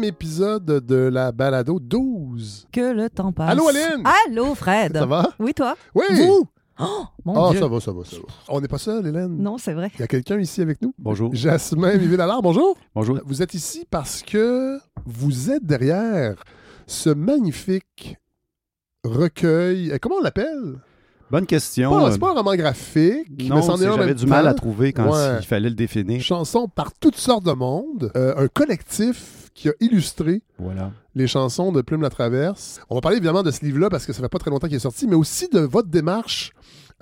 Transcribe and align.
deuxième 0.00 0.04
épisode 0.14 0.64
de 0.86 0.94
la 0.94 1.30
balado 1.32 1.78
12. 1.78 2.66
Que 2.72 2.92
le 2.92 3.10
temps 3.10 3.32
passe. 3.32 3.50
Allô, 3.50 3.68
Aline? 3.68 4.02
Allô, 4.28 4.54
Fred. 4.54 4.94
Ça 4.96 5.04
va? 5.06 5.28
Oui, 5.38 5.52
toi? 5.52 5.76
Oui! 5.94 6.04
Vous? 6.12 6.48
Oh, 6.82 7.04
mon 7.26 7.34
Ah, 7.44 7.50
Dieu. 7.50 7.60
ça 7.60 7.68
va, 7.68 7.80
ça 7.80 7.92
va, 7.92 8.04
ça 8.04 8.16
va. 8.16 8.22
On 8.48 8.60
n'est 8.62 8.68
pas 8.68 8.78
seul, 8.78 9.06
Hélène. 9.06 9.36
Non, 9.36 9.58
c'est 9.58 9.74
vrai. 9.74 9.90
Il 9.96 10.00
y 10.00 10.02
a 10.02 10.06
quelqu'un 10.06 10.38
ici 10.38 10.62
avec 10.62 10.80
nous? 10.80 10.94
Bonjour. 10.98 11.34
Jasmin 11.34 11.96
Vivé-Lallard, 11.98 12.40
bonjour. 12.40 12.78
Bonjour. 12.94 13.18
Vous 13.26 13.42
êtes 13.42 13.52
ici 13.52 13.84
parce 13.90 14.22
que 14.22 14.78
vous 15.04 15.50
êtes 15.50 15.64
derrière 15.66 16.42
ce 16.86 17.10
magnifique 17.10 18.16
recueil. 19.04 19.90
euh, 19.92 19.98
Comment 20.00 20.16
on 20.16 20.22
l'appelle? 20.22 20.78
Bonne 21.30 21.46
question. 21.46 21.90
Pas- 21.90 22.12
C'est 22.12 22.18
pas 22.18 22.30
un 22.30 22.34
roman 22.34 22.56
graphique, 22.56 23.26
mais 23.38 23.44
non, 23.48 23.60
est 23.60 23.68
en 23.70 23.76
j'avais 23.76 24.14
du 24.14 24.26
mal 24.26 24.48
à 24.48 24.54
trouver 24.54 24.92
quand 24.94 25.12
Ouais. 25.12 25.36
il 25.40 25.46
fallait 25.46 25.68
le 25.68 25.74
définir. 25.76 26.20
Chansons 26.22 26.66
par 26.68 26.92
toutes 26.98 27.16
sortes 27.16 27.44
de 27.44 27.52
monde. 27.52 28.10
Euh, 28.16 28.34
un 28.36 28.48
collectif 28.48 29.39
qui 29.60 29.68
a 29.68 29.72
illustré 29.80 30.40
Voilà. 30.58 30.90
les 31.14 31.26
chansons 31.26 31.70
de 31.70 31.82
Plume 31.82 32.00
la 32.00 32.08
Traverse. 32.08 32.80
On 32.88 32.94
va 32.94 33.00
parler 33.02 33.18
évidemment 33.18 33.42
de 33.42 33.50
ce 33.50 33.62
livre-là 33.64 33.90
parce 33.90 34.06
que 34.06 34.12
ça 34.14 34.22
fait 34.22 34.28
pas 34.28 34.38
très 34.38 34.50
longtemps 34.50 34.68
qu'il 34.68 34.76
est 34.76 34.80
sorti, 34.80 35.06
mais 35.06 35.16
aussi 35.16 35.48
de 35.52 35.60
votre 35.60 35.88
démarche 35.88 36.52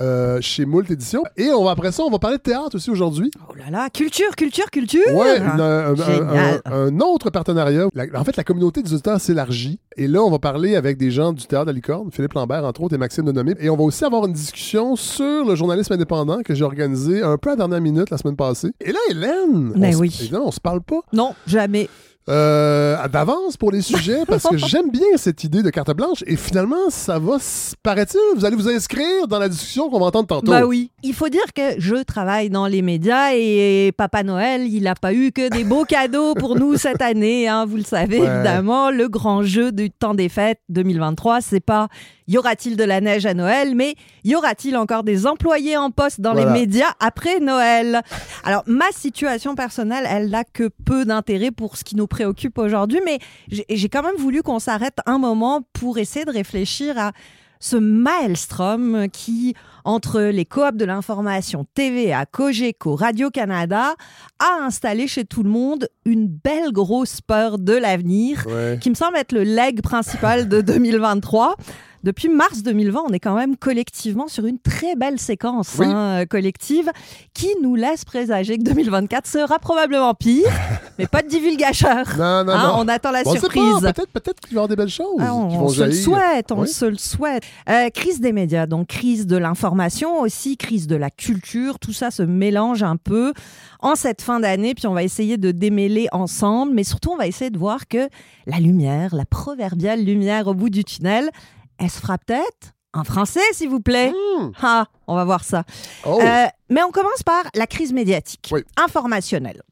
euh, 0.00 0.40
chez 0.40 0.64
Moult 0.64 0.88
Éditions. 0.90 1.22
Et 1.36 1.50
on 1.50 1.64
va, 1.64 1.70
après 1.72 1.90
ça, 1.92 2.02
on 2.04 2.10
va 2.10 2.18
parler 2.20 2.36
de 2.36 2.42
théâtre 2.42 2.74
aussi 2.76 2.90
aujourd'hui. 2.90 3.30
Oh 3.48 3.54
là 3.54 3.70
là, 3.70 3.88
culture, 3.90 4.34
culture, 4.36 4.70
culture. 4.70 5.02
Ouais, 5.14 5.38
une- 5.38 5.44
un, 5.60 5.90
un- 5.92 5.94
Génial. 5.96 6.62
un- 6.64 6.72
un 6.72 7.00
autre 7.00 7.30
partenariat. 7.30 7.86
La- 7.94 8.06
en 8.20 8.24
fait, 8.24 8.36
la 8.36 8.44
communauté 8.44 8.82
des 8.82 8.92
auditeurs 8.92 9.20
s'élargit. 9.20 9.78
Et 9.96 10.06
là, 10.08 10.22
on 10.22 10.30
va 10.30 10.38
parler 10.40 10.74
avec 10.76 10.98
des 10.98 11.10
gens 11.12 11.32
du 11.32 11.44
théâtre 11.46 11.66
de 11.66 11.70
la 11.70 11.74
Licorne, 11.74 12.10
Philippe 12.12 12.32
Lambert, 12.34 12.64
entre 12.64 12.80
autres, 12.82 12.94
et 12.94 12.98
Maxime 12.98 13.24
Denomé. 13.24 13.54
Et 13.60 13.70
on 13.70 13.76
va 13.76 13.82
aussi 13.84 14.04
avoir 14.04 14.24
une 14.26 14.32
discussion 14.32 14.94
sur 14.96 15.44
le 15.44 15.54
journalisme 15.56 15.92
indépendant 15.92 16.42
que 16.44 16.54
j'ai 16.54 16.64
organisé 16.64 17.22
un 17.22 17.36
peu 17.36 17.50
à 17.50 17.52
la 17.52 17.56
dernière 17.56 17.80
minute 17.80 18.10
la 18.10 18.18
semaine 18.18 18.36
passée. 18.36 18.70
Et 18.80 18.92
là, 18.92 18.98
Hélène, 19.10 19.72
Mais 19.76 19.88
on 19.88 19.92
se- 19.92 19.98
oui. 19.98 20.16
évidemment, 20.20 20.46
on 20.48 20.52
se 20.52 20.60
parle 20.60 20.80
pas 20.82 21.00
Non, 21.12 21.34
jamais. 21.46 21.88
Euh, 22.28 23.08
d'avance 23.08 23.56
pour 23.56 23.72
les 23.72 23.80
sujets 23.82 24.20
parce 24.26 24.44
que 24.44 24.56
j'aime 24.68 24.90
bien 24.90 25.06
cette 25.16 25.42
idée 25.44 25.62
de 25.62 25.70
carte 25.70 25.90
blanche. 25.96 26.22
Et 26.26 26.36
finalement, 26.36 26.90
ça 26.90 27.18
va, 27.18 27.36
paraît-il, 27.82 28.18
vous 28.36 28.44
allez 28.44 28.56
vous 28.56 28.68
inscrire 28.68 29.26
dans 29.28 29.38
la 29.38 29.48
discussion 29.48 29.88
qu'on 29.88 29.98
va 30.00 30.06
entendre 30.06 30.26
tantôt. 30.28 30.50
Bah 30.52 30.66
oui. 30.66 30.90
Il 31.02 31.14
faut 31.14 31.28
dire 31.28 31.52
que 31.54 31.78
je 31.78 31.96
travaille 32.02 32.50
dans 32.50 32.66
les 32.66 32.82
médias 32.82 33.32
et 33.34 33.92
Papa 33.96 34.22
Noël, 34.22 34.66
il 34.66 34.82
n'a 34.82 34.94
pas 34.94 35.14
eu 35.14 35.32
que 35.32 35.48
des 35.48 35.64
beaux 35.64 35.84
cadeaux 35.84 36.34
pour 36.34 36.56
nous 36.56 36.76
cette 36.76 37.02
année. 37.02 37.48
hein, 37.48 37.64
vous 37.66 37.76
le 37.76 37.82
savez, 37.84 38.20
Ouais. 38.20 38.26
évidemment. 38.26 38.90
Le 38.90 39.08
grand 39.08 39.42
jeu 39.42 39.72
du 39.72 39.90
temps 39.90 40.14
des 40.14 40.28
fêtes 40.28 40.60
2023, 40.68 41.40
c'est 41.40 41.60
pas 41.60 41.88
y 42.28 42.38
aura-t-il 42.38 42.76
de 42.76 42.84
la 42.84 43.00
neige 43.00 43.26
à 43.26 43.34
Noël, 43.34 43.74
mais 43.74 43.94
y 44.22 44.34
aura-t-il 44.36 44.76
encore 44.76 45.02
des 45.02 45.26
employés 45.26 45.76
en 45.76 45.90
poste 45.90 46.20
dans 46.20 46.34
Voilà. 46.34 46.52
les 46.52 46.60
médias 46.60 46.90
après 47.00 47.40
Noël? 47.40 48.02
Alors, 48.44 48.62
ma 48.66 48.90
situation 48.92 49.54
personnelle, 49.56 50.04
elle 50.08 50.28
n'a 50.30 50.44
que 50.44 50.68
peu 50.84 51.04
d'intérêt 51.04 51.50
pour 51.50 51.76
ce 51.76 51.84
qui 51.84 51.96
nous 51.96 52.06
préoccupe 52.06 52.58
aujourd'hui, 52.58 53.00
mais 53.04 53.18
j'ai 53.50 53.88
quand 53.88 54.02
même 54.02 54.16
voulu 54.16 54.42
qu'on 54.42 54.58
s'arrête 54.60 54.98
un 55.06 55.18
moment 55.18 55.62
pour 55.72 55.98
essayer 55.98 56.24
de 56.24 56.30
réfléchir 56.30 56.98
à 56.98 57.12
ce 57.60 57.76
maelstrom 57.76 59.06
qui, 59.12 59.54
entre 59.84 60.20
les 60.20 60.44
coops 60.44 60.76
de 60.76 60.84
l'information, 60.84 61.66
TVA, 61.74 62.26
Cogeco, 62.26 62.94
Radio-Canada, 62.94 63.94
a 64.38 64.64
installé 64.64 65.08
chez 65.08 65.24
tout 65.24 65.42
le 65.42 65.50
monde 65.50 65.88
une 66.04 66.28
belle 66.28 66.70
grosse 66.72 67.20
peur 67.20 67.58
de 67.58 67.72
l'avenir 67.72 68.44
Ouais. 68.46 68.78
qui 68.80 68.90
me 68.90 68.94
semble 68.94 69.16
être 69.16 69.32
le 69.32 69.42
leg 69.42 69.80
principal 69.82 70.48
de 70.48 70.60
2023. 70.62 71.56
Depuis 72.04 72.28
mars 72.28 72.62
2020, 72.62 73.00
on 73.08 73.12
est 73.12 73.18
quand 73.18 73.34
même 73.34 73.56
collectivement 73.56 74.28
sur 74.28 74.46
une 74.46 74.58
très 74.58 74.94
belle 74.94 75.18
séquence 75.18 75.74
Oui. 75.78 75.86
hein, 75.86 76.20
euh, 76.22 76.26
collective 76.26 76.90
qui 77.34 77.48
nous 77.62 77.74
laisse 77.74 78.04
présager 78.04 78.56
que 78.56 78.62
2024 78.62 79.26
sera 79.26 79.58
probablement 79.58 80.14
pire, 80.14 80.46
mais 80.98 81.06
pas 81.06 81.22
de 81.22 81.28
divulgateur. 81.28 82.06
Non, 82.16 82.44
non, 82.44 82.52
Hein, 82.52 82.68
non. 82.68 82.74
on 82.78 82.88
attend 82.88 83.10
la 83.10 83.22
On 83.26 83.32
sait 83.32 83.40
pas, 83.40 83.52
surprise. 83.52 83.80
Peut-être 83.80 84.08
peut-être 84.12 84.40
qu'il 84.40 84.50
va 84.50 84.54
y 84.54 84.56
avoir 84.58 84.68
des 84.68 84.76
belles 84.76 84.88
choses 84.88 85.16
Ah, 85.18 85.34
on 85.34 85.68
se 85.68 85.82
le 85.82 85.92
souhaite, 85.92 86.52
on 86.52 86.60
Oui. 86.62 86.68
se 86.68 86.84
le 86.84 86.96
souhaite. 86.96 87.42
Euh, 87.68 87.90
crise 87.90 88.20
des 88.20 88.32
médias, 88.32 88.66
donc 88.66 88.86
crise 88.88 89.26
de 89.26 89.36
l'information 89.36 90.20
aussi, 90.20 90.56
crise 90.56 90.86
de 90.86 90.96
la 90.96 91.10
culture, 91.10 91.78
tout 91.78 91.92
ça 91.92 92.10
se 92.10 92.22
mélange 92.22 92.82
un 92.82 92.96
peu 92.96 93.32
en 93.80 93.94
cette 93.96 94.22
fin 94.22 94.40
d'année, 94.40 94.74
puis 94.74 94.86
on 94.86 94.94
va 94.94 95.02
essayer 95.02 95.36
de 95.36 95.50
démêler 95.50 96.06
ensemble, 96.12 96.72
mais 96.74 96.84
surtout 96.84 97.10
on 97.12 97.16
va 97.16 97.26
essayer 97.26 97.50
de 97.50 97.58
voir 97.58 97.88
que 97.88 98.08
la 98.46 98.58
lumière, 98.60 99.14
la 99.14 99.24
proverbiale 99.24 100.04
lumière 100.04 100.46
au 100.48 100.54
bout 100.54 100.70
du 100.70 100.84
tunnel, 100.84 101.30
elle 101.78 101.90
se 101.90 102.00
fera 102.00 102.18
peut-être 102.18 102.74
en 102.94 103.04
français, 103.04 103.40
s'il 103.52 103.68
vous 103.68 103.80
plaît. 103.80 104.10
Hmm. 104.38 104.50
Ah, 104.62 104.86
on 105.06 105.14
va 105.14 105.24
voir 105.24 105.44
ça. 105.44 105.64
Oh. 106.06 106.18
Euh, 106.22 106.46
mais 106.70 106.82
on 106.82 106.90
commence 106.90 107.22
par 107.24 107.44
la 107.54 107.66
crise 107.66 107.92
médiatique, 107.92 108.48
Oui. 108.50 108.62
informationnelle. 108.76 109.62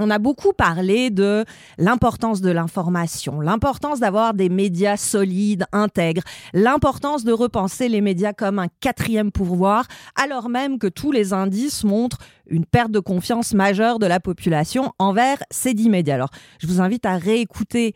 On 0.00 0.10
a 0.10 0.18
beaucoup 0.18 0.52
parlé 0.52 1.10
de 1.10 1.44
l'importance 1.78 2.40
de 2.40 2.50
l'information, 2.50 3.40
l'importance 3.40 4.00
d'avoir 4.00 4.34
des 4.34 4.48
médias 4.48 4.96
solides, 4.96 5.66
intègres, 5.70 6.22
l'importance 6.52 7.22
de 7.22 7.32
repenser 7.32 7.88
les 7.88 8.00
médias 8.00 8.32
comme 8.32 8.58
un 8.58 8.66
quatrième 8.80 9.30
pouvoir, 9.30 9.86
alors 10.16 10.48
même 10.48 10.80
que 10.80 10.88
tous 10.88 11.12
les 11.12 11.32
indices 11.32 11.84
montrent 11.84 12.18
une 12.48 12.64
perte 12.66 12.90
de 12.90 12.98
confiance 12.98 13.54
majeure 13.54 14.00
de 14.00 14.06
la 14.06 14.18
population 14.18 14.92
envers 14.98 15.38
ces 15.52 15.74
dix 15.74 15.88
médias. 15.88 16.14
Alors, 16.16 16.30
je 16.60 16.66
vous 16.66 16.80
invite 16.80 17.06
à 17.06 17.16
réécouter 17.16 17.94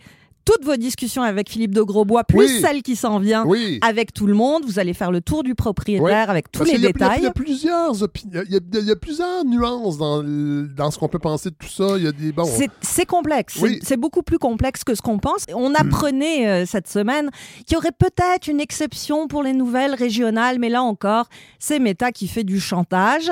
toutes 0.50 0.64
vos 0.64 0.76
discussions 0.76 1.22
avec 1.22 1.50
Philippe 1.50 1.74
de 1.74 1.82
Grosbois, 1.82 2.24
plus 2.24 2.38
Oui. 2.38 2.60
celle 2.62 2.82
qui 2.82 2.96
s'en 2.96 3.18
vient 3.18 3.44
oui. 3.44 3.78
avec 3.82 4.14
tout 4.14 4.26
le 4.26 4.32
monde. 4.32 4.62
Vous 4.64 4.78
allez 4.78 4.94
faire 4.94 5.10
le 5.12 5.20
tour 5.20 5.42
du 5.42 5.54
propriétaire 5.54 6.30
avec 6.30 6.50
tous 6.50 6.60
Parce 6.60 6.70
les 6.70 6.78
y 6.78 6.86
a- 6.86 6.92
détails. 6.92 7.18
Il 7.18 7.24
y 7.24 7.26
a 7.26 7.32
plusieurs 7.32 7.92
il 8.24 8.52
y 8.52 8.56
a- 8.56 8.92
y 8.92 8.96
plusieurs 8.96 9.44
nuances 9.44 9.98
dans, 9.98 10.22
dans 10.22 10.90
ce 10.90 10.98
qu'on 10.98 11.08
peut 11.08 11.18
penser 11.18 11.50
de 11.50 11.54
tout 11.54 11.68
ça. 11.68 11.98
Il 11.98 12.04
y 12.04 12.06
a 12.06 12.12
des 12.12 12.32
bon. 12.32 12.44
C'est- 12.80 13.04
complexe. 13.04 13.58
C'est- 13.82 13.98
beaucoup 13.98 14.22
plus 14.22 14.38
complexe 14.38 14.84
que 14.84 14.94
ce 14.94 15.02
qu'on 15.02 15.18
pense. 15.18 15.44
On 15.54 15.74
apprenait 15.74 16.48
euh, 16.48 16.66
cette 16.66 16.88
semaine 16.88 17.28
qu'il 17.66 17.74
y 17.74 17.76
aurait 17.76 17.92
peut-être 17.92 18.46
une 18.48 18.60
exception 18.60 19.28
pour 19.28 19.42
les 19.42 19.52
nouvelles 19.52 19.94
régionales, 19.94 20.58
mais 20.58 20.70
là 20.70 20.82
encore, 20.82 21.28
c'est 21.58 21.78
Meta 21.78 22.10
qui 22.10 22.26
fait 22.26 22.44
du 22.44 22.58
chantage. 22.58 23.30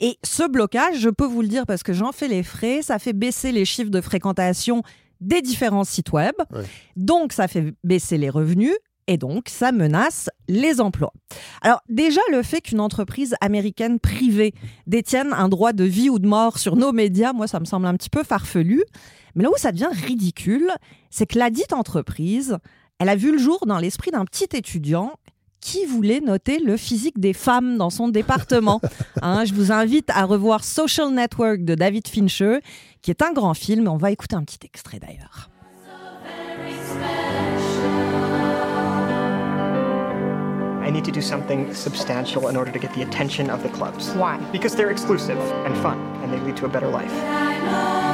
Et 0.00 0.16
ce 0.24 0.48
blocage, 0.48 0.98
je 0.98 1.10
peux 1.10 1.26
vous 1.26 1.42
le 1.42 1.48
dire 1.48 1.66
parce 1.66 1.82
que 1.82 1.92
j'en 1.92 2.12
fais 2.12 2.28
les 2.28 2.42
frais, 2.42 2.80
ça 2.82 2.98
fait 2.98 3.12
baisser 3.12 3.52
les 3.52 3.64
chiffres 3.66 3.90
de 3.90 4.00
fréquentation 4.00 4.82
des 5.24 5.42
différents 5.42 5.84
sites 5.84 6.12
web. 6.12 6.34
Ouais. 6.52 6.64
Donc, 6.96 7.32
ça 7.32 7.48
fait 7.48 7.74
baisser 7.82 8.18
les 8.18 8.30
revenus. 8.30 8.74
Et 9.06 9.18
donc, 9.18 9.48
ça 9.50 9.70
menace 9.70 10.30
les 10.48 10.80
emplois. 10.80 11.12
Alors, 11.60 11.82
déjà, 11.90 12.22
le 12.32 12.42
fait 12.42 12.62
qu'une 12.62 12.80
entreprise 12.80 13.34
américaine 13.42 14.00
privée 14.00 14.54
détienne 14.86 15.34
un 15.34 15.48
droit 15.48 15.74
de 15.74 15.84
vie 15.84 16.08
ou 16.08 16.18
de 16.18 16.26
mort 16.26 16.58
sur 16.58 16.76
nos 16.76 16.92
médias, 16.92 17.34
moi, 17.34 17.46
ça 17.46 17.60
me 17.60 17.66
semble 17.66 17.86
un 17.86 17.94
petit 17.94 18.08
peu 18.08 18.22
farfelu. 18.22 18.82
Mais 19.34 19.42
là 19.42 19.50
où 19.50 19.58
ça 19.58 19.72
devient 19.72 19.90
ridicule, 19.92 20.70
c'est 21.10 21.26
que 21.26 21.38
la 21.38 21.50
dite 21.50 21.74
entreprise, 21.74 22.56
elle 22.98 23.10
a 23.10 23.16
vu 23.16 23.32
le 23.32 23.38
jour 23.38 23.66
dans 23.66 23.78
l'esprit 23.78 24.10
d'un 24.10 24.24
petit 24.24 24.48
étudiant 24.56 25.12
qui 25.64 25.86
voulait 25.86 26.20
noter 26.20 26.58
le 26.58 26.76
physique 26.76 27.18
des 27.18 27.32
femmes 27.32 27.78
dans 27.78 27.90
son 27.90 28.08
département. 28.08 28.80
Hein, 29.22 29.44
je 29.46 29.54
vous 29.54 29.72
invite 29.72 30.10
à 30.10 30.26
revoir 30.26 30.62
Social 30.64 31.10
Network 31.10 31.64
de 31.64 31.74
David 31.74 32.06
Fincher, 32.08 32.58
qui 33.00 33.10
est 33.10 33.22
un 33.22 33.32
grand 33.32 33.54
film. 33.54 33.88
On 33.88 33.96
va 33.96 34.10
écouter 34.10 34.36
un 34.36 34.42
petit 34.42 34.58
extrait 34.62 34.98
d'ailleurs. 34.98 35.48
I 40.84 40.90
need 40.90 41.04
to 41.04 41.10
do 41.10 41.22
something 41.22 41.72
substantial 41.72 42.50
in 42.50 42.56
order 42.56 42.70
to 42.70 42.78
get 42.78 42.92
the 42.92 43.02
attention 43.02 43.48
of 43.48 43.62
the 43.62 43.70
clubs. 43.70 44.14
Why? 44.14 44.36
Because 44.52 44.76
they're 44.76 44.90
exclusive 44.90 45.38
and 45.64 45.74
fun, 45.76 45.96
and 46.22 46.30
they 46.30 46.40
lead 46.44 46.56
to 46.56 46.66
a 46.66 46.68
better 46.68 46.88
life. 46.88 48.13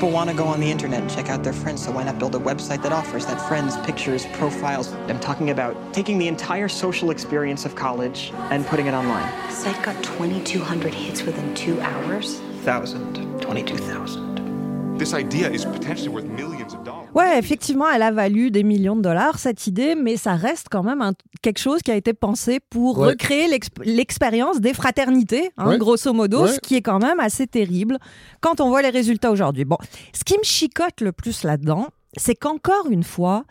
People 0.00 0.14
want 0.14 0.30
to 0.30 0.34
go 0.34 0.46
on 0.46 0.60
the 0.60 0.70
internet 0.70 1.02
and 1.02 1.10
check 1.10 1.28
out 1.28 1.44
their 1.44 1.52
friends, 1.52 1.84
so 1.84 1.92
why 1.92 2.02
not 2.02 2.18
build 2.18 2.34
a 2.34 2.38
website 2.38 2.82
that 2.84 2.90
offers 2.90 3.26
that 3.26 3.38
friends, 3.46 3.76
pictures, 3.84 4.24
profiles? 4.32 4.90
I'm 5.08 5.20
talking 5.20 5.50
about 5.50 5.92
taking 5.92 6.16
the 6.16 6.26
entire 6.26 6.68
social 6.68 7.10
experience 7.10 7.66
of 7.66 7.74
college 7.74 8.32
and 8.48 8.66
putting 8.66 8.86
it 8.86 8.94
online. 8.94 9.30
Site 9.50 9.82
got 9.82 10.02
2,200 10.02 10.94
hits 10.94 11.20
within 11.20 11.54
two 11.54 11.78
hours. 11.82 12.40
Thousand, 12.62 13.42
22,000. 13.42 14.96
This 14.96 15.12
idea 15.12 15.50
is 15.50 15.66
potentially 15.66 16.08
worth 16.08 16.24
millions 16.24 16.72
of 16.72 16.82
dollars. 16.82 16.99
Ouais, 17.14 17.38
effectivement, 17.38 17.88
elle 17.90 18.02
a 18.02 18.10
valu 18.12 18.50
des 18.50 18.62
millions 18.62 18.94
de 18.96 19.02
dollars, 19.02 19.38
cette 19.38 19.66
idée, 19.66 19.94
mais 19.96 20.16
ça 20.16 20.34
reste 20.34 20.68
quand 20.70 20.82
même 20.84 21.02
un- 21.02 21.12
quelque 21.42 21.58
chose 21.58 21.80
qui 21.82 21.90
a 21.90 21.96
été 21.96 22.12
pensé 22.14 22.60
pour 22.70 22.98
Ouais. 22.98 23.08
recréer 23.08 23.48
l'exp- 23.48 23.82
l'expérience 23.84 24.60
des 24.60 24.74
fraternités, 24.74 25.50
hein, 25.56 25.70
Ouais. 25.70 25.78
grosso 25.78 26.12
modo, 26.12 26.42
Ouais. 26.44 26.52
ce 26.52 26.60
qui 26.60 26.76
est 26.76 26.82
quand 26.82 27.00
même 27.00 27.18
assez 27.18 27.46
terrible 27.46 27.98
quand 28.40 28.60
on 28.60 28.68
voit 28.68 28.82
les 28.82 28.90
résultats 28.90 29.30
aujourd'hui. 29.32 29.64
Bon, 29.64 29.76
ce 30.14 30.22
qui 30.24 30.38
me 30.38 30.44
chicote 30.44 31.00
le 31.00 31.10
plus 31.12 31.42
là-dedans, 31.42 31.88
c'est 32.16 32.34
qu'encore 32.36 32.86
une 32.90 33.02
fois, 33.04 33.44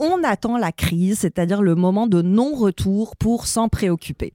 on 0.00 0.24
attend 0.24 0.56
la 0.56 0.72
crise, 0.72 1.20
c'est-à-dire 1.20 1.62
le 1.62 1.76
moment 1.76 2.08
de 2.08 2.20
non-retour 2.20 3.16
pour 3.16 3.46
s'en 3.46 3.68
préoccuper. 3.68 4.32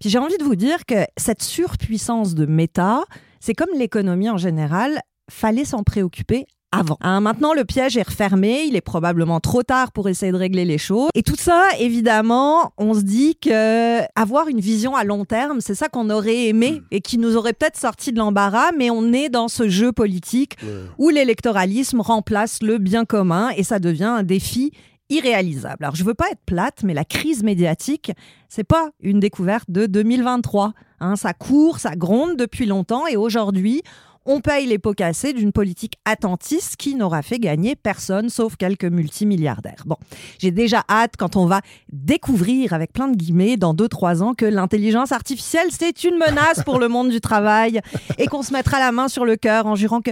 Puis 0.00 0.10
j'ai 0.10 0.18
envie 0.18 0.36
de 0.38 0.42
vous 0.44 0.56
dire 0.56 0.84
que 0.84 1.04
cette 1.16 1.42
surpuissance 1.42 2.34
de 2.34 2.44
méta, 2.44 3.04
c'est 3.38 3.54
comme 3.54 3.68
l'économie 3.78 4.28
en 4.30 4.36
général, 4.36 5.00
fallait 5.30 5.64
s'en 5.64 5.84
préoccuper 5.84 6.46
avant. 6.72 6.98
Hein, 7.00 7.20
maintenant, 7.20 7.54
le 7.54 7.64
piège 7.64 7.96
est 7.96 8.08
refermé. 8.08 8.64
Il 8.66 8.76
est 8.76 8.80
probablement 8.80 9.40
trop 9.40 9.62
tard 9.62 9.92
pour 9.92 10.08
essayer 10.08 10.32
de 10.32 10.36
régler 10.36 10.64
les 10.64 10.78
choses. 10.78 11.10
Et 11.14 11.22
tout 11.22 11.36
ça, 11.36 11.68
évidemment, 11.78 12.72
on 12.78 12.94
se 12.94 13.00
dit 13.00 13.36
que 13.36 14.00
avoir 14.18 14.48
une 14.48 14.60
vision 14.60 14.94
à 14.94 15.04
long 15.04 15.24
terme, 15.24 15.60
c'est 15.60 15.74
ça 15.74 15.88
qu'on 15.88 16.10
aurait 16.10 16.46
aimé 16.46 16.82
et 16.90 17.00
qui 17.00 17.18
nous 17.18 17.36
aurait 17.36 17.52
peut-être 17.52 17.76
sorti 17.76 18.12
de 18.12 18.18
l'embarras. 18.18 18.72
Mais 18.76 18.90
on 18.90 19.12
est 19.12 19.28
dans 19.28 19.48
ce 19.48 19.68
jeu 19.68 19.92
politique 19.92 20.56
où 20.98 21.10
l'électoralisme 21.10 22.00
remplace 22.00 22.62
le 22.62 22.78
bien 22.78 23.04
commun 23.04 23.50
et 23.56 23.62
ça 23.62 23.78
devient 23.78 24.04
un 24.04 24.22
défi 24.22 24.72
irréalisable. 25.08 25.84
Alors, 25.84 25.94
je 25.94 26.04
veux 26.04 26.14
pas 26.14 26.30
être 26.30 26.42
plate, 26.46 26.82
mais 26.82 26.94
la 26.94 27.04
crise 27.04 27.42
médiatique, 27.42 28.12
c'est 28.48 28.64
pas 28.64 28.90
une 29.00 29.20
découverte 29.20 29.70
de 29.70 29.86
2023. 29.86 30.72
Hein, 31.00 31.16
ça 31.16 31.32
court, 31.32 31.78
ça 31.78 31.94
gronde 31.94 32.36
depuis 32.36 32.66
longtemps 32.66 33.06
et 33.06 33.16
aujourd'hui, 33.16 33.82
on 34.26 34.40
paye 34.40 34.66
les 34.66 34.78
pots 34.78 34.92
cassés 34.92 35.32
d'une 35.32 35.52
politique 35.52 35.98
attentiste 36.04 36.76
qui 36.76 36.94
n'aura 36.94 37.22
fait 37.22 37.38
gagner 37.38 37.76
personne 37.76 38.28
sauf 38.28 38.56
quelques 38.56 38.84
multimilliardaires. 38.84 39.84
Bon, 39.86 39.96
j'ai 40.38 40.50
déjà 40.50 40.84
hâte 40.88 41.14
quand 41.16 41.36
on 41.36 41.46
va 41.46 41.60
découvrir 41.92 42.72
avec 42.72 42.92
plein 42.92 43.08
de 43.08 43.16
guillemets 43.16 43.56
dans 43.56 43.74
2-3 43.74 44.22
ans 44.22 44.34
que 44.34 44.44
l'intelligence 44.44 45.12
artificielle 45.12 45.68
c'est 45.70 46.04
une 46.04 46.16
menace 46.16 46.62
pour 46.64 46.78
le 46.78 46.88
monde 46.88 47.10
du 47.10 47.20
travail 47.20 47.80
et 48.18 48.26
qu'on 48.26 48.42
se 48.42 48.52
mettra 48.52 48.78
la 48.80 48.92
main 48.92 49.08
sur 49.08 49.24
le 49.24 49.36
cœur 49.36 49.66
en 49.66 49.76
jurant 49.76 50.00
que 50.00 50.10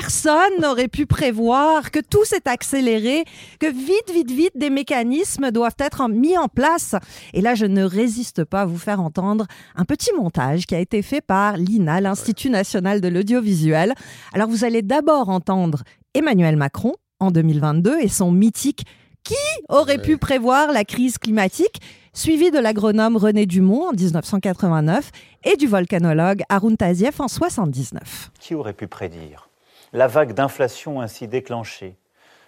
personne 0.00 0.60
n'aurait 0.60 0.88
pu 0.88 1.06
prévoir, 1.06 1.92
que 1.92 2.00
tout 2.00 2.24
s'est 2.24 2.48
accéléré, 2.48 3.24
que 3.60 3.66
vite, 3.70 4.10
vite, 4.12 4.30
vite 4.32 4.56
des 4.56 4.70
mécanismes 4.70 5.52
doivent 5.52 5.76
être 5.78 6.08
mis 6.08 6.36
en 6.36 6.48
place. 6.48 6.96
Et 7.32 7.40
là, 7.40 7.54
je 7.54 7.64
ne 7.64 7.84
résiste 7.84 8.44
pas 8.44 8.62
à 8.62 8.66
vous 8.66 8.78
faire 8.78 9.00
entendre 9.00 9.46
un 9.76 9.84
petit 9.84 10.10
montage 10.12 10.66
qui 10.66 10.74
a 10.74 10.80
été 10.80 11.00
fait 11.02 11.20
par 11.20 11.56
l'INA, 11.56 12.00
l'Institut 12.00 12.50
national 12.50 13.00
de 13.00 13.06
l'audiovisuel. 13.06 13.94
Alors, 14.32 14.48
vous 14.48 14.64
allez 14.64 14.82
d'abord 14.82 15.28
entendre 15.28 15.84
Emmanuel 16.12 16.56
Macron 16.56 16.94
en 17.20 17.30
2022 17.30 17.98
et 18.00 18.08
son 18.08 18.32
mythique 18.32 18.84
Qui 19.22 19.34
aurait 19.68 20.02
pu 20.02 20.18
prévoir 20.18 20.72
la 20.72 20.84
crise 20.84 21.18
climatique? 21.18 21.80
suivi 22.16 22.52
de 22.52 22.58
l'agronome 22.58 23.16
René 23.16 23.44
Dumont 23.44 23.88
en 23.88 23.92
1989 23.92 25.10
et 25.44 25.56
du 25.56 25.66
volcanologue 25.66 26.42
Arun 26.48 26.76
Taziev 26.76 27.20
en 27.20 27.26
79. 27.26 28.30
Qui 28.38 28.54
aurait 28.54 28.72
pu 28.72 28.86
prédire 28.86 29.48
la 29.94 30.08
vague 30.08 30.32
d'inflation 30.32 31.00
ainsi 31.00 31.28
déclenchée 31.28 31.96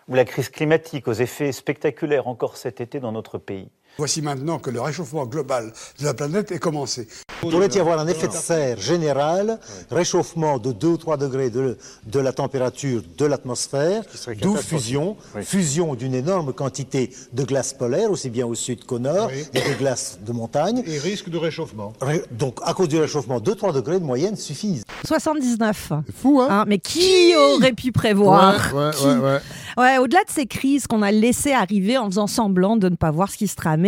ou 0.09 0.15
la 0.15 0.25
crise 0.25 0.51
climatique 0.51 1.09
aux 1.09 1.13
effets 1.13 1.53
spectaculaires 1.53 2.29
encore 2.29 2.57
cet 2.57 2.81
été 2.81 3.01
dans 3.01 3.13
notre 3.13 3.39
pays 3.39 3.71
Voici 3.99 4.21
maintenant 4.21 4.59
que 4.59 4.69
le 4.71 4.81
réchauffement 4.81 5.25
global 5.25 5.73
de 6.01 6.05
la 6.05 6.13
planète 6.13 6.53
est 6.53 6.59
commencé. 6.59 7.09
Il 7.43 7.51
pourrait 7.51 7.69
y 7.69 7.79
avoir 7.79 7.99
un 7.99 8.07
effet 8.09 8.27
de 8.29 8.33
serre 8.33 8.79
général, 8.79 9.59
réchauffement 9.91 10.59
de 10.59 10.73
2 10.73 10.87
ou 10.89 10.97
3 10.97 11.17
degrés 11.17 11.49
de, 11.49 11.79
de 12.07 12.21
la 12.21 12.33
température 12.33 13.03
de 13.17 13.25
l'atmosphère, 13.25 14.03
serait 14.15 14.35
d'où 14.35 14.57
fusion, 14.57 15.17
Oui. 15.35 15.45
fusion 15.45 15.95
d'une 15.95 16.15
énorme 16.15 16.53
quantité 16.53 17.11
de 17.33 17.45
glace 17.45 17.73
polaire, 17.73 18.11
aussi 18.11 18.29
bien 18.31 18.47
au 18.47 18.55
sud 18.55 18.85
qu'au 18.85 18.99
nord, 18.99 19.31
Oui. 19.33 19.45
et 19.55 19.61
de 19.61 19.79
glace 19.79 20.19
de 20.27 20.33
montagne. 20.33 20.83
Et 20.87 20.99
risque 20.99 21.29
de 21.31 21.39
réchauffement. 21.39 21.93
Ré- 22.01 22.25
Donc, 22.33 22.59
à 22.65 22.75
cause 22.75 22.89
du 22.89 22.99
réchauffement, 22.99 23.39
2-3 23.39 23.73
degrés 23.73 24.01
de 24.01 24.05
moyenne 24.05 24.37
suffisent. 24.37 24.83
79. 25.07 25.93
C'est 26.07 26.15
fou, 26.17 26.41
hein? 26.41 26.49
Hein, 26.51 26.65
mais 26.67 26.79
qui 26.79 27.35
aurait 27.37 27.73
pu 27.73 27.93
prévoir? 27.93 28.75
Ouais, 28.75 28.81
ouais, 28.87 28.91
Qui 28.93 29.05
ouais, 29.07 29.15
ouais. 29.17 29.39
Ouais, 29.79 29.99
au-delà 29.99 30.25
de 30.25 30.31
ces 30.31 30.47
crises 30.47 30.87
qu'on 30.87 31.03
a 31.03 31.13
laissées 31.13 31.53
arriver 31.53 31.99
en 31.99 32.07
faisant 32.07 32.27
semblant 32.27 32.77
de 32.77 32.89
ne 32.89 32.97
pas 32.97 33.11
voir 33.11 33.31
ce 33.31 33.37
qui 33.37 33.47
se 33.47 33.57
tramait, 33.57 33.86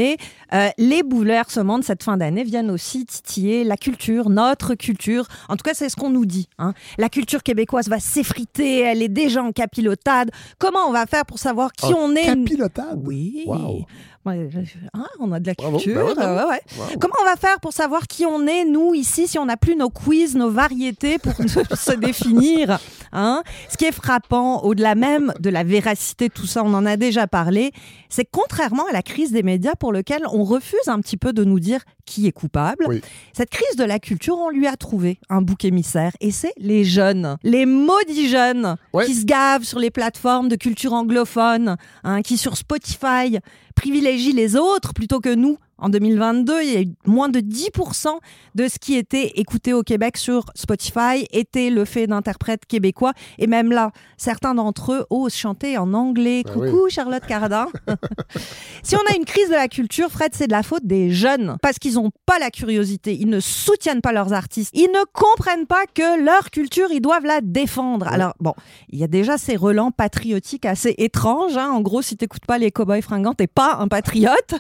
euh, 0.55 0.69
les 0.79 1.03
bouleversements 1.03 1.79
de 1.79 1.85
cette 1.85 2.03
fin 2.03 2.17
d'année 2.17 2.45
viennent 2.45 2.71
aussi 2.71 3.05
titiller 3.07 3.65
la 3.65 3.77
culture, 3.77 4.31
notre 4.31 4.75
culture. 4.75 5.27
En 5.49 5.57
tout 5.57 5.63
cas, 5.65 5.75
c'est 5.75 5.89
ce 5.89 5.97
qu'on 5.97 6.11
nous 6.11 6.27
dit. 6.27 6.49
hein. 6.59 6.73
La 6.99 7.09
culture 7.09 7.43
québécoise 7.43 7.89
va 7.89 7.99
s'effriter, 8.01 8.81
elle 8.81 9.03
est 9.03 9.09
déjà 9.09 9.43
en 9.43 9.53
capilotade. 9.53 10.31
Comment 10.59 10.87
on 10.89 10.93
va 10.93 11.07
faire 11.07 11.25
pour 11.27 11.39
savoir 11.39 11.73
qui 11.73 11.93
En 11.93 11.99
on 11.99 12.15
est? 12.15 12.25
capilotade? 12.27 13.01
Oui. 13.05 13.45
Wow. 13.47 13.85
Ouais, 14.29 14.49
hein, 14.95 15.07
on 15.21 15.33
a 15.33 15.41
de 15.41 15.47
la 15.47 15.55
Bravo. 15.55 15.79
culture. 15.79 16.05
Ouais, 16.07 16.15
bravo. 16.15 16.49
ouais, 16.51 16.55
ouais. 16.55 16.61
Wow. 16.79 16.99
Comment 17.01 17.15
on 17.23 17.25
va 17.25 17.37
faire 17.37 17.61
pour 17.61 17.73
savoir 17.73 18.07
qui 18.07 18.27
on 18.27 18.47
est, 18.47 18.65
nous, 18.65 18.95
ici, 18.95 19.27
si 19.29 19.39
on 19.39 19.47
n'a 19.47 19.57
plus 19.57 19.77
nos 19.77 19.91
quiz, 19.91 20.37
nos 20.37 20.51
variétés 20.51 21.19
pour 21.19 21.33
se, 21.37 21.93
définir 21.97 22.79
hein? 23.13 23.43
Ce 23.69 23.77
qui 23.77 23.85
est 23.87 23.93
frappant, 23.93 24.63
au-delà 24.65 24.95
même 24.95 25.33
de 25.41 25.51
la 25.51 25.65
véracité 25.65 26.29
tout 26.29 26.47
ça, 26.47 26.63
on 26.65 26.75
en 26.75 26.85
a 26.87 26.97
déjà 26.97 27.27
parlé, 27.27 27.73
c'est 28.09 28.27
contrairement 28.31 28.85
à 28.89 28.93
la 28.93 29.03
crise 29.03 29.33
des 29.33 29.43
médias 29.43 29.75
pour 29.75 29.93
lequel 29.93 30.23
on 30.33 30.45
refuse 30.45 30.89
un 30.89 31.01
petit 31.01 31.17
peu 31.17 31.33
de 31.33 31.45
nous 31.45 31.61
dire 31.61 31.81
qui 32.09 32.27
est 32.27 32.33
coupable, 32.33 32.85
Oui. 32.89 33.01
cette 33.33 33.51
crise 33.51 33.77
de 33.77 33.85
la 33.85 33.99
culture, 33.99 34.37
on 34.39 34.49
lui 34.51 34.67
a 34.67 34.77
trouvé 34.77 35.21
un 35.29 35.43
bouc 35.43 35.65
émissaire 35.65 36.13
et 36.21 36.31
c'est 36.31 36.53
les 36.57 36.85
jeunes, 36.85 37.37
les 37.43 37.67
maudits 37.67 38.29
jeunes 38.29 38.77
Ouais. 38.95 39.05
qui 39.05 39.15
se 39.15 39.25
gavent 39.27 39.65
sur 39.65 39.79
les 39.79 39.91
plateformes 39.91 40.49
de 40.49 40.57
culture 40.57 40.95
anglophone, 40.95 41.77
hein, 42.05 42.23
qui 42.23 42.39
sur 42.39 42.57
Spotify 42.57 43.39
privilégient 43.75 44.33
les 44.33 44.57
autres 44.57 44.95
plutôt 44.95 45.21
que 45.21 45.35
nous. 45.35 45.59
En 45.79 45.89
2022, 45.89 46.63
il 46.63 46.73
y 46.73 46.77
a 46.77 46.81
eu 46.81 46.89
moins 47.07 47.29
de 47.29 47.41
10% 47.41 48.09
de 48.57 48.69
ce 48.69 48.79
qui 48.79 48.97
était 48.97 49.33
écouté 49.37 49.73
au 49.73 49.83
Québec 49.83 50.17
sur 50.17 50.45
Spotify 50.55 51.27
était 51.31 51.71
le 51.71 51.85
fait 51.85 52.07
d'interprètes 52.07 52.67
québécois. 52.67 53.13
Et 53.39 53.47
même 53.47 53.71
là, 53.71 53.93
certains 54.17 54.55
d'entre 54.55 54.93
eux 54.93 55.07
osent 55.11 55.35
chanter 55.35 55.79
en 55.79 55.95
anglais. 55.95 56.43
Ah 56.47 56.53
Coucou 56.53 56.89
Charlotte 56.89 57.25
Cardin. 57.27 57.67
si 58.83 58.97
on 58.97 59.13
a 59.13 59.17
une 59.17 59.25
crise 59.25 59.49
de 59.49 59.55
la 59.55 59.69
culture, 59.69 60.11
Fred, 60.11 60.33
c'est 60.35 60.49
de 60.49 60.53
la 60.53 60.63
faute 60.65 60.85
des 60.85 61.11
jeunes. 61.11 61.57
Parce 61.63 61.79
qu'ils 61.79 61.95
n'ont 61.95 62.11
pas 62.27 62.39
la 62.39 62.51
curiosité, 62.51 63.15
ils 63.15 63.29
ne 63.29 63.41
soutiennent 63.41 64.01
pas 64.01 64.13
leurs 64.13 64.33
artistes, 64.33 64.71
ils 64.75 64.91
ne 64.91 65.05
comprennent 65.13 65.67
pas 65.67 65.85
que 65.95 66.23
leur 66.25 66.51
culture, 66.51 66.89
ils 66.91 67.01
doivent 67.01 67.25
la 67.25 67.41
défendre. 67.41 68.09
Alors, 68.09 68.35
bon, 68.41 68.55
il 68.89 68.99
y 68.99 69.05
a 69.05 69.09
déjà 69.09 69.39
ces 69.39 69.55
relents 69.57 69.93
patriotiques 69.93 70.67
assez 70.67 70.95
étranges. 70.99 71.57
hein. 71.57 71.71
En 71.71 71.81
gros, 71.83 72.03
si 72.03 72.17
t'écoutes 72.17 72.47
pas 72.47 72.59
les 72.59 72.73
cowboys 72.73 73.03
fringants, 73.03 73.35
t'es 73.35 73.47
pas 73.47 73.77
un 73.77 73.87
patriote. 73.89 74.55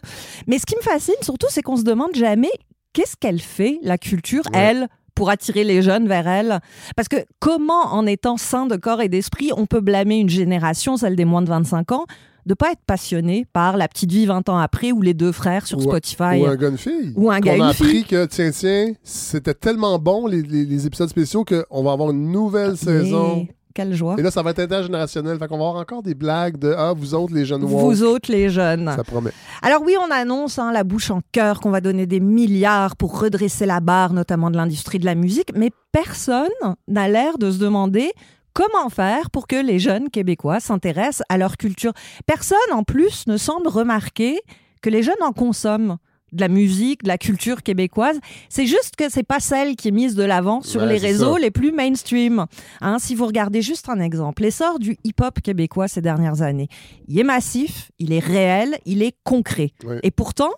Mais 0.47 0.59
ce 0.59 0.67
qui 0.67 0.77
me 0.77 0.83
fascine 0.83 1.08
surtout, 1.23 1.47
c'est 1.51 1.63
qu'on 1.63 1.77
se 1.77 1.83
demande 1.85 2.15
jamais 2.15 2.51
qu'est-ce 2.93 3.17
qu'elle 3.19 3.41
fait, 3.41 3.79
la 3.83 3.99
culture, 3.99 4.45
Ouais. 4.53 4.59
elle 4.61 4.89
pour 5.15 5.31
attirer 5.31 5.65
les 5.65 5.83
jeunes 5.83 6.07
vers 6.07 6.29
elle. 6.29 6.61
Parce 6.97 7.09
que 7.09 7.17
comment, 7.41 7.93
en 7.93 8.07
étant 8.07 8.37
sain 8.37 8.67
de 8.67 8.77
corps 8.77 9.01
et 9.03 9.09
d'esprit, 9.09 9.51
on 9.57 9.67
peut 9.67 9.81
blâmer 9.81 10.19
une 10.19 10.29
génération, 10.29 10.97
celle 10.97 11.17
des 11.17 11.25
moins 11.25 11.43
de 11.43 11.49
25 11.49 11.91
ans, 11.93 12.05
de 12.47 12.55
pas 12.55 12.71
être 12.73 12.81
passionné 12.87 13.45
par 13.53 13.77
la 13.77 13.89
petite 13.89 14.11
vie 14.13 14.25
20 14.27 14.49
ans 14.49 14.57
après 14.59 14.91
ou 14.93 15.03
les 15.03 15.13
deux 15.15 15.33
frères 15.33 15.67
sur 15.67 15.79
Ou- 15.79 15.83
Spotify? 15.83 16.41
Ou 16.41 16.47
un 16.47 16.57
gars, 16.57 16.69
une 16.69 16.79
fille. 16.79 17.13
Ou 17.17 17.31
un 17.31 17.41
gars, 17.41 17.55
On 17.59 17.63
a 17.63 17.69
une 17.69 17.75
fille. 17.75 17.87
appris 17.87 18.05
que, 18.05 18.25
tiens, 18.27 18.51
tiens, 18.53 18.93
c'était 19.03 19.55
tellement 19.55 19.99
bon, 19.99 20.27
les, 20.29 20.41
les- 20.43 20.65
les 20.65 20.87
épisodes 20.87 21.09
spéciaux, 21.11 21.45
qu'on 21.45 21.83
va 21.83 21.93
avoir 21.93 22.11
une 22.13 22.31
nouvelle 22.31 22.77
saison. 22.77 23.47
Quelle 23.75 23.95
joie. 23.95 24.17
Et 24.19 24.23
là, 24.23 24.31
ça 24.31 24.43
va 24.43 24.51
être 24.51 24.59
intergénérationnel. 24.59 25.39
Fait 25.39 25.47
qu'on 25.47 25.59
va 25.59 25.67
avoir 25.67 25.81
encore 25.81 26.03
des 26.03 26.15
blagues 26.15 26.59
de 26.59 26.75
Ah, 26.77 26.93
vous 26.97 27.15
autres, 27.15 27.35
les 27.35 27.45
jeunes 27.45 27.63
woke. 27.65 27.81
Vous 27.81 28.03
autres, 28.03 28.33
les 28.33 28.49
jeunes. 28.49 28.93
Ça 28.95 29.05
promet. 29.05 29.31
Alors 29.63 29.83
oui, 29.83 29.95
on 30.01 30.11
annonce 30.11 30.59
hein, 30.59 30.73
la 30.73 30.85
bouche 30.85 31.11
en 31.11 31.21
cœur 31.33 31.61
qu'on 31.61 31.71
va 31.71 31.81
donner 31.81 32.07
des 32.07 32.21
milliards 32.21 32.97
pour 32.97 33.21
redresser 33.21 33.67
la 33.67 33.81
barre, 33.81 34.13
notamment 34.13 34.51
de 34.51 34.57
l'industrie 34.57 34.99
de 34.99 35.05
la 35.05 35.15
musique, 35.15 35.53
mais 35.55 35.71
personne 35.93 36.49
n'a 36.89 37.09
l'air 37.09 37.39
de 37.39 37.51
se 37.51 37.59
demander 37.59 38.13
comment 38.53 38.89
faire 38.89 39.31
pour 39.31 39.47
que 39.47 39.57
les 39.57 39.79
jeunes 39.79 40.11
québécois 40.11 40.59
s'intéressent 40.59 41.23
à 41.29 41.39
leur 41.39 41.57
culture. 41.57 41.93
Personne, 42.27 42.59
en 42.73 42.83
plus, 42.83 43.27
ne 43.29 43.37
semble 43.37 43.69
remarquer 43.69 44.41
que 44.83 44.91
les 44.91 45.03
jeunes 45.03 45.23
en 45.23 45.33
consomment 45.33 45.99
de 46.33 46.41
la 46.41 46.49
musique, 46.49 47.03
de 47.03 47.09
la 47.09 47.19
culture 47.19 47.63
québécoise. 47.63 48.19
C'est 48.49 48.67
juste 48.67 48.97
que 48.97 49.09
c'est 49.11 49.23
pas 49.23 49.41
celle 49.41 49.77
qui 49.77 49.89
est 49.89 49.93
mise 49.93 50.15
de 50.15 50.23
l'avant 50.25 50.63
sur 50.63 50.83
Ouais, 50.83 50.89
les 50.89 50.99
réseaux 50.99 51.35
ça. 51.35 51.41
les 51.41 51.51
plus 51.51 51.73
mainstream. 51.73 52.47
Hein, 52.81 52.99
si 52.99 53.15
vous 53.15 53.27
regardez 53.27 53.63
juste 53.63 53.89
un 53.89 54.01
exemple, 54.01 54.43
l'essor 54.43 54.79
du 54.79 54.97
hip-hop 55.05 55.41
québécois 55.41 55.89
ces 55.89 56.01
dernières 56.01 56.43
années, 56.43 56.69
il 57.07 57.19
est 57.19 57.25
massif, 57.25 57.91
il 57.99 58.13
est 58.13 58.19
réel, 58.19 58.79
il 58.85 59.03
est 59.03 59.15
concret. 59.25 59.73
Et 60.03 60.11
pourtant, 60.11 60.51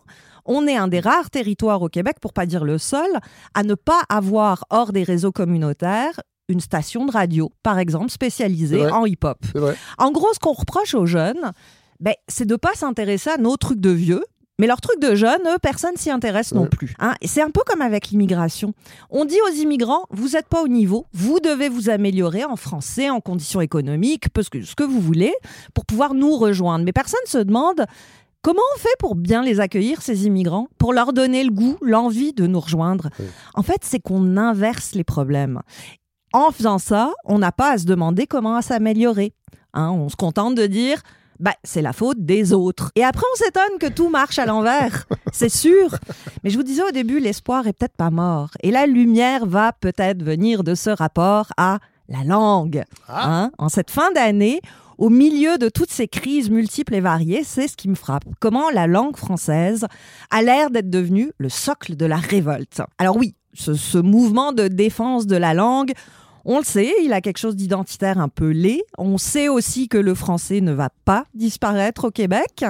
on 0.46 0.66
est 0.66 0.76
un 0.76 0.88
des 0.88 1.00
rares 1.00 1.30
territoires 1.30 1.82
au 1.82 1.88
Québec, 1.88 2.16
pour 2.20 2.32
pas 2.32 2.46
dire 2.46 2.64
le 2.64 2.78
seul, 2.78 3.10
à 3.54 3.62
ne 3.62 3.74
pas 3.74 4.02
avoir 4.08 4.64
hors 4.70 4.92
des 4.92 5.02
réseaux 5.04 5.32
communautaires 5.32 6.20
une 6.48 6.58
station 6.60 7.06
de 7.06 7.12
radio, 7.12 7.52
par 7.62 7.78
exemple, 7.78 8.10
spécialisée 8.10 8.84
en 8.90 9.06
hip-hop. 9.06 9.38
En 9.98 10.10
gros, 10.10 10.26
ce 10.34 10.40
qu'on 10.40 10.52
reproche 10.52 10.94
aux 10.94 11.06
jeunes, 11.06 11.52
ben, 12.00 12.14
c'est 12.26 12.44
de 12.46 12.56
pas 12.56 12.74
s'intéresser 12.74 13.30
à 13.30 13.36
nos 13.36 13.56
trucs 13.56 13.78
de 13.80 13.90
vieux. 13.90 14.24
Mais 14.60 14.66
leurs 14.66 14.82
trucs 14.82 15.00
de 15.00 15.14
jeunes, 15.14 15.40
eux, 15.46 15.56
personne 15.62 15.96
s'y 15.96 16.10
intéresse 16.10 16.52
non 16.52 16.66
plus. 16.66 16.94
hein. 16.98 17.14
C'est 17.24 17.40
un 17.40 17.48
peu 17.50 17.62
comme 17.66 17.80
avec 17.80 18.08
l'immigration. 18.08 18.74
On 19.08 19.24
dit 19.24 19.38
aux 19.48 19.54
immigrants, 19.54 20.04
vous 20.10 20.28
n'êtes 20.28 20.48
pas 20.48 20.62
au 20.62 20.68
niveau, 20.68 21.06
vous 21.14 21.40
devez 21.40 21.70
vous 21.70 21.88
améliorer 21.88 22.44
en 22.44 22.56
français, 22.56 23.08
en 23.08 23.20
conditions 23.22 23.62
économiques, 23.62 24.28
parce 24.28 24.50
que 24.50 24.60
ce 24.62 24.74
que 24.74 24.82
vous 24.84 25.00
voulez, 25.00 25.32
pour 25.72 25.86
pouvoir 25.86 26.12
nous 26.12 26.36
rejoindre. 26.36 26.84
Mais 26.84 26.92
personne 26.92 27.18
se 27.24 27.38
demande 27.38 27.86
comment 28.42 28.60
on 28.76 28.78
fait 28.78 28.94
pour 28.98 29.14
bien 29.14 29.42
les 29.42 29.60
accueillir, 29.60 30.02
ces 30.02 30.26
immigrants, 30.26 30.68
pour 30.76 30.92
leur 30.92 31.14
donner 31.14 31.42
le 31.42 31.52
goût, 31.52 31.78
l'envie 31.80 32.34
de 32.34 32.46
nous 32.46 32.60
rejoindre. 32.60 33.08
En 33.54 33.62
fait, 33.62 33.78
c'est 33.82 34.00
qu'on 34.00 34.36
inverse 34.36 34.94
les 34.94 35.04
problèmes. 35.04 35.62
En 36.34 36.50
faisant 36.50 36.78
ça, 36.78 37.14
on 37.24 37.38
n'a 37.38 37.50
pas 37.50 37.72
à 37.72 37.78
se 37.78 37.86
demander 37.86 38.26
comment 38.26 38.60
s'améliorer. 38.60 39.32
Hein, 39.72 39.90
on 39.90 40.10
se 40.10 40.16
contente 40.16 40.54
de 40.54 40.66
dire 40.66 41.00
bah, 41.40 41.54
c'est 41.64 41.82
la 41.82 41.92
faute 41.92 42.24
des 42.24 42.52
autres. 42.52 42.92
Et 42.94 43.02
après, 43.02 43.24
on 43.32 43.36
s'étonne 43.36 43.78
que 43.80 43.86
tout 43.86 44.10
marche 44.10 44.38
à 44.38 44.46
l'envers. 44.46 45.06
c'est 45.32 45.48
sûr. 45.48 45.96
Mais 46.44 46.50
je 46.50 46.56
vous 46.56 46.62
disais 46.62 46.82
au 46.82 46.90
début, 46.90 47.18
l'espoir 47.18 47.66
est 47.66 47.72
peut-être 47.72 47.96
pas 47.96 48.10
mort. 48.10 48.50
Et 48.62 48.70
la 48.70 48.86
lumière 48.86 49.46
va 49.46 49.72
peut-être 49.72 50.22
venir 50.22 50.62
de 50.62 50.74
ce 50.74 50.90
rapport 50.90 51.46
à 51.56 51.78
la 52.08 52.24
langue. 52.24 52.84
Hein? 53.08 53.50
En 53.58 53.68
cette 53.68 53.90
fin 53.90 54.12
d'année, 54.12 54.60
au 54.98 55.08
milieu 55.08 55.56
de 55.56 55.70
toutes 55.70 55.90
ces 55.90 56.08
crises 56.08 56.50
multiples 56.50 56.94
et 56.94 57.00
variées, 57.00 57.42
c'est 57.42 57.68
ce 57.68 57.76
qui 57.76 57.88
me 57.88 57.94
frappe. 57.94 58.24
Comment 58.38 58.68
la 58.70 58.86
langue 58.86 59.16
française 59.16 59.86
a 60.30 60.42
l'air 60.42 60.70
d'être 60.70 60.90
devenue 60.90 61.32
le 61.38 61.48
socle 61.48 61.96
de 61.96 62.04
la 62.04 62.16
révolte. 62.16 62.82
Alors 62.98 63.16
oui, 63.16 63.34
ce, 63.54 63.72
ce 63.72 63.96
mouvement 63.96 64.52
de 64.52 64.68
défense 64.68 65.26
de 65.26 65.36
la 65.36 65.54
langue, 65.54 65.92
on 66.44 66.58
le 66.58 66.64
sait, 66.64 66.92
il 67.04 67.12
a 67.12 67.20
quelque 67.20 67.38
chose 67.38 67.56
d'identitaire 67.56 68.18
un 68.18 68.28
peu 68.28 68.50
laid. 68.50 68.82
On 68.98 69.18
sait 69.18 69.48
aussi 69.48 69.88
que 69.88 69.98
le 69.98 70.14
français 70.14 70.60
ne 70.60 70.72
va 70.72 70.88
pas 71.04 71.24
disparaître 71.34 72.06
au 72.08 72.10
Québec. 72.10 72.64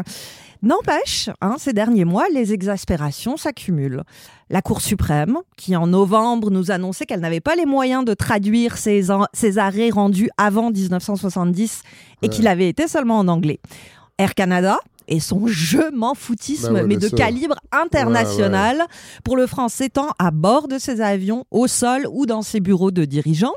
N'empêche, 0.63 1.31
hein, 1.41 1.57
ces 1.59 1.73
derniers 1.73 2.05
mois, 2.05 2.25
les 2.33 2.53
exaspérations 2.53 3.39
s'accumulent. 3.39 4.03
La 4.51 4.61
Cour 4.61 4.83
suprême, 4.83 5.39
qui 5.57 5.75
en 5.75 5.87
novembre 5.87 6.51
nous 6.51 6.71
annonçait 6.71 7.07
qu'elle 7.07 7.21
n'avait 7.21 7.41
pas 7.41 7.55
les 7.57 7.65
moyens 7.65 8.05
de 8.05 8.13
traduire 8.13 8.75
en- 9.09 9.25
ces 9.33 9.59
arrêts 9.59 9.89
rendus 9.91 10.29
avant 10.37 10.71
1970 10.71 11.83
et 12.23 12.29
qu'il 12.29 12.47
avait 12.47 12.69
été 12.69 12.89
seulement 12.89 13.19
en 13.19 13.29
anglais. 13.29 13.61
Air 14.19 14.35
Canada 14.35 14.79
et 15.11 15.21
son 15.21 15.47
je 15.47 15.93
m'en 15.95 16.15
foutisme, 16.15 16.73
ouais, 16.75 16.85
mais 16.85 16.97
de 16.97 17.09
sûr. 17.09 17.17
calibre 17.19 17.57
international 17.73 18.83
pour 19.25 19.37
le 19.37 19.47
français 19.47 19.89
tant 19.89 20.11
à 20.19 20.31
bord 20.31 20.69
de 20.69 20.79
ses 20.79 21.01
avions, 21.01 21.45
au 21.51 21.67
sol 21.67 22.07
ou 22.11 22.27
dans 22.27 22.43
ses 22.43 22.61
bureaux 22.61 22.91
de 22.91 23.05
dirigeants. 23.05 23.55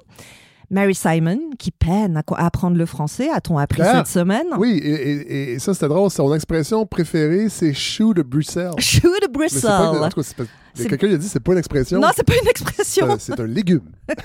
Mary 0.69 0.95
Simon, 0.95 1.39
qui 1.60 1.69
peine 1.69 2.17
à 2.17 2.45
apprendre 2.45 2.77
le 2.77 2.88
français, 2.88 3.29
a-t-on 3.29 3.60
appris 3.60 3.83
cette 3.83 4.07
semaine? 4.07 4.48
Oui, 4.57 4.79
et, 4.83 4.89
et- 4.89 5.51
et 5.53 5.60
ça, 5.60 5.74
c'était 5.75 5.88
drôle. 5.88 6.10
Son 6.10 6.33
expression 6.33 6.83
préférée, 6.88 7.48
c'est 7.50 7.74
chou 7.74 8.15
de 8.15 8.24
Bruxelles. 8.24 8.72
Chou 8.79 9.01
de 9.22 9.31
Bruxelles. 9.31 10.48
Quelqu'un 10.75 11.05
lui 11.07 11.13
a 11.13 11.17
dit 11.17 11.27
c'est 11.27 11.39
pas 11.41 11.51
une 11.51 11.60
expression. 11.60 12.00
Non, 12.00 12.07
c'est 12.15 12.24
pas 12.25 12.33
une 12.33 12.39
c'est 12.45 12.50
expression. 12.50 13.12
un- 13.12 13.19
c'est 13.19 13.39
un 13.39 13.45
légume. 13.45 13.81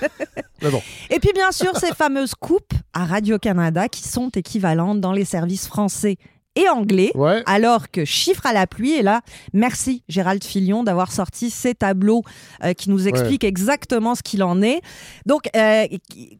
Mais 0.63 0.71
bon. 0.71 0.81
Et 1.11 1.19
puis 1.19 1.31
bien 1.35 1.51
sûr, 1.51 1.75
ces 1.77 1.93
fameuses 1.93 2.33
coupes 2.33 2.73
à 2.93 3.05
Radio-Canada 3.05 3.87
qui 3.87 4.07
sont 4.07 4.29
équivalentes 4.29 4.99
dans 5.01 5.11
les 5.11 5.25
services 5.25 5.67
français 5.67 6.17
et 6.55 6.67
anglais, 6.67 7.11
Ouais. 7.15 7.43
alors 7.45 7.89
que 7.91 8.05
chiffre 8.05 8.45
à 8.45 8.53
la 8.53 8.67
pluie, 8.67 8.93
et 8.93 9.01
là, 9.01 9.21
merci 9.53 10.03
Gérald 10.09 10.43
Filion 10.43 10.83
d'avoir 10.83 11.11
sorti 11.11 11.49
ces 11.49 11.75
tableaux 11.75 12.23
euh, 12.63 12.73
qui 12.73 12.89
nous 12.89 13.07
expliquent 13.07 13.43
exactement 13.43 14.15
ce 14.15 14.23
qu'il 14.23 14.43
en 14.43 14.61
est. 14.61 14.81
Donc, 15.25 15.49
euh, 15.55 15.85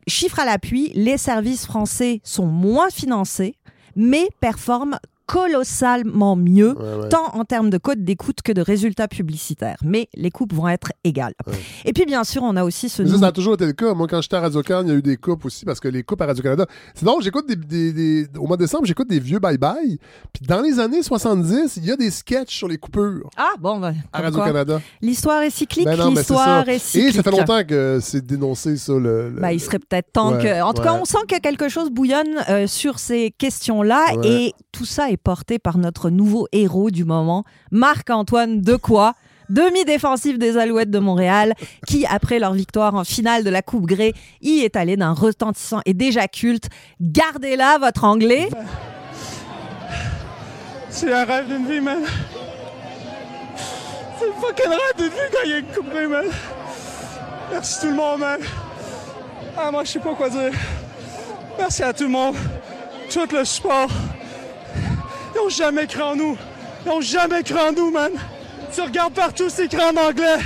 chiffre 0.07 0.39
à 0.39 0.45
l'appui, 0.45 0.91
les 0.95 1.17
services 1.17 1.65
français 1.65 2.21
sont 2.23 2.47
moins 2.47 2.89
financés, 2.89 3.55
mais 3.95 4.27
performent 4.39 4.97
colossalement 5.29 6.35
mieux, 6.35 6.75
Ouais, 6.77 7.01
ouais. 7.03 7.09
tant 7.09 7.35
en 7.35 7.43
termes 7.45 7.69
de 7.69 7.77
code 7.77 8.03
d'écoute 8.03 8.41
que 8.43 8.51
de 8.51 8.61
résultats 8.61 9.07
publicitaires. 9.07 9.77
Mais 9.83 10.07
les 10.15 10.31
coupes 10.31 10.53
vont 10.53 10.67
être 10.67 10.91
égales. 11.03 11.33
Et 11.85 11.93
puis, 11.93 12.05
bien 12.05 12.23
sûr, 12.23 12.43
on 12.43 12.55
a 12.55 12.63
aussi 12.63 12.89
ce 12.89 13.03
Mais 13.03 13.17
ça, 13.17 13.27
a 13.27 13.31
toujours 13.31 13.53
été 13.55 13.65
le 13.65 13.73
cas. 13.73 13.93
Moi, 13.93 14.07
quand 14.07 14.21
j'étais 14.21 14.35
à 14.35 14.41
Radio-Can, 14.41 14.83
il 14.83 14.89
y 14.89 14.91
a 14.91 14.95
eu 14.95 15.01
des 15.01 15.17
coupes 15.17 15.45
aussi, 15.45 15.65
parce 15.65 15.79
que 15.79 15.87
les 15.87 16.03
coupes 16.03 16.21
à 16.21 16.25
Radio-Canada. 16.27 16.65
C'est 16.93 17.05
drôle, 17.05 17.21
j'écoute 17.23 17.47
des, 17.47 17.55
des- 17.55 17.93
des- 17.93 18.27
Au 18.37 18.47
mois 18.47 18.57
de 18.57 18.63
décembre, 18.63 18.85
j'écoute 18.85 19.09
des 19.09 19.19
vieux 19.19 19.39
bye-bye. 19.39 19.97
Puis 20.33 20.45
dans 20.47 20.61
les 20.61 20.79
années 20.79 21.03
70, 21.03 21.77
il 21.77 21.85
y 21.85 21.91
a 21.91 21.95
des 21.95 22.11
sketchs 22.11 22.55
sur 22.55 22.67
les 22.67 22.77
coupures 22.77 23.29
Ah, 23.37 23.51
bon, 23.59 23.79
bah, 23.79 23.93
à. 24.13 24.21
Radio-Canada. 24.21 24.81
L'histoire 25.01 25.41
est 25.41 25.49
cyclique, 25.49 25.85
Ben 25.85 26.09
l'histoire 26.09 26.67
est 26.67 26.79
cyclique. 26.79 27.09
Et 27.09 27.17
ça 27.17 27.23
fait 27.23 27.31
longtemps 27.31 27.63
que 27.67 27.99
c'est 28.01 28.25
dénoncé, 28.25 28.77
ça. 28.77 28.93
Le, 28.93 29.29
le- 29.29 29.39
Bah, 29.39 29.53
il 29.53 29.59
serait 29.59 29.79
peut-être 29.79 30.11
temps 30.11 30.37
que. 30.37 30.61
En 30.61 30.73
tout 30.73 30.81
cas, 30.81 30.93
on 30.99 31.05
sent 31.05 31.17
que 31.27 31.39
quelque 31.39 31.69
chose 31.69 31.89
bouillonne 31.89 32.27
euh, 32.49 32.67
sur 32.67 32.99
ces 32.99 33.31
questions-là 33.37 34.05
et 34.23 34.53
tout 34.71 34.85
ça 34.85 35.09
est 35.09 35.17
porté 35.19 35.59
par 35.59 35.77
notre 35.77 36.09
nouveau 36.09 36.47
héros 36.51 36.89
du 36.89 37.05
moment, 37.05 37.43
Marc-Antoine 37.71 38.61
Decoy. 38.61 39.11
Demi-défensif 39.49 40.37
des 40.37 40.57
Alouettes 40.57 40.91
de 40.91 40.99
Montréal, 40.99 41.55
qui, 41.87 42.05
après 42.05 42.37
leur 42.37 42.53
victoire 42.53 42.93
en 42.93 43.03
finale 43.03 43.43
de 43.43 43.49
la 43.49 43.63
Coupe 43.63 43.87
Grey, 43.87 44.13
y 44.41 44.59
est 44.59 44.75
allé 44.75 44.95
d'un 44.95 45.13
retentissant 45.13 45.81
et 45.87 45.95
déjà 45.95 46.27
culte. 46.27 46.69
Gardez-la, 47.01 47.79
votre 47.79 48.03
anglais. 48.03 48.49
C'est 50.91 51.11
un 51.11 51.25
rêve 51.25 51.47
d'une 51.47 51.67
vie, 51.67 51.79
man. 51.79 52.03
C'est 54.19 54.31
fucking 54.39 54.69
rêve 54.69 54.97
d'une 54.97 55.07
vie 55.07 55.29
quand 55.31 55.39
il 55.45 55.49
y 55.49 55.53
a 55.53 55.57
une 55.57 55.65
coupe 55.65 55.89
Grey, 55.89 56.07
man. 56.07 56.25
Merci 57.51 57.79
tout 57.81 57.87
le 57.87 57.95
monde, 57.95 58.19
man. 58.19 58.39
Ah, 59.57 59.71
moi, 59.71 59.83
je 59.83 59.91
sais 59.91 59.99
pas 59.99 60.13
quoi 60.13 60.29
dire. 60.29 60.51
Merci 61.57 61.83
à 61.83 61.91
tout 61.91 62.03
le 62.03 62.09
monde. 62.09 62.35
Tout 63.11 63.27
le 63.35 63.43
support. 63.43 63.89
Ils 65.35 65.39
ont 65.39 65.49
jamais 65.49 65.87
cru 65.87 66.01
en 66.01 66.15
nous. 66.15 66.37
Ils 66.85 66.91
ont 66.91 67.01
jamais 67.01 67.43
cru 67.43 67.57
en 67.57 67.71
nous, 67.71 67.91
man. 67.91 68.11
Tu 68.73 68.81
regardes 68.81 69.13
partout, 69.13 69.45
c'est 69.49 69.65
écrit 69.65 69.81
en 69.83 69.95
anglais. 69.97 70.37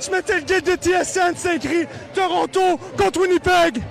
Tu 0.00 0.10
mettais 0.10 0.36
le 0.36 0.40
guide 0.42 0.64
de 0.64 0.72
TSN, 0.76 1.34
c'est 1.36 1.56
écrit 1.56 1.86
Toronto 2.14 2.78
contre 2.96 3.20
Winnipeg. 3.20 3.82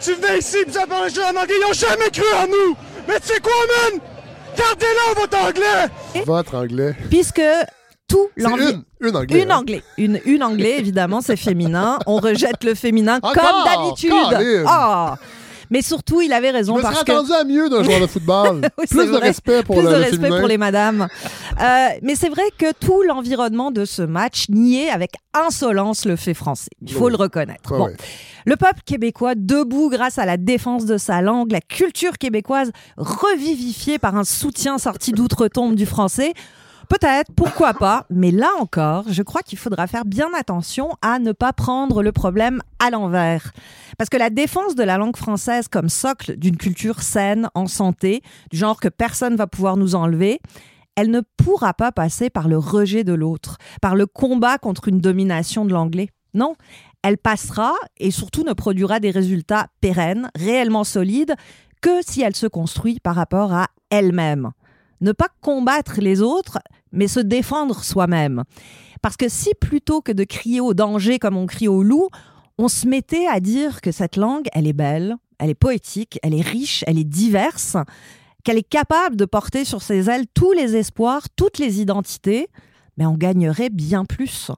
Tu 0.00 0.12
venais 0.14 0.38
ici, 0.38 0.58
puis 0.66 0.74
parlait 0.88 1.08
juste 1.08 1.20
en 1.24 1.30
anglais. 1.40 1.54
Ils 1.60 1.70
ont 1.70 1.72
jamais 1.72 2.10
cru 2.10 2.24
en 2.36 2.46
nous. 2.46 2.76
Mais 3.08 3.20
tu 3.20 3.28
sais 3.28 3.40
quoi, 3.40 3.52
man? 3.90 4.00
Gardez-la, 4.56 5.20
votre 5.20 5.38
anglais! 5.38 6.24
Votre 6.26 6.54
anglais. 6.56 6.94
Puisque 7.10 7.42
tout 8.08 8.28
C'est 8.36 8.42
l'envie- 8.44 8.70
une, 8.70 8.84
une 9.00 9.16
anglais. 9.16 9.42
Une 9.42 9.50
hein. 9.50 9.56
anglais. 9.58 9.82
Une, 9.98 10.20
une 10.24 10.42
anglais, 10.42 10.76
évidemment, 10.78 11.20
c'est 11.20 11.36
féminin. 11.36 11.98
On 12.06 12.16
rejette 12.16 12.62
le 12.62 12.74
féminin 12.74 13.18
Encore? 13.22 13.32
comme 13.34 13.64
d'habitude. 13.84 14.10
Colin! 14.10 15.16
Ah! 15.64 15.68
Mais 15.70 15.82
surtout, 15.82 16.20
il 16.20 16.32
avait 16.32 16.48
Je 16.50 16.54
raison 16.54 16.74
serais 16.74 16.82
parce 16.82 17.04
que. 17.04 17.12
attendu 17.12 17.32
à 17.32 17.44
mieux 17.44 17.68
d'un 17.68 17.82
joueur 17.82 18.00
de 18.00 18.06
football. 18.06 18.60
Oui, 18.78 18.84
Plus 18.88 19.06
de 19.10 19.16
respect 19.16 19.62
pour 19.62 19.76
Plus 19.76 19.84
le, 19.84 19.90
de 19.90 19.94
respect 19.96 20.28
pour 20.28 20.46
les 20.48 20.58
madames. 20.58 21.08
Euh, 21.60 21.88
mais 22.02 22.14
c'est 22.14 22.28
vrai 22.28 22.42
que 22.58 22.72
tout 22.72 23.02
l'environnement 23.02 23.70
de 23.70 23.84
ce 23.84 24.02
match 24.02 24.46
niait 24.48 24.90
avec 24.90 25.12
insolence 25.32 26.04
le 26.04 26.16
fait 26.16 26.34
français. 26.34 26.70
Il 26.82 26.92
faut 26.92 27.06
Oui. 27.06 27.10
le 27.10 27.16
reconnaître. 27.16 27.76
Bon. 27.76 27.86
ouais. 27.86 27.96
Le 28.46 28.56
peuple 28.56 28.80
québécois, 28.84 29.34
debout 29.34 29.88
grâce 29.88 30.18
à 30.18 30.26
la 30.26 30.36
défense 30.36 30.84
de 30.84 30.98
sa 30.98 31.22
langue, 31.22 31.50
la 31.50 31.62
culture 31.62 32.18
québécoise 32.18 32.72
revivifiée 32.98 33.98
par 33.98 34.16
un 34.16 34.24
soutien 34.24 34.76
sorti 34.78 35.12
d'outre-tombe 35.12 35.74
du 35.74 35.86
français. 35.86 36.34
Peut-être, 36.88 37.32
pourquoi 37.34 37.74
pas, 37.74 38.06
mais 38.10 38.30
là 38.30 38.50
encore, 38.60 39.04
je 39.08 39.22
crois 39.22 39.42
qu'il 39.42 39.58
faudra 39.58 39.86
faire 39.86 40.04
bien 40.04 40.28
attention 40.38 40.90
à 41.02 41.18
ne 41.18 41.32
pas 41.32 41.52
prendre 41.52 42.02
le 42.02 42.12
problème 42.12 42.60
à 42.78 42.90
l'envers. 42.90 43.52
Parce 43.96 44.10
que 44.10 44.16
la 44.16 44.30
défense 44.30 44.74
de 44.74 44.82
la 44.82 44.98
langue 44.98 45.16
française 45.16 45.68
comme 45.68 45.88
socle 45.88 46.36
d'une 46.36 46.56
culture 46.56 47.02
saine, 47.02 47.48
en 47.54 47.66
santé, 47.66 48.22
du 48.50 48.58
genre 48.58 48.80
que 48.80 48.88
personne 48.88 49.36
va 49.36 49.46
pouvoir 49.46 49.76
nous 49.76 49.94
enlever, 49.94 50.40
elle 50.96 51.10
ne 51.10 51.22
pourra 51.36 51.74
pas 51.74 51.90
passer 51.90 52.30
par 52.30 52.48
le 52.48 52.58
rejet 52.58 53.02
de 53.02 53.14
l'autre, 53.14 53.58
par 53.80 53.96
le 53.96 54.06
combat 54.06 54.58
contre 54.58 54.88
une 54.88 55.00
domination 55.00 55.64
de 55.64 55.72
l'anglais. 55.72 56.10
Non, 56.34 56.54
elle 57.02 57.18
passera 57.18 57.72
et 57.98 58.10
surtout 58.10 58.44
ne 58.44 58.52
produira 58.52 59.00
des 59.00 59.10
résultats 59.10 59.68
pérennes, 59.80 60.30
réellement 60.34 60.84
solides, 60.84 61.34
que 61.80 62.00
si 62.00 62.22
elle 62.22 62.36
se 62.36 62.46
construit 62.46 62.98
par 63.00 63.14
rapport 63.14 63.52
à 63.52 63.68
elle-même. 63.90 64.52
Ne 65.00 65.12
pas 65.12 65.28
combattre 65.40 66.00
les 66.00 66.22
autres, 66.22 66.58
mais 66.92 67.08
se 67.08 67.20
défendre 67.20 67.84
soi-même. 67.84 68.44
Parce 69.02 69.16
que 69.16 69.28
si 69.28 69.52
plutôt 69.60 70.00
que 70.00 70.12
de 70.12 70.24
crier 70.24 70.60
au 70.60 70.74
danger 70.74 71.18
comme 71.18 71.36
on 71.36 71.46
crie 71.46 71.68
au 71.68 71.82
loup, 71.82 72.08
on 72.58 72.68
se 72.68 72.86
mettait 72.86 73.26
à 73.26 73.40
dire 73.40 73.80
que 73.80 73.92
cette 73.92 74.16
langue, 74.16 74.46
elle 74.52 74.66
est 74.66 74.72
belle, 74.72 75.16
elle 75.38 75.50
est 75.50 75.54
poétique, 75.54 76.18
elle 76.22 76.34
est 76.34 76.40
riche, 76.40 76.84
elle 76.86 76.98
est 76.98 77.04
diverse, 77.04 77.76
qu'elle 78.44 78.58
est 78.58 78.68
capable 78.68 79.16
de 79.16 79.24
porter 79.24 79.64
sur 79.64 79.82
ses 79.82 80.08
ailes 80.08 80.26
tous 80.32 80.52
les 80.52 80.76
espoirs, 80.76 81.28
toutes 81.36 81.58
les 81.58 81.80
identités, 81.80 82.48
mais 82.96 83.06
on 83.06 83.16
gagnerait 83.16 83.70
bien 83.70 84.04
plus. 84.04 84.50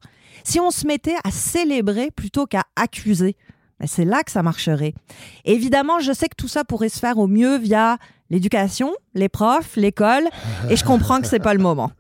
Si 0.44 0.60
on 0.60 0.70
se 0.70 0.86
mettait 0.86 1.16
à 1.24 1.30
célébrer 1.30 2.10
plutôt 2.10 2.46
qu'à 2.46 2.64
accuser, 2.76 3.36
ben 3.80 3.86
c'est 3.86 4.04
là 4.04 4.22
que 4.22 4.30
ça 4.30 4.42
marcherait. 4.42 4.94
Évidemment, 5.44 6.00
je 6.00 6.12
sais 6.12 6.28
que 6.28 6.36
tout 6.36 6.48
ça 6.48 6.64
pourrait 6.64 6.88
se 6.88 6.98
faire 6.98 7.18
au 7.18 7.26
mieux 7.26 7.58
via 7.58 7.98
l'éducation, 8.30 8.92
les 9.14 9.28
profs, 9.28 9.76
l'école, 9.76 10.24
et 10.68 10.76
je 10.76 10.84
comprends 10.84 11.20
que 11.20 11.26
c'est 11.26 11.40
pas 11.40 11.54
le 11.54 11.60
moment. 11.60 11.90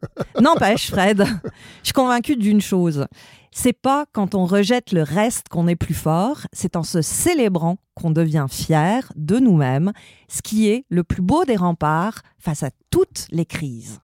N'empêche, 0.40 0.90
Fred, 0.90 1.24
je 1.24 1.84
suis 1.84 1.92
convaincue 1.92 2.36
d'une 2.36 2.60
chose. 2.60 3.06
C'est 3.52 3.72
pas 3.72 4.04
quand 4.12 4.34
on 4.34 4.44
rejette 4.44 4.92
le 4.92 5.02
reste 5.02 5.48
qu'on 5.48 5.66
est 5.66 5.76
plus 5.76 5.94
fort, 5.94 6.40
c'est 6.52 6.76
en 6.76 6.82
se 6.82 7.00
célébrant 7.00 7.78
qu'on 7.94 8.10
devient 8.10 8.46
fier 8.50 9.10
de 9.16 9.38
nous-mêmes, 9.38 9.92
ce 10.28 10.42
qui 10.42 10.68
est 10.68 10.84
le 10.90 11.04
plus 11.04 11.22
beau 11.22 11.44
des 11.44 11.56
remparts 11.56 12.20
face 12.38 12.62
à 12.62 12.70
toutes 12.90 13.26
les 13.30 13.46
crises. 13.46 14.00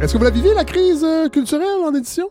Est-ce 0.00 0.14
que 0.14 0.18
vous 0.18 0.24
la 0.24 0.30
vivez, 0.30 0.52
la 0.52 0.64
crise 0.64 1.04
euh, 1.04 1.28
culturelle 1.28 1.80
en 1.84 1.94
édition? 1.94 2.28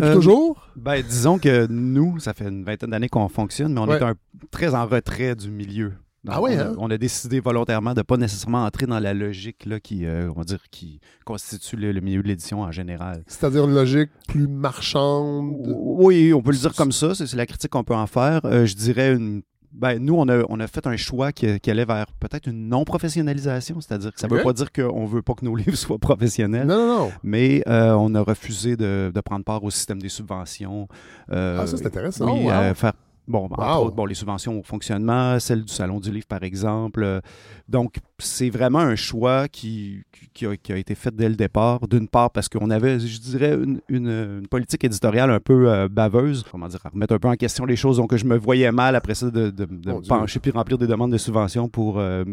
Depuis 0.00 0.10
Euh, 0.10 0.14
toujours? 0.14 0.68
Ben, 0.76 1.02
disons 1.02 1.38
que 1.38 1.66
nous, 1.68 2.18
ça 2.20 2.32
fait 2.34 2.48
une 2.48 2.64
vingtaine 2.64 2.90
d'années 2.90 3.08
qu'on 3.08 3.28
fonctionne, 3.28 3.72
mais 3.74 3.80
on 3.80 3.88
Ouais. 3.88 3.98
est 3.98 4.02
un- 4.02 4.14
très 4.50 4.74
en 4.74 4.86
retrait 4.86 5.34
du 5.34 5.50
milieu. 5.50 5.92
Donc, 6.22 6.34
Ah 6.36 6.42
ouais, 6.42 6.54
on, 6.56 6.60
a, 6.60 6.64
hein? 6.64 6.74
on 6.76 6.90
a 6.90 6.98
décidé 6.98 7.40
volontairement 7.40 7.94
de 7.94 8.02
pas 8.02 8.18
nécessairement 8.18 8.64
entrer 8.66 8.84
dans 8.86 8.98
la 8.98 9.14
logique 9.14 9.64
là, 9.64 9.80
qui, 9.80 10.04
euh, 10.04 10.28
on 10.30 10.38
va 10.40 10.44
dire, 10.44 10.60
qui 10.70 11.00
constitue 11.24 11.76
le, 11.76 11.92
le 11.92 12.00
milieu 12.02 12.22
de 12.22 12.28
l'édition 12.28 12.60
en 12.60 12.70
général. 12.70 13.22
C'est-à-dire 13.26 13.64
une 13.64 13.74
logique 13.74 14.10
plus 14.28 14.46
marchande? 14.46 15.54
Oui, 15.66 16.32
on 16.34 16.42
peut 16.42 16.50
le 16.52 16.58
dire 16.58 16.74
comme 16.74 16.92
ça, 16.92 17.14
c'est 17.14 17.26
c'est 17.26 17.38
la 17.38 17.46
critique 17.46 17.70
qu'on 17.70 17.84
peut 17.84 17.94
en 17.94 18.06
faire. 18.06 18.40
Euh, 18.44 18.66
je 18.66 18.74
dirais 18.74 19.14
une 19.14 19.40
ben, 19.80 19.98
nous, 19.98 20.14
on 20.14 20.28
a, 20.28 20.42
on 20.48 20.60
a 20.60 20.66
fait 20.66 20.86
un 20.86 20.96
choix 20.96 21.32
qui, 21.32 21.58
qui 21.60 21.70
allait 21.70 21.84
vers 21.86 22.06
peut-être 22.20 22.46
une 22.46 22.68
non-professionnalisation, 22.68 23.80
c'est-à-dire 23.80 24.12
que 24.12 24.20
ça 24.20 24.28
ne 24.28 24.34
veut 24.34 24.42
pas 24.42 24.52
dire 24.52 24.70
qu'on 24.72 25.02
ne 25.02 25.08
veut 25.08 25.22
pas 25.22 25.34
que 25.34 25.44
nos 25.44 25.56
livres 25.56 25.76
soient 25.76 25.98
professionnels, 25.98 26.66
Non, 26.66 26.76
non, 26.86 26.98
non. 27.04 27.12
mais 27.22 27.62
euh, 27.66 27.92
on 27.94 28.14
a 28.14 28.20
refusé 28.20 28.76
de, 28.76 29.10
de 29.14 29.20
prendre 29.20 29.44
part 29.44 29.64
au 29.64 29.70
système 29.70 30.00
des 30.00 30.08
subventions. 30.10 30.86
Euh, 31.32 31.58
Ah, 31.62 31.66
ça, 31.66 31.76
c'est 31.76 31.86
intéressant. 31.86 32.26
Oui, 32.32 32.44
wow. 32.44 32.50
euh, 32.50 32.74
faire 32.74 32.92
Bon, 33.28 33.44
entre 33.44 33.60
Wow. 33.60 33.84
autres, 33.86 33.94
bon, 33.94 34.06
les 34.06 34.14
subventions 34.16 34.58
au 34.58 34.62
fonctionnement, 34.64 35.38
celle 35.38 35.62
du 35.64 35.72
Salon 35.72 36.00
du 36.00 36.10
Livre, 36.10 36.26
par 36.26 36.42
exemple. 36.42 37.20
Donc, 37.68 37.94
c'est 38.20 38.50
vraiment 38.50 38.78
un 38.80 38.96
choix 38.96 39.48
qui, 39.48 40.02
qui, 40.34 40.46
a, 40.46 40.56
qui 40.56 40.72
a 40.72 40.76
été 40.76 40.94
fait 40.94 41.14
dès 41.14 41.28
le 41.28 41.34
départ. 41.36 41.86
D'une 41.88 42.08
part, 42.08 42.30
parce 42.30 42.48
qu'on 42.48 42.70
avait, 42.70 43.00
je 43.00 43.20
dirais, 43.20 43.54
une, 43.54 43.80
une- 43.88 44.40
une 44.40 44.46
politique 44.48 44.84
éditoriale 44.84 45.30
un 45.30 45.40
peu 45.40 45.70
euh, 45.70 45.88
baveuse, 45.88 46.44
comment 46.50 46.68
dire, 46.68 46.80
à 46.84 46.88
remettre 46.90 47.14
un 47.14 47.18
peu 47.18 47.28
en 47.28 47.34
question 47.36 47.64
les 47.64 47.76
choses. 47.76 47.96
Donc, 47.98 48.14
je 48.14 48.24
me 48.24 48.36
voyais 48.36 48.70
mal 48.72 48.96
après 48.96 49.14
ça 49.14 49.26
de, 49.30 49.50
de- 49.50 49.64
de 49.64 49.90
Mon 49.90 49.96
me 49.96 50.02
Dieu. 50.02 50.08
pencher 50.08 50.40
puis 50.40 50.50
remplir 50.50 50.78
des 50.78 50.86
demandes 50.86 51.12
de 51.12 51.18
subventions 51.18 51.68
pour 51.68 51.98
euh, 51.98 52.24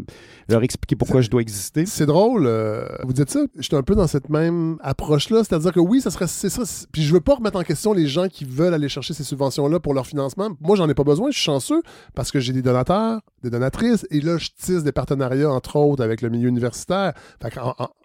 leur 0.50 0.64
expliquer 0.64 0.96
pourquoi 0.96 1.22
je 1.22 1.30
dois 1.30 1.42
exister. 1.42 1.86
C'est 1.86 2.06
drôle, 2.06 2.46
euh, 2.48 2.86
vous 3.04 3.14
dites 3.14 3.30
ça, 3.30 3.42
j'étais 3.58 3.76
un 3.76 3.84
peu 3.84 3.96
dans 3.96 4.08
cette 4.08 4.30
même 4.30 4.78
approche-là, 4.82 5.44
c'est-à-dire 5.44 5.72
que 5.74 5.80
oui, 5.80 6.02
ça 6.02 6.12
serait 6.12 6.28
c'est 6.28 6.50
ça, 6.50 6.64
puis 6.92 7.02
je 7.04 7.14
veux 7.14 7.22
pas 7.22 7.36
remettre 7.36 7.58
en 7.58 7.64
question 7.64 7.94
les 7.94 8.08
gens 8.08 8.28
qui 8.28 8.46
veulent 8.46 8.74
aller 8.74 8.90
chercher 8.90 9.14
ces 9.14 9.24
subventions-là 9.24 9.80
pour 9.80 9.94
leur 9.94 10.06
financement. 10.06 10.50
Moi, 10.62 10.76
j'en 10.76 10.88
ai 10.90 10.94
pas 10.94 11.04
besoin, 11.04 11.32
je 11.32 11.36
suis 11.38 11.46
chanceux 11.46 11.82
parce 12.16 12.32
que 12.32 12.40
j'ai 12.40 12.54
des 12.54 12.62
donateurs, 12.62 13.22
des 13.44 13.50
donatrices, 13.50 14.06
et 14.12 14.20
là, 14.22 14.38
je 14.38 14.50
tisse 14.58 14.84
des 14.84 14.92
partenariats, 14.92 15.50
entre 15.50 15.77
avec 16.00 16.22
le 16.22 16.30
milieu 16.30 16.50
universitaire. 16.50 17.14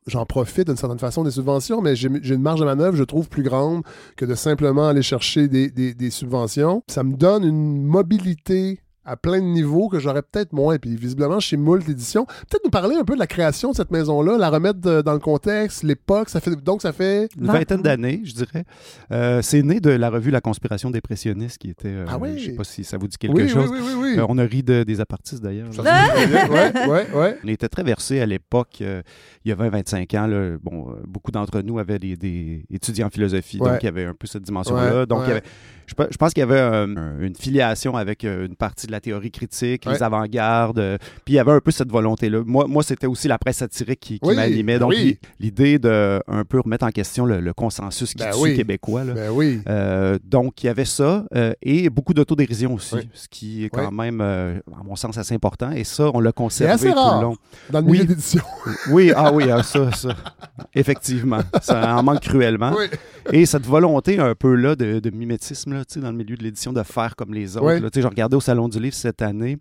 J'en 0.07 0.27
profite 0.27 0.67
d'une 0.67 0.77
certaine 0.77 0.99
façon 0.99 1.25
des 1.25 1.31
subventions, 1.31 1.81
mais 1.81 1.97
j'ai 1.97 2.09
une 2.09 2.43
marge 2.43 2.61
de 2.61 2.65
manœuvre, 2.65 2.97
je 2.97 3.05
trouve, 3.05 3.29
plus 3.29 3.43
grande 3.43 3.83
que 4.17 4.25
de 4.25 4.35
simplement 4.35 4.89
aller 4.89 5.03
chercher 5.03 5.49
des 5.49 6.11
subventions. 6.11 6.83
Ça 6.89 7.03
me 7.03 7.17
donne 7.17 7.45
une 7.45 7.83
mobilité 7.83 8.82
à 9.05 9.17
plein 9.17 9.39
de 9.41 9.47
niveaux 9.47 9.89
que 9.89 9.99
j'aurais 9.99 10.23
peut-être 10.23 10.53
moins. 10.53 10.79
Puis 10.79 10.95
visiblement, 10.97 11.41
chez 11.41 11.57
Moult 11.57 11.89
Édition, 11.89 12.25
peut-être 12.25 12.63
nous 12.65 12.71
parler 12.71 12.95
un 12.97 13.05
peu 13.05 13.15
de 13.15 13.19
la 13.19 13.27
création 13.27 13.71
de 13.73 13.77
cette 13.77 13.91
maison-là, 13.91 14.39
la 14.39 14.49
remettre 14.51 14.81
de- 14.81 15.03
dans 15.03 15.13
le 15.13 15.19
contexte, 15.19 15.83
l'époque. 15.83 16.29
Ça 16.29 16.41
fait 16.41 16.55
donc 16.57 16.83
ça 16.83 16.93
fait 16.93 17.29
Une 17.39 17.47
vingtaine 17.47 17.83
d'années, 17.83 18.21
je 18.25 18.33
dirais. 18.35 18.65
Euh, 19.11 19.43
c'est 19.43 19.63
né 19.63 19.81
de 19.81 19.91
la 19.91 20.11
revue 20.11 20.31
La 20.31 20.41
conspiration 20.41 20.91
dépressionniste 20.91 21.59
qui 21.59 21.71
était. 21.71 21.89
euh, 21.89 22.05
Ah 22.09 22.19
oui? 22.19 22.39
Je 22.39 22.47
sais 22.47 22.53
pas 22.57 22.65
si 22.65 22.85
ça 22.85 22.97
vous 22.99 23.09
dit 23.09 23.17
quelque 23.19 23.35
Oui, 23.35 23.43
oui, 23.43 23.49
chose. 23.49 23.71
oui, 23.73 23.79
oui, 23.83 23.93
oui. 24.01 24.19
Euh, 24.19 24.27
on 24.29 24.39
a 24.39 24.45
ri 24.45 24.63
de- 24.63 24.83
des 24.85 25.01
apartistes 25.01 25.43
d'ailleurs. 25.43 25.69
Ouais, 25.79 26.87
ouais, 26.89 27.07
ouais. 27.15 27.39
On 27.45 27.49
était 27.49 27.69
très 27.69 27.83
versés 27.83 28.21
à 28.21 28.27
l'époque, 28.27 28.79
euh, 28.81 29.03
il 29.45 29.49
y 29.49 29.53
a 29.53 29.57
20-25 29.57 30.15
ans. 30.17 30.27
là, 30.27 30.57
bon, 30.63 30.91
euh, 30.91 30.95
beaucoup 31.07 31.31
d'entre 31.31 31.61
nous 31.63 31.79
avaient 31.79 31.99
des, 31.99 32.17
des 32.17 32.65
étudiants 32.71 33.07
en 33.09 33.11
philosophie, 33.11 33.59
donc 33.59 33.79
il 33.83 33.85
y 33.85 33.89
avait 33.89 34.05
un 34.05 34.15
peu 34.15 34.27
cette 34.27 34.43
dimension-là. 34.43 35.07
Donc, 35.07 35.21
il 35.23 35.25
y 35.25 35.27
ouais. 35.27 35.33
avait- 35.39 35.43
je, 35.87 35.95
pe- 35.95 36.09
je 36.11 36.17
pense 36.17 36.33
qu'il 36.33 36.41
y 36.41 36.45
avait 36.45 36.59
euh, 36.61 36.87
un- 36.87 37.21
une 37.21 37.35
filiation 37.35 37.97
avec 37.97 38.25
euh, 38.25 38.47
une 38.47 38.55
partie 38.57 38.87
de 38.87 38.92
la 38.93 39.01
théorie 39.01 39.31
critique, 39.31 39.85
Ouais. 39.87 39.95
les 39.95 40.03
avant-gardes, 40.03 40.79
euh, 40.79 40.99
puis 41.25 41.35
il 41.35 41.37
y 41.37 41.39
avait 41.39 41.53
un 41.53 41.61
peu 41.61 41.71
cette 41.71 41.91
volonté-là. 41.91 42.43
Moi, 42.47 42.67
moi 42.69 42.83
c'était 42.83 43.07
aussi 43.09 43.27
la 43.29 43.39
presse 43.39 43.57
satirique 43.59 44.01
qui, 44.01 44.21
qui 44.21 44.29
Oui, 44.29 44.37
m'animait. 44.37 44.79
Donc, 44.79 44.91
oui. 44.91 45.19
l'idée 45.41 45.79
de 45.79 46.21
un 46.29 46.45
peu 46.45 46.61
remettre 46.61 46.85
en 46.87 46.91
question 46.91 47.25
le, 47.27 47.41
le 47.41 47.53
consensus 47.53 48.13
qui 48.15 48.23
Ben 48.23 48.31
tue 48.33 48.39
oui. 48.41 48.57
québécois. 48.57 49.05
là. 49.05 49.15
Ben 49.15 49.31
oui. 49.31 49.61
Euh, 49.69 50.19
donc, 50.25 50.63
il 50.63 50.67
y 50.67 50.69
avait 50.69 50.85
ça 50.85 51.25
euh, 51.35 51.53
et 51.63 51.91
beaucoup 51.91 52.15
d'autodérision 52.15 52.75
aussi, 52.75 52.97
ce 53.15 53.27
qui 53.29 53.65
est 53.65 53.69
quand 53.71 53.91
même, 53.91 54.21
à 54.21 54.83
mon 54.85 54.97
sens, 54.97 55.19
assez 55.19 55.35
important. 55.35 55.71
Et 55.73 55.85
ça, 55.85 56.11
on 56.15 56.21
l'a 56.21 56.33
conservé 56.33 56.73
assez 56.73 56.91
tout 56.91 56.95
rare 56.99 57.17
le 57.21 57.23
long. 57.27 57.37
dans 57.71 57.81
le 57.81 57.87
milieu 57.87 58.05
d'édition. 58.05 58.43
Oui, 58.91 59.13
ah 59.15 59.33
oui, 59.33 59.45
ah, 59.51 59.63
ça, 59.63 59.91
ça. 59.93 60.15
Effectivement. 60.75 61.41
Ça 61.61 61.97
en 61.97 62.03
manque 62.03 62.21
cruellement. 62.21 62.75
Et 63.33 63.47
cette 63.47 63.67
volonté 63.67 64.19
un 64.19 64.35
peu 64.35 64.55
là 64.55 64.75
de, 64.75 64.99
de 64.99 65.11
mimétisme 65.11 65.73
là, 65.75 65.83
dans 65.97 66.11
le 66.11 66.17
milieu 66.17 66.37
de 66.37 66.43
l'édition, 66.43 66.73
de 66.73 66.83
faire 66.83 67.15
comme 67.17 67.33
les 67.35 67.57
autres. 67.57 67.75
Là. 67.81 67.89
Je 67.95 68.07
regardais 68.07 68.37
au 68.37 68.41
Salon 68.41 68.69
du 68.69 68.79
Cette 68.91 69.23
année. 69.23 69.59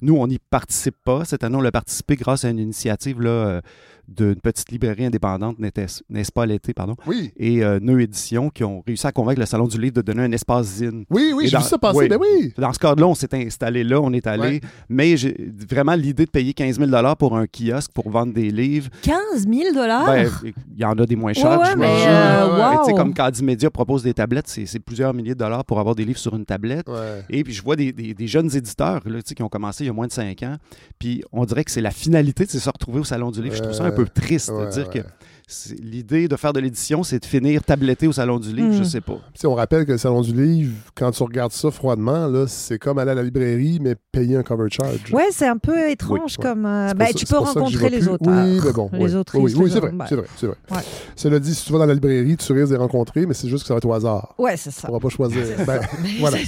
Nous, 0.00 0.16
on 0.16 0.26
n'y 0.26 0.38
participe 0.38 0.96
pas. 1.04 1.24
Cette 1.24 1.44
année, 1.44 1.56
on 1.56 1.60
l'a 1.60 1.72
participé 1.72 2.16
grâce 2.16 2.44
à 2.44 2.50
une 2.50 2.58
initiative 2.58 3.20
là, 3.20 3.30
euh, 3.30 3.60
d'une 4.08 4.36
petite 4.36 4.70
librairie 4.70 5.06
indépendante, 5.06 5.58
n'était- 5.58 5.86
n'est-ce 6.08 6.32
pas 6.32 6.46
l'été, 6.46 6.74
pardon, 6.74 6.94
Oui. 7.06 7.32
et 7.36 7.64
euh, 7.64 7.78
Neu 7.80 8.00
Édition, 8.00 8.50
qui 8.50 8.64
ont 8.64 8.82
réussi 8.86 9.06
à 9.06 9.12
convaincre 9.12 9.40
le 9.40 9.46
Salon 9.46 9.66
du 9.66 9.78
Livre 9.80 9.94
de 9.94 10.02
donner 10.02 10.22
un 10.22 10.32
espace 10.32 10.66
zine. 10.66 11.04
Oui, 11.10 11.32
oui, 11.34 11.48
j'ai 11.48 11.56
vu 11.56 11.62
ça 11.62 11.78
passer. 11.78 11.98
oui. 11.98 12.08
Ben 12.08 12.18
oui. 12.20 12.52
Dans 12.58 12.72
ce 12.72 12.78
cadre-là, 12.78 13.06
on 13.06 13.14
s'est 13.14 13.34
installé 13.34 13.84
là, 13.84 14.00
on 14.00 14.12
est 14.12 14.26
allé. 14.26 14.42
Ouais. 14.42 14.60
Mais 14.88 15.16
j'ai 15.16 15.36
vraiment 15.68 15.94
l'idée 15.94 16.26
de 16.26 16.30
payer 16.30 16.52
15 16.54 16.78
000 16.78 16.90
pour 17.18 17.36
un 17.36 17.46
kiosque 17.46 17.90
pour 17.92 18.10
vendre 18.10 18.32
des 18.32 18.50
livres. 18.50 18.88
15 19.02 19.46
000 19.48 19.74
dollars? 19.74 20.06
Ben, 20.06 20.28
il 20.44 20.80
y 20.80 20.84
en 20.84 20.92
a 20.92 21.06
des 21.06 21.16
moins 21.16 21.32
chers. 21.32 21.58
Ouais, 21.60 21.68
ouais, 21.68 21.76
mais, 21.76 22.04
euh, 22.06 22.82
wow. 22.86 22.94
comme 22.94 23.14
Caddy 23.14 23.42
Media 23.42 23.70
propose 23.70 24.02
des 24.02 24.14
tablettes, 24.14 24.48
c'est 24.48 24.78
plusieurs 24.80 25.14
milliers 25.14 25.34
de 25.34 25.38
dollars 25.38 25.64
pour 25.64 25.80
avoir 25.80 25.94
des 25.94 26.04
livres 26.04 26.18
sur 26.18 26.34
une 26.36 26.44
tablette. 26.44 26.88
Ouais. 26.88 27.22
Et 27.30 27.42
puis 27.44 27.52
je 27.52 27.62
vois 27.62 27.76
des, 27.76 27.92
des- 27.92 28.14
des 28.14 28.26
jeunes 28.26 28.54
éditeurs 28.54 29.00
là, 29.06 29.22
tu 29.22 29.28
sais, 29.30 29.34
qui 29.34 29.42
ont 29.42 29.48
commencé 29.48 29.84
il 29.84 29.86
y 29.88 29.90
a 29.90 29.92
moins 29.92 30.06
de 30.06 30.12
5 30.12 30.42
ans. 30.42 30.56
Puis 30.98 31.22
on 31.32 31.44
dirait 31.44 31.64
que 31.64 31.70
c'est 31.70 31.80
la 31.80 31.90
finalité 31.90 32.44
de 32.44 32.50
se 32.50 32.68
retrouver 32.70 33.00
au 33.00 33.04
Salon 33.04 33.30
du 33.30 33.42
Livre. 33.42 33.54
Je 33.56 33.62
trouve 33.62 33.74
ça 33.74 33.84
un 33.84 33.90
peu 33.94 34.06
triste 34.06 34.50
de 34.50 34.54
Ouais, 34.56 34.68
dire 34.68 34.88
ouais. 34.94 35.02
que 35.02 35.06
l'idée 35.82 36.26
de 36.26 36.36
faire 36.36 36.52
de 36.54 36.60
l'édition, 36.60 37.02
c'est 37.02 37.18
de 37.18 37.26
finir 37.26 37.62
tabletté 37.62 38.06
au 38.08 38.12
Salon 38.12 38.38
du 38.38 38.50
Livre. 38.52 38.68
Mm. 38.74 38.78
Je 38.78 38.82
sais 38.84 39.00
pas. 39.02 39.18
Sais, 39.34 39.46
on 39.46 39.54
rappelle 39.54 39.84
que 39.84 39.92
le 39.92 39.98
Salon 39.98 40.22
du 40.22 40.32
Livre, 40.32 40.72
quand 40.94 41.10
tu 41.10 41.22
regardes 41.22 41.52
ça 41.52 41.70
froidement, 41.70 42.26
là, 42.28 42.46
c'est 42.48 42.78
comme 42.78 42.98
aller 42.98 43.10
à 43.10 43.14
la 43.14 43.22
librairie, 43.22 43.78
mais 43.80 43.94
payer 44.10 44.36
un 44.36 44.42
cover 44.42 44.68
charge. 44.70 45.12
Ouais, 45.12 45.28
c'est 45.32 45.46
un 45.46 45.58
peu 45.58 45.90
étrange 45.90 46.36
Oui. 46.38 46.42
comme. 46.44 46.64
euh, 46.64 46.88
ça- 46.88 47.12
tu 47.14 47.26
peux 47.26 47.36
rencontrer 47.38 47.90
les 47.90 48.08
auteurs. 48.08 48.44
Oui, 48.46 48.58
mais 48.64 48.72
bon. 48.72 48.88
Les 48.94 48.98
oui. 49.04 49.14
autrices. 49.14 49.54
Oui, 49.54 49.70
c'est 49.70 49.80
vrai, 49.80 49.90
autres, 49.92 50.04
c'est 50.08 50.16
vrai, 50.16 50.26
c'est 50.36 50.46
vrai. 50.46 50.56
Ouais. 50.70 50.78
Cela 51.14 51.38
dit, 51.38 51.54
si 51.54 51.66
tu 51.66 51.72
vas 51.72 51.78
dans 51.78 51.86
la 51.86 51.94
librairie, 51.94 52.36
tu 52.36 52.52
risques 52.52 52.68
de 52.68 52.72
les 52.72 52.80
rencontrer, 52.80 53.26
mais 53.26 53.34
c'est 53.34 53.48
juste 53.48 53.64
que 53.64 53.68
ça 53.68 53.74
va 53.74 53.78
être 53.78 53.84
au 53.86 53.92
hasard. 53.92 54.34
Ouais, 54.38 54.56
c'est 54.56 54.70
ça. 54.70 54.86
pourras 54.88 55.00
pas 55.00 55.08
choisir. 55.10 55.42
Ben, 55.66 55.80
voilà. 56.20 56.38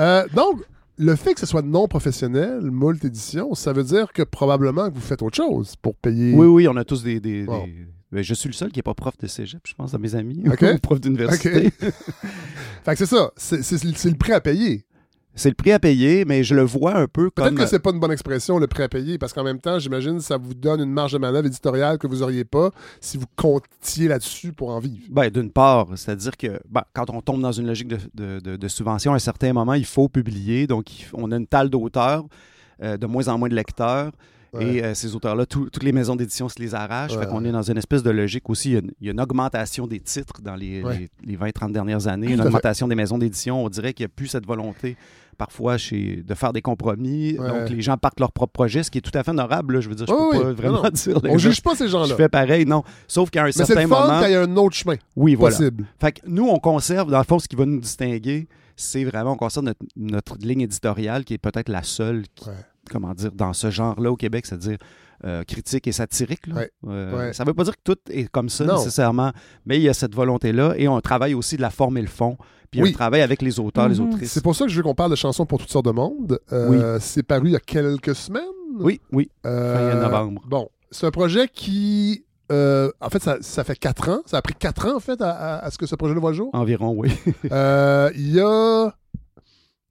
Euh, 0.00 0.24
donc, 0.34 0.60
le 1.00 1.16
fait 1.16 1.34
que 1.34 1.40
ce 1.40 1.46
soit 1.46 1.62
non 1.62 1.88
professionnel, 1.88 2.60
Moult 2.70 3.02
Édition, 3.04 3.54
ça 3.54 3.72
veut 3.72 3.84
dire 3.84 4.12
que 4.12 4.22
probablement 4.22 4.88
que 4.90 4.94
vous 4.94 5.00
faites 5.00 5.22
autre 5.22 5.36
chose 5.36 5.74
pour 5.76 5.94
payer. 5.96 6.34
Oui, 6.34 6.46
oui, 6.46 6.68
on 6.68 6.76
a 6.76 6.84
tous 6.84 7.02
des. 7.02 7.18
des- 7.20 7.44
Wow. 7.44 7.64
des- 7.64 7.86
Ben, 8.12 8.22
je 8.24 8.34
suis 8.34 8.48
le 8.48 8.54
seul 8.54 8.70
qui 8.72 8.78
n'est 8.80 8.82
pas 8.82 8.92
prof 8.94 9.16
de 9.18 9.26
cégep, 9.28 9.60
je 9.64 9.72
pense, 9.74 9.92
dans 9.92 9.98
mes 10.00 10.14
amis, 10.16 10.42
ou 10.46 10.78
prof 10.82 11.00
d'université. 11.00 11.70
Fait 12.84 12.92
que 12.92 12.96
c'est 12.96 13.06
ça. 13.06 13.30
C'est 13.36 14.04
le 14.04 14.16
prêt 14.16 14.32
à 14.32 14.40
payer. 14.40 14.84
C'est 15.34 15.48
le 15.48 15.54
prix 15.54 15.72
à 15.72 15.78
payer, 15.78 16.24
mais 16.24 16.42
je 16.44 16.54
le 16.54 16.62
vois 16.62 16.96
un 16.96 17.06
peu 17.06 17.30
Peut-être 17.30 17.48
comme. 17.50 17.58
que 17.58 17.66
c'est 17.66 17.78
pas 17.78 17.90
une 17.90 18.00
bonne 18.00 18.10
expression, 18.12 18.58
le 18.58 18.66
prêt 18.66 18.82
à 18.82 18.88
payer, 18.88 19.16
parce 19.16 19.32
qu'en 19.32 19.44
même 19.44 19.60
temps, 19.60 19.78
j'imagine 19.78 20.16
que 20.18 20.22
ça 20.24 20.36
vous 20.36 20.54
donne 20.54 20.80
une 20.80 20.92
marge 20.92 21.12
de 21.12 21.18
manœuvre 21.18 21.46
éditoriale 21.46 21.98
que 21.98 22.06
vous 22.06 22.22
auriez 22.22 22.44
pas 22.44 22.70
si 23.00 23.16
vous 23.16 23.26
comptiez 23.36 24.08
là-dessus 24.08 24.52
pour 24.52 24.70
en 24.70 24.80
vivre. 24.80 25.04
Ben, 25.08 25.30
D'une 25.30 25.50
part, 25.50 25.86
c'est-à-dire 25.94 26.36
que 26.36 26.60
ben, 26.68 26.82
quand 26.92 27.08
on 27.10 27.20
tombe 27.22 27.40
dans 27.40 27.52
une 27.52 27.66
logique 27.68 27.88
de, 27.88 27.98
de- 28.14 28.40
de- 28.40 28.56
de 28.56 28.68
subvention, 28.68 29.12
à 29.12 29.16
un 29.16 29.20
certain 29.20 29.52
moment, 29.52 29.74
il 29.74 29.84
faut 29.86 30.08
publier. 30.08 30.66
Donc, 30.66 30.86
on 31.14 31.30
a 31.32 31.36
une 31.36 31.46
talle 31.46 31.70
d'auteurs, 31.70 32.24
euh, 32.82 32.96
de 32.96 33.06
moins 33.06 33.28
en 33.28 33.38
moins 33.38 33.48
de 33.48 33.54
lecteurs. 33.54 34.12
Ouais. 34.52 34.64
Et 34.76 34.84
euh, 34.84 34.94
ces 34.94 35.14
auteurs-là, 35.14 35.46
tout- 35.46 35.70
toutes 35.70 35.82
les 35.84 35.92
maisons 35.92 36.16
d'édition 36.16 36.48
se 36.48 36.58
les 36.60 36.74
arrachent. 36.74 37.12
Ouais, 37.14 37.22
fait 37.24 37.28
qu'on 37.30 37.44
est 37.44 37.52
dans 37.52 37.62
une 37.62 37.78
espèce 37.78 38.02
de 38.02 38.10
logique 38.10 38.50
aussi. 38.50 38.70
Il 38.70 38.72
y 38.72 38.76
a 38.76 38.80
une, 38.80 38.90
il 39.00 39.06
y 39.06 39.08
a 39.10 39.12
une 39.12 39.20
augmentation 39.20 39.86
des 39.86 40.00
titres 40.00 40.40
dans 40.42 40.56
les, 40.56 40.82
Ouais. 40.82 41.08
les, 41.24 41.36
20-30 41.36 41.72
dernières 41.72 42.06
années, 42.08 42.32
une 42.32 42.40
augmentation 42.40 42.88
des 42.88 42.94
maisons 42.96 43.18
d'édition. 43.18 43.64
On 43.64 43.68
dirait 43.68 43.92
qu'il 43.94 44.04
n'y 44.04 44.10
a 44.10 44.14
plus 44.14 44.26
cette 44.28 44.46
volonté 44.46 44.96
parfois 45.38 45.78
chez, 45.78 46.16
de 46.26 46.34
faire 46.34 46.52
des 46.52 46.60
compromis. 46.62 47.38
Ouais. 47.38 47.48
Donc, 47.48 47.70
les 47.70 47.80
gens 47.80 47.96
partent 47.96 48.20
leur 48.20 48.32
propre 48.32 48.52
projet, 48.52 48.82
ce 48.82 48.90
qui 48.90 48.98
est 48.98 49.00
tout 49.00 49.16
à 49.16 49.22
fait 49.22 49.30
honorable. 49.30 49.74
là. 49.74 49.80
Je 49.80 49.88
veux 49.88 49.94
dire, 49.94 50.06
je 50.06 50.12
peux 50.12 50.36
oui. 50.36 50.42
pas 50.42 50.52
vraiment 50.52 50.82
Non, 50.82 50.90
dire... 50.92 51.18
On 51.24 51.38
gens, 51.38 51.50
juge 51.50 51.62
pas 51.62 51.74
ces 51.74 51.88
gens-là. 51.88 52.06
Je 52.08 52.14
fais 52.14 52.28
pareil, 52.28 52.66
non. 52.66 52.82
Sauf 53.08 53.30
qu'à 53.30 53.42
un 53.42 53.46
Mais 53.46 53.52
certain 53.52 53.86
fun 53.88 54.06
moment... 54.06 54.20
qu'il 54.20 54.30
y 54.30 54.32
ait 54.32 54.36
un 54.36 54.56
autre 54.56 54.76
chemin 54.76 54.96
Oui, 55.16 55.34
voilà. 55.36 55.56
possible. 55.56 55.86
Fait 55.98 56.12
que 56.12 56.20
nous, 56.26 56.46
on 56.48 56.58
conserve, 56.58 57.10
dans 57.10 57.18
le 57.18 57.24
fond, 57.24 57.38
ce 57.38 57.48
qui 57.48 57.56
va 57.56 57.64
nous 57.64 57.80
distinguer, 57.80 58.48
c'est 58.76 59.04
vraiment, 59.04 59.32
on 59.32 59.36
conserve 59.36 59.64
notre, 59.66 59.80
notre 59.96 60.36
ligne 60.40 60.62
éditoriale 60.62 61.24
qui 61.24 61.34
est 61.34 61.38
peut-être 61.38 61.68
la 61.70 61.82
seule, 61.84 62.24
qui- 62.34 62.48
Ouais. 62.48 62.54
Comment 62.90 63.12
dire, 63.14 63.32
dans 63.32 63.52
ce 63.52 63.70
genre-là 63.70 64.10
au 64.12 64.16
Québec, 64.16 64.46
c'est-à-dire 64.46 64.78
euh, 65.26 65.42
critique 65.44 65.86
et 65.86 65.92
satirique. 65.92 66.46
là. 66.46 66.54
Ouais. 66.54 66.70
Euh, 66.88 67.16
Ouais. 67.16 67.32
Ça 67.34 67.44
veut 67.44 67.52
pas 67.52 67.64
dire 67.64 67.74
que 67.76 67.82
tout 67.92 67.98
est 68.10 68.28
comme 68.28 68.48
ça 68.48 68.64
Non. 68.64 68.76
nécessairement, 68.78 69.32
mais 69.66 69.76
il 69.78 69.82
y 69.82 69.88
a 69.88 69.92
cette 69.94 70.14
volonté-là 70.14 70.74
et 70.78 70.88
on 70.88 70.98
travaille 71.00 71.34
aussi 71.34 71.56
de 71.56 71.60
la 71.62 71.68
forme 71.70 71.98
et 71.98 72.02
le 72.02 72.06
fond, 72.08 72.38
puis 72.70 72.82
Oui. 72.82 72.90
on 72.90 72.92
travaille 72.96 73.20
avec 73.20 73.42
les 73.42 73.60
auteurs, 73.60 73.88
les 73.88 73.98
Mhm. 74.00 74.08
autrices. 74.14 74.32
C'est 74.32 74.42
pour 74.42 74.56
ça 74.56 74.64
que 74.64 74.70
je 74.70 74.76
veux 74.78 74.82
qu'on 74.82 74.94
parle 74.94 75.10
de 75.10 75.16
chansons 75.16 75.44
pour 75.44 75.58
toutes 75.58 75.70
sortes 75.70 75.84
de 75.84 75.90
monde. 75.90 76.38
Euh, 76.52 76.98
C'est 77.02 77.22
paru 77.22 77.48
il 77.48 77.52
y 77.52 77.56
a 77.56 77.60
quelques 77.60 78.14
semaines. 78.14 78.42
Oui, 78.78 79.00
oui. 79.12 79.30
Euh, 79.44 79.92
Fin 79.92 80.00
novembre. 80.00 80.40
Bon, 80.46 80.68
c'est 80.90 81.06
un 81.06 81.10
projet 81.10 81.48
qui. 81.48 82.24
euh, 82.50 82.90
en 83.00 83.10
fait, 83.10 83.22
ça, 83.22 83.36
ça 83.42 83.62
fait 83.62 83.76
quatre 83.76 84.08
ans. 84.08 84.22
Ça 84.26 84.38
a 84.38 84.42
pris 84.42 84.54
quatre 84.54 84.86
ans, 84.86 84.96
en 84.96 85.00
fait, 85.00 85.20
à, 85.20 85.30
à- 85.30 85.58
à 85.66 85.70
ce 85.70 85.76
que 85.78 85.86
ce 85.86 85.94
projet-là 85.96 86.18
voit 86.20 86.30
le 86.30 86.36
jour. 86.36 86.50
Environ, 86.54 86.94
oui. 86.96 87.12
Euh, 87.52 88.10
Il 88.16 88.32
y 88.32 88.40
a 88.40 88.92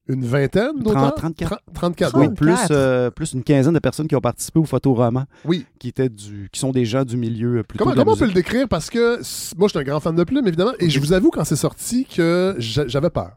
une 0.10 0.26
vingtaine 0.26 0.80
d'auteurs? 0.80 1.14
34. 1.16 1.54
Tra- 1.54 1.60
34. 1.74 2.18
Oui, 2.18 2.26
34. 2.26 2.36
plus, 2.36 2.68
euh, 2.76 3.10
plus 3.12 3.34
une 3.34 3.44
quinzaine 3.44 3.74
de 3.74 3.80
personnes 3.80 4.08
qui 4.08 4.16
ont 4.16 4.22
participé 4.22 4.60
au 4.60 4.66
photoroman, 4.66 5.26
Oui. 5.46 5.66
qui, 5.80 5.88
étaient 5.88 6.10
du, 6.10 6.50
qui 6.52 6.60
sont 6.60 6.72
des 6.72 6.84
gens 6.86 7.06
du 7.06 7.16
milieu 7.16 7.64
plutôt 7.64 7.84
Comment, 7.84 7.94
de 7.94 7.98
la 7.98 8.04
comment 8.04 8.16
on 8.16 8.20
peut 8.20 8.26
le 8.26 8.34
décrire? 8.34 8.68
Parce 8.68 8.90
que 8.90 9.18
moi, 9.58 9.68
je 9.68 9.70
suis 9.70 9.80
un 9.80 9.84
grand 9.84 10.00
fan 10.00 10.16
de 10.16 10.24
Plume, 10.24 10.48
évidemment, 10.48 10.74
et 10.80 10.90
je 10.90 11.00
vous 11.00 11.14
avoue, 11.14 11.30
quand 11.30 11.44
c'est 11.46 11.56
sorti, 11.56 12.06
que 12.06 12.56
j'a- 12.58 12.88
j'avais 12.88 13.10
peur. 13.10 13.32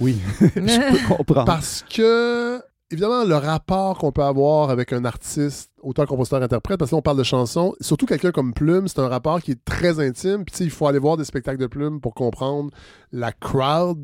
Oui, 0.00 0.18
je 0.40 0.90
peux 1.08 1.14
comprendre. 1.16 1.46
Parce 1.46 1.82
que, 1.88 2.60
évidemment, 2.90 3.24
le 3.24 3.36
rapport 3.36 3.96
qu'on 3.98 4.12
peut 4.12 4.22
avoir 4.24 4.70
avec 4.70 4.92
un 4.92 5.04
artiste, 5.06 5.70
auteur, 5.80 6.06
compositeur, 6.06 6.42
interprète, 6.42 6.78
parce 6.78 6.90
que 6.90 6.96
là, 6.96 6.98
on 6.98 7.02
parle 7.02 7.16
de 7.18 7.22
chansons, 7.22 7.74
surtout 7.80 8.04
quelqu'un 8.04 8.30
comme 8.32 8.52
Plume, 8.52 8.88
c'est 8.88 8.98
un 8.98 9.08
rapport 9.08 9.40
qui 9.40 9.52
est 9.52 9.64
très 9.64 9.98
intime. 10.06 10.44
Puis, 10.44 10.52
tu 10.52 10.58
sais, 10.58 10.64
il 10.64 10.70
faut 10.70 10.86
aller 10.86 10.98
voir 10.98 11.16
des 11.16 11.24
spectacles 11.24 11.60
de 11.60 11.66
Plume 11.66 12.00
pour 12.00 12.14
comprendre 12.14 12.70
la 13.12 13.32
crowd 13.32 13.98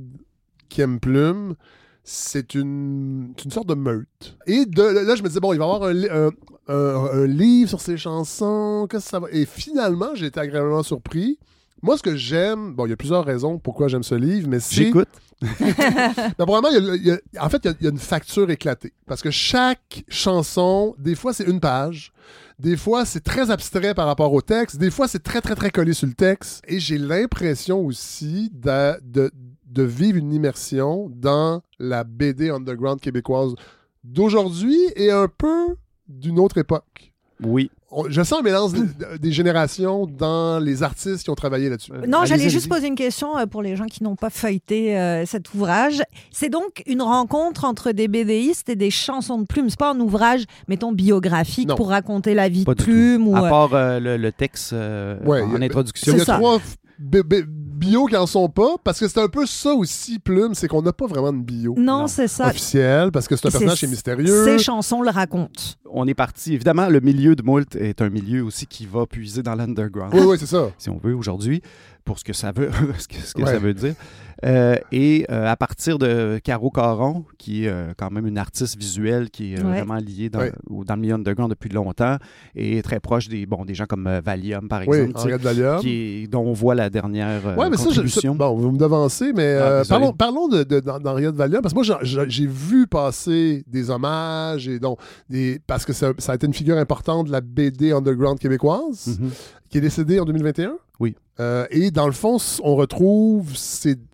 qui 0.71 0.81
aime 0.81 0.99
Plume. 1.01 1.55
C'est 2.05 2.55
une, 2.55 3.33
une 3.45 3.51
sorte 3.51 3.69
de 3.69 3.75
meute. 3.75 4.37
Et 4.47 4.67
de, 4.67 4.83
là, 4.83 5.15
je 5.15 5.23
me 5.23 5.29
disais, 5.29 5.41
bon, 5.41 5.53
il 5.53 5.59
va 5.59 5.65
y 5.67 5.69
avoir 5.71 5.83
un, 5.85 5.95
un- 6.29 6.31
un- 6.69 7.23
un 7.23 7.27
livre 7.27 7.69
sur 7.69 7.81
ses 7.81 7.97
chansons, 7.97 8.87
que 8.89 8.99
ça 8.99 9.21
va... 9.21 9.29
Et 9.31 9.45
finalement, 9.47 10.15
j'ai 10.15 10.27
été 10.27 10.41
agréablement 10.41 10.83
surpris. 10.83 11.39
Moi, 11.83 11.97
ce 11.99 12.03
que 12.03 12.15
j'aime, 12.17 12.75
bon, 12.75 12.87
il 12.87 12.91
y 12.91 12.93
a 12.93 12.97
plusieurs 12.97 13.25
raisons 13.25 13.59
pourquoi 13.59 13.89
j'aime 13.89 14.03
ce 14.05 14.15
livre, 14.15 14.49
mais 14.49 14.61
c'est... 14.61 14.75
J'écoute. 14.77 15.09
Mais 15.61 15.75
probablement, 16.39 16.69
il 16.71 16.85
y 16.85 16.91
a- 16.91 16.95
il 16.95 17.07
y 17.35 17.39
a- 17.39 17.45
en 17.45 17.49
fait, 17.49 17.61
il 17.65 17.69
y, 17.69 17.71
a, 17.71 17.75
il 17.81 17.85
y 17.85 17.87
a 17.89 17.91
une 17.91 17.99
facture 17.99 18.49
éclatée. 18.51 18.93
Parce 19.07 19.23
que 19.23 19.31
chaque 19.33 20.05
chanson, 20.09 20.95
des 20.99 21.15
fois, 21.17 21.33
c'est 21.33 21.45
une 21.45 21.59
page. 21.61 22.13
Des 22.61 22.77
fois, 22.77 23.05
c'est 23.05 23.21
très 23.25 23.51
abstrait 23.51 23.93
par 23.95 24.07
rapport 24.07 24.33
au 24.33 24.41
texte. 24.41 24.77
Des 24.77 24.91
fois, 24.93 25.09
c'est 25.09 25.23
très, 25.23 25.41
très, 25.41 25.57
très 25.57 25.71
collé 25.71 25.95
sur 25.95 26.07
le 26.07 26.15
texte. 26.15 26.63
Et 26.69 26.79
j'ai 26.79 26.99
l'impression 26.99 27.81
aussi 27.85 28.51
de, 28.55 29.01
de, 29.03 29.25
de 29.25 29.31
vivre 29.83 30.19
une 30.19 30.33
immersion 30.35 31.09
dans 31.15 31.63
la 31.79 32.05
BD 32.05 32.51
underground 32.51 33.01
québécoise 33.01 33.55
d'aujourd'hui 34.05 34.79
et 34.97 35.11
un 35.11 35.29
peu 35.29 35.77
d'une 36.09 36.39
autre 36.39 36.59
époque. 36.59 37.13
Oui. 37.45 37.71
On- 37.91 38.09
Je 38.09 38.23
sens 38.23 38.41
un 38.41 38.43
mélange 38.43 38.73
des, 38.73 39.19
des 39.19 39.33
générations 39.33 40.07
dans 40.07 40.59
les 40.63 40.83
artistes 40.83 41.25
qui 41.25 41.31
ont 41.31 41.35
travaillé 41.35 41.69
là-dessus. 41.69 41.93
Non, 42.07 42.19
Allez-y, 42.21 42.27
j'allais 42.29 42.49
juste 42.51 42.69
poser 42.69 42.87
une 42.87 42.95
question 42.95 43.37
euh, 43.37 43.47
pour 43.47 43.63
les 43.63 43.77
gens 43.77 43.87
qui 43.87 44.03
n'ont 44.03 44.17
pas 44.17 44.31
feuilleté 44.31 44.97
euh, 44.99 45.27
cet 45.27 45.53
ouvrage. 45.55 46.03
C'est 46.31 46.49
donc 46.49 46.83
une 46.87 47.03
rencontre 47.03 47.65
entre 47.65 47.93
des 47.93 48.09
BDistes 48.09 48.69
et 48.69 48.77
des 48.77 48.91
chansons 48.91 49.39
de 49.41 49.47
plumes. 49.47 49.69
C'est 49.71 49.79
pas 49.79 49.93
un 49.93 50.01
ouvrage, 50.01 50.45
mettons, 50.69 50.93
biographique 50.93 51.69
Non. 51.69 51.75
pour 51.75 51.89
raconter 51.89 52.35
la 52.35 52.49
vie 52.49 52.65
Pas 52.65 52.75
de 52.75 52.83
plume. 52.83 53.29
Ou, 53.29 53.37
À 53.37 53.47
euh, 53.47 53.49
part 53.49 53.75
euh, 53.75 53.99
le, 54.01 54.17
le 54.17 54.33
texte 54.33 54.73
euh, 54.73 55.19
Ouais, 55.25 55.43
en 55.43 55.61
a- 55.61 55.65
introduction. 55.65 56.13
Il 56.13 56.19
y 56.19 56.23
a 56.23 56.25
trois 56.25 56.61
bio 57.83 58.07
qui 58.07 58.17
en 58.17 58.27
sont 58.27 58.49
pas, 58.49 58.77
parce 58.85 59.01
que 59.01 59.09
c'est 59.09 59.19
un 59.21 59.29
peu 59.29 59.45
ça 59.47 59.73
aussi, 59.75 60.19
Plume, 60.19 60.55
c'est 60.55 60.69
qu'on 60.69 60.83
n'a 60.83 60.93
pas 60.93 61.07
vraiment 61.07 61.33
de 61.33 61.43
bio 61.43 61.75
Non, 61.77 62.01
Non. 62.03 62.07
c'est 62.07 62.29
ça. 62.29 62.47
officiel, 62.49 63.11
parce 63.11 63.27
que 63.27 63.35
c'est 63.37 63.47
un 63.49 63.51
personnage 63.51 63.79
qui 63.81 63.85
est 63.87 63.89
mystérieux. 63.89 64.45
Ces 64.45 64.59
chansons 64.59 65.03
le 65.03 65.11
racontent. 65.11 65.51
On 65.95 66.07
est 66.07 66.15
parti. 66.15 66.55
Évidemment, 66.55 66.89
le 66.89 67.01
milieu 67.01 67.35
de 67.37 67.43
Moult 67.43 67.77
est 67.77 68.01
un 68.01 68.09
milieu 68.09 68.43
aussi 68.45 68.67
qui 68.67 68.87
va 68.87 69.05
puiser 69.07 69.43
dans 69.43 69.55
l'underground. 69.55 70.15
Oui, 70.15 70.21
oui, 70.25 70.37
c'est 70.39 70.47
ça. 70.47 70.71
si 70.79 70.89
on 70.89 70.99
veut, 70.99 71.15
aujourd'hui, 71.15 71.61
pour 72.05 72.19
ce 72.19 72.25
que 72.25 72.33
ça 72.33 72.53
veut, 72.53 72.71
ce 72.99 73.09
que, 73.09 73.17
ce 73.17 73.35
que 73.35 73.43
Ouais. 73.43 73.53
ça 73.53 73.59
veut 73.59 73.75
dire. 73.75 73.95
Euh, 74.45 74.75
et 74.91 75.25
euh, 75.31 75.47
à 75.47 75.57
partir 75.57 75.99
de 75.99 76.41
Caro 76.43 76.69
Caron, 76.71 77.25
qui 77.39 77.65
est 77.65 77.69
euh, 77.69 77.93
quand 77.97 78.11
même 78.11 78.27
une 78.27 78.39
artiste 78.39 78.77
visuelle 78.77 79.31
qui 79.31 79.55
est 79.55 79.63
Ouais. 79.63 79.71
vraiment 79.71 79.95
liée 79.99 80.31
dans, 80.31 80.41
Ouais. 80.41 80.53
au- 80.69 80.85
dans 80.85 80.97
le 80.97 81.01
milieu 81.01 81.15
underground 81.15 81.49
depuis 81.51 81.69
longtemps 81.71 82.17
et 82.57 82.83
très 82.83 82.99
proche 82.99 83.29
des, 83.29 83.47
bon, 83.47 83.65
des 83.65 83.75
gens 83.75 83.85
comme 83.87 84.09
euh, 84.09 84.21
Valium, 84.21 84.67
par 84.69 84.83
Oui, 84.89 84.97
exemple, 84.97 85.21
Henriette 85.21 85.43
Valium. 85.43 85.79
qui 85.81 85.91
est- 86.25 86.27
dont 86.27 86.41
on 86.43 86.53
voit 86.55 86.75
la 86.75 86.91
dernière 86.91 87.47
euh, 87.47 87.55
Ouais, 87.55 87.71
mais 87.71 87.77
ça, 87.77 87.85
je, 87.85 87.91
ça- 87.91 88.01
contribution. 88.03 88.35
bon, 88.35 88.57
vous 88.57 88.73
me 88.73 88.79
devancez, 88.79 89.33
mais 89.33 89.55
Ah, 89.61 89.65
euh, 89.65 89.85
parlons, 89.89 90.13
parlons 90.13 90.49
de, 90.49 90.65
de- 90.65 90.81
d'Hen- 90.81 91.01
d'Henriette 91.01 91.37
Valium, 91.37 91.63
parce 91.63 91.73
que 91.73 91.79
moi, 91.87 91.99
j'ai- 92.03 92.47
vu 92.47 92.89
passer 92.89 93.63
des 93.69 93.91
hommages, 93.91 94.67
et 94.67 94.81
donc, 94.81 94.99
des, 95.31 95.61
parce 95.69 95.85
que 95.85 95.93
ça, 95.93 96.13
ça 96.19 96.33
a 96.33 96.35
été 96.35 96.49
une 96.49 96.55
figure 96.55 96.79
importante 96.79 97.29
de 97.29 97.33
la 97.33 97.41
BD 97.41 97.93
underground 97.93 98.41
québécoise, 98.41 99.19
Mhm. 99.21 99.31
qui 99.71 99.79
est 99.79 99.81
décédée 99.83 100.19
en 100.19 100.25
2021. 100.25 100.73
Oui. 101.03 101.17
Euh, 101.41 101.67
et 101.71 101.91
dans 101.91 102.07
le 102.07 102.13
fond, 102.13 102.39
on 102.63 102.77
retrouve 102.77 103.55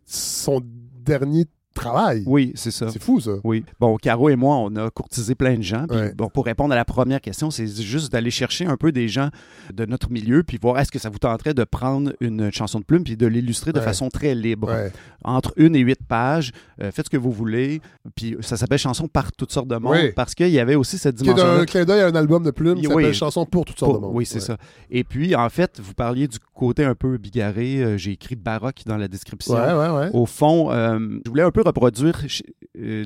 son 0.06 0.62
dernier 1.04 1.44
travail. 1.78 2.22
Oui, 2.26 2.52
c'est 2.54 2.70
ça. 2.70 2.88
C'est 2.90 3.02
fou, 3.02 3.20
ça. 3.20 3.32
Oui. 3.44 3.64
Bon, 3.80 3.96
Caro 3.96 4.28
et 4.28 4.36
moi, 4.36 4.56
on 4.56 4.74
a 4.76 4.90
courtisé 4.90 5.34
plein 5.34 5.56
de 5.56 5.62
gens. 5.62 5.86
Puis, 5.88 5.96
Ouais. 5.98 6.12
bon, 6.14 6.28
pour 6.28 6.44
répondre 6.44 6.72
à 6.72 6.76
la 6.76 6.84
première 6.84 7.20
question, 7.20 7.50
c'est 7.50 7.66
juste 7.66 8.12
d'aller 8.12 8.30
chercher 8.30 8.66
un 8.66 8.76
peu 8.76 8.92
des 8.92 9.08
gens 9.08 9.28
de 9.72 9.84
notre 9.86 10.10
milieu, 10.10 10.42
puis 10.42 10.58
voir 10.60 10.78
est-ce 10.78 10.90
que 10.92 10.98
ça 10.98 11.08
vous 11.10 11.18
tenterait 11.18 11.54
de 11.54 11.64
prendre 11.64 12.12
une 12.20 12.52
chanson 12.52 12.80
de 12.80 12.84
plume 12.84 13.04
puis 13.04 13.16
de 13.16 13.26
l'illustrer 13.26 13.72
de 13.72 13.78
Ouais. 13.78 13.84
façon 13.84 14.08
très 14.08 14.34
libre. 14.34 14.68
Ouais. 14.68 14.92
Entre 15.24 15.52
une 15.56 15.74
et 15.76 15.80
huit 15.80 15.98
pages, 16.06 16.52
euh, 16.82 16.90
faites 16.92 17.06
ce 17.06 17.10
que 17.10 17.16
vous 17.16 17.32
voulez. 17.32 17.80
Puis 18.14 18.36
ça 18.40 18.56
s'appelle 18.56 18.78
Chanson 18.78 19.08
par 19.08 19.32
toutes 19.32 19.52
sortes 19.52 19.68
de 19.68 19.76
monde 19.76 20.12
parce 20.16 20.34
qu'il 20.34 20.48
y 20.50 20.58
avait 20.60 20.74
aussi 20.74 20.98
cette 20.98 21.16
Qui 21.16 21.28
est 21.30 21.34
dimension. 21.34 21.60
un 21.60 21.64
clin 21.64 21.84
d'œil 21.84 22.00
à 22.02 22.06
un 22.06 22.14
album 22.14 22.42
de 22.44 22.50
plumes 22.50 22.80
qui 22.80 22.86
Oui. 22.86 23.02
s'appelle 23.04 23.14
Chanson 23.14 23.44
pour 23.46 23.64
toutes 23.64 23.78
sortes 23.78 23.94
de 23.94 23.98
monde. 23.98 24.12
Oui, 24.14 24.26
c'est 24.26 24.40
ça. 24.40 24.56
Et 24.90 25.04
puis, 25.04 25.34
en 25.34 25.48
fait, 25.48 25.80
vous 25.80 25.94
parliez 25.94 26.28
du 26.28 26.38
côté 26.54 26.84
un 26.84 26.94
peu 26.94 27.16
bigarré. 27.18 27.82
euh, 27.82 27.96
J'ai 27.96 28.12
écrit 28.12 28.36
baroque 28.36 28.82
dans 28.86 28.96
la 28.96 29.08
description. 29.08 29.54
Ouais, 29.54 29.72
ouais, 29.72 29.90
ouais. 29.98 30.10
Au 30.12 30.26
fond, 30.26 30.70
euh, 30.70 30.98
je 31.24 31.28
voulais 31.30 31.42
un 31.42 31.50
peu 31.50 31.62
reproduire 31.68 32.20
euh, 32.78 33.04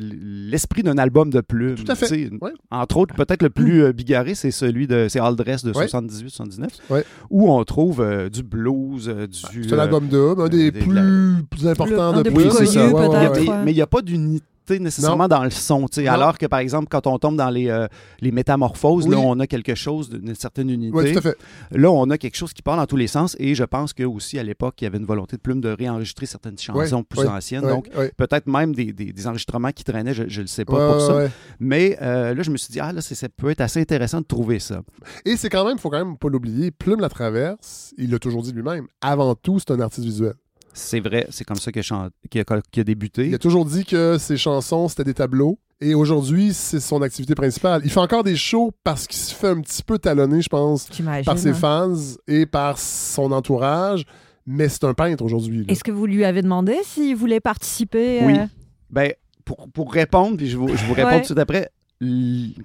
l'esprit 0.51 0.83
d'un 0.83 0.99
album 0.99 1.31
de 1.31 1.41
plumes. 1.41 1.75
Tout 1.77 1.91
à 1.91 1.95
fait. 1.95 2.31
Entre 2.71 2.97
autres, 2.97 3.15
peut-être 3.15 3.43
le 3.43 3.51
plus 3.51 3.83
euh, 3.85 3.93
bigarré, 3.93 4.35
c'est 4.35 4.51
celui 4.51 4.87
de 4.87 5.07
c'est 5.09 5.21
All 5.21 5.37
Dress 5.37 5.65
de 5.65 5.73
Ouais. 5.73 5.87
78-79, 5.87 6.69
Ouais. 6.91 7.05
où 7.31 7.51
on 7.53 7.63
trouve 7.65 8.01
euh, 8.01 8.29
du 8.29 8.43
blues, 8.43 9.09
euh, 9.09 9.27
du. 9.27 9.65
C'est 9.65 9.75
un 9.75 9.79
album 9.79 10.07
d'homme, 10.09 10.41
un 10.41 10.49
des 10.49 10.71
des- 10.71 10.81
plus, 10.81 10.93
la- 10.93 11.03
plus 11.51 11.67
importants 11.67 12.15
un 12.15 12.23
de 12.23 12.31
plus 12.31 12.45
Oui, 12.45 12.51
c'est 12.57 12.67
ça. 12.67 12.81
connus, 12.83 12.95
Ouais, 12.95 13.09
ouais, 13.09 13.29
peut-être. 13.31 13.49
ouais. 13.49 13.65
Mais 13.65 13.73
il 13.73 13.77
n'y 13.77 13.83
a 13.83 13.87
pas 13.87 14.03
d'unité 14.03 14.45
nécessairement 14.79 15.29
dans 15.29 15.45
le 15.45 15.51
son. 15.51 15.87
Alors 16.09 16.39
que, 16.39 16.47
par 16.47 16.59
exemple, 16.61 16.89
quand 16.91 17.07
on 17.07 17.19
tombe 17.19 17.37
dans 17.37 17.51
les, 17.51 17.69
euh, 17.69 17.87
les 18.21 18.33
métamorphoses, 18.33 19.07
là, 19.09 19.19
on 19.19 19.39
a 19.41 19.47
quelque 19.47 19.75
chose 19.75 20.09
d'une 20.11 20.35
certaine 20.35 20.71
unité. 20.71 20.93
Oui, 20.97 21.13
tout 21.13 21.19
à 21.19 21.23
fait. 21.23 21.37
Là, 21.71 21.91
on 21.91 22.09
a 22.11 22.19
quelque 22.19 22.37
chose 22.37 22.53
qui 22.53 22.63
part 22.63 22.77
dans 22.77 22.87
tous 22.87 22.97
les 22.97 23.07
sens. 23.07 23.37
Et 23.39 23.55
je 23.55 23.65
pense 23.65 23.93
que 23.93 24.03
aussi 24.05 24.39
à 24.39 24.43
l'époque, 24.43 24.75
il 24.81 24.85
y 24.85 24.87
avait 24.87 24.99
une 24.99 25.05
volonté 25.07 25.37
de 25.37 25.43
Plume 25.43 25.61
de 25.61 25.71
réenregistrer 25.71 26.27
certaines 26.27 26.59
chansons 26.59 27.03
plus 27.05 27.21
anciennes. 27.29 27.63
Donc, 27.71 27.89
peut-être 28.17 28.47
même 28.47 28.75
des, 28.75 28.93
des- 28.93 29.13
des 29.13 29.27
enregistrements 29.27 29.71
qui 29.73 29.85
traînaient, 29.85 30.15
je 30.15 30.23
ne 30.23 30.41
le 30.43 30.47
sais 30.47 30.65
pas 30.65 30.77
pour 30.93 31.01
ça. 31.01 31.13
Mais 31.61 31.99
euh, 32.03 32.35
là, 32.35 32.43
je 32.43 32.51
me 32.51 32.57
suis 32.57 32.73
dit, 32.73 32.81
ah, 32.81 32.93
là, 32.93 33.01
ça 33.01 33.29
peut 33.29 33.51
être 33.51 33.61
assez 33.61 33.81
intéressant 33.81 34.21
de 34.21 34.27
trouver 34.27 34.59
ça. 34.59 34.83
Et 35.25 35.37
c'est 35.37 35.49
quand 35.51 35.65
même, 35.67 35.79
faut 35.79 35.91
quand 35.91 36.05
même 36.05 36.17
pas 36.17 36.29
l'oublier, 36.29 36.71
Plume 36.71 37.01
la 37.01 37.09
traverse, 37.09 37.93
il 37.99 38.11
l'a 38.11 38.19
toujours 38.19 38.43
dit 38.43 38.53
lui-même, 38.53 38.87
avant 39.01 39.35
tout, 39.35 39.59
c'est 39.59 39.71
un 39.73 39.81
artiste 39.81 40.05
visuel. 40.07 40.35
C'est 40.75 41.01
vrai, 41.01 41.27
c'est 41.31 41.45
comme 41.45 41.59
ça 41.59 41.71
qu'il 41.71 41.83
a, 41.93 41.95
a- 42.05 42.85
débuté. 42.85 43.27
Il 43.29 43.35
a 43.35 43.39
toujours 43.39 43.65
dit 43.65 43.85
que 43.85 44.17
ses 44.19 44.37
chansons, 44.37 44.89
c'était 44.89 45.05
des 45.05 45.15
tableaux. 45.15 45.59
Et 45.81 45.95
aujourd'hui, 45.95 46.55
c'est 46.55 46.79
son 46.81 47.03
activité 47.03 47.35
principale. 47.35 47.83
Il 47.85 47.91
fait 47.91 47.99
encore 48.01 48.23
des 48.23 48.37
shows 48.37 48.71
parce 48.85 49.07
qu'il 49.07 49.19
se 49.19 49.35
fait 49.35 49.49
un 49.49 49.61
petit 49.61 49.83
peu 49.83 49.99
talonner, 49.99 50.41
je 50.41 50.49
pense, 50.49 50.89
par 51.25 51.37
ses 51.39 51.51
hein? 51.51 51.55
fans 51.55 51.95
et 52.29 52.47
par 52.47 52.79
son 52.79 53.33
entourage. 53.33 54.05
Mais 54.47 54.69
c'est 54.69 54.85
un 54.85 54.95
peintre 54.95 55.25
aujourd'hui. 55.25 55.65
Est-ce 55.69 55.85
que 55.85 55.91
vous 55.93 56.07
lui 56.07 56.25
avez 56.25 56.43
demandé 56.43 56.77
s'il 56.85 57.17
voulait 57.17 57.41
participer? 57.41 58.21
Oui. 58.25 58.39
euh, 58.39 58.47
Ben, 58.91 59.13
pour, 59.45 59.69
pour 59.73 59.93
répondre, 59.93 60.37
puis 60.37 60.49
je 60.49 60.57
vous, 60.57 60.69
je 60.69 60.85
vous 60.85 60.95
réponds 60.95 61.09
Ouais. 61.09 61.17
tout 61.17 61.21
de 61.21 61.27
suite 61.27 61.39
après, 61.39 61.69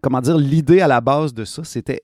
comment 0.02 0.22
dire, 0.22 0.38
l'idée 0.38 0.82
à 0.82 0.88
la 0.88 1.02
base 1.02 1.34
de 1.34 1.44
ça, 1.46 1.64
c'était. 1.64 2.02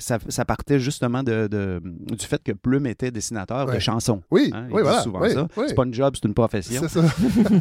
Ça, 0.00 0.18
ça 0.28 0.44
partait 0.44 0.80
justement 0.80 1.22
de, 1.22 1.46
de- 1.46 1.80
du 1.84 2.24
fait 2.26 2.42
que 2.42 2.52
Plume 2.52 2.86
était 2.86 3.10
dessinateur 3.10 3.66
de 3.66 3.78
chansons. 3.78 4.22
Oui, 4.30 4.50
Hein, 4.52 4.66
oui, 4.72 4.82
voilà. 4.82 5.02
souvent 5.02 5.20
oui, 5.20 5.32
ça. 5.32 5.46
oui. 5.56 5.64
C'est 5.68 5.74
pas 5.74 5.84
une 5.84 5.94
job, 5.94 6.14
c'est 6.20 6.26
une 6.26 6.34
profession. 6.34 6.80
C'est 6.88 7.00
ça. 7.00 7.04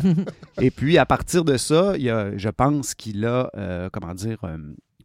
Et 0.62 0.72
puis, 0.72 0.98
à 0.98 1.06
partir 1.06 1.44
de 1.44 1.58
ça, 1.58 1.94
il 1.98 2.04
y 2.04 2.10
a- 2.10 2.36
je 2.38 2.50
pense 2.50 2.96
qu'il 2.96 3.26
a, 3.26 3.50
euh, 3.58 3.90
comment 3.92 4.14
dire, 4.14 4.38
euh, 4.44 4.58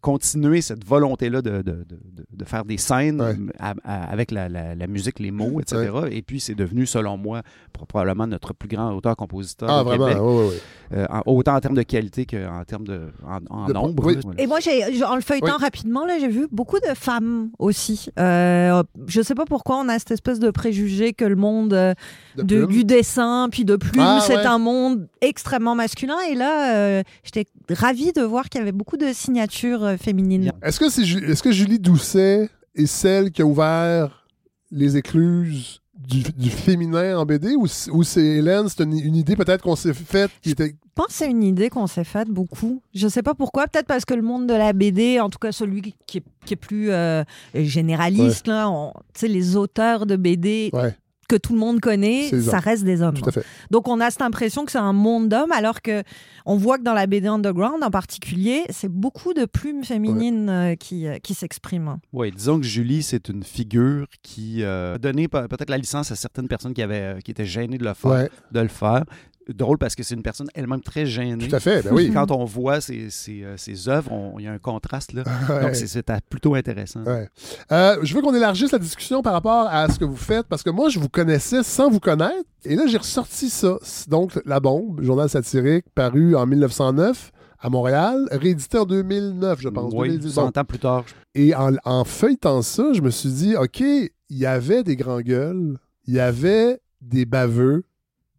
continué 0.04 0.60
cette 0.60 0.84
volonté-là 0.84 1.40
de, 1.40 1.62
de- 1.62 1.84
de- 1.88 1.98
de- 2.30 2.44
faire 2.44 2.66
des 2.66 2.76
scènes 2.76 3.22
Ouais. 3.22 3.36
à- 3.58 3.72
à- 3.84 4.04
avec 4.12 4.30
la, 4.30 4.50
la- 4.50 4.74
la 4.74 4.86
musique, 4.86 5.18
les 5.18 5.30
mots, 5.30 5.60
etc. 5.62 5.90
Et 6.10 6.20
puis, 6.20 6.40
c'est 6.40 6.54
devenu, 6.54 6.84
selon 6.84 7.16
moi, 7.16 7.40
pro- 7.72 7.86
probablement 7.86 8.26
notre 8.26 8.52
plus 8.52 8.68
grand 8.68 8.92
auteur-compositeur 8.92 9.70
Ah, 9.70 9.82
vraiment, 9.82 10.08
Québec. 10.08 10.22
oui, 10.22 10.34
oui, 10.36 10.46
oui. 10.50 10.56
Euh, 10.98 11.06
en- 11.08 11.22
autant 11.24 11.54
en 11.56 11.60
termes 11.60 11.74
de 11.74 11.82
qualité 11.82 12.26
qu'en 12.26 12.62
termes 12.66 12.86
de 12.86 13.00
en, 13.26 13.68
nombre. 13.72 14.04
oui. 14.04 14.18
Et 14.36 14.46
moi, 14.46 14.60
j'ai, 14.60 15.02
en 15.04 15.14
le 15.14 15.22
feuilletant 15.22 15.56
Oui. 15.56 15.62
rapidement, 15.64 16.04
là, 16.04 16.18
j'ai 16.20 16.28
vu 16.28 16.48
beaucoup 16.52 16.78
de 16.80 16.94
femmes 16.94 17.48
aussi. 17.58 18.08
Euh, 18.18 18.82
je 19.06 19.22
sais 19.22 19.34
pas 19.34 19.46
pourquoi 19.46 19.78
on 19.78 19.88
a 19.88 19.98
cette 19.98 20.10
espèce 20.10 20.38
de 20.38 20.50
préjugé 20.50 21.14
que 21.14 21.24
le 21.24 21.36
monde 21.36 21.72
euh, 21.72 21.94
De 22.36 22.42
de- 22.42 22.56
Plume. 22.66 22.70
du 22.72 22.84
dessin 22.84 23.48
puis 23.50 23.64
de 23.64 23.76
plume, 23.76 24.02
Ah, 24.04 24.18
c'est 24.20 24.36
ouais. 24.36 24.44
un 24.44 24.58
monde 24.58 25.08
extrêmement 25.22 25.74
masculin. 25.74 26.16
Et 26.30 26.34
là, 26.34 26.74
euh, 26.76 27.02
j'étais 27.22 27.46
ravie 27.70 28.12
de 28.12 28.20
voir 28.20 28.50
qu'il 28.50 28.58
y 28.58 28.62
avait 28.62 28.72
beaucoup 28.72 28.98
de 28.98 29.06
signatures 29.14 29.93
euh, 29.94 29.98
féminines. 29.98 30.52
Est-ce 30.62 30.78
que, 30.80 30.88
c'est 30.90 31.04
Ju- 31.04 31.24
est-ce 31.30 31.42
que 31.42 31.52
Julie 31.52 31.78
Doucet 31.78 32.48
est 32.74 32.86
celle 32.86 33.30
qui 33.30 33.42
a 33.42 33.46
ouvert 33.46 34.26
les 34.70 34.96
écluses 34.96 35.80
du, 35.96 36.22
du 36.36 36.50
féminin 36.50 37.16
en 37.18 37.24
BD 37.24 37.54
ou, 37.56 37.66
c'est 37.66 38.20
Hélène, 38.20 38.68
c'est 38.68 38.82
une, 38.84 38.98
une 38.98 39.16
idée 39.16 39.36
peut-être 39.36 39.62
qu'on 39.62 39.76
s'est 39.76 39.94
faite 39.94 40.30
qui 40.42 40.50
était. 40.50 40.68
Je 40.68 41.02
pense 41.02 41.06
que 41.06 41.12
c'est 41.14 41.30
une 41.30 41.42
idée 41.42 41.70
qu'on 41.70 41.86
s'est 41.86 42.04
faite 42.04 42.28
beaucoup. 42.28 42.82
Je 42.94 43.08
sais 43.08 43.22
pas 43.22 43.34
pourquoi. 43.34 43.66
Peut-être 43.68 43.86
parce 43.86 44.04
que 44.04 44.14
le 44.14 44.20
monde 44.22 44.46
de 44.46 44.52
la 44.54 44.72
BD, 44.72 45.18
en 45.18 45.30
tout 45.30 45.38
cas 45.38 45.50
celui 45.50 45.94
qui 46.06 46.18
est, 46.18 46.24
qui 46.44 46.54
est 46.54 46.56
plus 46.56 46.90
euh, 46.90 47.24
généraliste, 47.54 48.46
là, 48.48 48.68
on- 48.70 48.92
tu 49.14 49.20
sais, 49.20 49.28
les 49.28 49.56
auteurs 49.56 50.06
de 50.06 50.16
BD 50.16 50.70
Ouais, 50.72 50.94
que 51.28 51.36
tout 51.36 51.52
le 51.54 51.58
monde 51.58 51.80
connaît, 51.80 52.28
ça 52.42 52.58
reste 52.58 52.84
des 52.84 53.02
hommes. 53.02 53.14
tout 53.14 53.28
à 53.28 53.32
fait. 53.32 53.44
Donc 53.70 53.88
on 53.88 54.00
a 54.00 54.10
cette 54.10 54.22
impression 54.22 54.64
que 54.64 54.72
c'est 54.72 54.78
un 54.78 54.92
monde 54.92 55.28
d'hommes, 55.28 55.52
alors 55.52 55.82
que 55.82 56.02
on 56.46 56.56
voit 56.56 56.78
que 56.78 56.82
dans 56.82 56.92
la 56.94 57.06
BD 57.06 57.26
underground 57.28 57.82
en 57.82 57.90
particulier, 57.90 58.62
c'est 58.70 58.88
beaucoup 58.90 59.32
de 59.34 59.44
plumes 59.46 59.84
féminines 59.84 60.48
euh, 60.48 60.74
qui, 60.76 61.06
euh, 61.06 61.18
qui 61.22 61.34
s'expriment. 61.34 61.98
Oui, 62.12 62.30
disons 62.30 62.58
que 62.60 62.66
Julie, 62.66 63.02
c'est 63.02 63.28
une 63.28 63.42
figure 63.42 64.06
qui 64.22 64.62
euh, 64.62 64.94
a 64.94 64.98
donné 64.98 65.28
pe- 65.28 65.46
peut-être 65.48 65.70
la 65.70 65.78
licence 65.78 66.10
à 66.12 66.16
certaines 66.16 66.48
personnes 66.48 66.74
qui, 66.74 66.82
avaient, 66.82 67.14
euh, 67.16 67.20
qui 67.20 67.30
étaient 67.30 67.44
gênées 67.46 67.78
de 67.78 67.84
le 67.84 67.94
faire. 67.94 68.10
Ouais. 68.10 68.30
De 68.52 68.60
le 68.60 68.68
faire. 68.68 69.04
Drôle 69.52 69.78
parce 69.78 69.94
que 69.94 70.02
c'est 70.02 70.14
une 70.14 70.22
personne 70.22 70.48
elle-même 70.54 70.80
très 70.80 71.04
gênée. 71.06 71.48
Tout 71.48 71.54
à 71.56 71.60
fait, 71.60 71.82
ben 71.82 71.92
oui. 71.92 72.10
Quand 72.12 72.30
on 72.30 72.44
voit 72.44 72.80
ses, 72.80 73.10
ses, 73.10 73.42
euh, 73.42 73.56
ses 73.56 73.88
œuvres, 73.88 74.34
il 74.38 74.44
y 74.44 74.48
a 74.48 74.52
un 74.52 74.58
contraste 74.58 75.12
là. 75.12 75.24
Ouais. 75.48 75.60
Donc 75.62 75.74
c'est- 75.74 76.02
plutôt 76.30 76.54
intéressant. 76.54 77.02
Ouais. 77.04 77.28
Euh, 77.72 77.96
je 78.02 78.14
veux 78.14 78.22
qu'on 78.22 78.34
élargisse 78.34 78.72
la 78.72 78.78
discussion 78.78 79.22
par 79.22 79.32
rapport 79.32 79.66
à 79.68 79.88
ce 79.88 79.98
que 79.98 80.04
vous 80.04 80.16
faites, 80.16 80.46
parce 80.46 80.62
que 80.62 80.70
moi, 80.70 80.88
je 80.88 80.98
vous 80.98 81.08
connaissais 81.08 81.62
sans 81.62 81.90
vous 81.90 82.00
connaître, 82.00 82.44
et 82.64 82.74
là, 82.76 82.86
j'ai 82.86 82.98
ressorti 82.98 83.50
ça. 83.50 83.76
Donc, 84.08 84.40
La 84.46 84.60
Bombe, 84.60 85.02
journal 85.02 85.28
satirique, 85.28 85.84
paru 85.94 86.34
en 86.36 86.46
1909 86.46 87.30
à 87.60 87.70
Montréal, 87.70 88.26
réédité 88.30 88.78
en 88.78 88.84
2009, 88.84 89.60
je 89.60 89.68
pense. 89.68 89.92
Oui, 89.94 90.08
2010. 90.08 90.32
100 90.34 90.42
Bon. 90.52 90.60
ans 90.60 90.64
plus 90.64 90.78
tard. 90.78 91.04
Et 91.34 91.54
en, 91.54 91.72
en 91.84 92.04
feuilletant 92.04 92.62
ça, 92.62 92.92
je 92.92 93.00
me 93.00 93.10
suis 93.10 93.30
dit, 93.30 93.56
OK, 93.56 93.80
il 93.80 94.10
y 94.30 94.46
avait 94.46 94.82
des 94.82 94.96
grands 94.96 95.20
gueules, 95.20 95.78
il 96.06 96.14
y 96.14 96.20
avait 96.20 96.80
des 97.00 97.24
baveux 97.24 97.84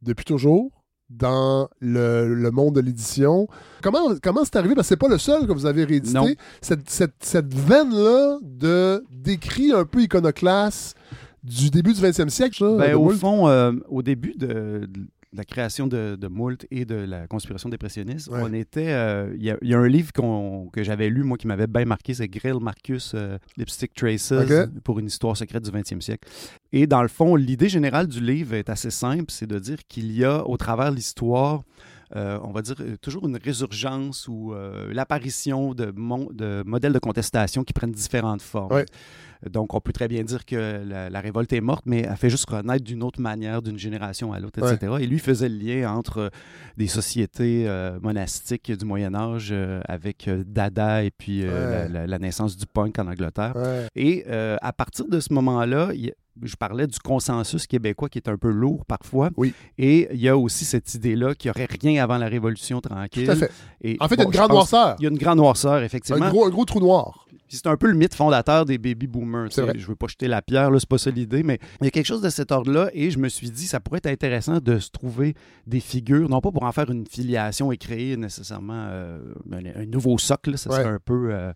depuis 0.01 0.25
toujours 0.25 0.74
dans 1.09 1.69
le, 1.79 2.33
le 2.33 2.51
monde 2.51 2.75
de 2.75 2.81
l'édition. 2.81 3.47
Comment, 3.81 4.15
comment 4.21 4.43
c'est 4.43 4.55
arrivé? 4.55 4.75
Parce 4.75 4.87
que 4.87 4.89
c'est 4.89 4.99
pas 4.99 5.07
le 5.07 5.17
seul 5.17 5.45
que 5.47 5.51
vous 5.51 5.65
avez 5.65 5.83
réédité. 5.83 6.15
Non. 6.17 6.27
Cette, 6.61 6.89
cette, 6.89 7.15
cette 7.19 7.53
veine-là 7.53 8.39
de 8.41 9.03
d'écrit 9.11 9.71
un 9.71 9.85
peu 9.85 10.01
iconoclaste 10.01 10.95
du 11.43 11.69
début 11.69 11.93
du 11.93 12.01
20e 12.01 12.29
siècle. 12.29 12.55
ça, 12.57 12.75
Ben, 12.77 12.95
au 12.95 13.09
fond, 13.11 13.47
euh, 13.47 13.71
au 13.87 14.01
début 14.01 14.33
de, 14.35 14.87
de 14.89 15.07
la 15.37 15.43
création 15.45 15.87
de, 15.87 16.17
de 16.19 16.27
Moult 16.27 16.65
et 16.71 16.85
de 16.85 16.95
la 16.95 17.27
conspiration 17.27 17.69
dépressionniste, 17.69 18.29
Ouais. 18.29 18.39
on 18.43 18.53
était. 18.53 18.89
euh, 18.89 19.33
Il 19.37 19.43
y, 19.43 19.49
a- 19.51 19.57
il 19.61 19.69
y 19.69 19.73
a 19.73 19.79
un 19.79 19.87
livre 19.87 20.11
que 20.71 20.83
j'avais 20.83 21.09
lu, 21.09 21.23
moi, 21.23 21.37
qui 21.37 21.47
m'avait 21.47 21.67
bien 21.67 21.85
marqué, 21.85 22.13
c'est 22.13 22.27
Grill 22.27 22.59
Marcus 22.61 23.11
euh, 23.15 23.37
Lipstick 23.57 23.93
Traces 23.93 24.33
pour 24.83 24.99
une 24.99 25.07
histoire 25.07 25.35
secrète 25.37 25.63
du 25.63 25.71
20e 25.71 26.01
siècle. 26.01 26.27
Et 26.71 26.87
dans 26.87 27.01
le 27.01 27.07
fond, 27.07 27.35
l'idée 27.35 27.69
générale 27.69 28.07
du 28.07 28.19
livre 28.19 28.53
est 28.55 28.69
assez 28.69 28.89
simple 28.91 29.25
c'est 29.29 29.47
de 29.47 29.59
dire 29.59 29.77
qu'il 29.87 30.11
y 30.11 30.23
a, 30.23 30.45
au 30.47 30.57
travers 30.57 30.91
de 30.91 30.95
l'histoire, 30.95 31.63
euh, 32.15 32.39
on 32.43 32.51
va 32.51 32.61
dire 32.61 32.75
euh, 32.81 32.97
toujours 33.01 33.27
une 33.27 33.37
résurgence 33.37 34.27
ou 34.27 34.53
euh, 34.53 34.91
l'apparition 34.93 35.73
de, 35.73 35.91
mon- 35.95 36.29
de 36.31 36.63
modèles 36.65 36.93
de 36.93 36.99
contestation 36.99 37.63
qui 37.63 37.73
prennent 37.73 37.91
différentes 37.91 38.41
formes. 38.41 38.83
Donc, 39.49 39.73
on 39.75 39.81
peut 39.81 39.91
très 39.91 40.07
bien 40.07 40.23
dire 40.23 40.43
que 40.45 40.81
la, 40.87 41.09
la 41.09 41.19
révolte 41.21 41.53
est 41.53 41.61
morte, 41.61 41.83
mais 41.85 42.01
elle 42.01 42.15
fait 42.17 42.29
juste 42.31 42.49
renaître 42.49 42.83
d'une 42.83 43.03
autre 43.03 43.21
manière, 43.21 43.61
d'une 43.61 43.77
génération 43.77 44.33
à 44.33 44.39
l'autre, 44.39 44.59
etc. 44.73 44.93
Et 45.01 45.05
lui 45.07 45.19
faisait 45.19 45.49
le 45.49 45.57
lien 45.57 45.91
entre 45.93 46.31
des 46.77 46.87
sociétés 46.87 47.65
euh, 47.67 47.99
monastiques 48.01 48.71
du 48.71 48.85
Moyen 48.85 49.13
Âge 49.13 49.49
euh, 49.51 49.81
avec 49.87 50.27
Dada 50.47 51.03
et 51.03 51.11
puis 51.11 51.41
euh, 51.43 51.83
Ouais. 51.83 51.89
la, 51.89 51.99
la- 52.01 52.07
la 52.07 52.19
naissance 52.19 52.57
du 52.57 52.65
punk 52.65 52.97
en 52.97 53.07
Angleterre. 53.07 53.53
Ouais. 53.55 53.87
Et 53.95 54.25
à 54.27 54.73
partir 54.73 55.07
de 55.07 55.19
ce 55.19 55.31
moment-là, 55.33 55.91
il 55.93 56.05
y 56.05 56.09
a- 56.09 56.13
je 56.41 56.55
parlais 56.55 56.87
du 56.87 56.99
consensus 56.99 57.67
québécois 57.67 58.09
qui 58.09 58.17
est 58.17 58.29
un 58.29 58.37
peu 58.37 58.49
lourd 58.49 58.85
parfois. 58.85 59.29
Oui. 59.37 59.53
Et 59.77 60.07
il 60.13 60.19
y 60.19 60.29
a 60.29 60.37
aussi 60.37 60.65
cette 60.65 60.93
idée-là 60.93 61.35
qu'il 61.35 61.49
n'y 61.49 61.57
aurait 61.57 61.67
rien 61.81 62.03
avant 62.03 62.17
la 62.17 62.27
Révolution 62.27 62.81
tranquille. 62.81 63.25
Tout 63.25 63.31
à 63.31 63.35
fait. 63.35 63.51
Et, 63.81 63.97
En 63.99 64.07
fait, 64.07 64.15
il 64.15 64.19
y 64.19 64.21
a 64.21 64.25
une 64.25 64.31
grande 64.31 64.51
noirceur. 64.51 64.95
Il 64.99 65.03
y 65.03 65.05
a 65.07 65.09
une 65.09 65.17
grande 65.17 65.37
noirceur, 65.37 65.83
effectivement. 65.83 66.25
Un 66.25 66.29
gros, 66.29 66.45
un 66.45 66.49
gros 66.49 66.65
trou 66.65 66.79
noir. 66.79 67.25
C'est 67.47 67.67
un 67.67 67.77
peu 67.77 67.87
le 67.87 67.93
mythe 67.93 68.15
fondateur 68.15 68.65
des 68.65 68.77
baby 68.77 69.07
boomers. 69.07 69.49
Je 69.51 69.87
veux 69.87 69.95
pas 69.95 70.07
jeter 70.07 70.27
la 70.27 70.41
pierre, 70.41 70.71
c'est 70.79 70.89
pas 70.89 70.97
ça 70.97 71.11
l'idée, 71.11 71.43
mais 71.43 71.59
il 71.79 71.85
y 71.85 71.87
a 71.87 71.91
quelque 71.91 72.05
chose 72.07 72.21
de 72.21 72.29
cet 72.29 72.51
ordre-là 72.51 72.89
et 72.93 73.11
je 73.11 73.19
me 73.19 73.29
suis 73.29 73.51
dit 73.51 73.67
ça 73.67 73.79
pourrait 73.79 73.99
être 73.99 74.07
intéressant 74.07 74.57
de 74.59 74.79
se 74.79 74.89
trouver 74.89 75.35
des 75.67 75.79
figures, 75.79 76.27
non 76.27 76.41
pas 76.41 76.51
pour 76.51 76.63
en 76.63 76.71
faire 76.71 76.89
une 76.89 77.05
filiation 77.05 77.71
et 77.71 77.77
créer 77.77 78.17
nécessairement 78.17 78.87
euh, 78.89 79.19
un, 79.51 79.85
nouveau 79.85 80.17
socle, 80.17 80.57
ça 80.57 80.69
Ouais. 80.69 80.77
serait 80.77 80.89
un 80.89 80.99
peu 81.03 81.29
euh, 81.31 81.53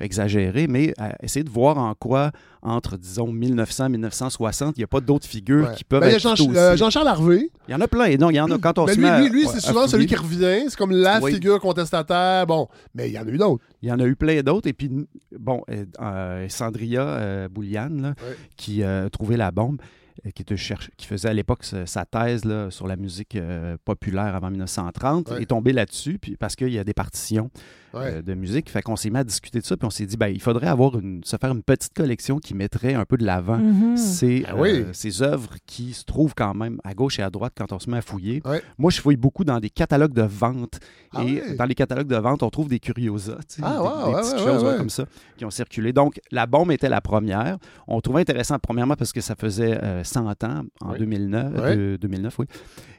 exagéré, 0.00 0.66
mais 0.66 0.94
essayer 1.22 1.44
de 1.44 1.50
voir 1.50 1.78
en 1.78 1.94
quoi, 1.94 2.30
entre, 2.62 2.96
disons, 2.96 3.30
1900 3.32 3.88
1960, 3.90 4.76
il 4.76 4.80
n'y 4.80 4.84
a 4.84 4.86
pas 4.88 5.00
d'autres 5.00 5.26
figures 5.26 5.68
Ouais. 5.68 5.74
qui 5.76 5.84
peuvent 5.84 6.00
Ben, 6.00 6.10
être 6.14 6.20
Jean- 6.20 6.34
tout 6.34 6.48
aussi. 6.48 6.56
euh, 6.56 6.76
Jean-Charles 6.76 7.08
Harvey. 7.08 7.50
Il 7.68 7.72
y 7.72 7.74
en 7.74 7.80
a 7.80 7.88
plein. 7.88 8.06
Et 8.06 8.16
non, 8.18 8.30
il 8.30 8.36
y 8.36 8.40
en 8.40 8.50
a 8.50 8.58
quand 8.58 8.78
on 8.78 8.86
Mais 8.86 8.94
se 8.94 8.98
lui, 9.00 9.04
met 9.04 9.20
lui, 9.22 9.30
lui, 9.30 9.46
c'est 9.48 9.60
souvent 9.60 9.86
celui 9.86 10.06
qui 10.06 10.16
revient. 10.16 10.64
C'est 10.68 10.76
comme 10.76 10.92
la 10.92 11.20
Oui. 11.20 11.32
figure 11.34 11.60
contestataire. 11.60 12.46
Bon, 12.46 12.68
mais 12.94 13.08
il 13.08 13.12
y 13.14 13.18
en 13.18 13.26
a 13.26 13.30
eu 13.30 13.38
d'autres. 13.38 13.62
Il 13.82 13.88
y 13.88 13.92
en 13.92 13.98
a 14.00 14.04
eu 14.04 14.16
plein 14.16 14.40
d'autres. 14.42 14.68
Et 14.68 14.72
puis, 14.72 14.90
bon, 15.38 15.62
euh, 15.70 15.84
euh, 16.00 16.48
Sandria 16.48 17.02
euh, 17.02 17.48
là, 17.54 18.14
qui 18.56 18.82
euh, 18.82 19.06
a 19.06 19.10
trouvé 19.10 19.36
la 19.36 19.50
bombe, 19.50 19.80
euh, 20.26 20.30
qui, 20.30 20.42
était 20.42 20.56
cherche- 20.56 20.90
qui 20.96 21.06
faisait 21.06 21.28
à 21.28 21.34
l'époque 21.34 21.64
sa 21.64 22.04
thèse 22.04 22.44
là, 22.44 22.70
sur 22.70 22.86
la 22.86 22.96
musique 22.96 23.36
euh, 23.36 23.76
populaire 23.84 24.34
avant 24.34 24.50
1930, 24.50 25.30
Ouais. 25.30 25.42
est 25.42 25.46
tombée 25.46 25.72
là-dessus, 25.72 26.18
puis 26.18 26.36
parce 26.36 26.56
qu'il 26.56 26.72
y 26.72 26.78
a 26.78 26.84
des 26.84 26.94
partitions 26.94 27.50
Ouais. 27.94 28.14
euh, 28.16 28.22
de 28.22 28.34
musique. 28.34 28.68
Fait 28.70 28.82
qu'on 28.82 28.96
s'est 28.96 29.10
mis 29.10 29.18
à 29.18 29.24
discuter 29.24 29.60
de 29.60 29.64
ça, 29.64 29.76
puis 29.76 29.86
on 29.86 29.90
s'est 29.90 30.06
dit, 30.06 30.16
ben, 30.16 30.28
il 30.28 30.40
faudrait 30.40 30.66
avoir 30.68 30.98
une, 30.98 31.22
se 31.24 31.36
faire 31.36 31.50
une 31.52 31.62
petite 31.62 31.94
collection 31.94 32.38
qui 32.38 32.54
mettrait 32.54 32.94
un 32.94 33.04
peu 33.04 33.16
de 33.16 33.24
l'avant 33.24 33.58
Mhm. 33.58 33.96
ces, 33.96 34.40
Ben 34.42 34.54
oui. 34.58 34.68
euh, 34.70 34.92
ces 34.92 35.22
œuvres 35.22 35.50
qui 35.66 35.92
se 35.92 36.04
trouvent 36.04 36.34
quand 36.36 36.54
même 36.54 36.78
à 36.84 36.94
gauche 36.94 37.18
et 37.18 37.22
à 37.22 37.30
droite 37.30 37.52
quand 37.56 37.72
on 37.72 37.78
se 37.78 37.88
met 37.90 37.96
à 37.98 38.02
fouiller. 38.02 38.42
Ouais. 38.44 38.62
Moi, 38.78 38.90
je 38.90 39.00
fouille 39.00 39.16
beaucoup 39.16 39.44
dans 39.44 39.60
des 39.60 39.70
catalogues 39.70 40.12
de 40.14 40.22
vente. 40.22 40.78
Ah 41.12 41.22
et 41.24 41.40
ouais. 41.40 41.54
dans 41.56 41.64
les 41.64 41.74
catalogues 41.74 42.08
de 42.08 42.16
vente, 42.16 42.42
on 42.42 42.50
trouve 42.50 42.68
des 42.68 42.80
curiosas, 42.80 43.36
tu 43.48 43.56
sais, 43.56 43.62
Ah, 43.64 43.72
des, 43.72 43.78
wow, 43.78 43.84
des 43.84 44.14
ouais, 44.14 44.20
petites 44.20 44.32
ouais, 44.34 44.38
choses 44.38 44.46
ouais, 44.46 44.62
ouais, 44.66 44.72
ouais. 44.72 44.76
comme 44.78 44.90
ça 44.90 45.04
qui 45.36 45.44
ont 45.44 45.50
circulé. 45.50 45.92
Donc, 45.92 46.20
la 46.30 46.46
bombe 46.46 46.72
était 46.72 46.88
la 46.88 47.00
première. 47.00 47.58
On 47.86 48.00
trouvait 48.00 48.20
intéressant, 48.22 48.58
premièrement, 48.58 48.96
parce 48.96 49.12
que 49.12 49.20
ça 49.20 49.34
faisait 49.36 49.82
euh, 49.82 50.02
100 50.04 50.44
ans, 50.44 50.62
en 50.80 50.92
Oui. 50.92 50.98
2009, 50.98 51.60
Ouais. 51.62 51.76
de- 51.76 51.98
2009, 52.00 52.38
oui. 52.40 52.46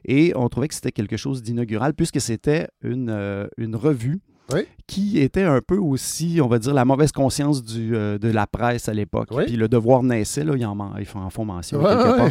Et 0.05 0.33
on 0.35 0.47
trouvait 0.49 0.67
que 0.67 0.75
c'était 0.75 0.91
quelque 0.91 1.17
chose 1.17 1.41
d'inaugural, 1.41 1.93
puisque 1.93 2.21
c'était 2.21 2.67
une, 2.83 3.09
euh, 3.09 3.47
une 3.57 3.75
revue 3.75 4.19
Oui. 4.53 4.61
qui 4.85 5.19
était 5.19 5.41
un 5.43 5.59
peu 5.59 5.77
aussi, 5.77 6.39
on 6.39 6.47
va 6.47 6.59
dire, 6.59 6.73
la 6.73 6.85
mauvaise 6.85 7.11
conscience 7.11 7.63
du, 7.63 7.95
euh, 7.95 8.19
de 8.19 8.29
la 8.29 8.45
presse 8.45 8.87
à 8.87 8.93
l'époque. 8.93 9.29
Oui. 9.31 9.45
Puis 9.45 9.55
le 9.55 9.67
devoir 9.67 10.03
naissait, 10.03 10.43
là, 10.43 10.53
ils 10.55 10.65
en, 10.65 10.77
ils 10.99 11.05
font- 11.05 11.21
en 11.21 11.31
font 11.31 11.45
mention 11.45 11.79
Ouais, 11.79 11.85
quelque 11.95 12.11
ouais, 12.11 12.17
part. 12.17 12.29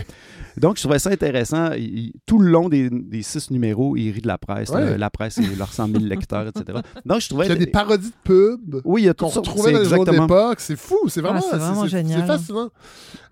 Donc, 0.58 0.76
je 0.76 0.82
trouvais 0.82 1.00
ça 1.00 1.10
intéressant. 1.10 1.72
Il- 1.72 1.98
il- 1.98 2.12
tout 2.26 2.38
le 2.38 2.48
long 2.50 2.68
des, 2.68 2.88
des 2.88 3.22
six 3.22 3.50
numéros, 3.50 3.96
il 3.96 4.12
rit 4.12 4.20
de 4.20 4.28
la 4.28 4.38
presse. 4.38 4.68
Ouais. 4.70 4.80
là. 4.90 4.96
la 4.98 5.10
presse 5.10 5.38
et 5.38 5.56
leurs 5.56 5.72
100 5.72 5.88
000 5.88 6.04
lecteurs, 6.04 6.46
etc. 6.46 6.78
Donc, 7.04 7.20
je 7.20 7.28
trouvais... 7.28 7.46
Il 7.46 7.48
y 7.48 7.52
a 7.52 7.56
des 7.56 7.66
parodies 7.66 8.10
de 8.10 8.14
pubs 8.22 8.80
Oui, 8.84 9.02
il 9.02 9.04
y 9.06 9.08
a 9.08 9.14
qu'on 9.14 9.26
retrouvait 9.26 9.62
c'est 9.70 9.72
dans 9.72 9.78
les 9.80 9.84
journaux 9.86 10.02
exactement. 10.04 10.26
d'époque. 10.28 10.60
C'est 10.60 10.76
fou. 10.76 11.08
C'est 11.08 11.20
vraiment, 11.20 11.40
Ah, 11.42 11.48
c'est 11.50 11.56
vraiment 11.58 11.86
génial. 11.88 12.20
C'est 12.20 12.26
fascinant. 12.28 12.70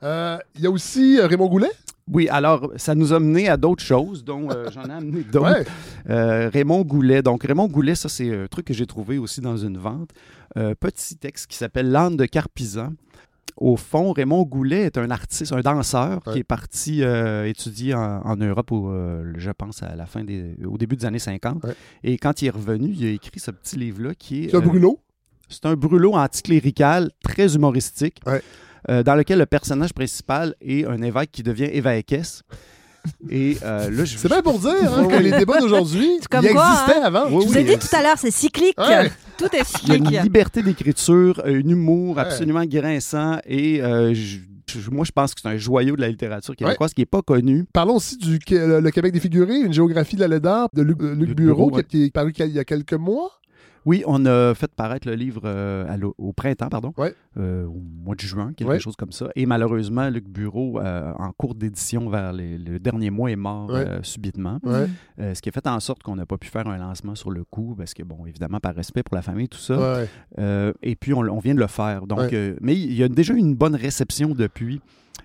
Euh, 0.03 0.39
Il 0.57 0.63
y 0.63 0.67
a 0.67 0.71
aussi 0.73 1.19
euh, 1.21 1.27
Raymond 1.29 1.49
Goulet. 1.49 1.71
Oui, 2.09 2.29
alors, 2.29 2.73
ça 2.77 2.95
nous 2.95 3.13
a 3.13 3.21
mené 3.21 3.49
à 3.49 3.57
d'autres 3.57 3.83
choses, 3.85 4.25
dont 4.25 4.51
euh, 4.51 4.69
j'en 4.73 4.85
ai 4.85 4.91
amené 4.93 5.23
d'autres. 5.23 5.59
Ouais. 5.61 5.65
Euh, 6.11 6.51
Raymond 6.53 6.83
Goulet. 6.83 7.23
Donc, 7.23 7.45
Raymond 7.45 7.69
Goulet, 7.69 7.95
ça, 7.95 8.09
c'est 8.09 8.35
un 8.45 8.47
truc 8.49 8.67
que 8.67 8.75
j'ai 8.75 8.87
trouvé 8.87 9.19
aussi 9.19 9.41
dans 9.41 9.57
une 9.57 9.79
vente. 9.79 10.11
Euh, 10.57 10.75
petit 10.75 11.17
texte 11.17 11.47
qui 11.47 11.57
s'appelle 11.57 11.91
L'âne 11.91 12.17
de 12.17 12.27
Carpisan. 12.27 12.93
Au 13.57 13.77
fond, 13.77 14.13
Raymond 14.13 14.43
Goulet 14.45 14.83
est 14.83 14.99
un 14.99 15.11
artiste, 15.11 15.53
un 15.53 15.61
danseur 15.61 16.21
Ouais. 16.27 16.33
qui 16.33 16.39
est 16.41 16.45
parti 16.45 17.03
étudier 17.45 17.95
en, 17.95 18.23
en 18.25 18.37
Europe, 18.37 18.73
au, 18.73 18.91
je 19.37 19.51
pense, 19.51 19.83
à 19.83 19.95
la 19.95 20.07
fin 20.07 20.25
des, 20.25 20.57
au 20.67 20.79
début 20.79 20.97
des 20.97 21.05
années 21.05 21.19
50. 21.19 21.63
Ouais. 21.65 21.75
Et 22.03 22.17
quand 22.19 22.41
il 22.43 22.47
est 22.47 22.51
revenu, 22.51 22.89
il 22.97 23.07
a 23.07 23.11
écrit 23.11 23.39
ce 23.39 23.51
petit 23.51 23.77
livre-là 23.77 24.15
qui 24.15 24.45
est. 24.45 24.51
C'est 24.51 24.57
un 24.57 24.61
brûlot? 24.61 24.99
c'est 25.49 25.67
un 25.67 25.75
brûlot 25.75 26.15
anticlérical 26.15 27.11
très 27.23 27.55
humoristique. 27.55 28.23
Euh, 28.91 29.03
dans 29.03 29.15
lequel 29.15 29.39
le 29.39 29.47
personnage 29.47 29.93
principal 29.93 30.55
est 30.61 30.85
un 30.87 31.01
évêque 31.03 31.31
qui 31.33 31.43
devient 31.43 31.69
évêquesse. 31.73 32.43
Et 33.31 33.57
euh, 33.65 33.91
là, 33.91 34.05
je, 34.05 34.17
C'est 34.17 34.29
bien 34.29 34.43
pour 34.43 34.59
dire 34.61 34.71
hein, 34.97 35.09
que 35.09 35.17
les 35.17 35.33
débats 35.33 35.59
d'aujourd'hui, 35.59 36.05
ils 36.33 36.37
existaient 36.37 36.55
hein. 36.57 37.03
avant. 37.03 37.25
Oui, 37.31 37.43
Je 37.43 37.49
vous 37.49 37.59
ai 37.59 37.65
dit 37.65 37.73
euh, 37.73 37.77
tout 37.77 37.97
à 37.97 38.01
l'heure, 38.03 38.17
c'est 38.17 38.31
cyclique. 38.31 38.79
Ouais. 38.79 39.11
Tout 39.39 39.47
est 39.57 39.65
Il 39.83 39.89
y 39.89 39.93
a 39.93 39.97
une 39.97 40.05
cyclique. 40.07 40.23
liberté 40.23 40.63
d'écriture, 40.63 41.43
un 41.45 41.51
humour 41.51 42.15
Ouais. 42.17 42.23
absolument 42.23 42.65
grinçant 42.65 43.39
et 43.45 43.83
euh, 43.83 44.15
je- 44.15 44.39
je- 44.69 44.91
moi 44.91 45.05
je 45.05 45.11
pense 45.11 45.35
que 45.35 45.41
c'est 45.41 45.49
un 45.49 45.57
joyau 45.57 45.97
de 45.97 46.01
la 46.01 46.09
littérature 46.09 46.55
québécoise 46.55 46.95
qui 46.95 47.01
n'est 47.01 47.07
pas 47.07 47.23
connu. 47.23 47.65
Parlons 47.73 47.97
aussi 47.97 48.17
du 48.19 48.39
le, 48.51 48.79
le 48.81 48.91
Québec 48.93 49.13
défiguré, 49.13 49.57
une 49.59 49.73
géographie 49.73 50.15
de 50.17 50.21
la 50.21 50.29
Lédard 50.29 50.69
de 50.73 50.83
Luc, 50.83 51.03
euh, 51.03 51.15
Luc 51.15 51.29
Luc 51.31 51.37
Bureau, 51.37 51.67
Bureau, 51.67 51.77
ouais. 51.79 51.83
qui, 51.85 51.89
qui 51.99 52.05
est 52.05 52.11
paru 52.13 52.33
il 52.39 52.47
y 52.53 52.59
a 52.61 52.65
quelques 52.65 52.93
mois. 52.95 53.31
Oui, 53.85 54.05
on 54.07 54.25
a 54.27 54.55
fait 54.55 54.71
paraître 54.75 55.09
le 55.09 55.15
livre 55.15 55.43
euh, 55.45 55.85
au 56.19 56.33
printemps, 56.33 56.69
pardon, 56.69 56.93
Ouais. 56.97 57.15
euh, 57.37 57.65
au 57.67 57.81
mois 58.05 58.15
de 58.15 58.21
juin, 58.21 58.53
quelque 58.57 58.69
Ouais. 58.71 58.79
chose 58.79 58.95
comme 58.97 59.11
ça. 59.13 59.29
Et 59.35 59.45
malheureusement, 59.47 60.09
Luc 60.09 60.29
Bureau, 60.29 60.79
euh, 60.81 61.13
en 61.19 61.33
cours 61.33 61.55
d'édition 61.55 62.09
vers 62.09 62.33
les- 62.33 62.59
le 62.59 62.79
dernier 62.79 63.11
mois, 63.11 63.31
est 63.31 63.37
mort 63.37 63.71
Ouais. 63.71 63.87
subitement. 64.03 64.59
Ce 65.19 65.41
qui 65.41 65.49
a 65.49 65.53
fait 65.53 65.67
en 65.67 65.81
sorte 65.81 66.03
qu'on 66.03 66.17
n'a 66.17 66.27
pas 66.27 66.39
pu 66.39 66.49
faire 66.49 66.67
un 66.69 66.79
lancement 66.79 67.15
sur 67.15 67.31
le 67.31 67.45
coup, 67.45 67.75
parce 67.77 67.95
que, 67.95 68.03
bon, 68.03 68.25
évidemment, 68.27 68.61
par 68.61 68.75
respect 68.75 69.03
pour 69.03 69.15
la 69.17 69.23
famille, 69.23 69.49
tout 69.49 69.59
ça. 69.59 70.03
Et 70.83 70.97
puis, 70.97 71.13
on, 71.15 71.21
on 71.21 71.39
vient 71.39 71.55
de 71.55 71.61
le 71.61 71.67
faire. 71.67 72.07
Donc, 72.07 72.33
euh, 72.33 72.55
mais 72.61 72.75
il 72.79 72.93
y 72.95 73.03
a 73.03 73.09
déjà 73.09 73.35
une 73.35 73.55
bonne 73.55 73.75
réception 73.75 74.29
depuis. 74.35 74.81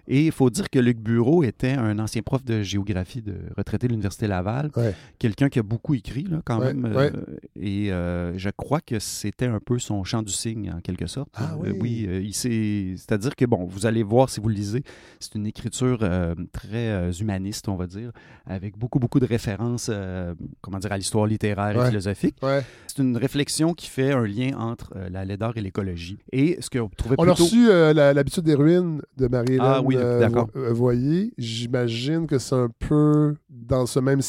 Et 0.08 0.26
il 0.28 0.32
faut 0.32 0.50
dire 0.50 0.70
que 0.70 0.80
Luc 0.80 1.00
Bureau 1.00 1.44
était 1.44 1.72
un 1.74 2.00
ancien 2.00 2.22
prof 2.22 2.44
de 2.46 2.62
géographie 2.62 3.22
de 3.22 3.36
retraité 3.58 3.88
de 3.88 3.92
l'Université 3.92 4.28
Laval, 4.28 4.72
Ouais. 4.76 4.94
quelqu'un 5.20 5.50
qui 5.50 5.60
a 5.60 5.64
beaucoup 5.64 5.94
écrit 5.96 6.24
là, 6.24 6.42
quand 6.46 6.60
Ouais, 6.60 6.74
même. 6.74 6.86
euh, 6.86 6.96
ouais. 6.96 7.12
et 7.60 7.92
euh, 7.92 8.38
je 8.38 8.50
crois 8.50 8.80
que 8.82 9.00
c'était 9.00 9.48
un 9.48 9.60
peu 9.60 9.80
son 9.80 10.04
champ 10.04 10.22
du 10.22 10.32
cygne, 10.32 10.72
en 10.76 10.80
quelque 10.82 11.08
sorte. 11.08 11.30
Ah 11.36 11.56
Euh, 11.64 11.74
oui. 11.80 12.06
euh, 12.08 12.32
s'est- 12.32 12.94
c'est-à-dire 12.96 13.36
que, 13.36 13.46
bon, 13.46 13.66
vous 13.66 13.86
allez 13.86 14.04
voir 14.04 14.30
si 14.30 14.40
vous 14.40 14.48
le 14.50 14.56
lisez, 14.56 14.84
c'est 15.20 15.36
une 15.36 15.46
écriture 15.48 16.00
très 16.52 17.12
humaniste, 17.20 17.68
on 17.68 17.76
va 17.76 17.88
dire, 17.88 18.12
avec 18.46 18.78
beaucoup, 18.78 19.00
beaucoup 19.00 19.20
de 19.20 19.26
références, 19.26 19.92
comment 20.62 20.80
dire, 20.80 20.92
à 20.92 20.98
l'histoire 20.98 21.26
littéraire 21.26 21.84
et 21.84 21.88
philosophique. 21.90 22.36
C'est 22.98 23.04
une 23.04 23.18
réflexion 23.18 23.76
qui 23.76 23.88
fait 23.90 24.12
un 24.12 24.26
lien 24.26 24.58
entre 24.58 24.92
euh, 24.96 25.08
la 25.10 25.24
laideur 25.24 25.56
et 25.56 25.62
l'écologie. 25.62 26.18
Et 26.32 26.58
ce 26.60 26.72
que 26.72 26.80
vous 26.80 26.90
trouvez 26.98 27.16
On 27.20 27.28
a 27.28 27.34
reçu 27.34 27.70
euh, 27.70 27.94
l'habitude 27.94 28.44
des 28.44 28.56
ruines 28.56 29.04
de 29.16 29.28
Marie-Hélène 29.28 29.62
Ah 29.62 29.82
oui, 29.84 29.96
euh, 29.96 30.28
Voyer. 30.72 31.32
J'imagine 31.38 32.26
que 32.26 32.40
c'est 32.40 32.56
un 32.56 32.70
peu 32.80 33.36
dans 33.52 33.86
ce 33.86 34.00
même 34.00 34.22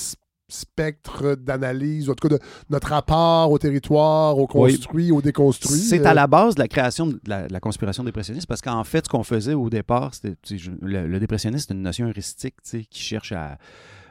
spectre 0.50 1.34
d'analyse, 1.34 2.10
ou 2.10 2.12
en 2.12 2.14
tout 2.14 2.28
cas 2.28 2.36
de 2.36 2.40
notre 2.68 2.88
rapport 2.88 3.50
au 3.50 3.58
territoire, 3.58 4.36
au 4.36 4.46
construit, 4.46 5.12
au 5.12 5.22
déconstruit. 5.22 5.78
C'est 5.78 6.04
à 6.04 6.12
la 6.12 6.26
base 6.26 6.54
de 6.54 6.60
la 6.60 6.68
création 6.68 7.06
de 7.06 7.18
la, 7.26 7.48
la 7.48 7.60
conspiration 7.60 8.04
dépressionniste 8.04 8.46
parce 8.46 8.60
qu'en 8.60 8.84
fait, 8.84 9.06
ce 9.06 9.08
qu'on 9.08 9.24
faisait 9.24 9.54
au 9.54 9.70
départ, 9.70 10.12
c'était 10.12 10.36
le, 10.82 11.06
le 11.06 11.20
dépressionniste, 11.20 11.68
c'est 11.68 11.74
une 11.74 11.82
notion 11.82 12.06
heuristique 12.06 12.56
tu 12.62 12.70
sais, 12.70 12.84
qui 12.84 13.00
cherche 13.00 13.32
à. 13.32 13.56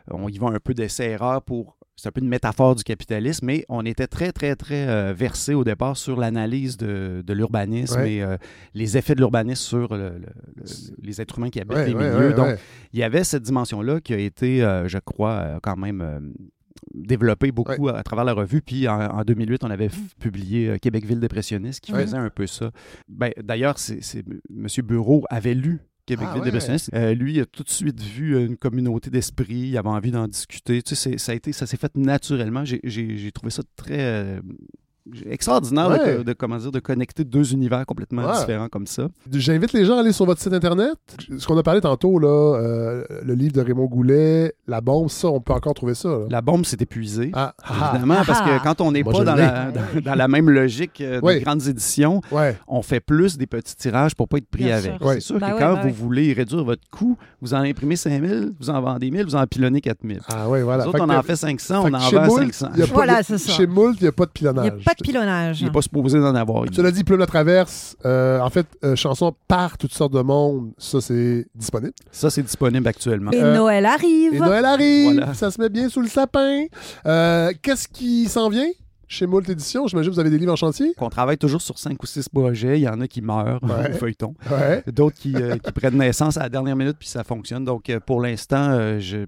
On 0.10 0.30
y 0.30 0.38
va 0.40 0.48
un 0.48 0.60
peu 0.60 0.74
d'essai-erreur 0.74 1.44
pour. 1.44 1.77
C'est 2.00 2.10
un 2.10 2.12
peu 2.12 2.22
une 2.22 2.30
métaphore 2.30 2.76
du 2.76 2.84
capitalisme, 2.84 3.48
mais 3.48 3.66
on 3.70 3.84
était 3.84 4.06
très, 4.06 4.32
très, 4.32 4.56
très 4.56 4.88
euh, 4.88 5.14
versé 5.18 5.56
au 5.56 5.64
départ 5.64 5.98
sur 5.98 6.16
l'analyse 6.20 6.78
de, 6.78 7.24
de 7.26 7.34
l'urbanisme 7.34 8.00
Ouais. 8.00 8.14
et 8.14 8.22
euh, 8.24 8.38
les 8.76 8.98
effets 8.98 9.16
de 9.16 9.20
l'urbanisme 9.20 9.62
sur 9.64 9.96
le- 9.96 10.10
le- 10.10 10.26
le- 10.58 10.64
les 11.02 11.20
êtres 11.22 11.40
humains 11.40 11.50
qui 11.50 11.60
habitent 11.60 11.76
Ouais, 11.76 11.88
les 11.88 11.96
ouais, 11.96 12.14
milieux. 12.14 12.34
Donc, 12.34 12.56
il 12.94 13.00
y 13.00 13.04
avait 13.04 13.24
cette 13.24 13.42
dimension-là 13.44 14.00
qui 14.00 14.14
a 14.14 14.18
été, 14.20 14.64
euh, 14.64 14.88
je 14.88 15.00
crois, 15.00 15.60
quand 15.64 15.76
même 15.76 16.34
développée 16.94 17.52
beaucoup 17.52 17.90
à, 17.90 17.98
à 17.98 18.04
travers 18.04 18.26
la 18.26 18.34
revue. 18.34 18.62
Puis 18.62 18.88
en, 18.88 19.00
en 19.00 19.24
2008, 19.24 19.64
on 19.64 19.72
avait 19.72 19.90
publié 20.20 20.70
euh, 20.70 20.78
Québec-Ville 20.78 21.20
dépressionniste 21.20 21.80
qui 21.82 21.94
Ouais. 21.94 22.04
faisait 22.04 22.18
un 22.18 22.30
peu 22.30 22.46
ça. 22.46 22.70
Ben, 23.10 23.32
D'ailleurs, 23.44 23.76
M. 23.90 24.68
Bureau 24.86 25.24
avait 25.32 25.56
lu 25.56 25.80
Québec-Ville 26.08 26.42
Ah 26.46 26.72
ouais. 26.72 26.78
Euh, 26.94 27.14
lui, 27.14 27.34
il 27.34 27.42
a 27.42 27.46
tout 27.46 27.64
de 27.64 27.70
suite 27.70 28.02
vu 28.02 28.44
une 28.44 28.58
communauté 28.58 29.12
d'esprit, 29.12 29.70
il 29.70 29.78
avait 29.78 29.90
envie 29.90 30.12
d'en 30.12 30.28
discuter. 30.28 30.82
Tu 30.82 30.96
sais, 30.96 31.18
ça, 31.18 31.34
a 31.34 31.36
été, 31.36 31.52
ça 31.52 31.68
s'est 31.68 31.78
fait 31.78 31.96
naturellement. 31.96 32.64
J'ai, 32.66 33.32
trouvé 33.32 33.52
ça 33.52 33.62
très... 33.76 34.40
extraordinaire 35.30 35.90
de 35.90 35.94
Ouais. 35.98 36.18
co- 36.18 36.24
de, 36.24 36.34
comment 36.34 36.58
dire, 36.58 36.72
de 36.72 36.80
connecter 36.80 37.24
deux 37.24 37.54
univers 37.54 37.86
complètement 37.86 38.26
Ouais. 38.26 38.38
différents 38.40 38.68
comme 38.70 38.88
ça. 38.88 39.08
J'invite 39.32 39.74
les 39.74 39.86
gens 39.86 39.98
à 39.98 40.00
aller 40.02 40.12
sur 40.12 40.26
votre 40.26 40.42
site 40.42 40.54
internet. 40.54 40.94
Ce 41.38 41.46
qu'on 41.46 41.58
a 41.58 41.64
parlé 41.64 41.82
tantôt, 41.82 42.20
là, 42.20 42.28
euh, 42.28 43.04
le 43.24 43.34
livre 43.34 43.54
de 43.54 43.62
Raymond 43.62 43.86
Goulet, 43.86 44.54
La 44.68 44.82
bombe, 44.82 45.10
ça, 45.10 45.28
on 45.30 45.40
peut 45.40 45.54
encore 45.54 45.74
trouver 45.74 45.94
ça. 45.94 46.10
là. 46.10 46.18
La 46.30 46.42
bombe 46.42 46.66
s'est 46.66 46.78
épuisée. 46.80 47.32
Ah, 47.34 47.54
ah, 47.64 47.92
Évidemment, 47.94 48.22
parce 48.26 48.40
Ah. 48.44 48.58
que 48.60 48.64
quand 48.64 48.82
on 48.82 48.92
n'est 48.92 49.04
pas 49.04 49.24
dans 49.24 49.36
la, 49.36 49.72
dans, 49.72 50.02
dans 50.04 50.16
la 50.16 50.28
même 50.28 50.50
logique 50.50 51.02
euh, 51.02 51.20
Ouais. 51.22 51.36
des 51.36 51.42
grandes 51.42 51.66
éditions, 51.68 52.22
ouais. 52.32 52.58
on 52.68 52.82
fait 52.82 53.00
plus 53.00 53.38
des 53.38 53.48
petits 53.48 53.76
tirages 53.76 54.16
pour 54.16 54.28
pas 54.28 54.38
être 54.38 54.48
pris 54.50 54.66
Bien 54.66 54.78
avec. 54.78 54.94
C'est 55.02 55.20
sûr 55.22 55.40
Bah 55.40 55.52
que 55.52 55.60
quand 55.60 55.74
bah 55.74 55.82
vous 55.86 55.94
voulez 55.94 56.34
réduire 56.34 56.64
votre 56.64 56.84
coût, 56.92 57.18
vous 57.42 57.54
en 57.54 57.58
imprimez 57.60 57.96
5000, 57.96 58.54
vous 58.60 58.70
en 58.70 58.82
vendez 58.82 59.10
1000, 59.12 59.24
vous 59.26 59.36
en 59.36 59.46
pilonnez 59.48 59.82
4000. 59.82 60.20
Ah, 60.30 60.50
ouais, 60.50 60.64
voilà. 60.64 60.84
Nous 60.84 60.90
autres, 60.90 60.98
Fait 60.98 61.04
on 61.04 61.08
que- 61.08 61.14
en 61.14 61.24
fait 61.24 61.36
500, 61.36 61.82
fait 61.84 61.88
on 61.88 61.92
que 61.92 61.96
en 61.96 62.00
chez 62.00 62.16
vend 62.18 62.26
Moult, 62.28 62.54
500. 62.54 62.70
il 62.74 62.80
y 62.80 62.84
a 62.84 62.88
pas- 62.88 62.94
Voilà, 62.94 63.14
il 63.14 63.16
y 63.16 63.20
a- 63.20 63.24
c'est 63.24 63.38
ça. 63.38 63.52
Chez 63.52 63.68
Moult, 63.68 63.96
il 64.00 64.04
n'y 64.04 64.08
a 64.10 64.12
pas 64.12 64.26
de 64.26 64.32
pilonnage. 64.32 64.84
De 64.98 65.04
pilonnage. 65.04 65.62
Il 65.62 65.66
n'est 65.66 65.72
pas 65.72 65.82
supposé 65.82 66.20
d'en 66.20 66.36
avoir. 66.36 66.66
il- 66.66 66.74
Cela 66.74 66.92
dit, 66.92 67.04
Plume 67.04 67.20
la 67.20 67.26
Traverse, 67.28 67.96
euh, 68.06 68.40
en 68.40 68.50
fait, 68.50 68.66
euh, 68.84 68.96
chanson 68.96 69.34
par 69.48 69.78
toutes 69.78 69.94
sortes 69.94 70.14
de 70.14 70.22
monde, 70.22 70.72
ça, 70.78 71.02
c'est 71.02 71.46
disponible. 71.56 71.94
Ça, 72.12 72.30
c'est 72.30 72.44
disponible 72.44 72.88
actuellement. 72.88 73.32
Et 73.32 73.42
Euh, 73.42 73.56
Noël 73.56 73.86
arrive. 73.86 74.34
Et 74.34 74.40
Noël 74.40 74.66
arrive, 74.66 75.14
Voilà. 75.16 75.34
ça 75.34 75.52
se 75.52 75.60
met 75.62 75.70
bien 75.70 75.90
sous 75.90 76.02
le 76.02 76.08
sapin. 76.08 76.66
Euh, 77.06 77.52
Qu'est-ce 77.62 77.88
qui 77.88 78.26
s'en 78.26 78.50
vient 78.50 78.68
chez 79.08 79.26
Moult 79.26 79.48
Édition? 79.50 79.88
J'imagine 79.88 80.10
que 80.12 80.16
vous 80.16 80.20
avez 80.20 80.30
des 80.30 80.38
livres 80.38 80.54
en 80.54 80.58
chantier. 80.58 80.94
On 81.00 81.10
travaille 81.10 81.38
toujours 81.38 81.62
sur 81.62 81.78
5 81.78 82.02
ou 82.02 82.06
6 82.06 82.28
projets. 82.30 82.80
Il 82.80 82.84
y 82.84 82.90
en 82.90 83.00
a 83.02 83.08
qui 83.08 83.22
meurent 83.22 83.60
Ouais. 83.64 83.92
au 83.92 83.94
feuilleton. 83.98 84.34
Ouais. 84.52 84.84
D'autres 84.92 85.16
qui, 85.18 85.36
euh, 85.36 85.58
qui 85.58 85.72
prennent 85.72 85.98
naissance 85.98 86.38
à 86.38 86.42
la 86.44 86.50
dernière 86.50 86.76
minute, 86.76 86.98
puis 87.00 87.08
ça 87.08 87.24
fonctionne. 87.24 87.64
Donc, 87.64 87.90
euh, 87.90 88.00
pour 88.00 88.22
l'instant, 88.22 88.70
euh, 88.72 89.00
je 89.00 89.26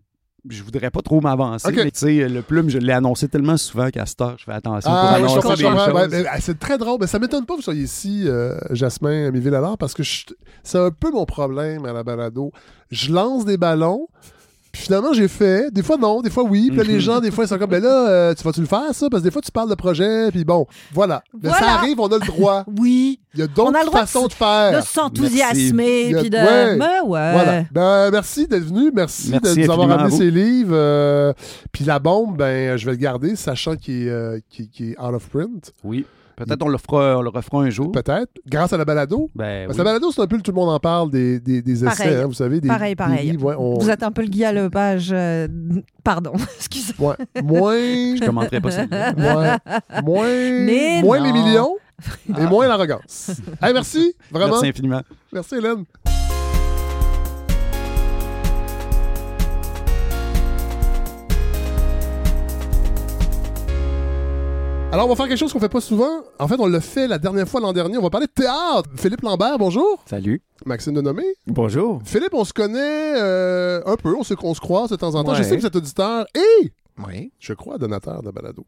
je 0.48 0.64
voudrais 0.64 0.90
pas 0.92 1.02
trop 1.02 1.20
m'avancer, 1.22 1.72
mais 1.72 1.92
tu 1.92 2.00
sais, 2.00 2.30
le 2.30 2.42
plume, 2.42 2.70
je 2.70 2.78
l'ai 2.78 2.94
annoncé 2.94 3.28
tellement 3.28 3.58
souvent 3.58 3.90
qu'à 3.90 4.06
cette 4.06 4.22
heure, 4.22 4.36
je 4.38 4.46
fais 4.46 4.54
attention 4.54 4.90
Ah, 4.94 5.00
pour 5.00 5.10
oui, 5.10 5.16
je 5.16 5.16
annoncer 5.18 5.36
comprends, 5.36 5.50
des 5.56 5.62
je 5.62 5.68
comprends. 5.68 5.86
choses. 5.86 5.94
Ouais, 5.96 6.08
mais, 6.24 6.26
ah, 6.32 6.40
c'est 6.40 6.60
très 6.60 6.78
drôle. 6.78 6.98
Mais 7.02 7.08
ça 7.08 7.20
m'étonne 7.20 7.46
pas 7.46 7.54
que 7.54 7.58
vous 7.60 7.64
soyez 7.64 7.84
ici, 7.84 8.24
euh, 8.26 8.58
Jasmin 8.72 9.28
Amiville 9.28 9.56
alors, 9.56 9.78
parce 9.78 9.94
que 9.94 10.04
je- 10.04 10.26
c'est 10.64 10.78
un 10.80 10.92
peu 10.92 11.12
mon 11.12 11.26
problème 11.26 11.86
à 11.86 11.94
la 11.94 12.04
balado. 12.04 12.52
Je 12.92 13.12
lance 13.12 13.46
des 13.46 13.58
ballons. 13.58 14.08
Puis 14.72 14.84
finalement, 14.84 15.14
j'ai 15.14 15.28
fait. 15.28 15.72
Des 15.72 15.82
fois, 15.82 15.98
non. 15.98 16.22
Des 16.22 16.30
fois, 16.30 16.44
oui. 16.44 16.68
Puis 16.70 16.78
là, 16.78 16.84
les 16.84 17.00
gens, 17.00 17.20
des 17.20 17.32
fois, 17.32 17.44
ils 17.46 17.48
sont 17.48 17.58
comme, 17.58 17.70
ben 17.72 17.82
là, 17.82 18.08
euh, 18.10 18.34
tu 18.36 18.44
vas-tu 18.44 18.62
le 18.62 18.68
faire, 18.68 18.94
ça? 18.94 19.08
Parce 19.10 19.24
que 19.24 19.28
des 19.28 19.32
fois, 19.32 19.42
tu 19.42 19.52
parles 19.52 19.70
de 19.70 19.76
projet. 19.76 20.30
Puis 20.32 20.46
bon, 20.46 20.68
voilà. 20.94 21.24
Mais 21.42 21.50
ça 21.50 21.72
arrive, 21.72 22.00
on 22.00 22.08
a 22.08 22.18
le 22.18 22.26
droit. 22.26 22.64
Oui. 22.80 23.20
Il 23.36 23.40
y 23.42 23.44
a 23.44 23.46
On 23.46 23.48
a 23.48 23.50
le 23.50 23.56
d'autres 23.56 23.86
droit 23.86 24.02
de 24.02 24.08
façons 24.08 24.28
de, 24.28 24.34
faire. 24.34 24.80
De 24.80 24.86
s'enthousiasmer. 24.86 26.16
Puis 26.20 26.30
de. 26.30 26.38
ouais. 26.38 26.78
Mais 26.78 27.00
ouais. 27.02 27.32
Voilà. 27.34 27.64
Ben, 27.72 28.12
merci 28.12 28.48
d'être 28.48 28.64
venu. 28.66 28.92
Merci, 28.94 29.30
Merci 29.32 29.56
de 29.56 29.66
nous 29.66 29.72
avoir 29.72 29.80
infiniment 29.88 29.94
à 29.96 30.00
amené 30.02 30.10
vous. 30.10 30.18
ces 30.18 30.32
livres. 30.32 30.74
Euh, 30.76 31.34
puis 31.72 31.86
la 31.86 32.00
bombe, 32.00 32.38
ben, 32.38 32.78
je 32.78 32.86
vais 32.86 32.92
le 32.94 32.98
garder, 32.98 33.36
sachant 33.36 33.76
qu'il 33.76 34.08
est, 34.08 34.10
euh, 34.10 34.40
qu'il- 34.50 34.70
qu'il 34.70 34.92
est 34.92 35.00
out 35.00 35.14
of 35.14 35.28
print. 35.30 35.74
Oui. 35.84 36.06
Peut-être 36.46 36.64
on 36.64 36.70
le 36.70 36.78
fera, 36.78 37.18
on 37.18 37.22
le 37.22 37.30
refera 37.30 37.60
un 37.62 37.70
jour. 37.70 37.92
Peut-être. 37.92 38.30
Grâce 38.48 38.74
à 38.74 38.78
la 38.78 38.86
balado? 38.86 39.30
Ben, 39.36 39.66
Parce 39.68 39.70
oui. 39.70 39.74
que 39.74 39.78
la 39.78 39.84
balado, 39.84 40.12
c'est 40.12 40.22
un 40.22 40.28
peu 40.28 40.36
le 40.38 40.42
tout 40.42 40.52
le 40.52 40.56
monde 40.56 40.70
en 40.70 40.80
parle 40.80 41.12
des, 41.12 41.40
des, 41.40 41.62
des 41.62 41.86
essais, 41.86 42.04
Pareil. 42.04 42.16
hein, 42.16 42.26
vous 42.28 42.34
savez. 42.34 42.60
Des, 42.62 42.68
Pareil, 42.68 42.92
des 42.92 42.96
pareil. 42.96 43.32
livres, 43.32 43.46
ouais, 43.46 43.56
on- 43.58 43.78
Vous 43.80 43.90
êtes 43.90 44.04
un 44.04 44.12
peu 44.12 44.22
le 44.22 44.28
Guy 44.30 44.44
à 44.46 44.52
Lepage. 44.54 45.10
euh, 45.12 45.48
Pardon. 46.04 46.34
Excusez-moi. 46.58 47.16
ouais, 47.36 47.42
moins. 47.42 47.74
Je 48.16 48.26
commenterai 48.26 48.62
pas 48.62 48.72
celle-là. 48.72 49.14
moins. 49.14 49.58
Moins. 50.04 50.26
Mais 50.66 51.02
moins 51.02 51.20
non. 51.20 51.26
les 51.26 51.32
millions. 51.34 51.76
Et 52.30 52.46
moins 52.46 52.68
l'arrogance. 52.68 53.32
Hey, 53.62 53.74
merci. 53.74 54.14
Vraiment. 54.32 54.54
Merci 54.54 54.68
infiniment. 54.70 55.02
Merci, 55.34 55.56
Hélène. 55.56 55.84
Alors, 64.92 65.06
on 65.06 65.10
va 65.10 65.16
faire 65.16 65.28
quelque 65.28 65.38
chose 65.38 65.54
qu'on 65.54 65.60
fait 65.60 65.70
pas 65.70 65.82
souvent. 65.82 66.24
En 66.40 66.48
fait, 66.48 66.56
on 66.60 66.66
l'a 66.66 66.82
fait 66.82 67.08
la 67.08 67.20
dernière 67.20 67.48
fois 67.48 67.62
l'an 67.62 67.74
dernier. 67.74 67.98
On 67.98 68.02
va 68.02 68.10
parler 68.10 68.26
de 68.26 68.32
théâtre. 68.32 68.90
Philippe 68.96 69.22
Lambert, 69.22 69.58
bonjour. 69.60 70.04
Salut. 70.10 70.42
Maxime 70.66 70.96
Denomé. 70.96 71.24
Bonjour. 71.46 72.02
Philippe, 72.06 72.34
on 72.34 72.44
se 72.44 72.54
connaît 72.54 73.14
euh, 73.22 73.82
un 73.86 73.96
peu. 73.98 74.16
On 74.16 74.24
sait 74.24 74.36
qu'on 74.36 74.54
se 74.56 74.60
croise 74.60 74.90
de 74.90 74.96
temps 74.96 75.14
en 75.14 75.24
temps. 75.24 75.36
Je 75.36 75.44
sais 75.44 75.56
que 75.56 75.62
vous 75.62 75.68
êtes 75.68 75.76
auditeur 75.76 76.26
et, 76.36 76.72
Oui. 77.08 77.32
je 77.40 77.54
crois, 77.54 77.78
donateur 77.78 78.24
de 78.24 78.32
balado. 78.32 78.66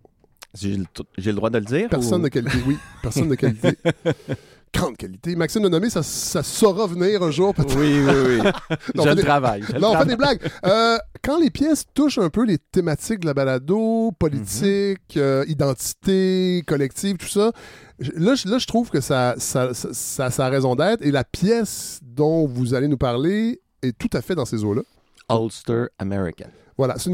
J'ai 0.54 0.78
le, 0.78 1.34
droit 1.34 1.50
de 1.50 1.58
le 1.58 1.66
dire? 1.66 1.90
Personne 1.90 2.22
ou- 2.22 2.26
de 2.26 2.30
qualité, 2.30 2.58
oui. 2.68 2.78
Personne 3.02 3.28
de 3.30 3.36
qualité. 3.36 3.72
Grande 4.74 4.96
qualité. 4.98 5.36
Maxime 5.36 5.64
Denomé, 5.64 5.90
ça, 5.90 6.02
ça 6.04 6.44
saura 6.44 6.88
venir 6.88 7.22
un 7.24 7.32
jour, 7.32 7.54
peut-être. 7.54 7.78
Oui, 7.78 8.00
oui, 8.06 8.40
oui. 8.44 8.52
Non, 8.96 9.02
on 9.02 9.04
je 9.04 9.04
fait 9.04 9.10
le 9.10 9.16
des- 9.16 9.22
travaille. 9.24 9.64
je 9.64 9.78
Non, 9.78 9.92
on 9.94 9.98
fait 9.98 10.06
des 10.06 10.16
blagues. 10.16 10.40
Euh, 10.66 10.98
quand 11.24 11.40
les 11.40 11.50
pièces 11.50 11.86
touchent 11.94 12.18
un 12.18 12.30
peu 12.30 12.46
les 12.46 12.58
thématiques 12.58 13.20
de 13.20 13.26
la 13.28 13.34
balado, 13.34 14.12
politique, 14.18 15.18
euh, 15.18 15.46
identité 15.48 16.64
collective, 16.68 17.18
tout 17.18 17.28
ça, 17.28 17.52
là, 18.16 18.36
je- 18.36 18.48
là, 18.48 18.58
je 18.58 18.66
trouve 18.68 18.90
que 18.90 19.02
ça, 19.02 19.36
ça, 19.38 19.74
ça, 19.74 19.90
ça- 19.94 20.30
ça 20.32 20.46
a 20.46 20.50
raison 20.50 20.76
d'être. 20.76 21.02
Et 21.06 21.12
la 21.12 21.24
pièce 21.24 22.00
dont 22.04 22.48
vous 22.48 22.74
allez 22.74 22.88
nous 22.88 22.98
parler 22.98 23.62
est 23.82 23.98
tout 23.98 24.10
à 24.14 24.22
fait 24.22 24.36
dans 24.36 24.46
ces 24.46 24.64
eaux-là. 24.64 24.82
Ulster 25.30 25.86
American. 26.00 26.48
Voilà, 26.78 26.96
c'est 26.98 27.10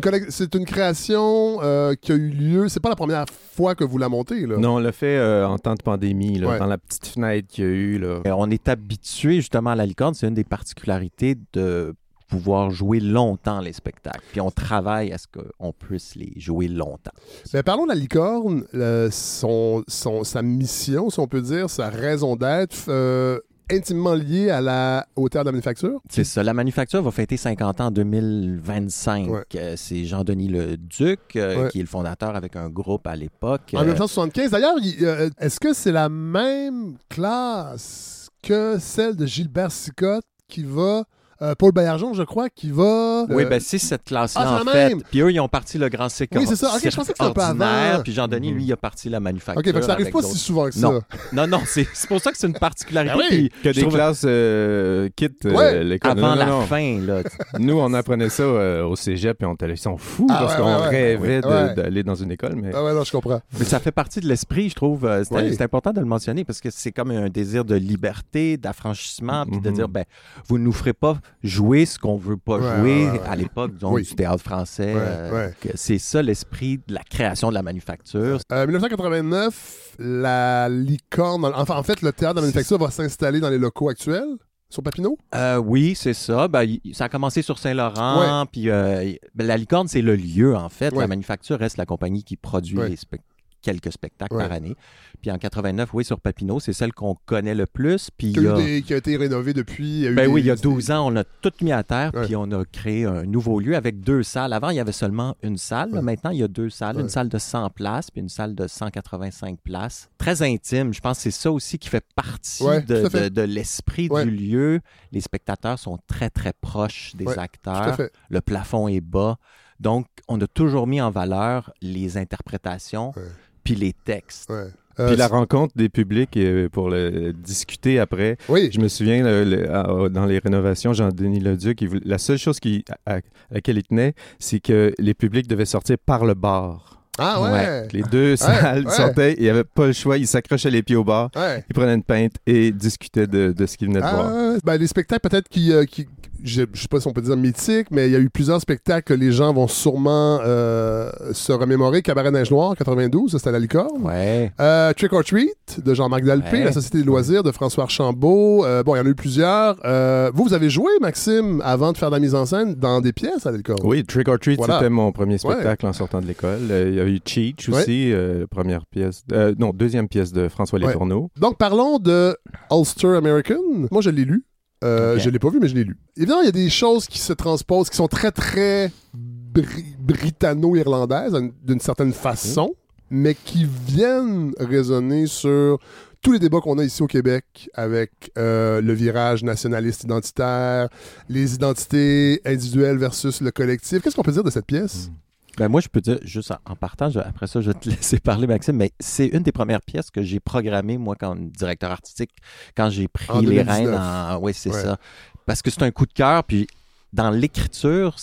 une, 0.56 0.66
création 0.66 1.60
euh, 1.62 1.94
qui 1.96 2.12
a 2.14 2.16
eu 2.16 2.30
lieu. 2.30 2.70
C'est 2.70 2.80
pas 2.80 2.88
la 2.90 2.96
première 2.96 3.26
fois 3.54 3.76
que 3.76 3.84
vous 3.84 3.98
la 3.98 4.08
montez, 4.08 4.46
là. 4.46 4.58
Non, 4.58 4.76
on 4.76 4.80
l'a 4.80 4.94
fait 4.94 5.18
euh, 5.18 5.46
en 5.48 5.58
temps 5.58 5.76
de 5.76 5.84
pandémie, 5.84 6.40
là, 6.40 6.48
Ouais. 6.48 6.60
dans 6.60 6.68
la 6.68 6.78
petite 6.78 7.06
fenêtre 7.08 7.48
qu'il 7.50 7.64
y 7.66 7.68
a 7.68 7.70
eu. 7.72 8.00
Là. 8.00 8.22
Euh, 8.26 8.32
on 8.38 8.50
est 8.50 8.70
habitué 8.70 9.36
justement 9.36 9.72
à 9.72 9.76
la 9.76 9.86
licorne. 9.86 10.14
C'est 10.14 10.28
une 10.28 10.36
des 10.36 10.46
particularités 10.46 11.36
de 11.54 11.94
pouvoir 12.28 12.70
jouer 12.72 13.00
longtemps 13.00 13.60
les 13.62 13.74
spectacles. 13.74 14.24
Puis 14.32 14.42
on 14.42 14.52
travaille 14.52 15.12
à 15.14 15.18
ce 15.18 15.28
qu'on 15.28 15.72
puisse 15.74 16.16
les 16.16 16.34
jouer 16.38 16.68
longtemps. 16.68 17.12
Ben, 17.54 17.64
parlons 17.64 17.84
de 17.84 17.90
la 17.90 17.96
licorne, 17.96 18.66
le- 18.74 19.10
son, 19.12 19.84
son- 19.88 20.24
sa 20.24 20.42
mission, 20.42 21.10
si 21.10 21.20
on 21.20 21.28
peut 21.28 21.42
dire, 21.42 21.70
sa 21.70 21.90
raison 21.90 22.36
d'être, 22.36 22.76
euh, 22.90 23.40
intimement 23.70 24.14
liée 24.14 24.50
à 24.50 24.62
la, 24.62 25.06
au 25.18 25.28
théâtre 25.28 25.44
de 25.44 25.50
la 25.50 25.52
manufacture. 25.52 26.00
C'est 26.10 26.24
ça. 26.24 26.42
La 26.42 26.54
manufacture 26.54 27.02
va 27.04 27.12
fêter 27.12 27.36
50 27.36 27.82
ans 27.82 27.88
en 27.88 27.92
2025. 27.92 29.30
Euh, 29.56 29.74
C'est 29.76 30.06
Jean-Denis 30.06 30.48
Le 30.48 30.78
Duc, 30.78 31.20
euh, 31.36 31.64
Ouais. 31.64 31.70
qui 31.70 31.80
est 31.80 31.84
le 31.84 31.88
fondateur 31.88 32.36
avec 32.38 32.56
un 32.56 32.70
groupe 32.70 33.06
à 33.08 33.16
l'époque. 33.18 33.72
En 33.74 33.80
Euh, 33.80 33.86
1975. 33.86 34.52
D'ailleurs, 34.52 34.76
il- 34.82 35.32
est-ce 35.38 35.60
que 35.60 35.74
c'est 35.74 35.92
la 35.92 36.08
même 36.08 36.96
classe 37.10 38.30
que 38.42 38.78
celle 38.80 39.16
de 39.16 39.26
Gilbert 39.26 39.72
Sicotte 39.72 40.24
qui 40.48 40.64
va. 40.64 41.04
Euh, 41.42 41.54
Paul 41.56 41.72
Baillargeon, 41.72 42.14
je 42.14 42.24
crois, 42.24 42.50
qui 42.50 42.72
va. 42.72 43.26
Oui, 43.30 43.44
euh, 43.44 43.50
ben 43.50 43.60
c'est 43.60 43.78
cette 43.78 44.04
classe-là, 44.06 44.44
Ah, 44.46 44.62
en 44.62 44.66
fait. 44.72 44.90
même. 44.90 45.02
Puis 45.04 45.22
eux, 45.22 45.32
ils 45.32 45.40
ont 45.40 45.48
parti 45.48 45.78
le 45.78 45.90
grand 45.90 46.10
cycle 46.10 46.38
Oui, 46.38 46.46
c'est 46.48 46.56
ça. 46.56 46.74
Ok, 46.76 46.82
je 46.90 46.96
pensais 46.96 47.12
que 47.14 47.18
c'était 47.18 47.24
un 47.30 47.32
peu 47.32 47.42
avant. 47.42 48.02
Puis 48.04 48.14
Jean-Denis, 48.14 48.52
lui, 48.52 48.64
il 48.66 48.72
a 48.74 48.78
parti 48.78 49.10
la 49.10 49.20
manufacture. 49.20 49.60
Ok, 49.66 49.72
que 49.74 49.82
ça 49.82 49.94
arrive 49.94 50.06
avec 50.08 50.14
pas 50.14 50.22
si 50.24 50.38
souvent 50.38 50.66
que 50.66 50.74
ça. 50.74 50.82
Non, 50.90 51.02
non, 51.34 51.48
non 51.48 51.62
c'est 51.66 51.88
c'est 51.94 52.08
pour 52.08 52.20
ça 52.22 52.32
que 52.32 52.38
c'est 52.38 52.48
une 52.48 52.54
particularité. 52.58 53.16
Ben 53.18 53.24
oui. 53.32 53.52
Que 53.64 53.70
des 53.70 53.82
trouve- 53.82 53.94
classes 53.94 54.24
euh, 54.26 55.10
quittent 55.16 55.46
euh, 55.46 55.54
Ouais, 55.56 55.84
l'école. 55.84 56.12
avant 56.12 56.22
Non, 56.22 56.28
non, 56.30 56.36
la 56.36 56.46
non. 56.48 56.62
fin, 56.62 57.00
là. 57.02 57.22
Nous, 57.60 57.78
on 57.80 57.94
apprenait 57.94 58.30
ça 58.30 58.44
euh, 58.44 58.84
au 58.86 58.96
cégep 58.96 59.42
et 59.42 59.46
on 59.46 59.54
était 59.54 59.68
là, 59.68 59.74
ils 59.74 59.78
sont 59.78 59.98
fous 59.98 60.28
Ah, 60.30 60.38
parce 60.40 60.54
ouais, 60.56 60.62
qu'on 60.62 60.80
ouais, 60.82 60.88
rêvait 60.90 61.46
Ouais. 61.46 61.74
d'aller 61.76 62.04
dans 62.04 62.16
une 62.16 62.32
école. 62.32 62.56
Mais... 62.56 62.72
Ah 62.74 62.84
ouais, 62.84 62.94
non, 62.94 63.04
je 63.04 63.12
comprends. 63.12 63.42
Mais 63.60 63.66
ça 63.66 63.80
fait 63.80 63.92
partie 63.92 64.20
de 64.20 64.28
l'esprit, 64.28 64.70
je 64.70 64.76
trouve. 64.76 65.08
c'est 65.24 65.62
important 65.62 65.92
de 65.92 66.00
le 66.00 66.06
mentionner 66.06 66.44
parce 66.46 66.60
que 66.62 66.70
c'est 66.72 66.92
comme 66.92 67.12
un 67.12 67.30
désir 67.30 67.64
de 67.66 67.76
liberté, 67.76 68.58
d'affranchissement, 68.58 69.46
puis 69.46 69.60
de 69.60 69.70
Mhm. 69.70 69.76
dire, 69.76 69.90
ben, 69.90 70.04
vous 70.48 70.58
ne 70.58 70.64
nous 70.64 70.72
ferez 70.74 70.94
pas 70.94 71.18
jouer 71.44 71.86
ce 71.86 71.98
qu'on 72.00 72.18
veut 72.18 72.38
pas 72.38 72.58
Ouais, 72.58 72.78
jouer 72.80 73.10
ouais, 73.12 73.22
à 73.28 73.36
l'époque, 73.36 73.72
Oui. 73.84 74.04
du 74.04 74.16
théâtre 74.16 74.44
français. 74.44 74.94
Euh, 74.96 75.50
C'est 75.76 75.98
ça 76.00 76.22
l'esprit 76.22 76.78
de 76.88 76.94
la 76.94 77.04
création 77.04 77.50
de 77.50 77.54
la 77.54 77.64
manufacture. 77.64 78.40
Euh, 78.52 78.66
1989, 78.66 79.96
la 80.00 80.70
licorne. 80.70 81.46
Enfin, 81.46 81.76
en 81.78 81.84
fait, 81.84 82.02
le 82.02 82.12
théâtre 82.12 82.36
de 82.36 82.40
la 82.42 82.48
manufacture 82.48 82.78
va 82.78 82.92
s'installer 82.92 83.40
dans 83.40 83.50
les 83.50 83.58
locaux 83.58 83.90
actuels. 83.90 84.38
sur 84.70 84.84
Papineau? 84.84 85.18
Euh, 85.34 85.56
oui, 85.58 85.96
c'est 85.96 86.14
ça. 86.14 86.50
Ben, 86.50 86.64
y- 86.64 86.82
ça 86.94 87.06
a 87.06 87.10
commencé 87.10 87.42
sur 87.42 87.58
Saint-Laurent. 87.58 88.46
Puis 88.52 88.70
euh, 88.70 89.14
ben, 89.34 89.48
la 89.48 89.56
licorne, 89.56 89.88
c'est 89.88 90.02
le 90.02 90.18
lieu, 90.18 90.58
en 90.58 90.68
fait. 90.68 90.92
Ouais. 90.94 91.00
La 91.00 91.08
manufacture 91.08 91.58
reste 91.58 91.78
la 91.78 91.86
compagnie 91.86 92.26
qui 92.26 92.36
produit 92.36 92.78
Ouais. 92.78 92.90
les 92.90 92.98
spec- 92.98 93.22
quelques 93.68 93.92
spectacles 93.92 94.34
Ouais. 94.36 94.44
par 94.48 94.54
année. 94.54 94.76
Puis 95.22 95.30
en 95.30 95.38
89, 95.38 95.94
oui, 95.94 96.06
sur 96.06 96.20
Papineau, 96.22 96.60
c'est 96.62 96.72
celle 96.74 96.94
qu'on 96.94 97.16
connaît 97.26 97.56
le 97.56 97.66
plus. 97.66 98.10
Puis 98.18 98.32
Qui 98.34 98.48
a, 98.48 98.54
des- 98.56 98.82
qui 98.82 98.94
été 98.94 99.18
rénové 99.18 99.54
depuis. 99.54 100.06
Ben 100.10 100.16
des- 100.16 100.28
oui, 100.28 100.42
il 100.42 100.46
y 100.48 100.52
a 100.52 100.56
des- 100.56 100.62
12 100.62 100.90
ans, 100.92 101.12
on 101.12 101.16
a 101.18 101.24
tout 101.24 101.52
mis 101.62 101.72
à 101.74 101.84
terre, 101.84 102.12
Ouais. 102.14 102.26
puis 102.26 102.36
on 102.38 102.50
a 102.52 102.64
créé 102.66 103.04
un 103.06 103.26
nouveau 103.26 103.60
lieu 103.60 103.76
avec 103.76 104.00
deux 104.00 104.24
salles. 104.24 104.54
Avant, 104.54 104.70
il 104.70 104.76
y 104.78 104.80
avait 104.80 104.92
seulement 104.94 105.36
une 105.44 105.58
salle. 105.58 105.92
Ouais. 105.92 106.02
Maintenant, 106.02 106.30
il 106.30 106.38
y 106.40 106.44
a 106.44 106.48
deux 106.48 106.70
salles. 106.70 107.00
Une 107.00 107.10
salle 107.10 107.28
de 107.30 107.38
100 107.38 107.70
places, 107.72 108.10
puis 108.10 108.22
une 108.22 108.30
salle 108.30 108.56
de 108.56 108.68
185 108.68 109.60
places. 109.62 110.10
Très 110.18 110.42
intime. 110.44 110.94
Je 110.94 111.02
pense 111.02 111.18
que 111.18 111.24
c'est 111.24 111.32
ça 111.32 111.52
aussi 111.52 111.78
qui 111.80 111.90
fait 111.90 112.06
partie 112.16 112.64
de, 112.64 113.02
tout 113.02 113.06
à 113.08 113.10
fait. 113.10 113.30
de- 113.30 113.36
de 113.36 113.42
l'esprit 113.42 114.08
du 114.10 114.32
lieu. 114.32 114.80
Les 115.12 115.22
spectateurs 115.22 115.78
sont 115.80 115.98
très, 116.08 116.30
très 116.30 116.54
proches 116.54 117.16
des 117.16 117.26
Ouais, 117.26 117.34
tout 117.34 117.40
à 117.40 117.44
acteurs. 117.44 117.96
fait. 117.96 118.14
Le 118.30 118.40
plafond 118.42 118.88
est 118.88 119.02
bas. 119.02 119.38
Donc, 119.80 120.08
on 120.28 120.40
a 120.42 120.48
toujours 120.48 120.88
mis 120.88 121.00
en 121.02 121.12
valeur 121.12 121.72
les 121.82 122.18
interprétations, 122.18 123.14
Ouais. 123.16 123.24
Puis 123.68 123.76
les 123.76 123.94
textes. 123.94 124.50
Ouais. 124.50 124.68
Puis 124.96 125.06
Euh, 125.06 125.16
la 125.16 125.28
rencontre 125.28 125.74
des 125.76 125.90
publics 125.90 126.36
euh, 126.38 126.70
pour 126.70 126.90
le 126.90 127.32
discuter 127.34 128.00
après. 128.00 128.38
Oui. 128.50 128.70
Je 128.74 128.80
me 128.80 128.88
souviens, 128.88 129.24
le- 129.24 129.44
le- 129.44 129.70
à- 129.72 130.10
dans 130.10 130.26
les 130.26 130.40
rénovations, 130.40 130.94
Jean-Denis 130.94 131.40
Leduc, 131.42 131.82
il 131.82 131.90
voulait- 131.90 132.02
la 132.06 132.18
seule 132.18 132.38
chose 132.40 132.60
qui, 132.60 132.84
à, 133.06 133.16
à 133.18 133.20
laquelle 133.52 133.78
il 133.78 133.84
tenait, 133.84 134.14
c'est 134.40 134.60
que 134.60 134.94
les 134.98 135.14
publics 135.14 135.48
devaient 135.48 135.66
sortir 135.66 135.98
par 136.04 136.26
le 136.26 136.34
bar. 136.34 136.94
Ah 137.20 137.42
ouais. 137.42 137.88
Les 137.94 138.04
deux 138.04 138.36
salles 138.36 138.86
ouais. 138.86 138.92
sortaient, 138.92 139.34
il 139.38 139.44
n'y 139.44 139.50
avait 139.50 139.64
pas 139.64 139.88
le 139.88 139.94
choix, 139.94 140.18
ils 140.18 140.28
s'accrochaient 140.28 140.70
les 140.70 140.84
pieds 140.84 140.96
au 140.96 141.04
bar, 141.04 141.30
Ouais. 141.36 141.64
ils 141.68 141.74
prenaient 141.74 141.96
une 141.96 142.04
pinte 142.04 142.34
et 142.46 142.72
discutaient 142.72 143.26
de, 143.28 143.52
de 143.54 143.66
ce 143.66 143.76
qu'ils 143.76 143.88
venaient 143.88 144.02
de 144.02 144.06
Ah, 144.06 144.14
voir. 144.16 144.58
ben, 144.64 144.78
les 144.78 144.86
spectacles 144.88 145.28
peut-être 145.28 145.50
qui, 145.50 145.72
euh, 145.74 145.86
qui 145.86 146.08
je, 146.44 146.64
je 146.74 146.82
sais 146.82 146.88
pas 146.88 147.00
si 147.00 147.08
on 147.08 147.14
peut 147.14 147.22
dire 147.22 147.38
mythiques, 147.38 147.88
mais 147.92 148.08
il 148.08 148.12
y 148.14 148.16
a 148.16 148.20
eu 148.20 148.30
plusieurs 148.30 148.60
spectacles 148.62 149.04
que 149.04 149.14
les 149.14 149.32
gens 149.32 149.54
vont 149.54 149.68
sûrement 149.68 150.40
euh, 150.46 151.10
se 151.34 151.52
remémorer. 151.52 152.02
Cabaret 152.02 152.32
Neige 152.32 152.52
Noire, 152.52 152.76
92, 152.76 153.32
ça, 153.32 153.38
c'était 153.38 153.50
à 153.50 153.54
la 153.54 153.60
licorne. 153.60 154.02
Ouais. 154.04 154.52
Euh, 154.60 154.94
Trick 154.94 155.14
or 155.14 155.24
Treat 155.24 155.82
de 155.84 155.94
Jean-Marc 155.94 156.24
Dalpé, 156.24 156.58
Ouais. 156.58 156.64
La 156.66 156.72
Société 156.72 157.00
des 157.00 157.04
loisirs 157.04 157.44
de 157.44 157.52
François 157.52 157.84
Archambault. 157.86 158.66
Euh, 158.66 158.84
bon, 158.84 158.96
il 158.96 159.00
y 159.00 159.02
en 159.02 159.06
a 159.06 159.10
eu 159.10 159.16
plusieurs. 159.16 159.78
Euh, 159.86 160.32
vous, 160.34 160.46
vous 160.46 160.54
avez 160.54 160.70
joué, 160.70 160.90
Maxime, 161.02 161.62
avant 161.66 161.92
de 161.92 161.98
faire 161.98 162.10
de 162.10 162.16
la 162.16 162.20
mise 162.20 162.36
en 162.36 162.46
scène, 162.46 162.76
dans 162.76 163.02
des 163.02 163.14
pièces 163.14 163.46
à 163.46 163.52
la 163.52 163.58
licorne? 163.58 163.80
Oui, 163.84 164.04
Trick 164.06 164.28
or 164.30 164.40
Treat, 164.40 164.58
Voilà. 164.58 164.76
c'était 164.78 164.90
mon 164.90 165.12
premier 165.12 165.38
spectacle 165.38 165.86
en 165.86 165.94
sortant 165.94 166.22
de 166.22 166.28
l'école. 166.28 166.60
Euh, 166.72 166.86
il 166.90 166.96
y 166.96 167.00
a 167.00 167.06
eu 167.06 167.20
Cheech 167.26 167.70
aussi, 167.70 168.12
euh, 168.14 168.46
première 168.50 168.86
pièce, 168.86 169.24
euh, 169.34 169.54
non, 169.60 169.72
deuxième 169.74 170.08
pièce 170.08 170.32
de 170.32 170.48
François. 170.48 170.78
Letourneau. 170.80 171.32
Donc, 171.40 171.58
parlons 171.58 171.98
de 171.98 172.38
Ulster 172.72 173.16
American. 173.16 173.56
Moi, 173.92 174.02
je 174.02 174.10
l'ai 174.12 174.26
lu. 174.26 174.44
Euh. 174.84 175.18
Je 175.18 175.30
l'ai 175.30 175.40
pas 175.40 175.50
vu, 175.50 175.60
mais 175.60 175.68
je 175.68 175.76
l'ai 175.76 175.84
lu. 175.84 175.98
Évidemment, 176.16 176.42
il 176.42 176.46
y 176.46 176.50
a 176.50 176.52
des 176.52 176.70
choses 176.70 177.08
qui 177.08 177.20
se 177.20 177.34
transposent, 177.34 177.90
qui 177.90 177.96
sont 177.98 178.08
très, 178.08 178.32
très 178.32 178.92
bri- 179.16 179.96
britanno-irlandaises, 180.00 181.34
d'une- 181.64 181.80
certaine 181.80 182.14
façon, 182.14 182.74
mais 183.10 183.34
qui 183.36 183.66
viennent 183.88 184.54
résonner 184.60 185.26
sur 185.28 185.80
tous 186.22 186.32
les 186.34 186.40
débats 186.40 186.60
qu'on 186.62 186.78
a 186.78 186.84
ici 186.84 187.02
au 187.04 187.08
Québec 187.08 187.70
avec 187.74 188.12
euh, 188.38 188.82
le 188.82 188.94
virage 188.94 189.44
nationaliste 189.44 190.04
identitaire, 190.04 190.90
les 191.30 191.56
identités 191.56 192.42
individuelles 192.46 192.98
versus 192.98 193.42
le 193.42 193.52
collectif. 193.52 194.02
Qu'est-ce 194.02 194.16
qu'on 194.16 194.24
peut 194.24 194.32
dire 194.32 194.44
de 194.44 194.50
cette 194.50 194.66
pièce? 194.66 195.10
Ben 195.58 195.68
moi, 195.70 195.82
je 195.82 195.88
peux 195.88 196.02
dire, 196.02 196.20
juste 196.24 196.52
en, 196.66 196.76
partant, 196.76 197.10
je- 197.10 197.20
après 197.20 197.48
ça, 197.48 197.62
je 197.62 197.72
vais 197.72 197.80
te 197.80 197.90
laisser 197.90 198.20
parler, 198.20 198.46
Maxime, 198.48 198.76
mais 198.76 198.92
c'est 199.00 199.28
une 199.28 199.42
des 199.44 199.52
premières 199.52 199.82
pièces 199.82 200.12
que 200.12 200.22
j'ai 200.22 200.40
programmées, 200.40 200.98
moi, 200.98 201.16
comme 201.16 201.50
directeur 201.50 201.92
artistique, 201.92 202.32
quand 202.76 202.90
j'ai 202.90 203.08
pris 203.08 203.26
En 203.30 203.40
les 203.40 203.64
2019. 203.64 203.76
rênes 203.76 203.96
en... 203.96 204.38
Oui, 204.40 204.54
c'est 204.54 204.72
Ouais. 204.74 204.82
ça. 204.84 204.98
Parce 205.46 205.62
que 205.62 205.72
c'est 205.72 205.84
un 205.84 205.92
coup 205.92 206.06
de 206.06 206.14
cœur, 206.14 206.44
puis 206.44 206.68
dans 207.14 207.30
l'écriture, 207.32 208.16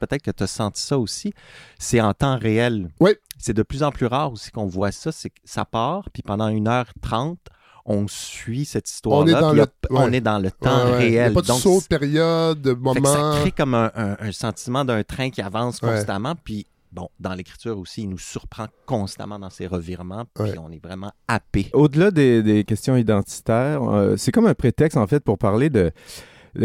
peut-être 0.00 0.22
que 0.22 0.30
tu 0.30 0.42
as 0.44 0.46
senti 0.46 0.80
ça 0.80 0.96
aussi, 0.98 1.32
c'est 1.78 2.00
en 2.00 2.14
temps 2.14 2.38
réel. 2.38 2.88
Oui. 3.00 3.10
C'est 3.36 3.52
de 3.52 3.62
plus 3.62 3.82
en 3.82 3.90
plus 3.90 4.06
rare 4.06 4.32
aussi 4.32 4.50
qu'on 4.50 4.66
voit 4.66 4.90
ça, 4.92 5.12
c'est 5.12 5.28
que 5.30 5.40
ça 5.44 5.64
part, 5.64 6.08
puis 6.12 6.22
pendant 6.22 6.48
1h30, 6.48 7.36
on 7.84 8.06
suit 8.06 8.64
cette 8.64 8.88
histoire-là, 8.88 9.40
On 9.44 9.52
le- 9.52 9.66
on 9.90 10.04
ouais. 10.10 10.16
est 10.18 10.20
dans 10.20 10.38
le 10.38 10.50
temps 10.50 10.86
Ouais, 10.86 10.92
ouais. 10.92 11.06
Il 11.06 11.10
n'y 11.12 11.18
a 11.18 11.22
réel. 11.22 11.34
pas 11.34 11.42
de 11.42 11.46
Donc, 11.46 11.60
saut 11.60 11.80
de 11.80 11.86
période, 11.86 12.60
de 12.60 12.72
moment. 12.72 13.12
ça 13.12 13.40
crée 13.40 13.50
comme 13.52 13.74
un, 13.74 13.90
un- 13.94 14.16
un 14.20 14.32
sentiment 14.32 14.84
d'un 14.84 15.02
train 15.02 15.30
qui 15.30 15.40
avance 15.42 15.80
Ouais. 15.82 15.90
constamment. 15.96 16.34
Puis, 16.44 16.66
bon, 16.92 17.08
dans 17.20 17.34
l'écriture 17.34 17.78
aussi, 17.78 18.02
il 18.02 18.08
nous 18.10 18.18
surprend 18.18 18.66
constamment 18.86 19.38
dans 19.38 19.50
ses 19.50 19.66
revirements. 19.66 20.24
Puis, 20.34 20.44
Ouais. 20.44 20.58
on 20.58 20.70
est 20.70 20.82
vraiment 20.82 21.12
happé. 21.26 21.70
Au-delà 21.72 22.10
des, 22.10 22.42
des 22.42 22.64
questions 22.64 22.96
identitaires, 22.96 23.82
euh, 23.82 24.16
c'est 24.16 24.32
comme 24.32 24.46
un 24.46 24.54
prétexte 24.54 24.96
en 24.96 25.06
fait 25.06 25.20
pour 25.22 25.38
parler 25.38 25.70
de, 25.70 25.90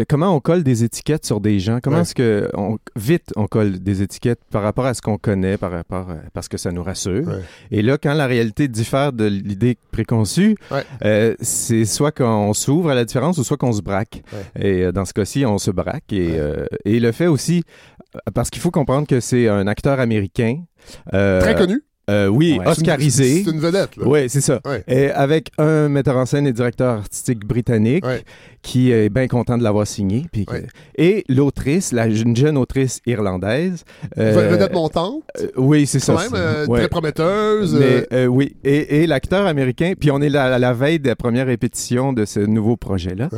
comment 0.08 0.34
on 0.34 0.40
colle 0.40 0.62
des 0.64 0.82
étiquettes 0.84 1.24
sur 1.24 1.40
des 1.40 1.60
gens? 1.60 1.78
Comment 1.82 1.96
Ouais. 1.96 2.02
est-ce 2.02 2.14
que 2.14 2.50
on, 2.54 2.78
vite 2.96 3.32
on 3.36 3.46
colle 3.46 3.78
des 3.78 4.02
étiquettes 4.02 4.40
par 4.50 4.62
rapport 4.62 4.86
à 4.86 4.94
ce 4.94 5.00
qu'on 5.02 5.18
connaît, 5.18 5.56
par 5.56 5.70
rapport 5.70 6.10
à- 6.10 6.16
parce 6.32 6.48
que 6.48 6.56
ça 6.56 6.72
nous 6.72 6.82
rassure? 6.82 7.26
Ouais. 7.28 7.42
Et 7.70 7.82
là, 7.82 7.96
quand 7.96 8.14
la 8.14 8.26
réalité 8.26 8.66
diffère 8.68 9.12
de 9.12 9.24
l'idée 9.26 9.78
préconçue, 9.92 10.56
Ouais. 10.70 10.82
euh, 11.04 11.34
c'est 11.40 11.84
soit 11.84 12.12
qu'on 12.12 12.52
s'ouvre 12.54 12.90
à 12.90 12.94
la 12.94 13.04
différence 13.04 13.38
ou 13.38 13.44
soit 13.44 13.56
qu'on 13.56 13.72
se 13.72 13.82
braque. 13.82 14.22
Et 14.58 14.82
euh, 14.84 14.92
dans 14.92 15.04
ce 15.04 15.12
cas-ci, 15.12 15.46
on 15.46 15.58
se 15.58 15.70
braque. 15.70 16.12
Et, 16.12 16.38
euh, 16.38 16.66
et 16.84 16.98
le 17.00 17.12
fait 17.12 17.26
aussi, 17.28 17.62
euh, 18.16 18.18
parce 18.34 18.50
qu'il 18.50 18.60
faut 18.62 18.70
comprendre 18.70 19.06
que 19.06 19.20
c'est 19.20 19.48
un 19.48 19.66
acteur 19.66 20.00
américain. 20.00 20.62
euh, 21.14 21.40
Très 21.40 21.54
connu. 21.54 21.82
Euh, 22.10 22.26
oui, 22.28 22.58
Ouais. 22.58 22.66
oscarisé. 22.68 23.42
C'est 23.44 23.50
une 23.50 23.60
vedette. 23.60 23.96
là. 23.96 24.04
Oui, 24.06 24.28
c'est 24.28 24.40
ça. 24.40 24.60
Ouais. 24.66 24.84
Et 24.88 25.10
avec 25.10 25.50
un 25.58 25.88
metteur 25.88 26.16
en 26.16 26.26
scène 26.26 26.46
et 26.46 26.52
directeur 26.52 26.98
artistique 26.98 27.44
britannique 27.46 28.04
Ouais. 28.04 28.22
qui 28.62 28.90
est 28.92 29.08
bien 29.08 29.26
content 29.28 29.56
de 29.58 29.62
l'avoir 29.62 29.86
signé. 29.86 30.26
puis 30.32 30.44
que-. 30.46 30.64
Et 30.96 31.24
l'autrice, 31.28 31.92
la, 31.92 32.06
une 32.06 32.36
jeune 32.36 32.56
autrice 32.58 33.00
irlandaise. 33.06 33.84
euh, 34.18 34.48
vedette 34.50 34.72
montante? 34.72 35.22
euh, 35.40 35.46
oui, 35.56 35.86
c'est 35.86 35.98
ça. 35.98 36.14
quand 36.14 36.20
même, 36.22 36.30
euh, 36.34 36.66
très 36.66 36.88
prometteuse. 36.88 37.74
Mais 38.10 38.26
oui, 38.26 38.54
et, 38.64 39.02
et 39.02 39.06
l'acteur 39.06 39.46
américain, 39.46 39.92
puis 39.98 40.10
on 40.10 40.20
est 40.20 40.34
à 40.36 40.58
la 40.58 40.72
veille 40.72 40.98
de 41.00 41.08
la 41.08 41.16
première 41.16 41.46
répétition 41.46 42.12
de 42.12 42.24
ce 42.24 42.40
nouveau 42.40 42.76
projet-là. 42.76 43.28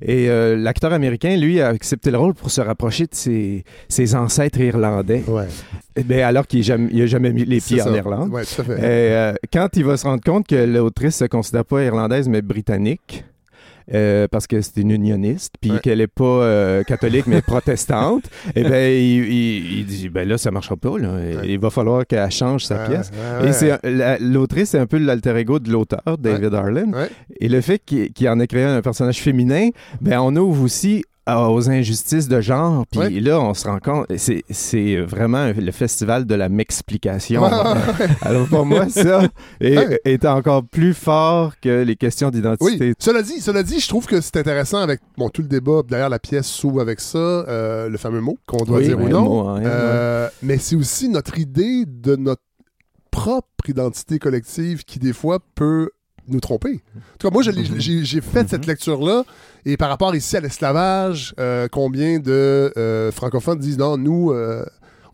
Et 0.00 0.28
l'acteur 0.56 0.92
américain, 0.92 1.36
lui, 1.36 1.60
a 1.60 1.68
accepté 1.68 2.10
le 2.10 2.18
rôle 2.18 2.34
pour 2.34 2.50
se 2.50 2.60
rapprocher 2.60 3.04
de 3.04 3.14
ses, 3.14 3.64
ses 3.88 4.14
ancêtres 4.14 4.60
irlandais. 4.60 5.22
Eh 5.96 6.02
bien, 6.04 6.26
alors 6.26 6.46
qu'il 6.46 6.60
n'a 6.66 7.06
jamais, 7.06 7.32
mis 7.32 7.44
les 7.44 7.60
pieds 7.60 7.82
en. 7.82 7.94
Irlande. 7.94 8.30
Ouais, 8.32 8.44
tout 8.44 8.60
à 8.62 8.64
fait. 8.64 8.78
Et, 8.78 9.12
euh, 9.14 9.34
quand 9.52 9.68
il 9.76 9.84
va 9.84 9.96
se 9.96 10.04
rendre 10.06 10.22
compte 10.22 10.46
que 10.46 10.56
l'autrice 10.56 11.16
se 11.16 11.24
considère 11.26 11.64
pas 11.64 11.82
irlandaise 11.82 12.28
mais 12.28 12.40
britannique, 12.42 13.24
euh, 13.92 14.28
parce 14.30 14.46
que 14.46 14.60
c'est 14.60 14.76
une 14.80 14.92
unioniste, 14.92 15.54
puis 15.60 15.72
Ouais. 15.72 15.80
qu'elle 15.80 16.00
est 16.00 16.06
pas 16.06 16.24
euh, 16.24 16.82
catholique 16.84 17.26
mais 17.26 17.42
protestante, 17.42 18.24
et 18.54 18.62
ben 18.62 18.90
il, 18.92 19.24
il- 19.32 19.78
il 19.80 19.84
dit 19.86 20.08
ben 20.08 20.26
là 20.26 20.38
ça 20.38 20.50
marchera 20.52 20.76
pas 20.76 20.96
là. 20.98 21.16
Il 21.44 21.58
va 21.58 21.68
falloir 21.68 22.06
qu'elle 22.06 22.30
change 22.30 22.64
sa 22.64 22.76
Ouais, 22.76 22.86
pièce. 22.88 23.10
Et 23.44 23.52
c'est 23.52 23.78
la- 23.84 24.18
l'autrice 24.20 24.70
c'est 24.70 24.78
un 24.78 24.86
peu 24.86 24.98
l'alter 24.98 25.36
ego 25.36 25.58
de 25.58 25.70
l'auteur 25.70 26.16
David 26.18 26.54
Harlan. 26.54 26.92
Et 27.40 27.48
le 27.48 27.60
fait 27.60 27.80
qu'il 27.84 28.28
en 28.28 28.38
ait 28.38 28.46
créé 28.46 28.62
un 28.64 28.80
personnage 28.82 29.20
féminin, 29.20 29.70
ben 30.00 30.20
on 30.20 30.34
ouvre 30.36 30.62
aussi 30.62 31.02
aux 31.28 31.70
injustices 31.70 32.26
de 32.28 32.40
genre. 32.40 32.84
Puis 32.90 33.20
là, 33.20 33.40
on 33.40 33.54
se 33.54 33.68
rend 33.68 33.78
compte, 33.78 34.06
c'est- 34.16 34.96
vraiment 35.02 35.52
le 35.56 35.70
festival 35.72 36.24
de 36.26 36.34
la 36.34 36.48
m'explication. 36.48 37.42
Ouais, 37.42 37.48
ouais. 37.50 38.06
Alors 38.22 38.46
pour 38.48 38.66
moi, 38.66 38.88
ça 38.88 39.28
est, 39.60 39.76
Ouais. 39.78 40.00
est 40.04 40.24
encore 40.24 40.64
plus 40.64 40.94
fort 40.94 41.52
que 41.60 41.82
les 41.82 41.96
questions 41.96 42.28
Oui, 42.28 42.34
d'identité. 42.34 42.94
cela 42.98 43.22
dit, 43.22 43.40
cela 43.40 43.62
dit, 43.62 43.78
je 43.80 43.88
trouve 43.88 44.06
que 44.06 44.20
c'est 44.20 44.36
intéressant 44.36 44.78
avec 44.78 45.00
bon, 45.16 45.28
tout 45.28 45.42
le 45.42 45.48
débat. 45.48 45.82
D'ailleurs, 45.88 46.08
la 46.08 46.18
pièce 46.18 46.46
s'ouvre 46.46 46.80
avec 46.80 47.00
ça, 47.00 47.18
euh, 47.18 47.88
le 47.88 47.98
fameux 47.98 48.20
mot 48.20 48.36
qu'on 48.46 48.64
doit 48.64 48.78
Oui, 48.78 48.84
dire 48.84 48.98
ou 48.98 49.04
ouais, 49.04 49.10
non. 49.10 49.22
mot, 49.22 49.48
hein, 49.48 49.60
Euh, 49.64 50.28
Mais 50.42 50.58
c'est 50.58 50.76
aussi 50.76 51.08
notre 51.08 51.38
idée 51.38 51.84
de 51.86 52.16
notre 52.16 52.42
propre 53.10 53.68
identité 53.68 54.18
collective 54.18 54.84
qui, 54.84 54.98
des 54.98 55.12
fois, 55.12 55.38
peut 55.54 55.90
nous 56.28 56.40
tromper. 56.40 56.80
En 56.96 57.00
tout 57.18 57.28
cas, 57.28 57.32
moi, 57.32 57.42
j'ai 57.42 58.20
fait 58.20 58.48
cette 58.48 58.66
lecture-là, 58.66 59.24
et 59.66 59.76
par 59.76 59.88
rapport 59.88 60.14
ici 60.14 60.36
à 60.36 60.40
l'esclavage, 60.40 61.34
euh, 61.38 61.68
combien 61.70 62.18
de 62.18 62.72
euh, 62.76 63.10
francophones 63.12 63.58
disent 63.58 63.78
non, 63.78 63.96
nous, 63.96 64.30
euh, 64.32 64.64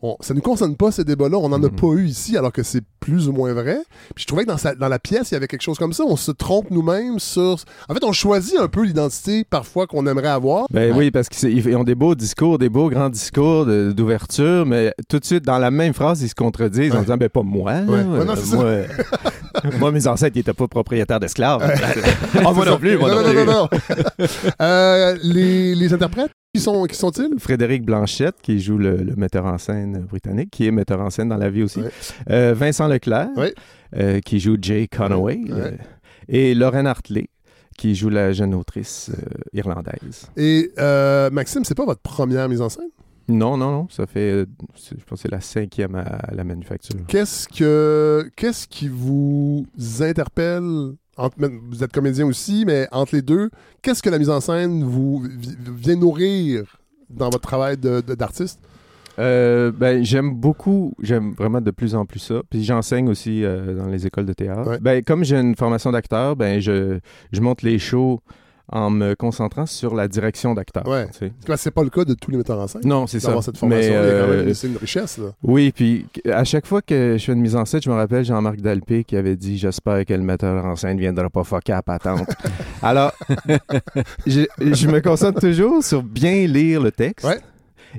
on- 0.01 0.17
ça 0.21 0.33
ne 0.33 0.39
nous 0.39 0.43
concerne 0.43 0.77
pas 0.77 0.93
ces 0.93 1.03
débats-là, 1.05 1.39
on 1.39 1.49
n'en 1.49 1.63
a 1.63 1.69
Mhm. 1.69 1.75
pas 1.77 1.87
eu 1.95 2.07
ici, 2.07 2.37
alors 2.37 2.53
que 2.53 2.63
c'est 2.63 2.83
plus 3.01 3.27
ou 3.29 3.33
moins 3.33 3.53
vrai. 3.53 3.79
Puis 4.15 4.23
je 4.23 4.27
trouvais 4.29 4.45
que 4.45 4.49
dans, 4.49 4.57
sa- 4.57 4.75
dans 4.77 4.87
la 4.89 4.99
pièce, 5.01 5.31
il 5.31 5.35
y 5.35 5.37
avait 5.37 5.49
quelque 5.49 5.63
chose 5.63 5.77
comme 5.79 5.93
ça, 5.93 6.05
on 6.07 6.15
se 6.17 6.31
trompe 6.31 6.71
nous-mêmes 6.71 7.19
sur... 7.19 7.57
En 7.89 7.95
fait, 7.95 8.05
on 8.05 8.13
choisit 8.13 8.57
un 8.61 8.69
peu 8.69 8.85
l'identité 8.85 9.45
parfois 9.45 9.87
qu'on 9.89 10.07
aimerait 10.07 10.29
avoir. 10.29 10.67
Ben 10.71 10.95
oui, 10.97 11.11
parce 11.11 11.29
qu'ils 11.29 11.77
ont 11.77 11.83
des 11.85 11.95
beaux 11.97 12.15
discours, 12.15 12.59
des 12.59 12.69
beaux 12.69 12.91
grands 12.91 13.09
discours 13.11 13.67
d'ouverture, 13.67 14.67
mais 14.67 14.93
tout 15.09 15.19
de 15.19 15.25
suite, 15.25 15.45
dans 15.45 15.59
la 15.59 15.71
même 15.73 15.95
phrase, 15.95 16.23
ils 16.23 16.29
se 16.29 16.35
contredisent 16.37 16.95
en 16.95 17.01
disant 17.01 17.17
Ben, 17.17 17.29
pas 17.29 17.43
moi. 17.43 17.73
là. 17.73 17.83
Ouais. 17.83 18.05
Non, 18.05 18.25
moi, 18.25 18.35
moi, 19.79 19.93
mes 19.93 20.07
ancêtres, 20.07 20.37
ils 20.37 20.41
n'étaient 20.41 20.53
pas 20.53 20.69
propriétaires 20.69 21.21
d'esclaves. 21.21 21.63
Ah, 22.45 22.53
moi 22.53 22.65
non 22.65 22.79
plus, 22.79 22.97
moi 22.99 23.11
non, 23.11 23.23
non, 23.23 23.33
non, 23.33 23.45
non, 23.45 23.53
non. 23.53 23.69
Euh, 24.61 25.17
les, 25.23 25.75
les 25.75 25.93
interprètes, 25.95 26.31
qui 26.55 26.61
sont 26.61 26.85
qui 26.85 26.97
sont-ils? 26.97 27.39
Frédéric 27.39 27.85
Blanchette, 27.85 28.37
qui 28.43 28.61
joue 28.61 28.79
le, 28.79 28.97
le 28.97 29.15
metteur 29.17 29.47
en 29.47 29.59
scène 29.59 30.01
britannique, 30.09 30.51
qui 30.51 30.67
est 30.67 30.71
metteur 30.71 31.01
en 31.01 31.11
scène 31.11 31.29
dans 31.29 31.37
la 31.37 31.51
vie 31.51 31.63
aussi. 31.63 31.81
Ouais. 31.81 31.91
Euh, 32.31 32.55
Vincent 32.57 32.89
Leclerc, 32.89 33.29
Ouais. 33.37 33.55
euh, 33.97 34.21
qui 34.21 34.41
joue 34.41 34.57
Jay 34.61 34.89
Conaway. 34.89 35.37
Ouais. 35.45 35.51
euh, 35.53 35.71
et 36.29 36.55
Lorraine 36.55 36.87
Hartley, 36.87 37.29
qui 37.77 37.95
joue 37.95 38.09
la 38.11 38.33
jeune 38.33 38.55
autrice 38.55 39.11
irlandaise. 39.53 40.27
Et 40.37 40.73
euh, 40.79 41.31
Maxime, 41.31 41.65
c'est 41.65 41.77
pas 41.77 41.85
votre 41.87 42.01
première 42.03 42.49
mise 42.49 42.61
en 42.61 42.69
scène? 42.69 42.89
Non, 43.29 43.57
non, 43.57 43.71
non. 43.71 43.89
Ça 43.91 44.07
fait, 44.07 44.47
je 44.75 44.95
pense 45.07 45.19
que 45.19 45.23
c'est 45.23 45.31
la 45.31 45.41
cinquième 45.41 45.95
à, 45.95 46.33
la 46.33 46.45
manufacture. 46.45 46.97
Qu'est-ce 47.07 47.47
que 47.49 48.31
qu'est-ce 48.37 48.67
qui 48.67 48.89
vous 48.89 49.67
interpelle? 50.01 50.95
Entre- 51.17 51.37
vous 51.71 51.83
êtes 51.83 51.93
comédien 51.93 52.27
aussi, 52.27 52.65
mais 52.67 52.87
entre 52.93 53.15
les 53.17 53.23
deux, 53.23 53.51
qu'est-ce 53.83 54.03
que 54.03 54.09
la 54.11 54.19
mise 54.19 54.31
en 54.31 54.41
scène 54.41 54.85
vous 54.85 55.25
vi- 55.25 55.57
vient 55.77 55.97
nourrir 55.97 56.79
dans 57.11 57.27
votre 57.31 57.41
travail 57.49 57.77
d'artiste? 57.77 58.61
Euh, 59.19 59.73
ben, 59.73 60.05
j'aime 60.05 60.33
beaucoup, 60.33 60.93
j'aime 61.03 61.33
vraiment 61.33 61.61
de 61.61 61.73
plus 61.73 61.97
en 61.97 62.07
plus 62.07 62.21
ça. 62.21 62.41
Puis 62.49 62.63
j'enseigne 62.63 63.09
aussi 63.09 63.45
euh, 63.45 63.75
dans 63.75 63.89
les 63.89 64.07
écoles 64.07 64.27
de 64.27 64.33
théâtre. 64.33 64.79
Ben, 64.81 65.03
comme 65.03 65.25
j'ai 65.25 65.37
une 65.37 65.57
formation 65.57 65.91
d'acteur, 65.91 66.37
ben, 66.37 66.61
je, 66.61 67.01
je 67.33 67.41
monte 67.41 67.63
les 67.63 67.81
shows 67.81 68.21
en 68.71 68.91
me 68.91 69.15
concentrant 69.15 69.67
sur 69.67 69.95
la 69.95 70.09
direction 70.09 70.55
d'acteur. 70.55 70.87
Ouais. 70.87 71.07
tu 71.09 71.19
sais. 71.19 71.33
Parce 71.47 71.61
que 71.61 71.65
c'est 71.65 71.71
pas 71.71 71.83
le 71.83 71.91
cas 71.91 72.05
de 72.05 72.15
tous 72.15 72.31
les 72.31 72.37
metteurs 72.37 72.59
en 72.59 72.67
scène. 72.67 72.83
Non, 72.85 73.07
c'est 73.07 73.21
ça. 73.21 73.41
Cette 73.43 73.57
formation, 73.57 73.93
Mais, 73.93 73.97
euh, 73.97 74.55
c'est 74.55 74.67
une 74.67 74.77
richesse. 74.77 75.19
Là. 75.19 75.31
Oui, 75.43 75.73
puis 75.73 76.07
à 76.31 76.45
chaque 76.45 76.67
fois 76.67 76.83
que 76.83 77.17
je 77.19 77.25
fais 77.25 77.33
une 77.33 77.41
mise 77.41 77.57
en 77.57 77.65
scène, 77.65 77.81
je 77.83 77.91
me 77.91 77.95
rappelle 77.95 78.25
Jean-Marc 78.25 78.61
Dalpé 78.61 79.05
qui 79.05 79.17
avait 79.17 79.37
dit 79.37 79.59
J'espère 79.59 80.05
que 80.05 80.15
le 80.15 80.23
metteur 80.23 80.65
en 80.65 80.77
scène 80.77 80.97
ne 80.97 81.01
viendra 81.01 81.31
pas 81.31 81.45
fucker 81.45 81.73
à 81.73 81.83
patente. 81.83 82.29
Alors, 82.83 83.13
je, 84.27 84.43
je 84.59 84.89
me 84.89 85.01
concentre 85.01 85.41
toujours 85.41 85.83
sur 85.83 86.03
bien 86.03 86.47
lire 86.47 86.83
le 86.83 86.91
texte. 86.93 87.27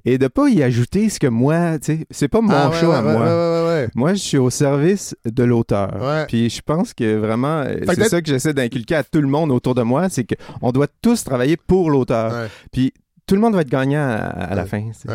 Et 0.05 0.17
de 0.17 0.27
pas 0.27 0.47
y 0.49 0.63
ajouter 0.63 1.09
ce 1.09 1.19
que 1.19 1.27
moi, 1.27 1.79
tu 1.79 1.97
sais, 1.97 2.05
c'est 2.09 2.27
pas 2.27 2.41
mon 2.41 2.51
Ah, 2.51 2.69
ouais, 2.69 2.75
show 2.79 2.91
à 2.91 3.03
ouais, 3.03 3.13
moi. 3.13 3.65
ouais. 3.67 3.87
Moi, 3.95 4.13
je 4.13 4.19
suis 4.19 4.37
au 4.37 4.49
service 4.49 5.15
de 5.25 5.43
l'auteur. 5.43 5.91
Puis 6.27 6.49
je 6.49 6.61
pense 6.61 6.93
que 6.93 7.15
vraiment, 7.17 7.61
euh, 7.61 7.75
c'est 7.87 8.03
ça 8.09 8.21
que 8.21 8.27
j'essaie 8.29 8.53
d'inculquer 8.53 8.95
à 8.95 9.03
tout 9.03 9.21
le 9.21 9.27
monde 9.27 9.51
autour 9.51 9.75
de 9.75 9.81
moi, 9.83 10.09
c'est 10.09 10.25
qu'on 10.25 10.71
doit 10.71 10.87
tous 11.01 11.23
travailler 11.23 11.57
pour 11.57 11.89
l'auteur. 11.91 12.47
Puis 12.71 12.93
tout 13.27 13.35
le 13.35 13.41
monde 13.41 13.53
va 13.53 13.61
être 13.61 13.69
gagnant 13.69 14.01
à, 14.01 14.15
à 14.15 14.55
la 14.55 14.65
fin. 14.65 14.89
c'est- 14.93 15.07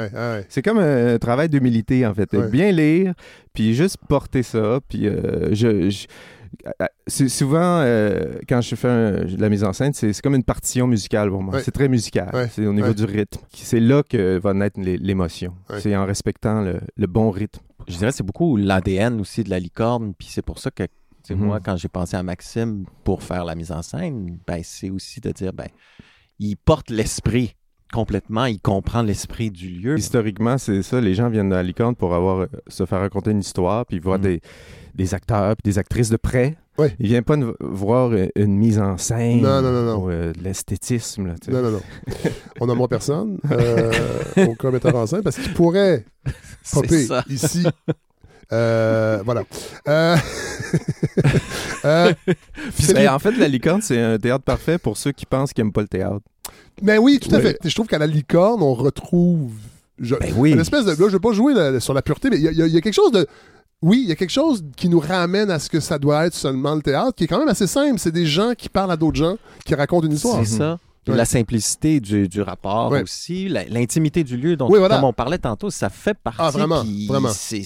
comme 0.63 0.79
un 0.79 1.19
travail 1.19 1.49
d'humilité, 1.49 2.07
en 2.07 2.15
fait. 2.15 2.35
Bien 2.51 2.71
lire, 2.71 3.13
puis 3.53 3.75
juste 3.75 3.97
porter 4.09 4.43
ça. 4.45 4.79
Puis 4.89 5.09
euh, 5.09 5.49
je, 5.53 5.91
je- 5.91 6.07
c'est 7.07 7.29
souvent, 7.29 7.81
euh, 7.81 8.39
quand 8.49 8.61
je 8.61 8.75
fais 8.75 8.89
un- 8.89 9.25
de 9.25 9.41
la 9.41 9.49
mise 9.49 9.65
en 9.65 9.73
scène, 9.73 9.93
c'est 9.95 10.19
comme 10.23 10.35
une 10.35 10.45
partition 10.45 10.87
musicale 10.87 11.31
pour 11.31 11.43
moi. 11.43 11.55
Ouais. 11.55 11.63
C'est 11.63 11.71
très 11.73 11.89
musical. 11.89 12.31
Ouais. 12.35 12.49
C'est 12.49 12.67
au 12.67 12.73
niveau 12.73 12.89
Ouais. 12.89 12.95
du 12.95 13.05
rythme. 13.05 13.41
C'est 13.53 13.81
là 13.81 14.03
que 14.03 14.39
va 14.39 14.55
naître 14.55 14.81
l'é- 14.81 14.99
l'émotion. 14.99 15.55
C'est 15.79 15.95
en 15.97 16.07
respectant 16.07 16.63
le, 16.63 16.81
le 16.97 17.07
bon 17.07 17.31
rythme. 17.31 17.61
Je 17.89 17.97
dirais 17.99 18.11
que 18.11 18.17
c'est 18.17 18.23
beaucoup 18.25 18.57
l'ADN 18.57 19.21
aussi 19.21 19.45
de 19.45 19.51
la 19.51 19.59
licorne, 19.59 20.15
puis 20.19 20.29
c'est 20.31 20.43
pour 20.43 20.59
ça 20.59 20.71
que 20.71 20.85
tu 20.85 20.89
sais, 21.29 21.35
Mhm. 21.35 21.45
moi, 21.47 21.61
quand 21.65 21.77
j'ai 21.77 21.89
pensé 21.89 22.17
à 22.17 22.23
Maxime 22.23 22.85
pour 23.03 23.23
faire 23.23 23.45
la 23.47 23.55
mise 23.55 23.73
en 23.73 23.81
scène, 23.83 24.39
ben, 24.47 24.61
c'est 24.63 24.91
aussi 24.91 25.21
de 25.21 25.31
dire, 25.33 25.53
ben, 25.55 25.69
il 26.39 26.57
porte 26.57 26.91
l'esprit 26.91 27.55
complètement, 27.93 28.45
il 28.47 28.61
comprend 28.61 29.03
l'esprit 29.03 29.51
du 29.51 29.69
lieu. 29.71 29.97
Historiquement, 29.97 30.59
c'est 30.59 30.83
ça. 30.83 31.01
Les 31.01 31.15
gens 31.15 31.29
viennent 31.31 31.53
à 31.53 31.57
la 31.57 31.63
licorne 31.63 31.95
pour 31.95 32.15
avoir, 32.15 32.41
euh, 32.41 32.47
se 32.69 32.85
faire 32.87 33.01
raconter 33.01 33.31
une 33.31 33.39
histoire, 33.41 33.87
puis 33.87 33.99
voir 34.01 34.19
des, 34.19 34.41
des 34.95 35.15
acteurs, 35.15 35.55
des 35.65 35.79
actrices 35.79 36.09
de 36.11 36.17
près. 36.17 36.57
Ouais. 36.79 36.95
Ils 36.99 37.07
viennent 37.07 37.23
pas 37.25 37.37
voir 37.61 38.11
une 38.35 38.57
mise 38.57 38.79
en 38.81 38.97
scène 38.99 39.43
Non, 39.43 39.63
non, 39.63 39.71
non, 39.71 39.97
ou 40.05 40.11
euh, 40.11 40.33
de 40.33 40.43
l'esthétisme. 40.43 41.27
là. 41.29 41.35
Non, 41.49 41.63
non, 41.63 41.71
non. 41.71 41.81
On 42.61 42.67
nommera 42.67 42.89
personne 42.89 43.39
euh, 43.53 43.93
aucun 44.49 44.71
metteur 44.73 44.95
en 44.97 45.07
scène 45.07 45.23
parce 45.23 45.37
qu'il 45.37 45.53
pourrait 45.55 46.05
popper 46.73 47.07
ici. 47.29 47.65
Euh, 48.53 49.21
voilà. 49.25 49.43
Euh, 49.89 50.17
euh, 51.85 52.13
Ben, 52.95 53.09
en 53.09 53.19
fait, 53.19 53.33
la 53.33 53.49
licorne, 53.49 53.83
c'est 53.83 54.01
un 54.01 54.19
théâtre 54.19 54.45
parfait 54.45 54.79
pour 54.79 54.97
ceux 54.97 55.13
qui 55.13 55.27
pensent 55.27 55.53
qu'ils 55.53 55.65
n'aiment 55.65 55.73
pas 55.73 55.83
le 55.83 55.89
théâtre. 55.89 56.21
Mais 56.83 56.99
oui, 56.99 57.21
tout 57.21 57.33
à 57.35 57.39
Oui. 57.39 57.43
fait. 57.43 57.59
Je 57.65 57.75
trouve 57.75 57.87
qu'à 57.87 57.99
la 57.99 58.07
licorne, 58.07 58.63
on 58.63 58.75
retrouve 58.75 59.53
je- 60.01 60.17
Ben 60.17 60.33
oui. 60.37 60.51
une 60.53 60.61
espèce 60.61 60.85
de. 60.85 60.91
Là, 60.91 60.97
je 60.99 61.05
ne 61.05 61.11
veux 61.11 61.21
pas 61.21 61.33
jouer 61.33 61.55
sur 61.81 61.95
la 61.95 62.03
pureté, 62.03 62.29
mais 62.31 62.37
il 62.37 62.43
y, 62.43 62.47
il 62.47 62.53
y 62.59 62.61
il 62.63 62.75
y 62.75 62.77
a 62.77 62.81
quelque 62.81 62.93
chose 62.95 63.13
de. 63.13 63.27
Oui, 63.85 64.01
il 64.05 64.09
y 64.09 64.13
a 64.13 64.17
quelque 64.17 64.31
chose 64.31 64.65
qui 64.77 64.89
nous 64.89 64.99
ramène 64.99 65.51
à 65.51 65.59
ce 65.59 65.69
que 65.69 65.79
ça 65.79 65.99
doit 65.99 66.25
être 66.27 66.35
seulement 66.35 66.75
le 66.75 66.81
théâtre, 66.81 67.15
qui 67.15 67.25
est 67.25 67.27
quand 67.27 67.39
même 67.39 67.49
assez 67.49 67.67
simple. 67.67 67.99
C'est 67.99 68.11
des 68.13 68.25
gens 68.27 68.53
qui 68.57 68.69
parlent 68.71 68.91
à 68.91 68.97
d'autres 68.97 69.19
gens, 69.19 69.37
qui 69.65 69.75
racontent 69.75 70.07
une 70.07 70.15
histoire. 70.15 70.39
C'est 70.45 70.57
ça. 70.57 70.79
Ouais. 71.07 71.15
La 71.17 71.27
simplicité 71.27 72.01
du, 72.01 72.29
du 72.29 72.41
rapport 72.41 72.91
Ouais. 72.91 73.03
aussi, 73.03 73.49
l'intimité 73.69 74.25
du 74.25 74.39
lieu, 74.39 74.57
dont 74.57 74.71
Oui, 74.71 74.79
voilà. 74.79 74.95
comme 74.97 75.05
on 75.05 75.13
parlait 75.13 75.37
tantôt, 75.37 75.69
ça 75.69 75.91
fait 75.91 76.15
partie. 76.15 76.41
Ah, 76.43 76.51
vraiment, 76.51 76.83
vraiment. 77.07 77.29
C'est 77.31 77.63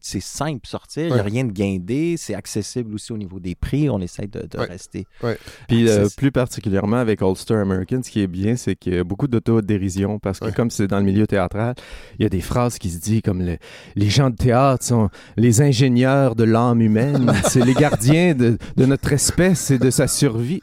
c'est- 0.00 0.20
simple 0.20 0.66
sortir, 0.66 1.06
il 1.08 1.14
n'y 1.14 1.18
a 1.20 1.22
rien 1.22 1.44
de 1.44 1.52
guindé, 1.52 2.16
c'est 2.16 2.34
accessible 2.34 2.94
aussi 2.94 3.12
au 3.12 3.16
niveau 3.18 3.40
des 3.40 3.54
prix, 3.54 3.88
on 3.90 4.00
essaie 4.00 4.26
de, 4.26 4.46
de 4.50 4.58
Ouais. 4.58 4.66
rester. 4.66 5.04
Ouais. 5.22 5.36
Puis 5.68 5.88
euh, 5.88 6.06
plus 6.16 6.30
particulièrement 6.32 6.96
avec 6.98 7.20
Ulster 7.20 7.54
American, 7.54 8.00
ce 8.04 8.10
qui 8.10 8.20
est 8.20 8.26
bien, 8.26 8.56
c'est 8.56 8.76
qu'il 8.76 8.94
y 8.94 8.98
a 8.98 9.04
beaucoup 9.04 9.26
d'autodérision 9.28 10.18
parce 10.18 10.38
que 10.40 10.50
comme 10.50 10.70
c'est 10.70 10.86
dans 10.86 10.98
le 10.98 11.04
milieu 11.04 11.26
théâtral, 11.26 11.74
il 12.18 12.22
y 12.22 12.26
a 12.26 12.28
des 12.28 12.40
phrases 12.40 12.78
qui 12.78 12.90
se 12.90 12.98
disent 13.00 13.22
comme 13.22 13.42
le- 13.42 13.58
les 13.96 14.08
gens 14.08 14.30
de 14.30 14.36
théâtre 14.36 14.84
sont 14.84 15.08
les 15.36 15.60
ingénieurs 15.60 16.34
de 16.36 16.44
l'âme 16.44 16.80
humaine, 16.80 17.32
c'est 17.48 17.64
les 17.64 17.74
gardiens 17.74 18.34
de, 18.34 18.58
de 18.76 18.86
notre 18.86 19.12
espèce 19.12 19.70
et 19.70 19.78
de 19.78 19.90
sa 19.90 20.06
survie. 20.06 20.60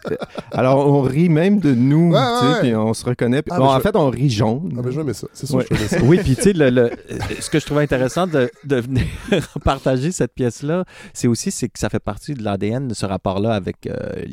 Alors 0.51 0.88
on 0.88 1.01
rit 1.01 1.30
même 1.30 1.59
de 1.59 1.74
nous, 1.74 2.11
Ouais, 2.13 2.20
tu 2.39 2.45
sais, 2.45 2.51
ouais. 2.53 2.59
puis 2.61 2.76
on 2.76 2.93
se 2.93 3.05
reconnaît. 3.05 3.43
Ah, 3.49 3.57
bon, 3.57 3.65
en 3.65 3.78
je- 3.78 3.82
fait, 3.84 3.95
on 3.95 4.09
rit 4.09 4.30
jaune. 4.30 4.74
Ah, 4.78 4.82
ben, 4.82 4.91
je 4.91 5.13
ça. 5.13 5.28
C'est 5.34 5.47
ça. 5.47 5.57
Oui, 6.03 6.20
puis 6.24 6.36
tu 6.36 6.41
sais, 6.43 6.53
le- 6.53 6.70
le- 6.70 6.91
ce 7.39 7.49
que 7.49 7.59
je 7.59 7.65
trouvais 7.65 7.84
intéressant 7.84 8.28
de, 8.28 8.49
de 8.63 8.76
venir 8.78 9.03
partager 9.64 10.12
cette 10.12 10.34
pièce-là, 10.34 10.86
c'est 11.14 11.28
aussi 11.28 11.51
c'est 11.51 11.70
que 11.70 11.80
ça 11.80 11.89
fait 11.89 11.99
partie 11.99 12.34
de 12.34 12.43
l'ADN 12.43 12.88
de 12.88 12.93
ce 12.93 13.05
rapport-là 13.05 13.53
avec 13.53 13.88
euh, 13.88 14.24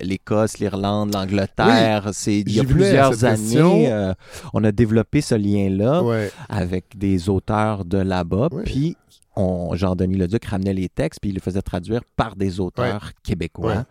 l'Écosse, 0.00 0.58
l'Irlande, 0.58 1.12
l'Angleterre. 1.14 2.10
C'est 2.12 2.40
il 2.40 2.52
y 2.52 2.60
a 2.60 2.64
plusieurs 2.64 3.24
années, 3.24 3.92
euh, 3.92 4.12
on 4.52 4.62
a 4.64 4.72
développé 4.72 5.20
ce 5.20 5.34
lien-là 5.34 6.02
Ouais. 6.02 6.30
avec 6.48 6.96
des 6.96 7.28
auteurs 7.28 7.84
de 7.84 7.98
là-bas, 7.98 8.48
puis 8.64 8.96
Jean-Denis 9.36 10.16
Leduc 10.16 10.44
ramenait 10.44 10.74
les 10.74 10.88
textes, 10.88 11.18
puis 11.20 11.30
il 11.30 11.34
les 11.34 11.40
faisait 11.40 11.60
traduire 11.62 12.02
par 12.16 12.36
des 12.36 12.60
auteurs 12.60 13.10
québécois. 13.24 13.74
Ouais. 13.74 13.82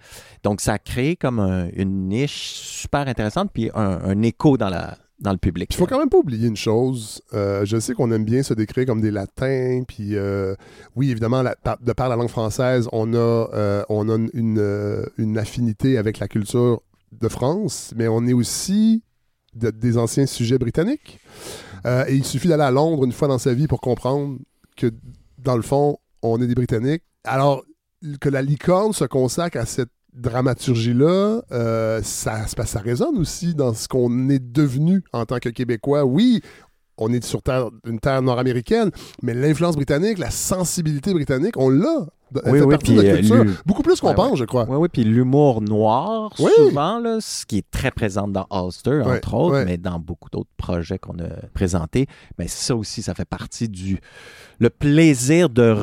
Donc, 0.42 0.62
ça 0.62 0.74
a 0.74 0.78
créé 0.78 1.18
comme 1.18 1.40
un- 1.40 1.68
une 1.76 2.08
niche 2.08 2.54
super 2.54 3.08
intéressante, 3.10 3.50
puis 3.54 3.70
un, 3.76 4.00
un 4.06 4.22
écho 4.22 4.56
dans, 4.58 4.70
la, 4.70 4.96
dans 5.24 5.32
le 5.32 5.38
public. 5.38 5.70
Il 5.74 5.78
faut 5.78 5.88
quand 5.88 5.98
même 5.98 6.10
pas 6.10 6.18
oublier 6.18 6.48
une 6.48 6.58
chose. 6.58 7.22
Euh, 7.34 7.66
je 7.66 7.80
sais 7.80 7.94
qu'on 7.94 8.12
aime 8.12 8.26
bien 8.26 8.44
se 8.44 8.54
décrire 8.54 8.86
comme 8.86 9.02
des 9.02 9.10
latins, 9.10 9.84
puis 9.88 10.16
euh, 10.16 10.54
oui, 10.96 11.10
évidemment, 11.12 11.42
la- 11.42 11.56
par- 11.56 11.80
de 11.80 11.94
par 11.94 12.10
la 12.10 12.16
langue 12.18 12.30
française, 12.30 12.88
on 12.92 13.14
a, 13.14 13.18
euh, 13.18 13.84
on 13.90 14.10
a 14.10 14.18
une, 14.34 15.06
une 15.18 15.38
affinité 15.38 15.98
avec 15.98 16.20
la 16.20 16.28
culture 16.28 16.82
de 17.14 17.28
France, 17.30 17.94
mais 17.96 18.08
on 18.10 18.28
est 18.28 18.34
aussi 18.34 19.02
de- 19.56 19.72
des 19.72 19.98
anciens 19.98 20.26
sujets 20.26 20.58
britanniques. 20.60 21.20
Et 22.08 22.16
il 22.16 22.24
suffit 22.24 22.48
d'aller 22.48 22.64
à 22.64 22.72
Londres 22.72 23.04
une 23.04 23.12
fois 23.12 23.28
dans 23.28 23.38
sa 23.38 23.54
vie 23.54 23.68
pour 23.68 23.82
comprendre 23.82 24.38
que, 24.78 24.90
dans 25.38 25.58
le 25.58 25.62
fond, 25.62 25.98
on 26.22 26.42
est 26.42 26.48
des 26.48 26.56
Britanniques. 26.56 27.04
Alors, 27.26 27.64
que 28.22 28.30
la 28.30 28.42
licorne 28.42 28.94
se 28.94 29.04
consacre 29.06 29.58
à 29.58 29.66
cette 29.66 29.90
dramaturgie-là, 30.16 31.42
euh, 31.52 32.02
ça, 32.04 32.48
ça, 32.48 32.66
ça 32.66 32.80
résonne 32.80 33.18
aussi 33.18 33.54
dans 33.56 33.74
ce 33.74 33.88
qu'on 33.88 34.30
est 34.30 34.40
devenu 34.40 35.04
en 35.14 35.26
tant 35.26 35.40
que 35.40 35.50
Québécois. 35.50 36.06
Oui, 36.06 36.42
on 36.98 37.12
est 37.12 37.24
sur 37.24 37.42
terre, 37.42 37.70
une 37.86 38.00
terre 38.00 38.22
nord-américaine, 38.22 38.92
mais 39.22 39.34
l'influence 39.34 39.76
britannique, 39.76 40.18
la 40.20 40.30
sensibilité 40.32 41.14
britannique, 41.14 41.56
on 41.58 41.70
l'a. 41.70 42.08
Oui, 42.48 42.60
fait 42.60 42.66
oui, 42.66 42.72
partie 42.72 42.96
de 42.96 43.02
puis, 43.02 43.32
euh, 43.32 43.46
Beaucoup 43.64 43.84
plus 43.84 44.00
qu'on 44.00 44.08
Ouais, 44.08 44.16
pense, 44.16 44.32
ouais. 44.32 44.38
je 44.38 44.46
crois. 44.46 44.66
Oui, 44.68 44.76
oui, 44.78 44.88
puis 44.92 45.04
l'humour 45.04 45.62
noir, 45.62 46.34
Oui. 46.40 46.50
souvent, 46.56 46.98
là, 46.98 47.20
ce 47.22 47.46
qui 47.46 47.60
est 47.60 47.70
très 47.70 47.92
présent 47.92 48.28
dans 48.28 48.48
Ulster, 48.52 49.02
Ouais, 49.06 49.18
entre 49.18 49.34
autres, 49.36 49.64
mais 49.66 49.78
dans 49.78 50.00
beaucoup 50.00 50.30
d'autres 50.32 50.50
projets 50.58 50.98
qu'on 50.98 51.20
a 51.20 51.30
présentés, 51.54 52.08
mais 52.40 52.48
ça 52.48 52.76
aussi, 52.76 53.04
ça 53.04 53.14
fait 53.14 53.26
partie 53.26 53.70
du... 53.70 54.00
Le 54.58 54.72
plaisir 54.72 55.50
de... 55.50 55.76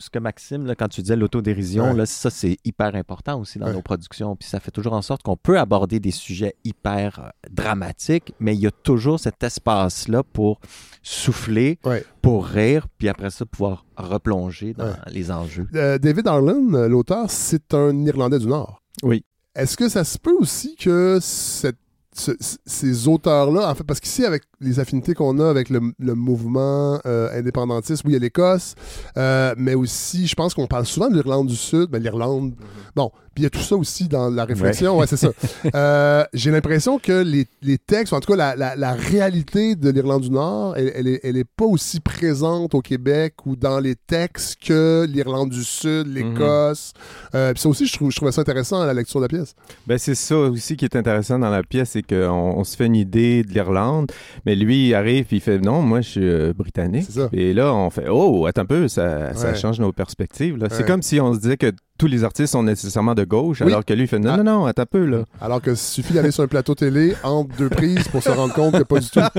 Ce 0.00 0.10
que 0.10 0.18
Maxime, 0.20 0.64
là, 0.64 0.74
quand 0.76 0.88
tu 0.88 1.00
disais 1.02 1.16
l'autodérision, 1.16 1.92
Ouais. 1.92 2.06
ça, 2.06 2.30
c'est 2.30 2.56
hyper 2.64 2.94
important 2.94 3.40
aussi 3.40 3.58
dans 3.58 3.66
Ouais. 3.66 3.72
nos 3.72 3.82
productions. 3.82 4.36
Puis 4.36 4.48
ça 4.48 4.60
fait 4.60 4.70
toujours 4.70 4.92
en 4.92 5.02
sorte 5.02 5.22
qu'on 5.22 5.36
peut 5.36 5.58
aborder 5.58 5.98
des 6.00 6.12
sujets 6.12 6.54
hyper 6.64 7.18
euh, 7.18 7.28
dramatiques, 7.50 8.32
mais 8.38 8.54
il 8.54 8.60
y 8.60 8.66
a 8.66 8.70
toujours 8.70 9.18
cet 9.18 9.42
espace-là 9.42 10.22
pour 10.22 10.60
souffler, 11.02 11.78
Ouais. 11.84 12.04
pour 12.22 12.46
rire, 12.46 12.86
puis 12.98 13.08
après 13.08 13.30
ça, 13.30 13.44
pouvoir 13.46 13.84
replonger 13.96 14.74
dans 14.74 14.94
les 15.10 15.30
enjeux. 15.30 15.66
Euh, 15.74 15.98
David 15.98 16.26
Arlen, 16.28 16.74
euh, 16.74 16.88
l'auteur, 16.88 17.30
c'est 17.30 17.74
un 17.74 18.04
Irlandais 18.06 18.38
du 18.38 18.46
Nord. 18.46 18.82
Oui. 19.02 19.24
Est-ce 19.54 19.76
que 19.76 19.88
ça 19.88 20.04
se 20.04 20.18
peut 20.18 20.36
aussi 20.38 20.76
que 20.76 21.18
cette- 21.20 21.76
ce- 22.20 22.32
ces 22.66 23.08
auteurs-là, 23.08 23.70
en 23.70 23.74
fait, 23.74 23.84
parce 23.84 24.00
qu'ici, 24.00 24.24
avec 24.24 24.42
les 24.60 24.80
affinités 24.80 25.14
qu'on 25.14 25.38
a 25.38 25.48
avec 25.48 25.70
le, 25.70 25.80
le 25.98 26.14
mouvement 26.14 27.00
euh, 27.06 27.28
indépendantiste, 27.38 28.02
oui, 28.04 28.12
il 28.12 28.14
y 28.14 28.16
a 28.16 28.20
l'Écosse, 28.20 28.74
euh, 29.16 29.54
mais 29.56 29.74
aussi, 29.74 30.26
je 30.26 30.34
pense 30.34 30.54
qu'on 30.54 30.66
parle 30.66 30.86
souvent 30.86 31.08
de 31.08 31.14
l'Irlande 31.14 31.46
du 31.46 31.56
Sud, 31.56 31.88
mais 31.92 32.00
l'Irlande, 32.00 32.54
bon, 32.96 33.10
puis 33.34 33.42
il 33.42 33.44
y 33.44 33.46
a 33.46 33.50
tout 33.50 33.60
ça 33.60 33.76
aussi 33.76 34.08
dans 34.08 34.30
la 34.30 34.44
réflexion, 34.44 34.98
ouais, 34.98 35.06
c'est 35.06 35.16
ça. 35.16 35.30
Euh, 35.74 36.24
J'ai 36.32 36.50
l'impression 36.50 36.98
que 36.98 37.22
les, 37.22 37.46
les 37.62 37.78
textes, 37.78 38.12
ou 38.12 38.16
en 38.16 38.20
tout 38.20 38.32
cas 38.32 38.36
la, 38.36 38.56
la- 38.56 38.74
la 38.76 38.92
réalité 38.94 39.76
de 39.76 39.90
l'Irlande 39.90 40.22
du 40.22 40.30
Nord, 40.30 40.76
elle, 40.76 40.92
elle 40.94 41.06
est, 41.08 41.20
elle 41.22 41.36
est 41.36 41.44
pas 41.44 41.64
aussi 41.66 42.00
présente 42.00 42.74
au 42.74 42.80
Québec 42.80 43.34
ou 43.46 43.54
dans 43.54 43.78
les 43.80 43.94
textes 43.94 44.56
que 44.64 45.06
l'Irlande 45.08 45.50
du 45.50 45.62
Sud, 45.64 46.06
l'Écosse. 46.08 46.92
Euh, 47.34 47.52
puis 47.52 47.60
ça 47.62 47.68
aussi, 47.68 47.86
je, 47.86 47.92
trouve, 47.94 48.10
je 48.10 48.16
trouvais 48.16 48.32
ça 48.32 48.40
intéressant 48.40 48.80
à 48.80 48.86
la 48.86 48.94
lecture 48.94 49.20
de 49.20 49.24
la 49.24 49.28
pièce. 49.28 49.54
Ben, 49.86 49.98
c'est 49.98 50.14
ça 50.14 50.36
aussi 50.36 50.76
qui 50.76 50.84
est 50.86 50.96
intéressant 50.96 51.38
dans 51.38 51.50
la 51.50 51.62
pièce, 51.62 51.90
c'est 51.90 52.02
qu'on 52.08 52.54
on 52.56 52.64
se 52.64 52.76
fait 52.76 52.86
une 52.86 52.96
idée 52.96 53.42
de 53.42 53.52
l'Irlande, 53.52 54.10
mais 54.46 54.54
lui, 54.54 54.88
il 54.88 54.94
arrive 54.94 55.26
puis 55.26 55.36
il 55.36 55.40
fait 55.40 55.58
non, 55.58 55.82
moi, 55.82 56.00
je 56.00 56.08
suis 56.08 56.28
euh, 56.28 56.52
britannique. 56.52 57.08
Et 57.32 57.52
là, 57.54 57.74
on 57.74 57.90
fait 57.90 58.08
oh, 58.08 58.46
attends 58.46 58.62
un 58.62 58.66
peu, 58.66 58.88
ça, 58.88 59.32
change 59.54 59.80
nos 59.80 59.92
perspectives. 59.92 60.58
C'est 60.70 60.86
comme 60.86 61.02
si 61.02 61.20
on 61.20 61.34
se 61.34 61.40
disait 61.40 61.56
que 61.56 61.72
tous 61.98 62.06
les 62.06 62.24
artistes 62.24 62.52
sont 62.52 62.62
nécessairement 62.62 63.14
de 63.14 63.24
gauche, 63.24 63.60
Oui. 63.60 63.66
alors 63.72 63.84
que 63.84 63.92
lui, 63.92 64.02
il 64.04 64.08
fait 64.08 64.18
non, 64.18 64.36
non, 64.38 64.44
non, 64.44 64.66
attends 64.66 64.82
un 64.82 64.86
peu, 64.86 65.04
là. 65.04 65.18
Alors 65.40 65.60
que 65.60 65.74
suffit 65.74 66.12
d'aller 66.14 66.30
sur 66.30 66.44
un 66.44 66.46
plateau 66.46 66.74
télé 66.74 67.14
entre 67.24 67.54
deux 67.56 67.68
prises 67.68 68.06
pour 68.08 68.22
se 68.22 68.30
rendre 68.30 68.54
compte 68.54 68.78
que 68.78 68.84
pas 68.84 69.00
du 69.00 69.08
tout. 69.10 69.20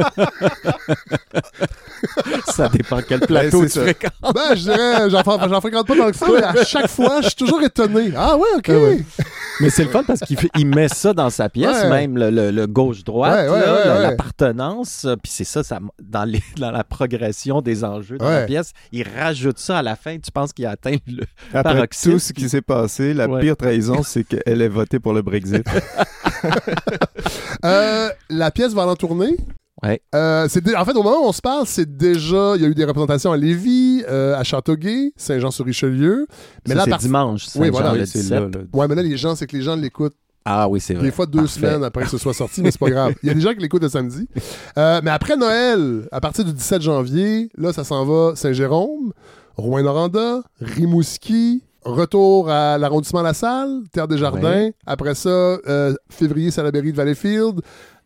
Ça 2.48 2.70
dépend 2.70 3.00
quel 3.08 3.20
plateau 3.22 3.62
Ben, 3.62 3.66
tu 3.68 3.72
ça. 3.74 3.82
fréquentes. 3.82 4.12
Ben, 4.34 4.56
je 4.56 4.62
dirais, 4.64 5.10
j'en 5.10 5.22
fr- 5.22 5.50
j'en 5.50 5.62
fréquente 5.62 5.88
pas 5.88 5.96
tant 5.96 6.12
que 6.12 6.16
ça, 6.18 6.26
mais 6.32 6.44
à 6.44 6.64
chaque 6.66 6.88
fois, 6.88 7.22
je 7.22 7.28
suis 7.28 7.36
toujours 7.36 7.62
étonné. 7.62 8.12
Ah 8.16 8.38
ouais, 8.38 8.48
ok. 8.58 8.72
Mais 9.62 9.70
c'est 9.70 9.84
le 9.84 9.90
fun 9.90 10.04
parce 10.04 10.22
qu'il 10.22 10.38
fait- 10.38 10.50
il 10.58 10.66
met 10.68 10.88
ça 10.88 11.14
dans 11.14 11.30
sa 11.30 11.50
pièce, 11.50 11.84
Ouais. 11.84 11.90
même 11.90 12.18
le, 12.18 12.30
le- 12.30 12.52
le 12.52 12.68
gauche-droite, 12.68 13.50
Ouais, 13.50 13.54
ouais, 13.54 13.60
là, 13.66 13.74
ouais, 13.74 13.86
la- 13.86 13.96
ouais. 13.96 14.02
l'appartenance. 14.04 15.06
Puis 15.22 15.32
c'est 15.34 15.44
ça, 15.44 15.64
ça 15.64 15.80
dans, 16.02 16.24
les, 16.24 16.42
dans 16.58 16.72
la 16.72 16.84
progression 16.86 17.62
des 17.62 17.84
enjeux 17.84 18.18
dans 18.18 18.26
Ouais. 18.28 18.42
la 18.42 18.46
pièce. 18.46 18.72
Il 18.94 19.06
rajoute 19.08 19.60
ça 19.60 19.80
à 19.80 19.82
la 19.82 19.96
fin. 19.96 20.18
Tu 20.18 20.32
penses 20.32 20.54
qu'il 20.54 20.66
a 20.66 20.72
atteint 20.72 20.96
le 21.08 21.24
Après 21.54 21.74
paroxysme. 21.74 22.12
tout 22.14 22.20
ce 22.20 22.34
qui 22.34 22.49
s'est 22.50 22.62
passé, 22.62 23.14
la 23.14 23.28
Ouais. 23.30 23.42
pire 23.42 23.56
trahison, 23.58 24.04
c'est 24.04 24.24
qu'elle 24.24 24.62
ait 24.62 24.68
voté 24.68 25.00
pour 25.00 25.14
le 25.14 25.22
Brexit. 25.22 25.64
Euh, 27.66 28.10
la 28.30 28.52
pièce 28.52 28.74
va 28.74 28.88
en 28.88 28.96
tournée. 28.96 29.36
Ouais. 29.84 30.02
Euh, 30.16 30.48
c'est 30.50 30.64
dé- 30.64 30.76
en 30.76 30.84
fait, 30.86 30.92
au 30.96 31.04
moment 31.04 31.24
où 31.24 31.28
on 31.28 31.32
se 31.34 31.42
parle, 31.42 31.66
c'est 31.66 31.98
déjà. 31.98 32.54
Il 32.56 32.62
y 32.62 32.66
a 32.66 32.68
eu 32.68 32.76
des 32.76 32.86
représentations 32.86 33.32
à 33.32 33.38
Lévis, 33.38 34.04
euh, 34.10 34.36
à 34.38 34.44
Châteauguay, 34.44 35.14
Saint-Jean-sur-Richelieu. 35.18 36.28
Ça, 36.66 36.76
là, 36.76 36.84
c'est 36.86 36.90
par- 36.90 37.00
dimanche, 37.00 37.48
Oui, 37.56 37.70
voilà. 37.70 37.94
le 37.94 38.04
17. 38.04 38.44
Ouais, 38.74 38.88
mais 38.88 38.96
là, 38.96 39.04
les 39.04 39.18
gens, 39.18 39.36
c'est 39.36 39.48
que 39.48 39.56
les 39.56 39.62
gens 39.64 39.76
l'écoutent. 39.76 40.16
Ah 40.46 40.68
oui, 40.70 40.80
c'est 40.80 40.94
vrai. 40.94 41.04
Des 41.04 41.12
fois, 41.12 41.26
deux 41.26 41.40
Parfait. 41.40 41.60
semaines 41.60 41.84
après 41.84 42.04
que 42.04 42.10
ce 42.10 42.18
soit 42.18 42.34
sorti, 42.34 42.62
mais 42.62 42.72
c'est 42.72 42.80
pas 42.80 42.90
grave. 42.90 43.14
Il 43.24 43.28
y 43.28 43.30
a 43.30 43.34
des 43.34 43.42
gens 43.42 43.54
qui 43.54 43.60
l'écoutent 43.60 43.84
le 43.84 43.90
samedi. 43.90 44.28
Euh, 44.78 45.02
mais 45.04 45.12
après 45.12 45.36
Noël, 45.36 46.08
à 46.12 46.22
partir 46.22 46.46
du 46.46 46.54
17 46.54 46.82
janvier, 46.82 47.50
là, 47.58 47.72
ça 47.74 47.84
s'en 47.84 48.06
va 48.06 48.36
Saint-Jérôme, 48.36 49.12
Rouen-Noranda, 49.58 50.42
Rimouski, 50.62 51.64
retour 51.84 52.50
à 52.50 52.78
l'arrondissement 52.78 53.22
La 53.22 53.34
Salle, 53.34 53.84
Terre 53.92 54.08
des 54.08 54.18
Jardins. 54.18 54.42
Ouais. 54.42 54.74
Après 54.86 55.16
ça, 55.16 55.30
euh, 55.30 55.94
février, 56.10 56.52
Salaberry 56.52 56.92
de 56.92 56.98
Valleyfield. 56.98 57.62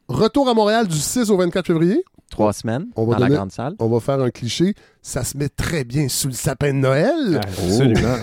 Retour 0.07 0.49
à 0.49 0.53
Montréal 0.53 0.87
du 0.87 0.97
6 0.97 1.29
au 1.29 1.37
24 1.37 1.65
février. 1.67 2.03
Trois 2.33 2.53
semaines 2.53 2.87
On 2.95 3.05
va 3.05 3.13
dans 3.13 3.19
donner- 3.19 3.29
la 3.31 3.35
grande 3.37 3.51
salle. 3.51 3.73
On 3.79 3.87
va 3.89 3.99
faire 3.99 4.19
un 4.19 4.29
cliché. 4.29 4.73
Ça 5.01 5.23
se 5.23 5.37
met 5.37 5.49
très 5.49 5.83
bien 5.83 6.07
sous 6.09 6.27
le 6.27 6.33
sapin 6.33 6.69
de 6.73 6.79
Noël. 6.79 7.39
Absolument. 7.41 8.15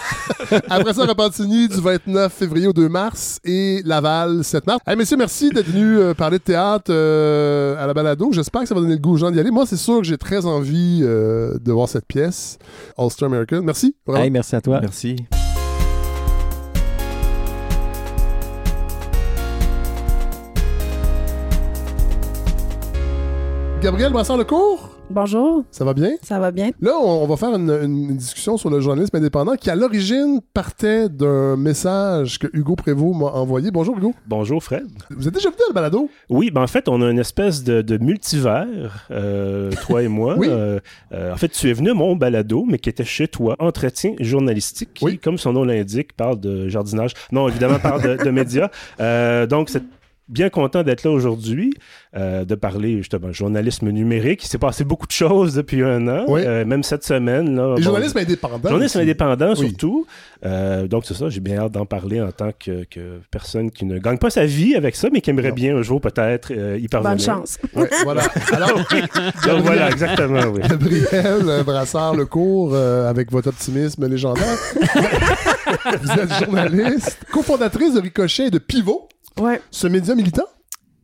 Après 0.70 0.92
ça, 0.94 1.04
Repentigny 1.04 1.66
du 1.68 1.80
29 1.80 2.32
février 2.32 2.66
au 2.68 2.72
2 2.72 2.88
mars 2.88 3.40
et 3.44 3.80
Laval 3.84 4.44
7 4.44 4.66
mars. 4.66 4.80
Hey, 4.86 4.96
messieurs, 4.96 5.16
merci 5.16 5.50
d'être 5.50 5.66
venus 5.66 5.98
euh, 5.98 6.14
parler 6.14 6.38
de 6.38 6.42
théâtre 6.44 6.90
euh, 6.90 7.82
à 7.82 7.86
la 7.86 7.94
balado. 7.94 8.30
J'espère 8.32 8.62
que 8.62 8.68
ça 8.68 8.74
va 8.74 8.80
donner 8.80 8.94
le 8.94 9.00
goût 9.00 9.14
aux 9.14 9.16
gens 9.16 9.30
d'y 9.30 9.40
aller. 9.40 9.50
Moi, 9.50 9.66
c'est 9.66 9.76
sûr 9.76 9.98
que 9.98 10.04
j'ai 10.04 10.18
très 10.18 10.44
envie 10.46 11.00
euh, 11.02 11.58
de 11.58 11.72
voir 11.72 11.88
cette 11.88 12.06
pièce, 12.06 12.58
All-Star 12.98 13.28
American. 13.28 13.62
Merci. 13.62 13.96
Hey, 14.08 14.30
merci 14.30 14.54
à 14.56 14.60
toi. 14.60 14.80
Merci. 14.80 15.16
Gabriel 23.82 24.10
Brassard-Lecourt, 24.10 24.96
Bonjour. 25.10 25.62
ça 25.70 25.84
va 25.84 25.92
bien? 25.94 26.12
Ça 26.22 26.40
va 26.40 26.50
bien? 26.50 26.70
Là, 26.80 26.94
on, 26.98 27.24
va 27.26 27.36
faire 27.36 27.54
une, 27.54 27.70
une 27.70 28.16
discussion 28.16 28.56
sur 28.56 28.70
le 28.70 28.80
journalisme 28.80 29.14
indépendant 29.16 29.54
qui, 29.54 29.70
à 29.70 29.76
l'origine, 29.76 30.40
partait 30.54 31.08
d'un 31.08 31.56
message 31.56 32.38
que 32.38 32.48
Hugo 32.52 32.74
Prévost 32.74 33.16
m'a 33.16 33.26
envoyé. 33.26 33.70
Bonjour, 33.70 33.96
Hugo. 33.96 34.14
Bonjour 34.26 34.64
Fred. 34.64 34.86
Vous 35.10 35.28
êtes 35.28 35.34
déjà 35.34 35.50
venu 35.50 35.60
à 35.62 35.68
la 35.68 35.74
balado? 35.74 36.08
Oui, 36.30 36.50
ben 36.50 36.62
en 36.62 36.66
fait, 36.66 36.88
on 36.88 37.00
a 37.02 37.10
une 37.10 37.18
espèce 37.20 37.62
de, 37.62 37.82
de 37.82 37.98
multivers, 37.98 39.06
euh, 39.10 39.70
toi 39.86 40.02
et 40.02 40.08
moi. 40.08 40.34
Oui. 40.38 40.48
Euh, 40.50 40.80
euh, 41.12 41.32
en 41.32 41.36
fait, 41.36 41.48
tu 41.48 41.70
es 41.70 41.72
venu 41.72 41.90
à 41.90 41.94
mon 41.94 42.16
balado, 42.16 42.64
mais 42.66 42.78
qui 42.78 42.88
était 42.88 43.04
chez 43.04 43.28
toi, 43.28 43.56
Entretien 43.58 44.14
journalistique, 44.18 44.94
qui, 44.94 45.18
comme 45.18 45.38
son 45.38 45.52
nom 45.52 45.64
l'indique, 45.64 46.14
parle 46.14 46.40
de 46.40 46.68
jardinage. 46.68 47.12
Non, 47.30 47.48
évidemment, 47.48 47.78
parle 47.78 48.02
de, 48.02 48.24
de 48.24 48.30
médias. 48.30 48.70
Euh, 49.00 49.46
donc, 49.46 49.68
c'est 49.70 49.82
bien 50.28 50.48
content 50.50 50.82
d'être 50.82 51.04
là 51.04 51.10
aujourd'hui, 51.10 51.72
euh, 52.16 52.44
de 52.44 52.54
parler 52.54 52.96
justement 52.98 53.32
journalisme 53.32 53.88
numérique. 53.90 54.44
Il 54.44 54.48
s'est 54.48 54.58
passé 54.58 54.84
beaucoup 54.84 55.06
de 55.06 55.12
choses 55.12 55.54
depuis 55.54 55.82
un 55.82 56.06
an, 56.08 56.24
Oui. 56.28 56.40
euh, 56.44 56.64
même 56.64 56.82
cette 56.82 57.04
semaine. 57.04 57.54
Là, 57.56 57.74
Et 57.78 57.82
journalisme 57.82 58.18
indépendant 58.18 58.68
Journalisme 58.68 58.98
aussi. 58.98 59.04
indépendant 59.04 59.50
Oui. 59.56 59.68
surtout. 59.68 60.06
Euh, 60.44 60.86
donc 60.88 61.04
c'est 61.06 61.14
ça, 61.14 61.28
j'ai 61.28 61.40
bien 61.40 61.58
hâte 61.58 61.72
d'en 61.72 61.86
parler 61.86 62.20
en 62.20 62.30
tant 62.32 62.50
que, 62.52 62.84
que 62.84 63.20
personne 63.30 63.70
qui 63.70 63.84
ne 63.84 63.98
gagne 63.98 64.18
pas 64.18 64.30
sa 64.30 64.44
vie 64.46 64.74
avec 64.74 64.96
ça, 64.96 65.08
mais 65.12 65.20
qui 65.20 65.30
aimerait 65.30 65.52
bien 65.52 65.76
un 65.76 65.82
jour 65.82 66.00
peut-être 66.00 66.52
euh, 66.52 66.78
y 66.80 66.88
parvenir. 66.88 67.16
Bonne 67.16 67.24
chance. 67.24 67.58
Ouais, 67.74 67.88
voilà. 68.04 68.22
Alors, 68.52 68.76
Donc 69.46 69.62
voilà, 69.64 69.90
exactement, 69.90 70.40
oui. 70.52 70.60
Gabriel 70.68 71.42
euh, 71.48 71.62
Brassard, 71.62 72.14
le 72.14 72.26
cours, 72.26 72.70
euh, 72.74 73.08
avec 73.08 73.30
votre 73.30 73.48
optimisme 73.48 74.06
légendaire. 74.08 74.44
Vous 76.02 76.10
êtes 76.10 76.32
journaliste, 76.44 77.18
cofondatrice 77.32 77.94
de 77.94 78.00
Ricochet 78.00 78.46
et 78.46 78.50
de 78.50 78.58
Pivot, 78.58 79.08
Ouais. 79.38 79.60
ce 79.70 79.86
média 79.86 80.14
militant? 80.14 80.46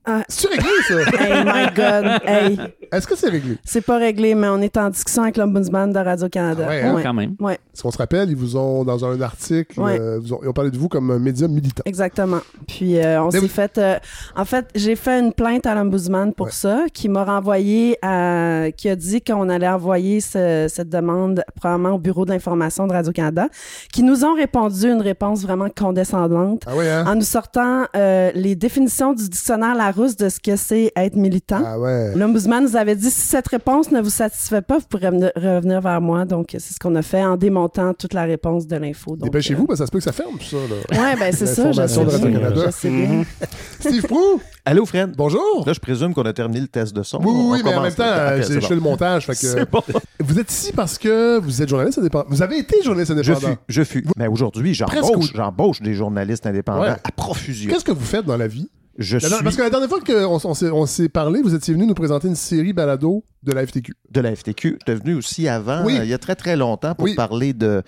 Ah. 0.04 0.22
C'est 0.28 0.48
réglé, 0.48 0.68
ça? 0.88 0.94
Hey 1.20 1.44
my 1.44 1.74
God. 1.74 2.20
Hey. 2.26 2.58
Est-ce 2.90 3.06
que 3.06 3.16
c'est 3.16 3.28
réglé? 3.28 3.56
C'est 3.64 3.80
pas 3.80 3.98
réglé, 3.98 4.34
mais 4.34 4.48
on 4.48 4.60
est 4.60 4.76
en 4.76 4.90
discussion 4.90 5.22
avec 5.22 5.36
l'Ombudsman 5.36 5.92
de 5.92 5.98
Radio-Canada. 5.98 6.64
Ah 6.66 6.70
ouais, 6.70 6.82
hein? 6.82 7.00
Quand 7.02 7.14
même. 7.14 7.36
Ouais, 7.40 7.54
Est-ce 7.72 7.82
qu'on 7.82 7.90
se 7.92 7.98
rappelle, 7.98 8.28
ils 8.28 8.36
vous 8.36 8.56
ont, 8.56 8.84
dans 8.84 9.04
un 9.04 9.20
article, 9.20 9.80
Ouais. 9.80 9.98
euh, 10.00 10.18
vous 10.20 10.34
ont- 10.34 10.40
ils 10.42 10.48
ont 10.48 10.52
parlé 10.52 10.70
de 10.72 10.76
vous 10.76 10.88
comme 10.88 11.10
un 11.12 11.18
média 11.18 11.46
militant. 11.48 11.82
exactement. 11.86 12.40
Puis 12.66 12.98
euh, 12.98 13.22
on 13.22 13.30
s'est 13.30 13.38
vous- 13.38 13.48
fait. 13.48 13.78
euh, 13.78 13.96
en 14.36 14.44
fait, 14.44 14.66
j'ai 14.74 14.96
fait 14.96 15.20
une 15.20 15.32
plainte 15.32 15.66
à 15.66 15.74
l'Ombudsman 15.74 16.34
pour 16.34 16.50
ça, 16.50 16.84
qui 16.92 17.08
m'a 17.08 17.24
renvoyé 17.24 17.96
à. 18.02 18.66
qui 18.76 18.88
a 18.88 18.96
dit 18.96 19.22
qu'on 19.22 19.48
allait 19.48 19.68
envoyer 19.68 20.20
ce- 20.20 20.66
cette 20.68 20.88
demande 20.88 21.44
probablement 21.54 21.94
au 21.94 21.98
bureau 21.98 22.24
de 22.24 22.30
l'information 22.32 22.86
de 22.88 22.92
Radio-Canada, 22.92 23.48
qui 23.92 24.02
nous 24.02 24.24
ont 24.24 24.34
répondu 24.34 24.90
une 24.90 25.00
réponse 25.00 25.42
vraiment 25.42 25.68
condescendante. 25.70 26.62
Ah 26.66 26.74
ouais, 26.76 26.90
hein? 26.90 27.04
En 27.06 27.14
nous 27.14 27.20
sortant 27.22 27.84
euh, 27.96 28.30
les 28.34 28.56
définitions 28.56 29.12
du 29.12 29.28
dictionnaire 29.28 29.76
De 29.92 30.28
ce 30.28 30.40
que 30.40 30.56
c'est 30.56 30.90
être 30.96 31.16
militant. 31.16 31.62
Ah 31.66 31.78
ouais. 31.78 32.14
L'Ombudsman 32.16 32.64
nous 32.64 32.76
avait 32.76 32.96
dit 32.96 33.10
si 33.10 33.20
cette 33.20 33.48
réponse 33.48 33.90
ne 33.90 34.00
vous 34.00 34.10
satisfait 34.10 34.62
pas, 34.62 34.78
vous 34.78 34.86
pourrez 34.88 35.08
revenir- 35.08 35.80
vers 35.80 36.00
moi. 36.00 36.24
Donc, 36.24 36.48
c'est 36.52 36.60
ce 36.74 36.78
qu'on 36.78 36.94
a 36.96 37.02
fait 37.02 37.22
en 37.22 37.36
démontant 37.36 37.92
toute 37.94 38.14
la 38.14 38.22
réponse 38.22 38.66
de 38.66 38.76
l'info. 38.76 39.16
Dépêchez-vous, 39.16 39.66
parce 39.66 39.78
que 39.80 39.84
ça 39.84 39.86
se 39.86 39.90
peut 39.92 39.98
que 39.98 40.04
ça 40.04 40.12
ferme, 40.12 40.38
tout 40.38 40.44
ça. 40.44 40.56
Là. 40.56 41.00
Ouais, 41.02 41.16
ben 41.18 41.32
c'est 41.32 41.46
ça, 41.46 41.70
je 41.72 41.86
sais 41.86 42.04
de 42.04 42.26
bien. 42.28 42.54
Je 42.66 42.70
sais 42.70 42.88
bien. 42.90 43.24
Steve 43.80 44.02
Prou, 44.06 44.40
Allô, 44.64 44.86
Fred? 44.86 45.14
bonjour. 45.16 45.64
Là, 45.66 45.72
je 45.72 45.80
présume 45.80 46.14
qu'on 46.14 46.22
a 46.22 46.32
terminé 46.32 46.60
le 46.60 46.68
test 46.68 46.94
de 46.94 47.02
son. 47.02 47.18
Oui, 47.18 47.26
oui, 47.34 47.60
On 47.62 47.68
mais 47.68 47.74
en 47.74 47.82
même 47.82 47.92
temps, 47.94 48.04
euh, 48.06 48.38
bon. 48.38 48.60
fait 48.60 48.74
le 48.74 48.80
montage. 48.80 49.26
Fait 49.26 49.32
que, 49.32 49.38
C'est 49.38 49.70
bon. 49.70 49.82
Vous 50.20 50.38
êtes 50.38 50.50
ici 50.52 50.72
parce 50.72 50.98
que 50.98 51.38
vous 51.40 51.60
êtes 51.62 51.68
journaliste 51.68 51.98
indépendant. 51.98 52.26
Vous 52.28 52.42
avez 52.42 52.58
été 52.58 52.76
journaliste 52.84 53.12
Je 53.22 53.32
indépendant. 53.32 53.54
fus, 53.54 53.58
je 53.68 53.82
fus. 53.82 54.04
Mais 54.16 54.28
aujourd'hui, 54.28 54.72
j'embauche, 54.72 55.16
au- 55.16 55.22
j'embauche 55.34 55.82
des 55.82 55.94
journalistes 55.94 56.46
indépendants 56.46 56.82
Ouais. 56.82 56.90
à 56.90 57.10
profusion. 57.16 57.70
Qu'est-ce 57.72 57.84
que 57.84 57.90
vous 57.92 58.04
faites 58.04 58.24
dans 58.24 58.36
la 58.36 58.46
vie? 58.46 58.70
Je 58.98 59.18
suis 59.18 59.30
Parce 59.42 59.56
que 59.56 59.62
la 59.62 59.70
dernière 59.70 59.88
fois 59.88 60.00
qu'on 60.00 60.40
on 60.44 60.54
s'est- 60.54 60.70
on 60.70 60.84
s'est 60.86 61.08
parlé, 61.08 61.40
vous 61.42 61.54
étiez 61.54 61.72
venu 61.72 61.86
nous 61.86 61.94
présenter 61.94 62.28
une 62.28 62.34
série 62.36 62.72
balado 62.74 63.24
de 63.42 63.52
la 63.52 63.66
FTQ. 63.66 63.94
de 64.10 64.20
la 64.20 64.36
FTQ. 64.36 64.78
Je 64.86 64.92
suis 64.92 65.00
venu 65.00 65.14
aussi 65.14 65.48
avant, 65.48 65.84
Oui. 65.84 65.96
euh, 65.98 66.04
il 66.04 66.10
y 66.10 66.14
a 66.14 66.18
très 66.18 66.34
très 66.36 66.54
longtemps, 66.56 66.94
pour 66.94 67.04
Oui. 67.06 67.14
parler 67.14 67.54
de 67.54 67.82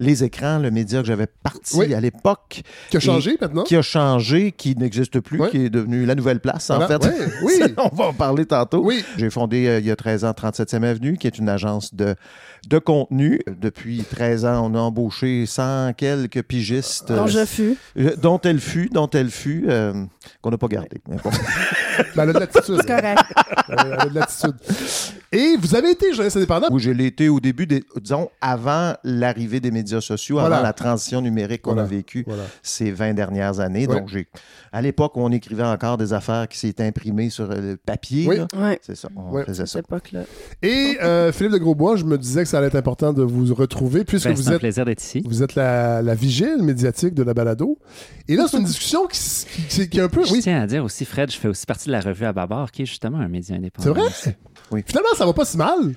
les 0.00 0.24
écrans, 0.24 0.58
le 0.58 0.70
média 0.72 1.00
que 1.00 1.06
j'avais 1.06 1.28
parti 1.28 1.76
Oui. 1.76 1.94
à 1.94 2.00
l'époque. 2.00 2.62
Qui 2.90 2.96
a 2.96 3.00
changé 3.00 3.38
maintenant? 3.40 3.62
Qui 3.62 3.76
a 3.76 3.82
changé, 3.82 4.50
qui 4.52 4.74
n'existe 4.76 5.20
plus, 5.20 5.40
qui 5.50 5.66
est 5.66 5.70
devenu 5.70 6.04
la 6.04 6.14
nouvelle 6.16 6.40
place, 6.40 6.68
en 6.70 6.78
Voilà. 6.78 6.98
fait. 6.98 7.30
Oui. 7.44 7.54
On 7.78 7.94
va 7.94 8.06
en 8.06 8.12
parler 8.12 8.44
tantôt. 8.44 8.82
Oui. 8.84 9.04
J'ai 9.16 9.30
fondé 9.30 9.66
euh, 9.68 9.78
il 9.78 9.86
y 9.86 9.90
a 9.92 9.96
13 9.96 10.24
ans 10.24 10.32
37e 10.32 10.82
Avenue, 10.84 11.16
qui 11.16 11.26
est 11.28 11.38
une 11.38 11.48
agence 11.48 11.94
de, 11.94 12.16
de 12.68 12.78
contenu. 12.78 13.40
Depuis 13.60 14.04
13 14.04 14.44
ans, 14.44 14.70
on 14.70 14.74
a 14.74 14.78
embauché 14.78 15.46
100 15.46 15.94
quelques 15.96 16.42
pigistes. 16.42 17.10
Dont 17.10 17.24
euh, 17.24 17.26
je 17.26 17.44
fus. 17.44 17.76
euh, 17.98 18.14
dont 18.20 18.40
elle 18.42 18.60
fut, 18.60 18.88
dont 18.90 19.08
elle 19.10 19.30
fut, 19.30 19.64
euh, 19.68 20.04
qu'on 20.42 20.50
n'a 20.50 20.58
pas 20.58 20.68
gardé. 20.68 21.00
Mais 21.08 21.16
bon. 21.22 21.30
Ben, 22.14 22.22
elle 22.22 22.30
a 22.30 22.32
de 22.34 22.38
l'attitude. 22.38 22.76
C'est 22.80 22.86
correct. 22.86 23.18
Elle 23.70 23.92
a 23.92 24.06
de 24.06 24.14
l'attitude. 24.14 24.54
Et 25.32 25.56
vous 25.60 25.74
avez 25.74 25.90
été 25.90 26.10
journaliste 26.12 26.36
indépendant. 26.36 26.68
Où 26.70 26.78
je 26.78 26.90
l'ai 26.90 27.06
été 27.06 27.28
au 27.28 27.40
début, 27.40 27.66
des, 27.66 27.82
disons, 28.00 28.30
avant 28.40 28.94
l'arrivée 29.02 29.58
des 29.58 29.72
médias 29.72 30.00
sociaux, 30.00 30.38
Voilà. 30.38 30.56
avant 30.58 30.64
la 30.64 30.72
transition 30.72 31.20
numérique 31.20 31.62
qu'on 31.62 31.72
Voilà. 31.72 31.88
a 31.88 31.90
vécue 31.90 32.22
Voilà. 32.24 32.44
ces 32.62 32.92
20 32.92 33.14
dernières 33.14 33.58
années. 33.58 33.88
Ouais. 33.88 33.98
Donc, 33.98 34.08
j'ai, 34.10 34.28
à 34.72 34.80
l'époque, 34.80 35.16
on 35.16 35.32
écrivait 35.32 35.64
encore 35.64 35.96
des 35.98 36.12
affaires 36.12 36.46
qui 36.46 36.56
s'étaient 36.56 36.84
imprimées 36.86 37.30
sur 37.30 37.50
euh, 37.50 37.72
le 37.72 37.76
papier. 37.76 38.26
Oui. 38.28 38.38
Ouais. 38.56 38.78
C'est 38.80 38.94
ça, 38.96 39.08
on 39.16 39.32
Ouais. 39.32 39.44
faisait 39.44 39.66
ça. 39.66 39.78
Cette 39.78 39.86
époque-là. 39.86 40.20
Et 40.62 40.98
euh, 41.02 41.32
Philippe 41.32 41.52
de 41.54 41.58
Grosbois, 41.58 41.96
je 41.96 42.04
me 42.04 42.16
disais 42.16 42.44
que 42.44 42.48
ça 42.48 42.57
allait 42.58 42.66
être 42.68 42.74
important 42.76 43.12
de 43.12 43.22
vous 43.22 43.54
retrouver 43.54 44.04
puisque 44.04 44.26
Ben, 44.28 44.34
vous 44.34 44.42
c'est 44.42 44.48
un 44.50 44.52
êtes 44.52 44.58
plaisir 44.60 44.84
d'être 44.84 45.02
ici. 45.02 45.22
Vous 45.26 45.42
êtes 45.42 45.54
la, 45.54 46.02
la 46.02 46.14
vigile 46.14 46.58
médiatique 46.62 47.14
de 47.14 47.22
la 47.22 47.34
balado. 47.34 47.78
Et 48.28 48.36
là, 48.36 48.46
c'est 48.50 48.58
une 48.58 48.64
discussion 48.64 49.06
qui, 49.06 49.18
qui- 49.68 49.88
qui 49.88 49.98
est 49.98 50.02
un 50.02 50.08
peu. 50.08 50.24
Je 50.24 50.32
Oui, 50.32 50.40
tiens 50.42 50.60
à 50.62 50.66
dire 50.66 50.84
aussi, 50.84 51.04
Fred, 51.04 51.30
je 51.32 51.36
fais 51.38 51.48
aussi 51.48 51.64
partie 51.66 51.86
de 51.86 51.92
la 51.92 52.00
revue 52.00 52.24
à 52.26 52.32
Babar, 52.32 52.70
qui 52.70 52.82
est 52.82 52.86
justement 52.86 53.18
un 53.18 53.28
média 53.28 53.56
indépendant. 53.56 53.94
c'est 54.12 54.36
vrai? 54.70 54.84
Finalement, 54.86 55.08
ça 55.16 55.24
va 55.26 55.32
pas 55.32 55.44
si 55.44 55.56
mal. 55.56 55.94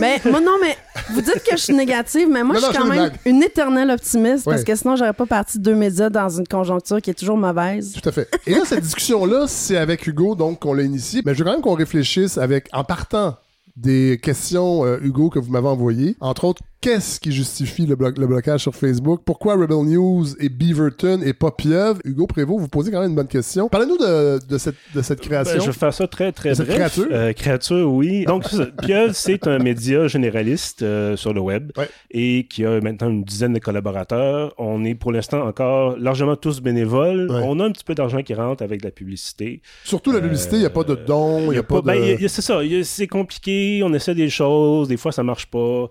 Ben, 0.00 0.18
moi, 0.30 0.40
non, 0.40 0.52
mais 0.60 0.76
vous 1.10 1.20
dites 1.20 1.42
que 1.48 1.52
je 1.56 1.62
suis 1.62 1.74
négative, 1.74 2.26
mais 2.30 2.42
moi, 2.42 2.54
Non, 2.54 2.60
je 2.60 2.66
non, 2.66 2.72
suis 2.72 2.80
quand 2.80 2.86
je 2.94 3.00
même 3.00 3.10
une 3.26 3.42
éternelle 3.42 3.90
optimiste 3.90 4.44
parce 4.46 4.64
que 4.64 4.74
sinon, 4.74 4.96
j'aurais 4.96 5.12
pas 5.12 5.26
parti 5.26 5.58
de 5.58 5.62
deux 5.62 5.74
médias 5.74 6.08
dans 6.10 6.28
une 6.30 6.46
conjoncture 6.48 7.00
qui 7.00 7.10
est 7.10 7.14
toujours 7.14 7.36
mauvaise. 7.36 7.92
Tout 7.92 8.08
à 8.08 8.12
fait. 8.12 8.28
Et 8.46 8.52
là, 8.54 8.62
cette 8.64 8.80
discussion-là, 8.80 9.44
c'est 9.48 9.76
avec 9.76 10.06
Hugo, 10.06 10.34
donc, 10.34 10.60
qu'on 10.60 10.72
l'a 10.72 10.82
initiée. 10.82 11.22
Mais 11.24 11.34
je 11.34 11.38
veux 11.40 11.44
quand 11.44 11.52
même 11.52 11.60
qu'on 11.60 11.74
réfléchisse 11.74 12.38
avec, 12.38 12.68
en 12.72 12.84
partant 12.84 13.36
des 13.76 14.18
questions, 14.22 14.84
euh, 14.84 14.98
Hugo, 15.02 15.30
que 15.30 15.38
vous 15.38 15.50
m'avez 15.50 15.68
envoyées. 15.68 16.16
Entre 16.20 16.44
autres, 16.44 16.62
qu'est-ce 16.82 17.18
qui 17.20 17.32
justifie 17.32 17.86
le, 17.86 17.96
blo- 17.96 18.18
le 18.18 18.26
blocage 18.26 18.60
sur 18.60 18.74
Facebook? 18.74 19.22
Pourquoi 19.24 19.54
Rebel 19.54 19.84
News 19.90 20.26
et 20.40 20.48
Beaverton 20.50 21.20
et 21.24 21.32
pas 21.32 21.50
Pieuvre? 21.52 22.00
Hugo 22.04 22.26
Prévost, 22.26 22.60
vous 22.60 22.68
posez 22.68 22.90
quand 22.90 23.00
même 23.00 23.10
une 23.10 23.16
bonne 23.16 23.28
question. 23.28 23.68
Parlez-nous 23.68 23.96
de, 23.96 24.38
de 24.46 24.58
cette, 24.58 24.74
de 24.94 25.00
cette 25.00 25.20
création. 25.20 25.54
Ben, 25.58 25.60
je 25.62 25.66
vais 25.70 25.72
faire 25.78 25.94
ça 25.94 26.06
très, 26.06 26.32
très 26.32 26.52
bref. 26.54 26.68
créature? 26.68 27.06
Euh, 27.10 27.32
créature, 27.32 27.90
oui. 27.90 28.24
Donc. 28.26 28.44
Pieuvre, 28.82 29.14
c'est 29.14 29.46
un 29.46 29.58
média 29.58 30.08
généraliste 30.08 30.82
euh, 30.82 31.16
sur 31.16 31.32
le 31.32 31.40
web 31.40 31.70
et 32.10 32.46
qui 32.50 32.64
a 32.66 32.80
maintenant 32.80 33.08
une 33.10 33.22
dizaine 33.24 33.52
de 33.52 33.58
collaborateurs. 33.60 34.52
On 34.58 34.84
est 34.84 34.94
pour 34.96 35.12
l'instant 35.12 35.46
encore 35.46 35.96
largement 35.98 36.36
tous 36.36 36.60
bénévoles. 36.60 37.28
On 37.30 37.60
a 37.60 37.64
un 37.64 37.70
petit 37.70 37.84
peu 37.84 37.94
d'argent 37.94 38.22
qui 38.22 38.34
rentre 38.34 38.62
avec 38.62 38.82
la 38.84 38.90
publicité. 38.90 39.62
Surtout 39.84 40.10
la 40.10 40.20
publicité, 40.20 40.56
il 40.56 40.60
n'y 40.60 40.66
a 40.66 40.70
pas 40.70 40.82
de 40.84 40.94
dons, 40.96 41.42
il 41.46 41.50
n'y 41.50 41.58
a, 41.58 41.62
pas, 41.62 41.80
ben, 41.80 41.94
de... 42.18 42.24
a- 42.24 42.28
c'est 42.28 42.42
ça, 42.42 42.60
c'est 42.82 43.06
compliqué, 43.06 43.82
on 43.84 43.94
essaie 43.94 44.14
des 44.14 44.28
choses, 44.28 44.88
des 44.88 44.96
fois 44.96 45.12
ça 45.12 45.22
marche 45.22 45.46
pas. 45.46 45.86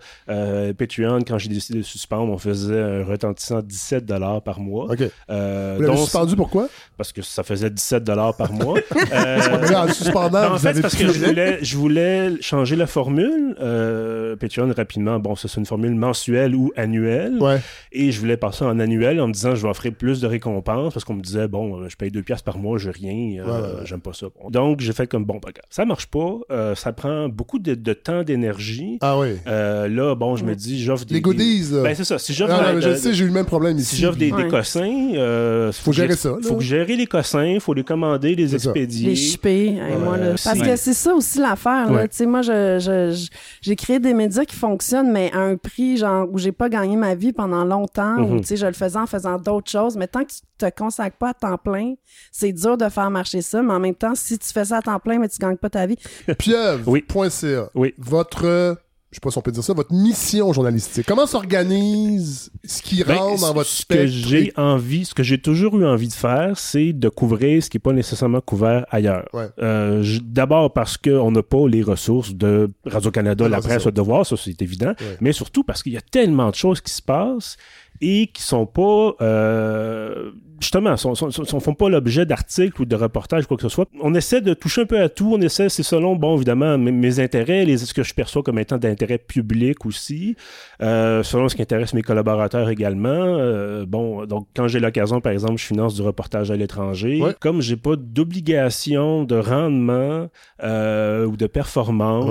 Patreon, 0.85 1.19
quand 1.27 1.37
j'ai 1.37 1.49
décidé 1.49 1.79
de 1.79 1.83
suspendre, 1.83 2.31
on 2.31 2.37
faisait 2.37 2.79
un 2.81 3.03
retentissant 3.05 3.61
17 3.61 4.05
par 4.43 4.59
mois. 4.59 4.85
OK. 4.91 5.01
Euh, 5.29 5.73
Vous 5.77 5.81
l'avez 5.83 5.93
dont- 5.95 6.01
suspendu 6.01 6.35
pourquoi? 6.35 6.67
Parce 6.97 7.11
que 7.13 7.21
ça 7.21 7.43
faisait 7.43 7.69
17 7.69 8.03
par 8.37 8.51
mois. 8.51 8.79
Euh, 9.13 9.39
en 9.75 9.85
le 9.85 9.91
suspendant, 9.93 10.41
non, 10.41 10.47
en 10.47 10.51
vous 10.53 10.57
fait, 10.59 10.81
parce 10.81 10.95
que 10.95 11.07
je 11.11 11.25
voulais, 11.25 11.59
je 11.63 11.75
voulais 11.77 12.41
changer 12.41 12.75
la 12.75 12.87
formule. 12.87 13.55
Euh, 13.59 14.35
Patreon, 14.37 14.71
rapidement, 14.75 15.19
bon, 15.19 15.35
ça 15.35 15.47
c'est 15.47 15.59
une 15.59 15.65
formule 15.65 15.93
mensuelle 15.95 16.55
ou 16.55 16.71
annuelle. 16.77 17.39
Et 17.91 18.11
je 18.11 18.19
voulais 18.19 18.37
passer 18.37 18.63
en 18.63 18.79
annuel 18.79 19.19
en 19.19 19.27
me 19.27 19.33
disant 19.33 19.53
je 19.55 19.61
vais 19.63 19.69
offrir 19.69 19.93
plus 19.93 20.21
de 20.21 20.27
récompenses 20.27 20.93
parce 20.93 21.03
qu'on 21.03 21.15
me 21.15 21.21
disait, 21.21 21.47
bon, 21.47 21.81
euh, 21.81 21.89
je 21.89 21.95
paye 21.97 22.09
2 22.11 22.21
piastres 22.23 22.45
par 22.45 22.57
mois, 22.57 22.77
je 22.77 22.89
rien, 22.89 23.41
euh, 23.41 23.45
Ouais, 23.45 23.51
ouais, 23.51 23.79
ouais. 23.79 23.85
j'aime 23.85 24.01
pas 24.01 24.13
ça. 24.13 24.27
Bon. 24.41 24.49
Donc, 24.49 24.79
j'ai 24.79 24.93
fait 24.93 25.07
comme, 25.07 25.25
bon, 25.25 25.39
ben, 25.43 25.51
ça 25.69 25.85
marche 25.85 26.07
pas, 26.07 26.39
ça 26.75 26.93
prend 26.93 27.27
beaucoup 27.29 27.59
de, 27.59 27.75
de 27.75 27.93
temps, 27.93 28.23
d'énergie. 28.23 28.97
Ah 29.01 29.17
oui. 29.19 29.35
Là, 29.45 30.15
bon, 30.15 30.35
je 30.35 30.45
me 30.45 30.55
dis, 30.55 30.70
j'offre 30.79 31.05
des. 31.05 31.15
Les 31.15 31.21
goodies, 31.21 31.69
des-. 31.69 31.81
Ben, 31.81 31.95
c'est 31.95 32.03
ça. 32.03 32.17
Si 32.19 32.33
j'offre. 32.33 32.53
Ah, 32.53 32.61
non, 32.61 32.67
la- 32.67 32.73
mais 32.73 32.81
je 32.81 32.95
sais, 32.95 33.13
j'ai 33.13 33.23
eu 33.23 33.27
le 33.27 33.33
même 33.33 33.45
problème 33.45 33.77
ici. 33.77 33.95
si 33.95 34.01
j'offre 34.01 34.17
des, 34.17 34.31
cossins, 34.49 35.11
euh, 35.15 35.71
Faut 35.71 35.91
gérer 35.91 36.09
que- 36.09 36.15
ça, 36.15 36.29
là. 36.29 36.37
Faut 36.47 36.59
gérer 36.59 36.95
les 36.95 37.07
cossins, 37.07 37.45
il 37.45 37.59
faut 37.59 37.73
les 37.73 37.83
commander, 37.83 38.35
les 38.35 38.55
expédier. 38.55 39.09
Les 39.09 39.15
là. 40.17 40.23
Euh, 40.31 40.35
Parce 40.43 40.59
que 40.59 40.75
c'est 40.75 40.93
ça 40.93 41.13
aussi 41.13 41.39
l'affaire. 41.39 41.89
Ouais. 41.91 42.07
Tu 42.07 42.17
sais, 42.17 42.25
moi, 42.25 42.41
je, 42.41 42.79
je- 42.79 43.15
je- 43.15 43.29
j'ai 43.61 43.75
créé 43.75 43.99
des 43.99 44.13
médias 44.13 44.45
qui 44.45 44.55
fonctionnent, 44.55 45.11
mais 45.11 45.31
à 45.33 45.39
un 45.39 45.57
prix 45.57 45.97
genre 45.97 46.27
où 46.31 46.37
j'ai 46.37 46.51
pas 46.51 46.69
gagné 46.69 46.95
ma 46.95 47.15
vie 47.15 47.33
pendant 47.33 47.63
longtemps, 47.65 48.17
où 48.17 48.33
Mhm. 48.35 48.41
tu 48.41 48.47
sais, 48.47 48.55
je 48.57 48.65
le 48.65 48.73
faisais 48.73 48.97
en 48.97 49.07
faisant 49.07 49.37
d'autres 49.37 49.69
choses. 49.71 49.95
Mais 49.97 50.07
tant 50.07 50.23
que 50.23 50.29
tu 50.31 50.39
te 50.57 50.69
consacres 50.77 51.17
pas 51.17 51.29
à 51.29 51.33
temps 51.33 51.57
plein, 51.57 51.93
c'est 52.31 52.51
dur 52.53 52.77
de 52.77 52.87
faire 52.89 53.09
marcher 53.09 53.41
ça. 53.41 53.61
Mais 53.63 53.73
en 53.73 53.79
même 53.79 53.95
temps, 53.95 54.13
si 54.15 54.37
tu 54.37 54.47
fais 54.53 54.65
ça 54.65 54.77
à 54.77 54.81
temps 54.81 54.99
plein, 54.99 55.17
mais 55.19 55.27
tu 55.29 55.37
gagnes 55.39 55.57
pas 55.57 55.69
ta 55.69 55.85
vie. 55.87 55.97
Pieuvre.ca. 56.37 57.69
Votre, 57.97 58.45
euh, 58.45 58.75
je 59.11 59.17
sais 59.17 59.19
pas 59.21 59.29
si 59.29 59.37
on 59.37 59.41
peut 59.41 59.51
dire 59.51 59.63
ça, 59.63 59.73
votre 59.73 59.93
mission 59.93 60.53
journalistique. 60.53 61.05
Comment 61.05 61.27
s'organise 61.27 62.49
ce 62.63 62.81
qui 62.81 63.03
Ben, 63.03 63.17
rentre 63.17 63.41
dans 63.41 63.53
votre 63.53 63.69
ce 63.69 63.85
que 63.85 64.07
j'ai 64.07 64.53
envie, 64.55 65.03
ce 65.03 65.13
que 65.13 65.21
j'ai 65.21 65.37
toujours 65.37 65.77
eu 65.77 65.85
envie 65.85 66.07
de 66.07 66.13
faire, 66.13 66.57
c'est 66.57 66.93
de 66.93 67.09
couvrir 67.09 67.61
ce 67.61 67.69
qui 67.69 67.75
n'est 67.75 67.81
pas 67.81 67.91
nécessairement 67.91 68.39
couvert 68.39 68.85
ailleurs. 68.89 69.27
Ouais. 69.33 69.49
Euh, 69.61 70.01
D'abord 70.23 70.71
parce 70.71 70.95
qu'on 70.97 71.29
n'a 71.31 71.43
pas 71.43 71.67
les 71.67 71.83
ressources 71.83 72.33
de 72.33 72.69
Radio-Canada, 72.85 73.43
Non, 73.43 73.49
la 73.49 73.59
presse, 73.59 73.85
le 73.85 73.91
devoir, 73.91 74.25
ça 74.25 74.37
c'est 74.37 74.61
évident, 74.61 74.93
mais 75.19 75.33
surtout 75.33 75.63
parce 75.63 75.83
qu'il 75.83 75.91
y 75.91 75.97
a 75.97 76.01
tellement 76.01 76.49
de 76.49 76.55
choses 76.55 76.79
qui 76.79 76.93
se 76.93 77.01
passent 77.01 77.57
et 77.99 78.27
qui 78.27 78.41
sont 78.41 78.65
pas 78.65 79.13
euh, 79.21 80.31
justement 80.61 80.95
sont, 80.97 81.15
sont, 81.15 81.31
sont- 81.31 81.59
font 81.59 81.73
pas 81.73 81.89
l'objet 81.89 82.25
d'articles 82.25 82.81
ou 82.81 82.85
de 82.85 82.95
reportages 82.95 83.45
quoi 83.47 83.57
que 83.57 83.63
ce 83.63 83.69
soit 83.69 83.87
on 84.01 84.13
essaie 84.13 84.41
de 84.41 84.53
toucher 84.53 84.81
un 84.81 84.85
peu 84.85 84.99
à 85.01 85.09
tout 85.09 85.31
on 85.33 85.41
essaie 85.41 85.69
c'est 85.69 85.83
selon 85.83 86.15
bon 86.15 86.35
évidemment 86.35 86.77
mes, 86.77 86.91
mes 86.91 87.19
intérêts 87.19 87.65
les 87.65 87.77
ce 87.79 87.93
que 87.93 88.03
je 88.03 88.13
perçois 88.13 88.43
comme 88.43 88.59
étant 88.59 88.77
d'intérêt 88.77 89.17
public 89.17 89.85
aussi 89.85 90.35
euh, 90.81 91.23
selon 91.23 91.49
ce 91.49 91.55
qui 91.55 91.61
intéresse 91.61 91.93
mes 91.93 92.03
collaborateurs 92.03 92.69
également 92.69 93.09
Euh, 93.11 93.85
bon 93.85 94.25
donc 94.25 94.47
quand 94.55 94.67
j'ai 94.67 94.79
l'occasion 94.79 95.19
par 95.21 95.31
exemple 95.33 95.57
je 95.57 95.65
finance 95.65 95.95
du 95.95 96.01
reportage 96.01 96.51
à 96.51 96.55
l'étranger 96.55 97.19
comme 97.39 97.61
j'ai 97.61 97.75
pas 97.77 97.95
d'obligation 97.97 99.23
de 99.23 99.35
rendement 99.35 100.27
euh, 100.63 101.25
ou 101.25 101.37
de 101.37 101.47
performance 101.47 102.21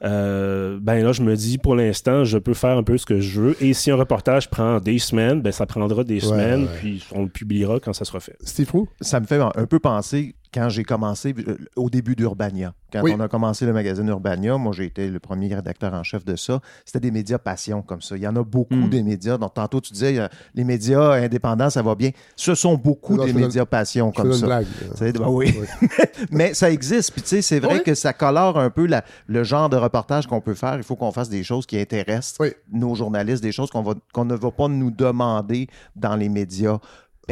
Ouais, 0.00 0.08
ouais. 0.08 0.78
ben 0.80 1.02
là, 1.02 1.12
je 1.12 1.22
me 1.22 1.34
dis, 1.34 1.58
pour 1.58 1.74
l'instant, 1.74 2.24
je 2.24 2.38
peux 2.38 2.54
faire 2.54 2.76
un 2.76 2.82
peu 2.82 2.98
ce 2.98 3.06
que 3.06 3.20
je 3.20 3.40
veux. 3.40 3.56
Et 3.62 3.72
si 3.74 3.90
un 3.90 3.96
reportage 3.96 4.48
prend 4.50 4.78
des 4.80 4.98
semaines, 4.98 5.40
ben 5.40 5.52
ça 5.52 5.66
prendra 5.66 6.04
des 6.04 6.14
Ouais, 6.14 6.20
semaines, 6.20 6.62
ouais. 6.64 6.68
puis 6.80 7.04
on 7.12 7.22
le 7.22 7.28
publiera 7.28 7.69
quand 7.78 7.92
ça 7.92 8.04
sera 8.04 8.20
fait. 8.20 8.36
Steve 8.42 8.70
Roux? 8.72 8.88
Ça 9.00 9.20
me 9.20 9.26
fait 9.26 9.40
un 9.40 9.66
peu 9.66 9.78
penser 9.78 10.34
quand 10.52 10.68
j'ai 10.68 10.82
commencé 10.82 11.32
euh, 11.46 11.56
au 11.76 11.90
début 11.90 12.16
d'Urbania. 12.16 12.74
Quand 12.92 13.02
Oui. 13.02 13.12
on 13.16 13.20
a 13.20 13.28
commencé 13.28 13.64
le 13.66 13.72
magazine 13.72 14.08
Urbania, 14.08 14.56
moi 14.56 14.72
j'ai 14.74 14.86
été 14.86 15.08
le 15.08 15.20
premier 15.20 15.54
rédacteur 15.54 15.94
en 15.94 16.02
chef 16.02 16.24
de 16.24 16.34
ça. 16.34 16.58
C'était 16.84 16.98
des 16.98 17.12
médias 17.12 17.38
passion 17.38 17.82
comme 17.82 18.02
ça. 18.02 18.16
Il 18.16 18.22
y 18.24 18.26
en 18.26 18.34
a 18.34 18.42
beaucoup 18.42 18.74
Hmm. 18.74 18.88
des 18.90 19.04
médias. 19.04 19.38
Donc 19.38 19.54
tantôt 19.54 19.80
tu 19.80 19.92
disais 19.92 20.18
euh, 20.18 20.26
les 20.56 20.64
médias 20.64 21.12
indépendants 21.12 21.70
ça 21.70 21.82
va 21.82 21.94
bien. 21.94 22.10
Ce 22.34 22.56
sont 22.56 22.74
beaucoup 22.76 23.14
Non, 23.16 23.26
des 23.26 23.32
médias 23.32 23.64
passion 23.64 24.10
comme 24.10 24.32
ça. 24.32 24.46
blague. 24.46 24.66
Tu 24.90 24.96
sais, 24.96 25.12
ben 25.12 25.28
oui. 25.28 25.54
Mais 26.32 26.52
ça 26.54 26.68
existe. 26.70 27.12
Puis 27.12 27.22
tu 27.22 27.28
sais, 27.28 27.42
c'est 27.42 27.60
vrai 27.60 27.82
que 27.84 27.94
ça 27.94 28.12
colore 28.12 28.58
un 28.58 28.70
peu 28.70 28.86
la- 28.86 29.04
le 29.28 29.44
genre 29.44 29.68
de 29.68 29.76
reportage 29.76 30.26
qu'on 30.26 30.40
peut 30.40 30.54
faire. 30.54 30.74
Il 30.78 30.82
faut 30.82 30.96
qu'on 30.96 31.12
fasse 31.12 31.28
des 31.28 31.44
choses 31.44 31.64
qui 31.64 31.78
intéressent 31.78 32.38
nos 32.72 32.96
journalistes, 32.96 33.42
des 33.42 33.52
choses 33.52 33.70
qu'on 33.70 34.24
ne 34.24 34.34
va 34.34 34.50
pas 34.50 34.66
nous 34.66 34.90
demander 34.90 35.68
dans 35.94 36.16
les 36.16 36.28
médias 36.28 36.78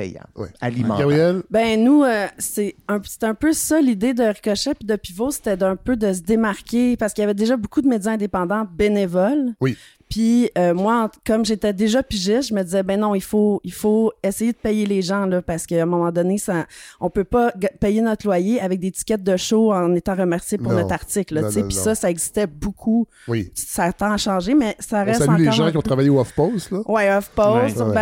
payants, 0.00 0.48
alimentaires. 0.60 1.42
Ben 1.50 1.82
nous, 1.82 2.02
euh, 2.02 2.26
c'est 2.38 2.76
un, 2.88 3.00
c'est 3.04 3.24
un 3.24 3.34
peu 3.34 3.52
ça 3.52 3.80
l'idée 3.80 4.14
de 4.14 4.22
Ricochet 4.22 4.74
puis 4.74 4.86
de 4.86 4.96
Pivot, 4.96 5.30
c'était 5.30 5.56
d'un 5.56 5.76
peu 5.76 5.96
de 5.96 6.12
se 6.12 6.20
démarquer 6.20 6.96
parce 6.96 7.12
qu'il 7.12 7.22
y 7.22 7.24
avait 7.24 7.34
déjà 7.34 7.56
beaucoup 7.56 7.82
de 7.82 7.88
médias 7.88 8.12
indépendants 8.12 8.66
bénévoles. 8.70 9.54
Oui. 9.60 9.76
Puis 10.08 10.50
euh, 10.56 10.74
moi, 10.74 11.10
comme 11.26 11.44
j'étais 11.44 11.72
déjà 11.72 12.02
pigiste, 12.02 12.48
je 12.48 12.54
me 12.54 12.62
disais 12.62 12.82
ben 12.82 13.00
non, 13.00 13.14
il 13.14 13.20
faut 13.22 13.60
il 13.64 13.72
faut 13.72 14.12
essayer 14.22 14.52
de 14.52 14.56
payer 14.56 14.86
les 14.86 15.02
gens 15.02 15.26
là 15.26 15.42
parce 15.42 15.66
qu'à 15.66 15.82
un 15.82 15.86
moment 15.86 16.10
donné, 16.10 16.38
ça 16.38 16.66
on 17.00 17.10
peut 17.10 17.24
pas 17.24 17.52
payer 17.80 18.00
notre 18.00 18.26
loyer 18.26 18.60
avec 18.60 18.80
des 18.80 18.90
tickets 18.90 19.22
de 19.22 19.36
show 19.36 19.72
en 19.72 19.94
étant 19.94 20.14
remercié 20.14 20.56
pour 20.58 20.72
Non. 20.72 20.78
notre 20.80 20.92
article. 20.94 21.34
là, 21.34 21.42
Non, 21.42 21.48
tu 21.48 21.54
sais. 21.54 21.60
non, 21.62 21.68
Puis 21.68 21.76
ça, 21.76 21.94
ça 21.94 22.10
existait 22.10 22.46
beaucoup. 22.46 23.06
Oui. 23.28 23.50
Ça 23.54 23.92
tend 23.92 24.12
à 24.12 24.16
changer, 24.16 24.54
mais 24.54 24.76
ça 24.78 25.02
On 25.02 25.04
reste 25.04 25.18
salue 25.20 25.28
encore 25.30 25.38
les 25.38 25.52
gens 25.52 25.64
un 25.64 25.70
qui 25.70 25.76
ont 25.76 25.82
travaillé 25.82 26.08
au 26.08 26.18
Off-Post. 26.20 26.70
là. 26.70 26.80
Ouais, 26.86 27.14
off-post, 27.14 27.76
Ouais. 27.76 27.92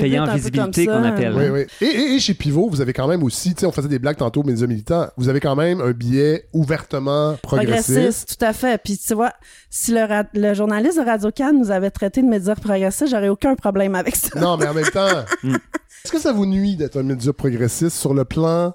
comme 0.26 0.36
visibilité 0.36 0.84
ça. 0.86 0.92
qu'on 0.92 1.04
appelle. 1.04 1.34
Oui, 1.34 1.48
oui. 1.50 1.66
Et, 1.80 1.84
et- 1.90 2.14
et 2.16 2.20
chez 2.20 2.34
Pivot, 2.34 2.68
vous 2.68 2.80
avez 2.80 2.92
quand 2.92 3.06
même 3.06 3.22
aussi, 3.22 3.54
tu 3.54 3.60
sais, 3.60 3.66
on 3.66 3.72
faisait 3.72 3.88
des 3.88 3.98
blagues 3.98 4.16
tantôt, 4.16 4.42
médias 4.42 4.66
militants, 4.66 5.06
vous 5.16 5.28
avez 5.28 5.40
quand 5.40 5.56
même 5.56 5.80
un 5.80 5.92
billet 5.92 6.48
ouvertement 6.52 7.36
progressiste. 7.42 7.92
Progressiste, 7.92 8.36
tout 8.38 8.44
à 8.44 8.52
fait. 8.52 8.80
Puis 8.82 8.98
tu 8.98 9.14
vois, 9.14 9.32
si 9.70 9.92
le, 9.92 10.02
ra- 10.04 10.24
le 10.34 10.54
journaliste 10.54 10.98
de 10.98 11.04
Radio 11.04 11.30
Nous 11.52 11.70
avait 11.70 11.90
traité 11.90 12.22
de 12.22 12.26
médias 12.28 12.54
progressistes, 12.54 13.10
j'aurais 13.10 13.28
aucun 13.28 13.54
problème 13.54 13.94
avec 13.94 14.16
ça. 14.16 14.38
Non, 14.40 14.56
mais 14.56 14.66
en 14.66 14.74
même 14.74 14.90
temps, 14.90 15.06
est-ce 15.44 16.12
que 16.12 16.18
ça 16.18 16.32
vous 16.32 16.46
nuit 16.46 16.76
d'être 16.76 16.98
un 16.98 17.02
média 17.02 17.32
progressiste 17.32 17.96
sur 17.96 18.14
le 18.14 18.24
plan 18.24 18.72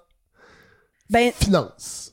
Ben, 1.09 1.31
finance? 1.33 2.05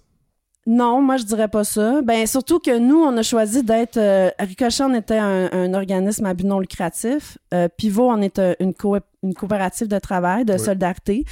non, 0.69 1.01
moi 1.01 1.17
je 1.17 1.23
dirais 1.23 1.47
pas 1.47 1.63
ça. 1.63 2.03
Ben 2.03 2.27
surtout 2.27 2.59
que 2.59 2.77
nous, 2.77 2.97
on 3.01 3.17
a 3.17 3.23
choisi 3.23 3.63
d'être. 3.63 3.99
euh, 3.99 4.31
Ricochet, 4.41 4.83
on 4.83 4.95
était 4.95 5.17
un, 5.19 5.49
un 5.53 5.75
organisme 5.75 6.27
à 6.27 6.35
but 6.35 6.45
non 6.45 6.59
lucratif. 6.59 7.39
Euh, 7.55 7.69
Pivot, 7.69 8.11
on 8.11 8.21
est 8.21 8.41
euh, 8.41 8.53
une, 8.59 8.75
co- 8.75 8.97
une 9.23 9.33
coopérative 9.33 9.87
de 9.87 9.99
travail, 10.01 10.45
de 10.45 10.55
Oui. 10.55 10.59
solidarité. 10.59 11.25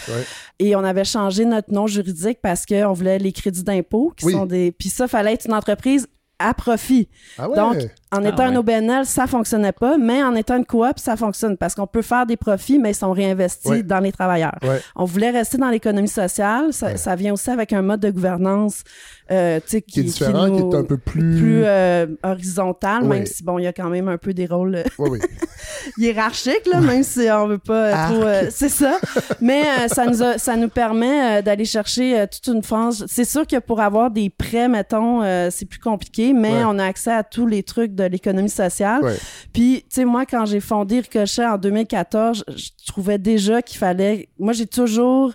Et 0.61 0.77
on 0.77 0.85
avait 0.85 1.05
changé 1.05 1.45
notre 1.47 1.73
nom 1.73 1.89
juridique 1.89 2.39
parce 2.43 2.65
qu'on 2.65 2.93
voulait 2.93 3.19
les 3.19 3.33
crédits 3.33 3.65
d'impôt, 3.65 4.13
qui 4.17 4.27
Oui. 4.27 4.33
sont 4.35 4.47
des. 4.47 4.71
Puis 4.71 4.89
ça, 4.89 5.09
fallait 5.09 5.33
être 5.33 5.47
une 5.47 5.55
entreprise 5.55 6.07
à 6.39 6.53
profit. 6.55 7.09
Ah 7.39 7.49
ouais. 7.49 7.57
Donc, 7.57 7.77
en 8.13 8.25
Ah 8.25 8.29
étant 8.29 8.45
un. 8.45 8.57
OBNL, 8.57 9.05
ça 9.07 9.27
fonctionnait 9.27 9.73
pas, 9.73 9.97
mais 9.99 10.23
en 10.23 10.35
étant 10.35 10.57
une 10.57 10.65
coop, 10.65 10.99
ça 10.99 11.17
fonctionne 11.17 11.57
parce 11.57 11.75
qu'on 11.75 11.87
peut 11.87 12.03
faire 12.03 12.27
des 12.27 12.37
profits, 12.37 12.79
mais 12.79 12.91
ils 12.93 12.95
sont 12.95 13.13
réinvestis 13.13 13.69
Ouais. 13.69 13.83
dans 13.83 13.99
les 14.01 14.13
travailleurs. 14.13 14.55
On 14.97 15.05
voulait 15.05 15.31
rester 15.31 15.59
dans 15.59 15.71
l'économie 15.71 16.09
sociale. 16.09 16.73
Ça, 16.73 16.97
ça 16.97 17.17
vient 17.17 17.33
aussi 17.33 17.51
avec 17.51 17.73
un 17.73 17.83
mode 17.83 18.01
de 18.01 18.11
gouvernance 18.11 18.83
euh, 19.31 19.59
Qui 19.61 19.77
est 19.77 20.03
différent, 20.03 20.51
qui 20.51 20.61
est 20.77 20.79
un 20.79 20.85
peu 20.85 20.99
plus- 20.99 21.63
euh, 21.65 22.07
horizontal, 22.23 23.05
même 23.05 23.27
si, 23.27 23.43
bon, 23.43 23.59
il 23.59 23.65
y 23.65 23.67
a 23.67 23.73
quand 23.73 23.89
même 23.89 24.09
un 24.09 24.19
peu 24.19 24.35
des 24.35 24.47
rôles 24.47 24.77
euh, 24.77 24.85
hiérarchiques, 25.99 26.67
là, 26.73 26.81
même 26.81 27.03
si 27.03 27.27
on 27.31 27.47
veut 27.49 27.59
pas 27.59 27.75
euh, 27.87 28.13
trop... 28.15 28.23
euh, 28.25 28.47
c'est 28.51 28.69
ça. 28.69 28.99
Mais 29.41 29.63
ça, 29.89 30.07
nous 30.07 30.23
a- 30.23 30.39
ça 30.39 30.57
nous 30.57 30.69
permet 30.69 31.43
d'aller 31.43 31.65
chercher 31.65 32.27
toute 32.31 32.53
une 32.55 32.63
frange. 32.63 33.05
C'est 33.07 33.25
sûr 33.25 33.47
que 33.47 33.59
pour 33.59 33.81
avoir 33.81 34.11
des 34.11 34.31
prêts, 34.31 34.69
mettons, 34.69 35.23
c'est 35.51 35.67
plus 35.67 35.81
compliqué, 35.81 36.33
mais 36.35 36.53
Ouais. 36.53 36.65
on 36.67 36.79
a 36.79 36.85
accès 36.87 37.13
à 37.13 37.23
tous 37.23 37.47
les 37.47 37.63
trucs 37.63 37.95
de 37.95 38.05
l'économie 38.05 38.49
sociale. 38.51 39.03
Ouais. 39.03 39.17
Puis, 39.53 39.83
tu 39.89 39.95
sais, 39.97 40.05
moi, 40.05 40.27
quand 40.27 40.45
j'ai 40.47 40.61
fondé 40.61 41.01
Ricochet 41.01 41.47
en 41.47 41.59
2014, 41.59 42.45
je, 42.49 42.55
je 42.57 42.71
trouvais 42.87 43.19
déjà 43.19 43.63
qu'il 43.63 43.79
fallait... 43.79 44.29
Moi, 44.39 44.53
j'ai 44.53 44.67
toujours 44.67 45.33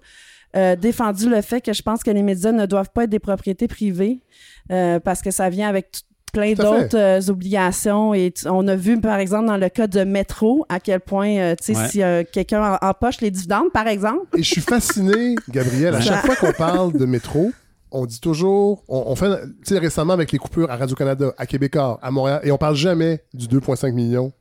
euh, 0.56 0.76
défendu 0.76 1.30
le 1.30 1.42
fait 1.42 1.62
que 1.62 1.74
je 1.74 1.82
pense 1.82 2.04
que 2.04 2.12
les 2.12 2.24
médias 2.24 2.52
ne 2.52 2.66
doivent 2.66 2.90
pas 2.94 3.04
être 3.04 3.10
des 3.10 3.20
propriétés 3.20 3.68
privées 3.68 4.20
euh, 4.72 5.00
parce 5.00 5.22
que 5.22 5.32
ça 5.32 5.50
vient 5.50 5.68
avec 5.70 5.92
tout- 5.92 6.00
plein 6.32 6.54
d'autres 6.54 6.96
euh, 6.96 7.20
obligations 7.30 8.14
et 8.14 8.32
on 8.46 8.68
a 8.68 8.76
vu 8.76 9.02
par 9.02 9.18
exemple 9.18 9.48
dans 9.48 9.58
le 9.58 9.68
cas 9.68 9.88
de 9.88 10.04
métro 10.04 10.64
à 10.70 10.80
quel 10.80 11.00
point 11.00 11.36
euh, 11.38 11.56
tu 11.56 11.74
sais 11.74 11.80
Ouais. 11.80 11.88
si 11.88 12.04
euh, 12.04 12.24
quelqu'un 12.32 12.78
empoche 12.84 13.20
les 13.22 13.32
dividendes 13.32 13.72
par 13.74 13.88
exemple 13.88 14.28
Et 14.38 14.44
je 14.44 14.48
suis 14.48 14.62
fasciné, 14.62 15.34
Gabriel, 15.50 15.96
à 15.96 16.02
chaque 16.02 16.24
fois 16.24 16.36
qu'on 16.36 16.52
parle 16.54 16.94
de 16.94 17.06
métro, 17.06 17.52
on 17.92 18.06
dit 18.06 18.20
toujours, 18.20 18.84
on, 18.88 19.04
on 19.08 19.16
fait, 19.16 19.42
tu 19.66 19.74
sais, 19.74 19.78
récemment 19.80 20.14
avec 20.14 20.32
les 20.32 20.38
coupures 20.38 20.70
à 20.70 20.78
Radio-Canada, 20.78 21.34
à 21.38 21.46
Québécois, 21.46 22.00
à 22.02 22.12
Montréal, 22.12 22.42
et 22.44 22.52
on 22.52 22.58
parle 22.58 22.76
jamais 22.76 23.24
du 23.34 23.48
2,5 23.48 23.92
millions 23.94 24.32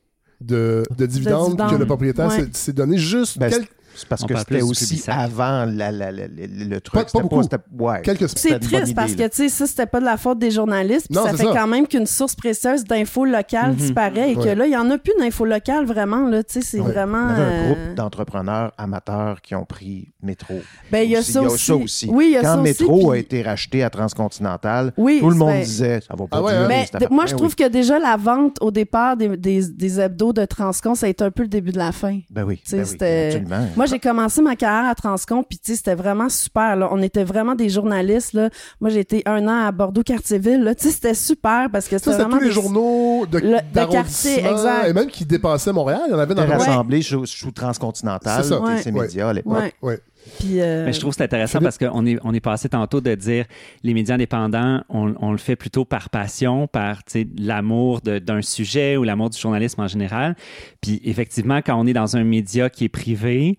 de, 0.41 0.83
de 0.97 1.05
dividendes 1.05 1.57
que 1.69 1.75
le 1.75 1.85
propriétaire 1.85 2.31
s'est 2.53 2.73
donné 2.73 2.97
juste 2.97 3.37
Ben, 3.39 3.49
quelques- 3.49 3.71
C'est 3.99 4.07
parce 4.07 4.23
On 4.23 4.27
que 4.27 4.37
c'était 4.37 4.61
aussi 4.61 5.03
avant 5.07 5.65
la- 5.65 5.91
la- 5.91 6.11
la- 6.11 6.11
la- 6.11 6.27
le 6.27 6.81
truc. 6.81 6.93
Pas- 6.95 7.03
pas 7.03 7.43
C'était 7.43 7.57
beaucoup. 7.69 7.83
ouais, 7.91 8.01
c'est 8.05 8.59
triste 8.59 8.83
idée, 8.83 8.93
parce 8.93 9.13
que 9.13 9.23
tu 9.27 9.35
sais 9.35 9.49
ça 9.49 9.67
c'était 9.67 9.85
pas 9.85 9.99
de 9.99 10.05
la 10.05 10.17
faute 10.17 10.39
des 10.39 10.51
journalistes 10.51 11.07
puis 11.09 11.15
Non, 11.17 11.25
ça 11.25 11.31
fait 11.35 11.43
ça. 11.43 11.53
quand 11.53 11.67
même 11.67 11.87
qu'une 11.87 12.05
source 12.05 12.35
précieuse 12.35 12.83
d'infos 12.83 13.25
locales 13.25 13.71
Mhm. 13.71 13.75
disparaît 13.75 14.31
et 14.31 14.35
que 14.35 14.39
Ouais. 14.41 14.55
là 14.55 14.65
il 14.67 14.71
y 14.73 14.77
en 14.77 14.89
a 14.89 14.97
plus 14.97 15.13
d'infos 15.19 15.45
locales 15.45 15.85
vraiment 15.85 16.27
là 16.27 16.43
tu 16.43 16.53
sais 16.53 16.61
c'est 16.61 16.79
Ouais. 16.79 16.91
vraiment 16.91 17.27
avait 17.29 17.41
un 17.41 17.45
euh, 17.45 17.65
groupe 17.73 17.95
d'entrepreneurs 17.95 18.71
amateurs 18.77 19.41
qui 19.41 19.55
ont 19.55 19.65
pris 19.65 20.13
Métro. 20.21 20.55
Ben, 20.91 21.03
il 21.03 21.11
y 21.11 21.15
a 21.15 21.21
ça 21.21 21.41
aussi. 21.41 22.07
Oui, 22.11 22.27
il 22.29 22.33
y 22.33 22.37
a 22.37 22.41
Quand 22.41 22.55
ça 22.55 22.61
aussi, 22.61 22.83
Métro 22.83 23.11
a 23.11 23.17
été 23.17 23.41
racheté 23.41 23.83
à 23.83 23.89
Transcontinental, 23.89 24.93
Oui, 24.97 25.19
tout 25.21 25.29
le 25.29 25.35
monde 25.35 25.49
ben- 25.53 25.63
disait 25.63 25.99
ça 26.01 26.15
va 26.15 26.27
pas 26.27 26.41
Ah 26.45 26.49
hein? 26.49 26.65
Mais 26.67 26.85
moi, 27.09 27.23
Ben 27.23 27.27
je 27.29 27.33
oui. 27.33 27.37
trouve 27.39 27.55
que 27.55 27.67
déjà 27.67 27.99
la 27.99 28.17
vente 28.17 28.57
au 28.61 28.71
départ 28.71 29.17
des, 29.17 29.35
des, 29.37 29.67
des 29.67 29.99
hebdos 29.99 30.33
de 30.33 30.45
Transcon, 30.45 30.95
ça 30.95 31.05
a 31.05 31.09
été 31.09 31.23
un 31.23 31.31
peu 31.31 31.43
le 31.43 31.47
début 31.49 31.71
de 31.71 31.77
la 31.77 31.91
fin. 31.91 32.19
Ben 32.29 32.43
oui, 32.43 32.61
ben 32.71 32.81
absolument. 32.81 33.67
Moi, 33.75 33.85
j'ai 33.89 33.99
commencé 33.99 34.41
ma 34.41 34.55
carrière 34.55 34.89
à 34.89 34.95
Transcon, 34.95 35.43
puis 35.43 35.57
tu 35.59 35.71
sais, 35.71 35.77
c'était 35.77 35.95
vraiment 35.95 36.29
super. 36.29 36.75
Là. 36.75 36.89
On 36.91 37.01
était 37.01 37.23
vraiment 37.23 37.55
des 37.55 37.69
journalistes. 37.69 38.33
Là. 38.33 38.49
Moi, 38.79 38.89
j'ai 38.89 38.99
été 38.99 39.23
un 39.25 39.47
an 39.47 39.65
à 39.67 39.71
Bordeaux-Cartierville. 39.71 40.63
là. 40.63 40.75
Tu 40.75 40.87
sais, 40.87 40.91
c'était 40.93 41.13
super 41.13 41.69
parce 41.71 41.87
que 41.87 41.97
c'était 41.97 42.11
vraiment 42.11 42.37
tous 42.37 42.43
les 42.43 42.49
des- 42.49 42.53
journaux 42.53 43.25
de, 43.25 43.39
Le- 43.39 43.57
de 43.73 43.91
quartier, 43.91 44.45
exact. 44.45 44.87
et 44.87 44.93
même 44.93 45.07
qui 45.07 45.25
dépassaient 45.25 45.73
Montréal. 45.73 46.01
Il 46.07 46.11
y 46.11 46.15
en 46.15 46.19
avait 46.19 46.35
dans 46.35 46.45
le 46.45 46.51
rassemblé 46.51 47.01
sous, 47.01 47.25
sous 47.25 47.51
Transcontinental, 47.51 48.43
C'est 48.43 48.49
ça. 48.49 48.55
TC 48.57 48.65
Ouais. 48.67 48.81
ces 48.81 48.91
médias 48.91 49.29
à 49.29 49.33
l'époque. 49.33 49.73
Ouais. 49.81 49.99
Puis, 50.39 50.61
euh, 50.61 50.85
Mais 50.85 50.93
je 50.93 50.99
trouve 50.99 51.11
que 51.11 51.17
c'est 51.17 51.23
intéressant 51.23 51.59
parce 51.59 51.77
qu'on 51.77 52.05
est, 52.05 52.17
on 52.23 52.33
est 52.33 52.39
passé 52.39 52.69
tantôt 52.69 53.01
de 53.01 53.15
dire 53.15 53.45
les 53.83 53.93
médias 53.93 54.15
indépendants, 54.15 54.83
on, 54.89 55.15
on 55.19 55.31
le 55.31 55.37
fait 55.37 55.55
plutôt 55.55 55.85
par 55.85 56.09
passion, 56.09 56.67
par 56.67 57.01
l'amour 57.37 58.01
d'un 58.01 58.41
sujet 58.41 58.97
ou 58.97 59.03
l'amour 59.03 59.29
du 59.29 59.39
journalisme 59.39 59.81
en 59.81 59.87
général. 59.87 60.35
Puis 60.81 61.01
effectivement, 61.03 61.61
quand 61.65 61.79
on 61.79 61.87
est 61.87 61.93
dans 61.93 62.17
un 62.17 62.23
média 62.23 62.69
qui 62.69 62.85
est 62.85 62.89
privé, 62.89 63.57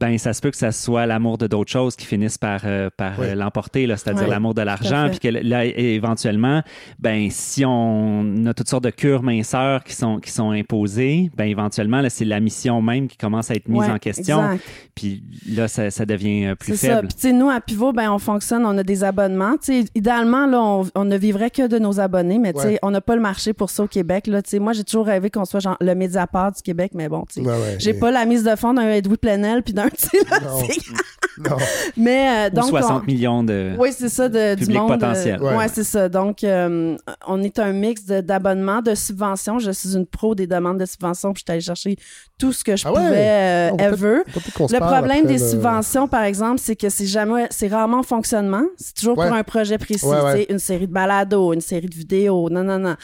ben 0.00 0.16
ça 0.18 0.32
se 0.32 0.40
peut 0.40 0.50
que 0.50 0.56
ça 0.56 0.72
soit 0.72 1.06
l'amour 1.06 1.38
de 1.38 1.46
d'autres 1.46 1.70
choses 1.70 1.96
qui 1.96 2.06
finissent 2.06 2.38
par, 2.38 2.60
euh, 2.64 2.88
par 2.96 3.18
Oui. 3.18 3.26
euh, 3.28 3.34
l'emporter, 3.34 3.86
là, 3.86 3.96
c'est-à-dire 3.96 4.24
Oui, 4.24 4.30
l'amour 4.30 4.54
de 4.54 4.62
l'argent. 4.62 5.08
Puis 5.10 5.18
que 5.18 5.28
là, 5.28 5.64
éventuellement, 5.64 6.62
ben 6.98 7.28
si 7.30 7.64
on 7.64 8.46
a 8.46 8.54
toutes 8.54 8.68
sortes 8.68 8.84
de 8.84 8.90
cures 8.90 9.22
minceurs 9.22 9.84
qui 9.84 9.94
sont, 9.94 10.18
qui 10.18 10.30
sont 10.30 10.50
imposées, 10.50 11.30
ben 11.36 11.44
éventuellement, 11.44 12.00
là, 12.00 12.10
c'est 12.10 12.24
la 12.24 12.40
mission 12.40 12.80
même 12.82 13.08
qui 13.08 13.16
commence 13.16 13.50
à 13.50 13.54
être 13.54 13.68
mise 13.68 13.78
Ouais, 13.82 13.90
en 13.90 13.98
question. 13.98 14.58
Puis 14.94 15.22
là, 15.48 15.68
ça, 15.68 15.90
ça 15.90 16.04
devient 16.06 16.46
euh, 16.46 16.54
plus 16.54 16.76
C'est 16.76 16.88
ça. 16.88 16.96
faible. 16.96 17.08
Puis, 17.16 17.32
nous, 17.32 17.48
à 17.50 17.60
Pivot, 17.60 17.92
ben, 17.92 18.10
on 18.10 18.18
fonctionne, 18.18 18.64
on 18.66 18.76
a 18.78 18.82
des 18.82 19.04
abonnements. 19.04 19.56
Tu 19.62 19.84
idéalement, 19.94 20.46
là, 20.46 20.60
on, 20.62 20.86
on 20.94 21.04
ne 21.04 21.16
vivrait 21.16 21.50
que 21.50 21.66
de 21.68 21.78
nos 21.78 22.00
abonnés, 22.00 22.38
mais 22.38 22.52
tu 22.52 22.60
sais, 22.60 22.68
Ouais. 22.68 22.78
on 22.82 22.90
n'a 22.90 23.00
pas 23.00 23.14
le 23.16 23.22
marché 23.22 23.52
pour 23.52 23.70
ça 23.70 23.84
au 23.84 23.86
Québec. 23.86 24.26
Là. 24.26 24.42
Tu 24.42 24.50
sais, 24.50 24.58
moi, 24.58 24.72
j'ai 24.72 24.84
toujours 24.84 25.06
rêvé 25.06 25.30
qu'on 25.30 25.44
soit 25.44 25.60
genre 25.60 25.76
le 25.80 25.94
Mediapart 25.94 26.52
du 26.52 26.62
Québec, 26.62 26.92
mais 26.94 27.08
bon, 27.08 27.24
tu 27.28 27.34
sais, 27.42 27.48
Ouais, 27.48 27.52
ouais, 27.54 27.76
j'ai 27.78 27.94
pas 27.94 28.10
la 28.10 28.24
mise 28.26 28.44
de 28.44 28.54
fond 28.56 28.74
d'un 28.74 28.90
Edoui 28.90 29.16
Plenel 29.16 29.62
puis 29.62 29.72
d'un, 29.72 29.87
tu 29.96 30.08
sais, 30.08 30.18
là, 30.30 30.40
Non. 30.40 31.50
Non. 31.50 31.56
Mais 31.96 32.48
euh, 32.48 32.50
Ou 32.52 32.54
donc, 32.56 32.68
60 32.70 33.02
on- 33.02 33.06
millions 33.06 33.44
de. 33.44 33.72
Oui, 33.78 33.90
c'est 33.96 34.08
ça, 34.08 34.28
de, 34.28 34.56
du 34.56 34.62
public 34.64 34.80
monde. 34.80 34.88
potentiel. 34.88 35.38
euh, 35.40 35.50
ouais, 35.50 35.56
Ouais. 35.56 35.68
c'est 35.72 35.84
ça. 35.84 36.08
Donc, 36.08 36.42
euh, 36.42 36.96
on 37.28 37.40
est 37.44 37.60
un 37.60 37.72
mix 37.72 38.04
de- 38.06 38.20
d'abonnements, 38.20 38.82
de, 38.82 38.96
subventions. 38.96 39.60
Je 39.60 39.70
suis 39.70 39.94
une 39.94 40.04
pro 40.06 40.34
des 40.34 40.48
demandes 40.48 40.78
de 40.78 40.84
subventions, 40.84 41.32
puis 41.32 41.40
je 41.40 41.44
suis 41.44 41.52
allée 41.52 41.60
chercher 41.60 41.96
tout 42.40 42.52
ce 42.52 42.64
que 42.64 42.74
je 42.76 42.88
Ah 42.88 42.92
ouais? 42.92 42.96
pouvais 43.06 43.70
euh, 43.72 43.92
ever. 43.92 44.18
Le 44.34 44.78
problème 44.80 45.26
des 45.26 45.38
le- 45.38 45.48
subventions, 45.48 46.08
par 46.08 46.24
exemple, 46.24 46.58
c'est 46.60 46.74
que 46.74 46.88
c'est 46.88 47.06
jamais, 47.06 47.46
c'est 47.50 47.68
rarement 47.68 47.98
en 47.98 48.02
fonctionnement. 48.02 48.64
C'est 48.76 48.94
toujours 48.94 49.16
Ouais. 49.16 49.28
pour 49.28 49.36
un 49.36 49.44
projet 49.44 49.78
précis, 49.78 50.06
une 50.48 50.58
série 50.58 50.88
de 50.88 50.92
balados, 50.92 51.52
une 51.52 51.60
série 51.60 51.86
de 51.88 51.94
vidéos. 51.94 52.50
Non, 52.50 52.64
non, 52.64 52.80
non. 52.80 52.96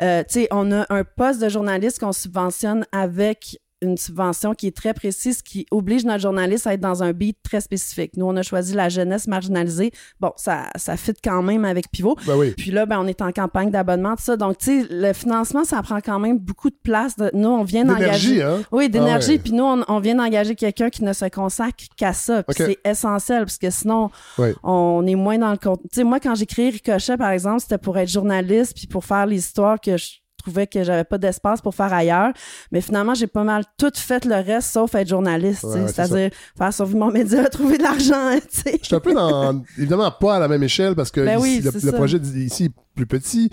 Euh, 0.00 0.22
tu 0.26 0.40
sais, 0.40 0.48
on 0.50 0.72
a 0.72 0.86
un 0.88 1.04
poste 1.04 1.42
de 1.42 1.48
journaliste 1.50 1.98
qu'on 2.00 2.12
subventionne 2.12 2.86
avec 2.90 3.58
une 3.82 3.96
subvention 3.98 4.54
qui 4.54 4.66
est 4.68 4.76
très 4.76 4.94
précise, 4.94 5.42
qui 5.42 5.66
oblige 5.70 6.04
notre 6.04 6.20
journaliste 6.22 6.66
à 6.66 6.74
être 6.74 6.80
dans 6.80 7.02
un 7.02 7.12
beat 7.12 7.36
très 7.42 7.60
spécifique. 7.60 8.12
Nous, 8.16 8.24
on 8.24 8.36
a 8.36 8.42
choisi 8.42 8.74
la 8.74 8.88
jeunesse 8.88 9.26
marginalisée. 9.26 9.90
Bon, 10.20 10.32
ça, 10.36 10.64
ça 10.76 10.96
fit 10.96 11.12
quand 11.22 11.42
même 11.42 11.64
avec 11.64 11.90
Pivot. 11.90 12.16
Ben 12.26 12.36
oui. 12.36 12.54
Puis 12.56 12.70
là, 12.70 12.86
ben, 12.86 12.98
on 13.00 13.06
est 13.06 13.20
en 13.20 13.32
campagne 13.32 13.70
d'abonnement, 13.70 14.16
tout 14.16 14.22
ça. 14.22 14.36
Donc, 14.36 14.58
tu 14.58 14.82
sais, 14.82 14.86
le 14.90 15.12
financement, 15.12 15.64
ça 15.64 15.82
prend 15.82 16.00
quand 16.00 16.18
même 16.18 16.38
beaucoup 16.38 16.70
de 16.70 16.78
place. 16.82 17.16
De... 17.16 17.30
Nous, 17.34 17.48
on 17.48 17.64
vient 17.64 17.84
D'énergie, 17.84 18.36
d'engager. 18.38 18.42
hein? 18.42 18.62
Oui, 18.72 18.88
d'énergie. 18.88 19.26
Ah 19.30 19.32
ouais. 19.34 19.38
Puis 19.38 19.52
nous, 19.52 19.64
on, 19.64 19.84
on 19.88 19.98
vient 20.00 20.14
d'engager 20.14 20.54
quelqu'un 20.54 20.88
qui 20.90 21.04
ne 21.04 21.12
se 21.12 21.24
consacre 21.26 21.84
qu'à 21.96 22.12
ça. 22.12 22.42
Puis 22.44 22.56
c'est 22.56 22.78
essentiel, 22.88 23.44
parce 23.44 23.58
que 23.58 23.70
sinon, 23.70 24.10
Ouais. 24.38 24.54
on 24.62 25.04
est 25.06 25.14
moins 25.16 25.38
dans 25.38 25.50
le 25.50 25.58
compte. 25.58 25.80
Tu 25.82 25.88
sais, 25.92 26.04
moi, 26.04 26.20
quand 26.20 26.34
j'ai 26.34 26.46
créé 26.46 26.70
Ricochet, 26.70 27.16
par 27.16 27.30
exemple, 27.30 27.60
c'était 27.60 27.78
pour 27.78 27.98
être 27.98 28.08
journaliste, 28.08 28.74
puis 28.76 28.86
pour 28.86 29.04
faire 29.04 29.26
les 29.26 29.38
histoires 29.38 29.80
que 29.80 29.96
je 29.96 30.21
trouvais 30.42 30.66
que 30.66 30.82
j'avais 30.84 31.04
pas 31.04 31.18
d'espace 31.18 31.60
pour 31.60 31.74
faire 31.74 31.92
ailleurs. 31.92 32.32
Mais 32.70 32.80
finalement, 32.80 33.14
j'ai 33.14 33.26
pas 33.26 33.44
mal 33.44 33.64
tout 33.78 33.92
fait 33.94 34.24
le 34.24 34.34
reste, 34.36 34.72
sauf 34.72 34.94
être 34.94 35.08
journaliste. 35.08 35.64
Ouais, 35.64 35.80
ouais, 35.80 35.88
C'est-à-dire 35.88 36.30
faire 36.56 36.72
survivre 36.72 36.98
mon 36.98 37.10
média, 37.10 37.48
trouver 37.48 37.78
de 37.78 37.82
l'argent. 37.82 38.38
Je 38.64 38.84
suis 38.86 38.94
un 38.94 39.00
peu 39.00 39.14
dans. 39.14 39.62
évidemment, 39.78 40.10
pas 40.10 40.36
à 40.36 40.38
la 40.38 40.48
même 40.48 40.62
échelle 40.62 40.94
parce 40.94 41.10
que 41.10 41.20
Ben 41.20 41.38
ici, 41.38 41.60
oui, 41.64 41.70
le, 41.82 41.86
le 41.86 41.92
projet 41.92 42.18
ici 42.18 42.64
est 42.66 42.72
plus 42.94 43.06
petit. 43.06 43.50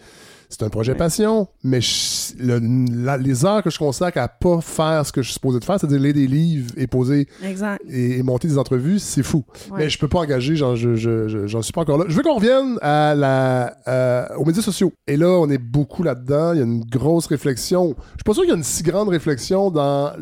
C'est 0.52 0.64
un 0.64 0.70
projet 0.70 0.96
passion, 0.96 1.48
mais 1.64 1.80
je- 1.80 2.34
le- 2.40 2.60
la- 3.06 3.18
les 3.18 3.46
heures 3.46 3.62
que 3.62 3.70
je 3.70 3.78
consacre 3.78 4.18
à 4.18 4.28
pas 4.28 4.62
faire 4.62 5.06
ce 5.06 5.12
que 5.12 5.22
je 5.22 5.28
suis 5.28 5.36
supposé 5.36 5.60
de 5.60 5.64
faire, 5.64 5.80
c'est-à-dire 5.80 6.00
lire 6.00 6.14
des 6.16 6.26
livres 6.26 6.72
et 6.76 6.88
poser 6.88 7.28
Exact. 7.44 7.80
et, 7.88 8.18
et 8.18 8.24
monter 8.24 8.48
des 8.48 8.58
entrevues, 8.58 8.98
c'est 8.98 9.22
fou. 9.22 9.46
Ouais. 9.70 9.78
Mais 9.78 9.90
je 9.92 10.00
peux 10.00 10.08
pas 10.08 10.18
engager, 10.20 10.56
j'en 10.56 10.76
je, 10.76 10.96
je, 10.96 11.62
suis 11.62 11.72
pas 11.72 11.82
encore 11.82 12.00
là. 12.00 12.06
Je 12.08 12.16
veux 12.16 12.24
qu'on 12.24 12.34
revienne 12.36 12.80
à 12.82 13.14
la, 13.14 13.76
euh, 13.88 14.26
aux 14.38 14.46
médias 14.46 14.64
sociaux. 14.64 14.92
Et 15.06 15.18
là, 15.18 15.30
on 15.30 15.48
est 15.52 15.60
beaucoup 15.60 16.02
là-dedans. 16.02 16.54
Il 16.54 16.58
y 16.58 16.62
a 16.62 16.66
une 16.66 16.84
grosse 16.84 17.28
réflexion. 17.28 17.90
Je 17.98 18.04
suis 18.18 18.24
pas 18.26 18.34
sûr 18.34 18.42
qu'il 18.42 18.50
y 18.50 18.54
a 18.54 18.58
une 18.58 18.64
si 18.64 18.82
grande 18.82 19.10
réflexion 19.10 19.70
dans 19.70 20.14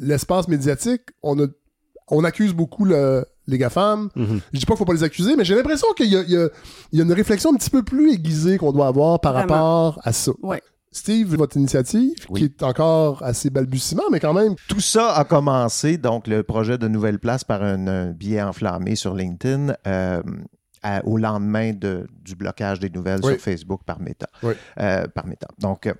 l'espace 0.00 0.46
médiatique. 0.48 1.02
On 1.22 1.38
a 1.42 1.46
on 2.10 2.24
accuse 2.24 2.54
beaucoup 2.54 2.84
le, 2.84 3.24
les 3.48 3.58
GAFAM. 3.58 4.08
Mhm. 4.14 4.40
Je 4.52 4.58
dis 4.60 4.64
pas 4.66 4.74
qu'il 4.74 4.78
faut 4.78 4.84
pas 4.84 4.92
les 4.92 5.02
accuser, 5.02 5.34
mais 5.34 5.44
j'ai 5.44 5.56
l'impression 5.56 5.88
qu'il 5.96 6.06
y 6.06 6.16
a, 6.16 6.22
y 6.22 6.48
y 6.92 7.00
une 7.02 7.12
réflexion 7.12 7.52
un 7.52 7.56
petit 7.56 7.70
peu 7.70 7.82
plus 7.82 8.12
aiguisée 8.12 8.58
qu'on 8.58 8.70
doit 8.72 8.86
avoir 8.86 9.18
par 9.20 9.32
Vraiment. 9.32 9.54
rapport 9.54 10.00
à 10.04 10.12
ça. 10.12 10.30
Ouais. 10.42 10.62
Steve, 10.90 11.34
votre 11.36 11.56
initiative, 11.58 12.14
qui 12.34 12.44
est 12.44 12.62
encore 12.62 13.22
assez 13.22 13.50
balbutiement, 13.50 14.04
mais 14.10 14.20
quand 14.20 14.32
même. 14.32 14.54
Tout 14.68 14.80
ça 14.80 15.12
a 15.14 15.24
commencé, 15.24 15.98
donc 15.98 16.26
le 16.26 16.42
projet 16.42 16.78
de 16.78 16.88
Nouvelle 16.88 17.18
Place, 17.18 17.44
par 17.44 17.62
un, 17.62 17.86
un 17.86 18.06
billet 18.12 18.40
enflammé 18.42 18.96
sur 18.96 19.14
LinkedIn 19.14 19.74
euh, 19.86 20.22
à- 20.82 21.04
au 21.06 21.18
lendemain 21.18 21.72
de- 21.74 22.06
du 22.22 22.36
blocage 22.36 22.80
des 22.80 22.88
nouvelles 22.88 23.20
Oui. 23.22 23.32
sur 23.34 23.40
Facebook 23.42 23.82
par 23.84 24.00
Meta. 24.00 24.28
Oui. 24.42 24.54
Euh, 24.80 25.06
par 25.08 25.26
Meta. 25.26 25.48
Donc, 25.58 25.86
euh, 25.86 25.92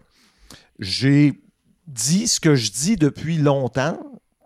j'ai 0.78 1.38
dit 1.86 2.26
ce 2.26 2.40
que 2.40 2.55
je 2.55 2.70
dis 2.72 2.96
depuis 2.96 3.36
longtemps, 3.38 3.99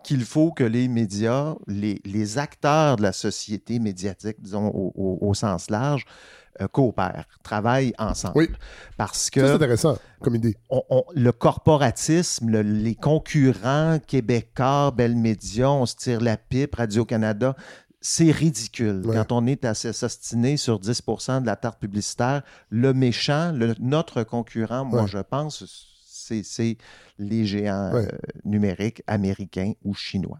qu'il 0.03 0.23
faut 0.25 0.51
que 0.51 0.63
les 0.63 0.87
médias, 0.87 1.55
les, 1.67 2.01
les 2.05 2.37
acteurs 2.37 2.97
de 2.97 3.01
la 3.03 3.11
société 3.13 3.79
médiatique, 3.79 4.37
disons 4.41 4.67
au, 4.67 4.91
au- 4.95 5.17
au 5.27 5.33
sens 5.33 5.69
large, 5.69 6.05
euh, 6.61 6.67
coopèrent, 6.67 7.25
travaillent 7.41 7.93
ensemble. 7.97 8.33
Oui. 8.37 8.49
Parce 8.97 9.29
que 9.31 9.39
c'est 9.47 9.53
intéressant 9.53 9.97
comme 10.21 10.35
idée. 10.35 10.55
on- 10.69 10.83
on- 10.89 11.03
le 11.15 11.31
corporatisme, 11.31 12.49
le- 12.49 12.61
les 12.61 12.95
concurrents, 12.95 13.97
Québécois, 14.05 14.91
Bell 14.95 15.15
Média, 15.15 15.71
on 15.71 15.85
se 15.85 15.95
tire 15.95 16.21
la 16.21 16.37
pipe, 16.37 16.75
Radio-Canada, 16.75 17.55
c'est 18.01 18.31
ridicule. 18.31 19.01
Quand 19.13 19.31
on 19.31 19.47
est 19.47 19.65
à 19.65 19.73
s'ostiner 19.73 20.57
sur 20.57 20.79
10% 20.79 21.41
de 21.41 21.45
la 21.47 21.55
tarte 21.55 21.79
publicitaire, 21.79 22.43
le 22.69 22.93
méchant, 22.93 23.51
le- 23.53 23.75
notre 23.79 24.23
concurrent, 24.23 24.85
moi, 24.85 25.01
je 25.07 25.19
pense, 25.19 25.63
c'est 26.23 26.43
c'est 26.43 26.77
les 27.17 27.45
géants 27.45 27.93
Ouais. 27.93 28.07
euh, 28.11 28.17
numériques 28.45 29.03
américains 29.07 29.73
ou 29.83 29.93
chinois. 29.93 30.39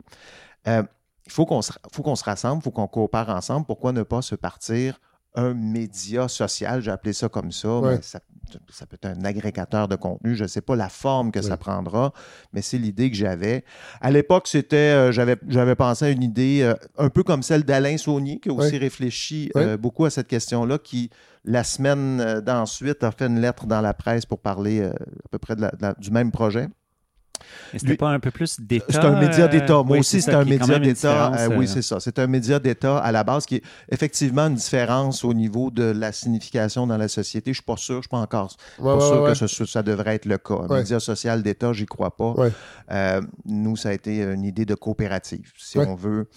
Euh, 0.68 0.84
il 1.26 1.32
faut 1.32 1.46
qu'on 1.46 1.62
se, 1.62 1.72
faut 1.94 2.04
qu'on 2.04 2.16
se 2.16 2.24
rassemble, 2.24 2.62
il 2.62 2.64
faut 2.64 2.72
qu'on 2.72 2.88
coopère 2.88 3.30
ensemble. 3.30 3.66
Pourquoi 3.66 3.92
ne 3.94 4.04
pas 4.04 4.22
se 4.22 4.36
partir 4.36 5.00
un 5.36 5.54
média 5.54 6.28
social, 6.28 6.82
j'ai 6.82 6.92
appelé 6.92 7.14
ça 7.14 7.28
comme 7.30 7.52
ça, 7.52 7.80
Ouais. 7.80 7.96
mais 7.96 8.02
ça, 8.02 8.20
ça 8.70 8.86
peut 8.86 8.96
être 9.02 9.06
un 9.06 9.24
agrégateur 9.26 9.88
de 9.88 9.96
contenu, 9.96 10.36
je 10.36 10.44
ne 10.44 10.48
sais 10.48 10.62
pas 10.62 10.76
la 10.76 10.90
forme 10.90 11.32
que 11.32 11.40
ça 11.42 11.58
prendra, 11.58 12.14
mais 12.54 12.62
c'est 12.62 12.78
l'idée 12.78 13.10
que 13.12 13.18
j'avais. 13.18 13.64
À 14.02 14.12
l'époque, 14.12 14.48
c'était, 14.48 14.76
euh, 14.78 15.12
j'avais, 15.12 15.38
j'avais 15.48 15.76
pensé 15.76 16.06
à 16.06 16.10
une 16.10 16.24
idée 16.24 16.62
euh, 16.64 16.74
un 16.98 17.10
peu 17.10 17.24
comme 17.24 17.44
celle 17.44 17.64
d'Alain 17.64 17.98
Saunier, 17.98 18.40
qui 18.40 18.50
a 18.50 18.54
aussi 18.54 18.78
réfléchi 18.78 19.50
euh, 19.64 19.78
beaucoup 19.78 20.06
à 20.06 20.10
cette 20.10 20.28
question-là, 20.28 20.78
qui, 20.78 21.10
la 21.46 21.64
semaine 21.64 22.42
d'ensuite, 22.42 23.04
a 23.04 23.12
fait 23.12 23.26
une 23.28 23.40
lettre 23.42 23.66
dans 23.66 23.82
la 23.82 23.94
presse 23.94 24.26
pour 24.26 24.40
parler 24.40 24.84
à 24.84 24.94
peu 25.32 25.40
près 25.40 25.56
de 25.56 25.62
la- 25.62 25.72
de 25.72 25.82
la- 25.82 25.94
du 25.94 26.12
même 26.12 26.32
projet. 26.32 26.68
Mais 27.74 27.80
c'était 27.80 27.98
pas 27.98 28.10
un 28.10 28.20
peu 28.20 28.32
plus 28.32 28.60
d'État. 28.60 28.86
C'est 28.90 29.00
un 29.00 29.20
média 29.20 29.46
euh, 29.46 29.48
d'État. 29.48 29.74
Moi 29.74 29.86
oui, 29.94 30.00
aussi, 30.00 30.22
c'est 30.22 30.34
un 30.34 30.46
média 30.46 30.80
d'État. 30.80 31.32
Euh, 31.34 31.48
oui, 31.58 31.66
euh, 31.66 31.68
c'est 31.68 31.82
ça. 31.82 32.00
C'est 32.00 32.20
un 32.20 32.28
média 32.28 32.60
d'État 32.60 32.98
à 33.00 33.12
la 33.12 33.24
base 33.24 33.46
qui 33.46 33.56
est 33.56 33.64
effectivement 33.90 34.48
une 34.48 34.56
différence 34.56 35.24
au 35.24 35.34
niveau 35.34 35.70
de 35.72 35.84
la 35.84 36.12
signification 36.12 36.88
dans 36.88 36.98
la 36.98 37.08
société. 37.08 37.46
Je 37.48 37.50
ne 37.52 37.54
suis 37.56 37.64
pas 37.64 37.78
sûr, 37.78 37.96
je 37.96 37.98
ne 37.98 38.02
suis 38.04 38.10
pas 38.10 38.18
encore 38.18 38.56
Ouais, 38.80 38.86
pas 38.86 38.96
ouais, 38.96 39.02
sûr 39.02 39.22
ouais, 39.24 39.34
que 39.34 39.48
ce- 39.48 39.66
ça 39.66 39.84
devrait 39.84 40.16
être 40.16 40.26
le 40.26 40.38
cas. 40.38 40.54
Un 40.54 40.68
Ouais. 40.68 40.80
média 40.80 41.00
social 41.00 41.42
d'État, 41.44 41.74
j'y 41.74 41.86
crois 41.86 42.16
pas. 42.16 42.32
Ouais. 42.34 42.52
Euh, 42.92 43.22
nous, 43.46 43.76
ça 43.76 43.90
a 43.90 43.94
été 43.94 44.22
une 44.22 44.44
idée 44.44 44.66
de 44.66 44.76
coopérative. 44.76 45.52
Si 45.58 45.78
Ouais. 45.80 45.86
on 45.88 45.96
veut 45.96 46.28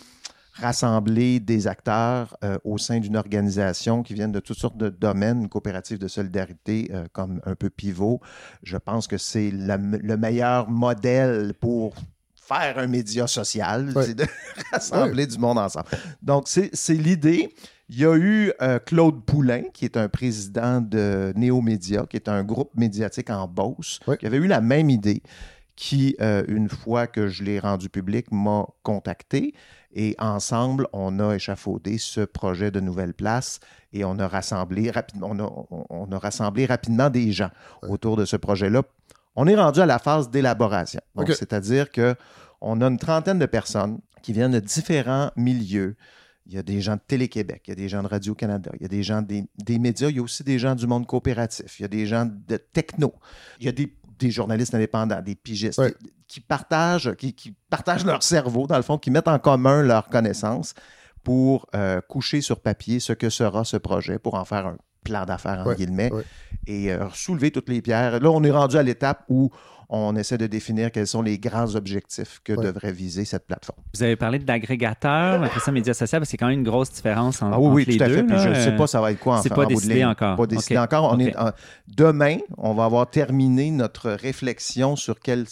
rassembler 0.61 1.41
des 1.41 1.67
acteurs 1.67 2.37
euh, 2.43 2.59
au 2.65 2.79
sein 2.79 2.99
d'une 2.99 3.17
organisation 3.17 4.03
qui 4.03 4.15
viennent 4.15 4.33
de 4.33 4.41
toutes 4.41 4.59
sortes 4.59 4.77
de 4.77 4.89
domaines, 4.89 5.43
une 5.43 5.49
coopérative 5.49 5.99
de 5.99 6.09
solidarité 6.09 6.91
euh, 6.93 7.07
comme 7.13 7.41
un 7.45 7.55
peu 7.55 7.71
pivot, 7.71 8.21
je 8.63 8.77
pense 8.77 9.07
que 9.07 9.19
c'est 9.19 9.51
le 9.53 10.17
meilleur 10.17 10.69
modèle 10.71 11.55
pour 11.61 11.95
faire 12.35 12.79
un 12.79 12.87
média 12.87 13.27
social, 13.27 13.93
c'est 14.03 14.15
de 14.15 14.27
rassembler 14.73 15.27
du 15.27 15.39
monde 15.39 15.59
ensemble. 15.59 15.87
Donc, 16.23 16.47
c'est 16.49 16.95
l'idée. 16.95 17.53
Il 17.89 18.01
y 18.01 18.05
a 18.05 18.17
eu 18.17 18.53
euh, 18.63 18.81
Claude 18.81 19.25
Poulain, 19.25 19.63
qui 19.73 19.85
est 19.85 19.97
un 19.97 20.09
président 20.09 20.81
de 20.81 21.33
Néomédia, 21.37 22.05
qui 22.09 22.17
est 22.17 22.29
un 22.29 22.43
groupe 22.43 22.71
médiatique 22.77 23.31
en 23.31 23.47
Beauce, 23.47 24.01
qui 24.19 24.27
avait 24.27 24.39
eu 24.39 24.49
la 24.49 24.61
même 24.61 24.91
idée, 24.91 25.23
qui, 25.77 26.17
euh, 26.21 26.43
une 26.49 26.69
fois 26.69 27.07
que 27.07 27.29
je 27.29 27.45
l'ai 27.45 27.59
rendu 27.61 27.89
public, 27.89 28.33
m'a 28.33 28.67
contacté. 28.83 29.55
Et 29.93 30.15
ensemble, 30.19 30.89
on 30.93 31.21
a 31.21 31.35
échafaudé 31.35 31.97
ce 31.99 32.21
projet 32.23 32.71
de 32.71 32.81
nouvelle 32.81 33.15
place 33.15 33.61
et 33.93 34.05
on 34.05 34.19
a 34.19 34.27
rassemblé 34.29 34.91
rapidement, 34.91 35.29
on 35.31 35.39
a, 35.39 35.67
on- 35.91 36.11
a 36.13 36.19
rassemblé 36.19 36.67
rapidement 36.67 37.09
des 37.11 37.33
gens 37.33 37.51
autour 37.83 38.17
de 38.17 38.25
ce 38.25 38.37
projet-là. 38.37 38.83
On 39.37 39.47
est 39.47 39.55
rendu 39.57 39.81
à 39.81 39.87
la 39.87 39.99
phase 39.99 40.31
d'élaboration. 40.31 41.01
C'est-à-dire 41.35 41.91
que 41.91 42.15
on 42.61 42.81
a 42.81 42.87
une 42.87 42.99
trentaine 42.99 43.39
de 43.39 43.47
personnes 43.47 43.99
qui 44.23 44.33
viennent 44.33 44.53
de 44.53 44.61
différents 44.61 45.31
milieux. 45.37 45.97
Il 46.47 46.55
y 46.55 46.59
a 46.59 46.63
des 46.63 46.81
gens 46.81 46.95
de 46.95 47.01
Télé-Québec, 47.07 47.63
il 47.67 47.71
y 47.71 47.73
a 47.73 47.75
des 47.77 47.89
gens 47.89 48.03
de 48.03 48.09
Radio-Canada, 48.09 48.71
il 48.77 48.83
y 48.83 48.85
a 48.85 48.89
des 48.89 49.03
gens 49.03 49.21
des, 49.21 49.45
des 49.59 49.79
médias, 49.79 50.09
il 50.11 50.17
y 50.17 50.19
a 50.21 50.23
aussi 50.23 50.43
des 50.45 50.59
gens 50.59 50.75
du 50.75 50.87
monde 50.87 51.07
coopératif, 51.07 51.79
il 51.81 51.83
y 51.83 51.85
a 51.85 51.89
des 51.89 52.07
gens 52.07 52.25
de 52.27 52.57
techno, 52.57 53.13
il 53.61 53.67
y 53.67 53.69
a 53.69 53.73
des, 53.73 53.93
des 54.19 54.31
journalistes 54.31 54.75
indépendants, 54.75 55.21
des 55.23 55.35
pigistes 55.35 55.81
qui, 55.99 56.13
qui 56.29 56.41
partagent, 56.41 57.15
qui, 57.17 57.35
qui 57.35 57.55
partagent 57.71 58.05
leur 58.05 58.23
cerveau, 58.23 58.67
dans 58.67 58.77
le 58.77 58.83
fond, 58.83 58.99
qui 58.99 59.11
mettent 59.11 59.29
en 59.29 59.39
commun 59.39 59.83
leurs 59.83 60.09
connaissances 60.09 60.75
pour 61.23 61.67
euh, 61.75 62.01
coucher 62.09 62.41
sur 62.41 62.61
papier 62.61 63.01
ce 63.01 63.13
que 63.13 63.31
sera 63.31 63.65
ce 63.65 63.77
projet, 63.77 64.19
pour 64.19 64.35
en 64.35 64.45
faire 64.45 64.67
un 64.67 64.77
plan 65.05 65.25
d'affaires, 65.25 65.61
en 65.61 65.67
Ouais, 65.67 65.77
guillemets, 65.77 66.13
ouais. 66.13 66.25
et 66.67 66.93
euh, 66.93 67.09
soulever 67.15 67.51
toutes 67.51 67.69
les 67.69 67.81
pierres. 67.83 68.19
Là, 68.21 68.31
on 68.31 68.43
est 68.43 68.51
rendu 68.51 68.77
à 68.77 68.83
l'étape 68.83 69.25
où 69.29 69.51
on 69.89 70.17
essaie 70.17 70.37
de 70.39 70.47
définir 70.47 70.91
quels 70.91 71.07
sont 71.07 71.23
les 71.23 71.39
grands 71.39 71.75
objectifs 71.77 72.41
que 72.43 72.53
devrait 72.53 72.93
viser 72.93 73.25
cette 73.25 73.47
plateforme. 73.47 73.79
Vous 73.95 74.03
avez 74.03 74.17
parlé 74.17 74.39
d'agrégateur, 74.39 75.43
après 75.43 75.61
ça, 75.61 75.71
médias 75.73 75.95
sociaux, 75.95 76.19
parce 76.19 76.29
que 76.29 76.31
c'est 76.33 76.37
quand 76.37 76.49
même 76.49 76.59
une 76.59 76.65
grosse 76.65 76.91
différence 76.93 77.41
en, 77.43 77.53
Ah 77.53 77.59
oui, 77.61 77.69
oui, 77.69 77.83
entre 77.83 77.91
les 77.93 77.97
tout 77.99 78.03
à 78.05 78.09
deux. 78.09 78.15
fait. 78.17 78.23
Puis 78.25 78.39
je 78.39 78.49
ne 78.49 78.55
sais 78.55 78.77
pas 78.77 78.87
ça 78.87 79.01
va 79.01 79.13
être 79.13 79.21
quoi 79.21 79.39
en 79.39 79.43
C'est 79.43 79.53
en 79.53 79.55
pas 79.55 79.63
bout 79.65 79.71
de 79.71 79.75
décidé 79.77 79.95
ligne. 79.95 80.07
encore. 80.07 80.37
Pas 80.37 80.47
décidé 80.47 80.79
encore. 80.79 81.05
On 81.13 81.15
OK. 81.15 81.21
est, 81.23 81.37
en- 81.37 81.53
demain, 81.89 82.39
on 82.59 82.75
va 82.75 82.85
avoir 82.85 83.09
terminé 83.09 83.71
notre 83.71 84.11
réflexion 84.11 84.97
sur 84.97 85.21
quel. 85.21 85.47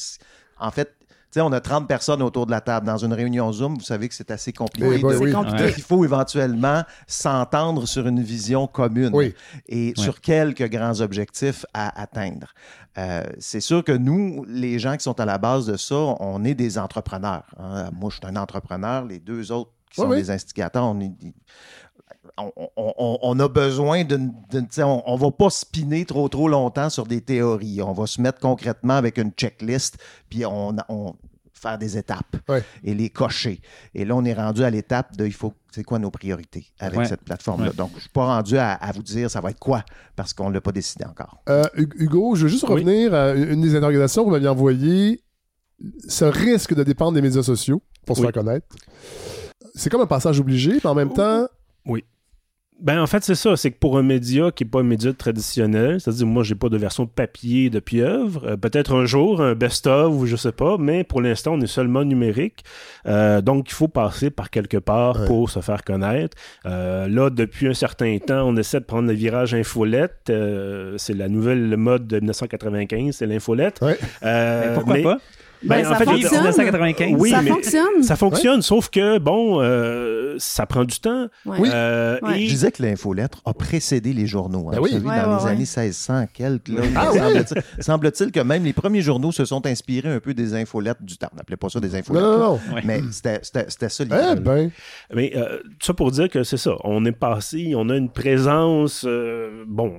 En 0.59 0.71
fait, 0.71 0.95
on 1.41 1.53
a 1.53 1.61
30 1.61 1.87
personnes 1.89 2.23
autour 2.23 2.47
de 2.47 2.51
la 2.51 2.61
table. 2.61 2.87
Dans 2.87 2.97
une 2.99 3.13
réunion 3.13 3.53
Zoom, 3.53 3.75
vous 3.75 3.81
savez 3.85 4.09
que 4.09 4.15
c'est 4.15 4.31
assez 4.31 4.53
compliqué. 4.53 4.87
Oui, 4.89 5.03
oui, 5.03 5.33
de-. 5.33 5.73
Il 5.77 5.83
faut 5.83 6.05
éventuellement 6.05 6.83
s'entendre 7.07 7.87
sur 7.87 8.07
une 8.07 8.23
vision 8.23 8.67
commune 8.67 9.11
Oui. 9.13 9.35
et 9.69 9.89
Ouais. 9.97 10.03
sur 10.03 10.21
quelques 10.21 10.69
grands 10.71 11.01
objectifs 11.01 11.65
à 11.75 12.01
atteindre. 12.01 12.49
Euh, 12.99 13.25
c'est 13.39 13.61
sûr 13.61 13.83
que 13.83 13.93
nous, 13.93 14.45
les 14.49 14.79
gens 14.79 14.97
qui 14.97 15.03
sont 15.05 15.19
à 15.21 15.25
la 15.25 15.39
base 15.39 15.67
de 15.67 15.77
ça, 15.77 15.95
on 15.97 16.45
est 16.45 16.55
des 16.55 16.79
entrepreneurs. 16.79 17.45
hein. 17.59 17.91
Moi, 17.93 18.11
je 18.11 18.17
suis 18.17 18.27
un 18.27 18.37
entrepreneur. 18.37 19.05
Les 19.05 19.19
deux 19.19 19.51
autres 19.53 19.71
qui 19.91 20.01
sont 20.01 20.09
oui. 20.09 20.17
des 20.19 20.31
instigateurs, 20.31 20.85
on 20.85 21.01
est 21.01 21.13
on, 22.39 22.51
on- 22.57 22.69
on- 22.77 23.19
on 23.23 23.41
a 23.41 23.49
besoin 23.49 24.05
d'une. 24.05 24.33
on, 24.79 25.03
on 25.07 25.17
va 25.17 25.31
pas 25.31 25.51
spinner 25.51 26.05
trop 26.05 26.29
trop 26.29 26.49
longtemps 26.49 26.91
sur 26.91 27.07
des 27.07 27.21
théories. 27.21 27.81
On 27.83 27.93
va 27.93 28.07
se 28.07 28.21
mettre 28.21 28.41
concrètement 28.41 28.95
avec 28.95 29.19
une 29.19 29.31
checklist, 29.33 29.99
puis 30.29 30.45
on, 30.47 30.77
on 30.89 31.15
faire 31.53 31.79
des 31.79 31.97
étapes 31.97 32.37
Ouais. 32.49 32.63
et 32.83 32.93
les 32.95 33.09
cocher. 33.09 33.61
Et 33.95 34.05
là, 34.05 34.15
on 34.17 34.25
est 34.27 34.35
rendu 34.35 34.63
à 34.65 34.69
l'étape 34.71 35.17
de 35.17 35.25
il 35.25 35.33
faut. 35.33 35.55
C'est 35.73 35.83
quoi 35.83 35.99
nos 35.99 36.11
priorités 36.11 36.67
avec 36.79 36.99
Ouais. 36.99 37.07
cette 37.07 37.23
plateforme-là? 37.23 37.71
Ouais. 37.71 37.75
Donc, 37.77 37.91
je 37.93 37.97
ne 37.97 38.01
suis 38.01 38.11
pas 38.11 38.27
rendu 38.27 38.59
à, 38.59 38.73
à 38.75 38.93
vous 38.93 39.03
dire 39.03 39.31
ça 39.31 39.41
va 39.41 39.51
être 39.51 39.59
quoi 39.59 39.83
parce 40.15 40.33
qu'on 40.35 40.51
ne 40.51 40.55
l'a 40.55 40.61
pas 40.61 40.73
décidé 40.73 41.05
encore. 41.07 41.39
Euh, 41.49 41.65
Hu- 41.77 41.89
Hugo, 41.97 42.35
je 42.37 42.43
veux 42.43 42.49
juste 42.49 42.65
Oui. 42.65 42.75
revenir 42.75 43.15
à 43.15 43.33
une 43.33 43.61
des 43.63 43.75
interrogations 43.75 44.23
que 44.23 44.27
vous 44.29 44.33
m'aviez 44.35 44.49
envoyées. 44.49 45.23
Ce 46.07 46.25
risque 46.25 46.75
de 46.75 46.85
dépendre 46.85 47.15
des 47.15 47.23
médias 47.23 47.43
sociaux 47.43 47.83
pour 48.07 48.17
se 48.17 48.21
Oui. 48.23 48.27
faire 48.33 48.43
connaître. 48.45 48.67
C'est 49.75 49.91
comme 49.91 50.03
un 50.03 50.07
passage 50.07 50.39
obligé, 50.39 50.75
mais 50.75 50.87
en 50.87 50.95
même 50.95 51.13
temps, 51.13 51.49
Oui. 51.87 52.05
Ben, 52.81 53.01
en 53.01 53.07
fait, 53.07 53.23
c'est 53.23 53.37
ça. 53.37 53.57
C'est 53.57 53.71
que 53.71 53.79
pour 53.79 53.97
un 53.99 54.03
média 54.03 54.51
qui 54.51 54.65
n'est 54.65 54.69
pas 54.69 54.81
un 54.81 54.85
média 54.85 55.13
traditionnel, 55.13 56.01
c'est-à-dire, 56.01 56.27
moi, 56.27 56.43
j'ai 56.43 56.57
pas 56.57 56.69
de 56.69 56.77
version 56.77 57.07
papier 57.07 57.71
de 57.71 57.79
pieuvre. 57.79 58.45
euh, 58.49 58.57
Peut-être 58.57 58.93
un 58.97 59.07
jour, 59.07 59.41
un 59.41 59.55
best-of 59.55 60.13
ou 60.13 60.27
je 60.27 60.35
sais 60.35 60.51
pas, 60.51 60.77
mais 60.77 61.05
pour 61.05 61.23
l'instant, 61.23 61.53
on 61.55 61.61
est 61.61 61.69
seulement 61.69 62.05
numérique. 62.05 62.65
Euh, 63.07 63.41
donc, 63.41 63.71
il 63.71 63.75
faut 63.75 63.87
passer 63.87 64.31
par 64.31 64.51
quelque 64.51 64.77
part 64.77 65.21
Ouais. 65.21 65.27
pour 65.29 65.51
se 65.51 65.61
faire 65.61 65.85
connaître. 65.85 66.37
Euh, 66.67 67.07
là, 67.07 67.31
depuis 67.31 67.69
un 67.69 67.75
certain 67.75 68.19
temps, 68.19 68.43
on 68.49 68.57
essaie 68.57 68.81
de 68.81 68.85
prendre 68.87 69.07
le 69.09 69.15
virage 69.15 69.55
infolette. 69.55 70.29
Euh, 70.31 70.97
c'est 70.99 71.15
la 71.15 71.29
nouvelle 71.29 71.77
mode 71.77 72.09
de 72.09 72.17
1995, 72.17 73.15
c'est 73.15 73.27
l'infolette. 73.27 73.79
Ouais. 73.83 73.97
Euh, 74.25 74.69
Mais 74.71 74.75
pourquoi 74.75 75.03
pas? 75.03 75.19
Ben, 75.65 75.77
Ben, 75.83 75.87
en 75.87 75.91
ça 75.91 75.97
fait, 75.97 76.05
fonctionne. 76.05 76.31
1995. 76.33 77.15
Oui, 77.19 77.31
ça 77.31 77.43
mais- 77.43 77.51
fonctionne. 77.51 78.03
ça 78.03 78.17
fonctionne, 78.17 78.63
sauf 78.63 78.91
que, 78.91 79.19
bon, 79.19 79.61
euh, 79.63 80.35
ça 80.39 80.67
prend 80.67 80.85
du 80.85 80.99
temps. 81.01 81.27
Ouais. 81.47 81.57
Oui. 81.61 81.69
Euh, 81.73 82.19
Ouais. 82.23 82.43
et- 82.43 82.47
Je 82.47 82.51
disais 82.53 82.71
que 82.73 82.83
l'infolettre 82.83 83.41
a 83.45 83.55
précédé 83.55 84.13
les 84.13 84.27
journaux. 84.27 84.69
hein. 84.69 84.73
Ben 84.73 84.79
Vous 84.79 84.85
oui. 84.85 84.91
savez, 84.93 85.07
Ouais, 85.07 85.17
dans 85.23 85.31
ouais, 85.33 85.39
les 85.39 85.45
ouais. 85.45 85.51
années 85.51 85.59
1600, 85.61 86.27
quelques, 86.33 86.69
là, 86.69 86.83
Ah 86.97 87.09
oui? 87.13 87.19
semble-t-il 87.19 87.83
semble-t-il 87.85 88.33
que 88.33 88.41
même 88.41 88.65
les 88.65 88.73
premiers 88.73 89.01
journaux 89.03 89.33
se 89.33 89.45
sont 89.45 89.65
inspirés 89.67 90.11
un 90.11 90.21
peu 90.21 90.35
des 90.35 90.55
infolettres 90.55 91.03
du 91.03 91.17
temps. 91.17 91.29
On 91.33 91.37
n'appelait 91.37 91.57
pas 91.57 91.69
ça 91.69 91.81
des 91.81 91.89
non, 91.89 91.95
infolettes. 91.97 92.23
non, 92.23 92.39
non. 92.39 92.53
Ouais. 92.75 92.83
Mais 92.85 93.01
c'était- 93.11 93.41
c'était 93.43 93.67
c'était 93.69 93.89
ça 93.89 94.05
l'idée. 94.05 94.17
Eh 94.33 94.41
ben, 94.41 94.71
Mais 95.15 95.33
euh, 95.37 95.59
tout 95.63 95.87
ça 95.87 95.95
pour 95.95 96.11
dire 96.11 96.29
que 96.29 96.43
c'est 96.45 96.57
ça. 96.57 96.73
On 96.85 97.05
est 97.05 97.13
passé, 97.13 97.73
on 97.77 97.89
a 97.89 97.97
une 97.97 98.11
présence, 98.11 99.05
euh, 99.07 99.65
bon, 99.67 99.95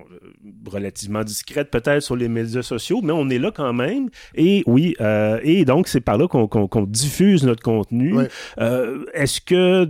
relativement 0.69 1.23
discrète 1.23 1.71
peut-être 1.71 2.01
sur 2.01 2.15
les 2.15 2.27
médias 2.27 2.61
sociaux, 2.61 3.01
mais 3.03 3.13
on 3.13 3.29
est 3.29 3.39
là 3.39 3.51
quand 3.55 3.73
même. 3.73 4.09
Et 4.35 4.63
oui, 4.67 4.95
euh, 5.01 5.39
et 5.59 5.65
donc 5.65 5.87
c'est 5.87 6.01
par 6.01 6.17
là 6.17 6.27
qu'on 6.27 6.83
diffuse 6.83 7.43
notre 7.43 7.63
contenu. 7.63 8.15
Euh, 8.59 9.05
Est-ce 9.13 9.41
que 9.41 9.89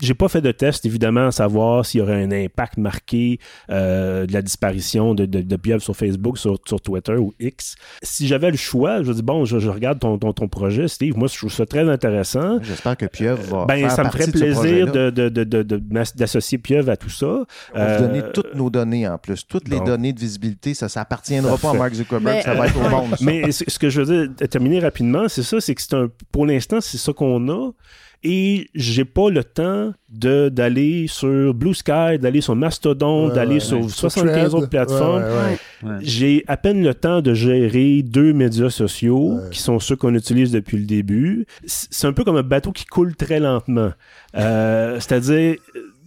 j'ai 0.00 0.14
pas 0.14 0.28
fait 0.28 0.40
de 0.40 0.52
test, 0.52 0.84
évidemment, 0.86 1.26
à 1.28 1.32
savoir 1.32 1.84
s'il 1.86 2.00
y 2.00 2.02
aurait 2.02 2.22
un 2.22 2.30
impact 2.32 2.76
marqué 2.78 3.38
euh, 3.70 4.26
de 4.26 4.32
la 4.32 4.42
disparition 4.42 5.14
de, 5.14 5.26
de, 5.26 5.40
de 5.42 5.78
sur 5.78 5.94
Facebook, 5.96 6.38
sur, 6.38 6.58
sur 6.66 6.80
Twitter 6.80 7.14
ou 7.16 7.32
X. 7.38 7.76
Si 8.02 8.26
j'avais 8.26 8.50
le 8.50 8.56
choix, 8.56 9.02
je 9.02 9.12
dis, 9.12 9.22
bon, 9.22 9.44
je, 9.44 9.58
je 9.58 9.68
regarde 9.68 9.98
ton, 9.98 10.18
ton, 10.18 10.32
ton 10.32 10.48
projet, 10.48 10.88
Steve. 10.88 11.16
Moi, 11.16 11.28
je 11.28 11.36
trouve 11.38 11.52
ça 11.52 11.66
très 11.66 11.88
intéressant. 11.88 12.58
J'espère 12.62 12.96
que 12.96 13.06
Pieuvre 13.06 13.42
va 13.42 13.64
Ben, 13.66 13.80
faire 13.80 13.90
ça 13.92 14.04
me 14.04 14.10
ferait 14.10 14.26
plaisir 14.28 14.54
projet-là. 14.86 14.86
de, 14.92 15.10
de, 15.10 15.28
de, 15.28 15.44
de- 15.44 15.62
de 15.62 15.82
m'ass- 15.92 16.16
d'associer 16.16 16.58
Pieuvre 16.58 16.90
à 16.90 16.96
tout 16.96 17.10
ça. 17.10 17.26
On 17.26 17.78
va 17.78 17.80
Euh, 17.84 17.96
vous 17.98 18.06
donner 18.06 18.22
toutes 18.34 18.54
nos 18.54 18.70
données 18.70 19.06
en 19.08 19.18
plus. 19.18 19.46
Toutes 19.46 19.68
les 19.68 19.80
données 19.80 20.12
de 20.12 20.20
visibilité, 20.20 20.74
ça 20.74 20.86
ne 20.86 21.00
appartiendra 21.00 21.56
pas 21.58 21.70
à. 21.70 21.74
Mark 21.74 21.94
Zuckerberg, 21.94 22.36
Mais- 22.36 22.42
ça 22.42 22.54
va 22.54 22.66
être 22.66 22.76
au 22.76 22.88
monde. 22.88 23.10
ça. 23.10 23.24
Mais 23.24 23.50
ce 23.52 23.64
ce 23.68 23.78
que 23.78 23.88
je 23.90 24.00
veux 24.02 24.26
dire, 24.26 24.48
terminer 24.48 24.80
rapidement, 24.80 25.28
c'est 25.28 25.42
ça, 25.42 25.60
c'est 25.60 25.74
que 25.74 25.82
c'est 25.82 25.94
un, 25.94 26.08
pour 26.32 26.46
l'instant, 26.46 26.80
c'est 26.80 26.98
ça 26.98 27.12
qu'on 27.12 27.48
a. 27.48 27.70
et 28.22 28.68
j'ai 28.74 29.04
pas 29.04 29.30
le 29.30 29.42
temps 29.44 29.92
de 30.10 30.48
d'aller 30.48 31.06
sur 31.06 31.54
Blue 31.54 31.74
Sky, 31.74 32.18
d'aller 32.20 32.40
sur 32.40 32.54
Mastodon, 32.56 33.28
Ouais, 33.28 33.34
d'aller 33.34 33.54
ouais, 33.54 33.60
sur 33.60 33.80
ouais. 33.80 33.88
75 33.88 34.48
Sur 34.50 34.58
autres 34.58 34.68
plateformes. 34.68 35.22
Ouais, 35.22 35.28
ouais, 35.84 35.90
ouais. 35.90 35.98
J'ai 36.02 36.44
à 36.48 36.56
peine 36.56 36.82
le 36.82 36.94
temps 36.94 37.20
de 37.22 37.32
gérer 37.32 38.02
deux 38.02 38.32
médias 38.32 38.70
sociaux 38.70 39.38
qui 39.50 39.60
sont 39.60 39.78
ceux 39.78 39.96
qu'on 39.96 40.14
utilise 40.14 40.50
depuis 40.52 40.76
le 40.78 40.84
début. 40.84 41.46
C'est 41.66 42.06
un 42.06 42.12
peu 42.12 42.24
comme 42.24 42.36
un 42.36 42.42
bateau 42.42 42.72
qui 42.72 42.84
coule 42.84 43.14
très 43.16 43.40
lentement. 43.40 43.92
Euh, 44.36 44.96
C'est-à-dire 45.00 45.56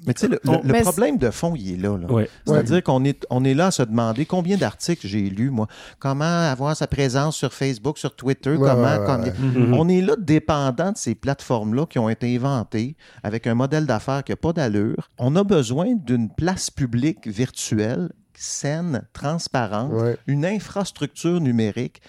Mais 0.06 0.14
tu 0.14 0.22
sais, 0.22 0.28
le, 0.28 0.40
On- 0.48 0.54
le- 0.54 0.68
le 0.68 0.72
Mais 0.74 0.82
problème 0.82 1.18
de 1.18 1.30
fond, 1.32 1.54
il 1.56 1.74
est 1.74 1.78
là. 1.78 1.98
là. 1.98 2.12
Ouais. 2.12 2.30
C'est-à-dire 2.46 2.84
qu'on 2.84 3.04
est, 3.06 3.26
on 3.30 3.44
est 3.44 3.54
là 3.54 3.68
à 3.68 3.72
se 3.72 3.84
demander 3.84 4.26
combien 4.26 4.58
d'articles 4.58 5.08
j'ai 5.08 5.30
lus, 5.30 5.50
moi. 5.50 5.68
Comment 6.00 6.24
avoir 6.50 6.76
sa 6.76 6.88
présence 6.88 7.36
sur 7.36 7.54
Facebook, 7.54 7.98
sur 7.98 8.16
Twitter, 8.16 8.52
Ouais, 8.56 8.70
comment. 8.70 8.84
ouais, 8.84 8.98
ouais, 9.00 9.06
combien- 9.06 9.72
ouais. 9.72 9.78
On 9.78 9.88
est 9.88 10.02
là 10.02 10.16
dépendant 10.18 10.92
de 10.92 10.98
ces 10.98 11.16
plateformes-là 11.16 11.86
qui 11.86 12.00
ont 12.00 12.10
été 12.10 12.36
inventées 12.36 12.96
avec 13.24 13.48
un 13.48 13.54
modèle 13.56 13.86
d'affaires 13.86 14.24
qui 14.24 14.32
n'a 14.32 14.36
pas 14.38 14.54
d'allure. 14.54 15.10
On 15.18 15.36
a 15.36 15.44
besoin 15.44 15.94
d'une 15.96 16.30
place 16.30 16.70
publique 16.70 17.28
virtuelle 17.28 18.10
saine, 18.36 19.04
transparente, 19.14 19.92
une 20.28 20.46
infrastructure 20.46 21.40
numérique 21.40 22.02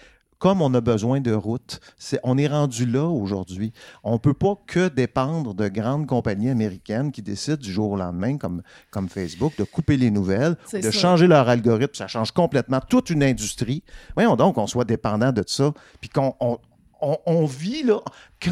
comme 0.45 0.61
on 0.61 0.75
a 0.75 0.83
besoin 0.83 1.23
de 1.23 1.33
routes. 1.33 1.81
On 2.23 2.37
est 2.37 2.49
rendu 2.49 2.85
là 2.85 3.09
aujourd'hui. 3.09 3.73
On 4.03 4.13
ne 4.13 4.19
peut 4.19 4.35
pas 4.35 4.57
que 4.67 4.89
dépendre 4.89 5.55
de 5.55 5.69
grandes 5.69 6.07
compagnies 6.07 6.51
américaines 6.51 7.13
qui 7.13 7.23
décident 7.23 7.57
du 7.57 7.73
jour 7.73 7.93
au 7.93 7.97
lendemain, 7.97 8.37
comme, 8.37 8.61
comme 8.91 9.09
Facebook, 9.09 9.55
de 9.57 9.65
couper 9.65 9.97
les 9.97 10.11
nouvelles, 10.11 10.57
de 10.83 10.83
ça. 10.83 10.91
changer 10.91 11.29
leur 11.29 11.49
algorithme. 11.49 11.95
Ça 11.95 12.09
change 12.09 12.31
complètement 12.33 12.81
toute 12.87 13.09
une 13.09 13.23
industrie. 13.23 13.83
Voyons 14.17 14.37
donc 14.37 14.57
qu'on 14.57 14.67
soit 14.67 14.85
dépendant 14.85 15.33
de 15.33 15.45
ça, 15.47 15.73
puis 16.03 16.11
qu'on 16.11 16.35
on, 16.41 16.59
on- 17.01 17.17
on 17.25 17.47
vit 17.47 17.83
là. 17.83 18.01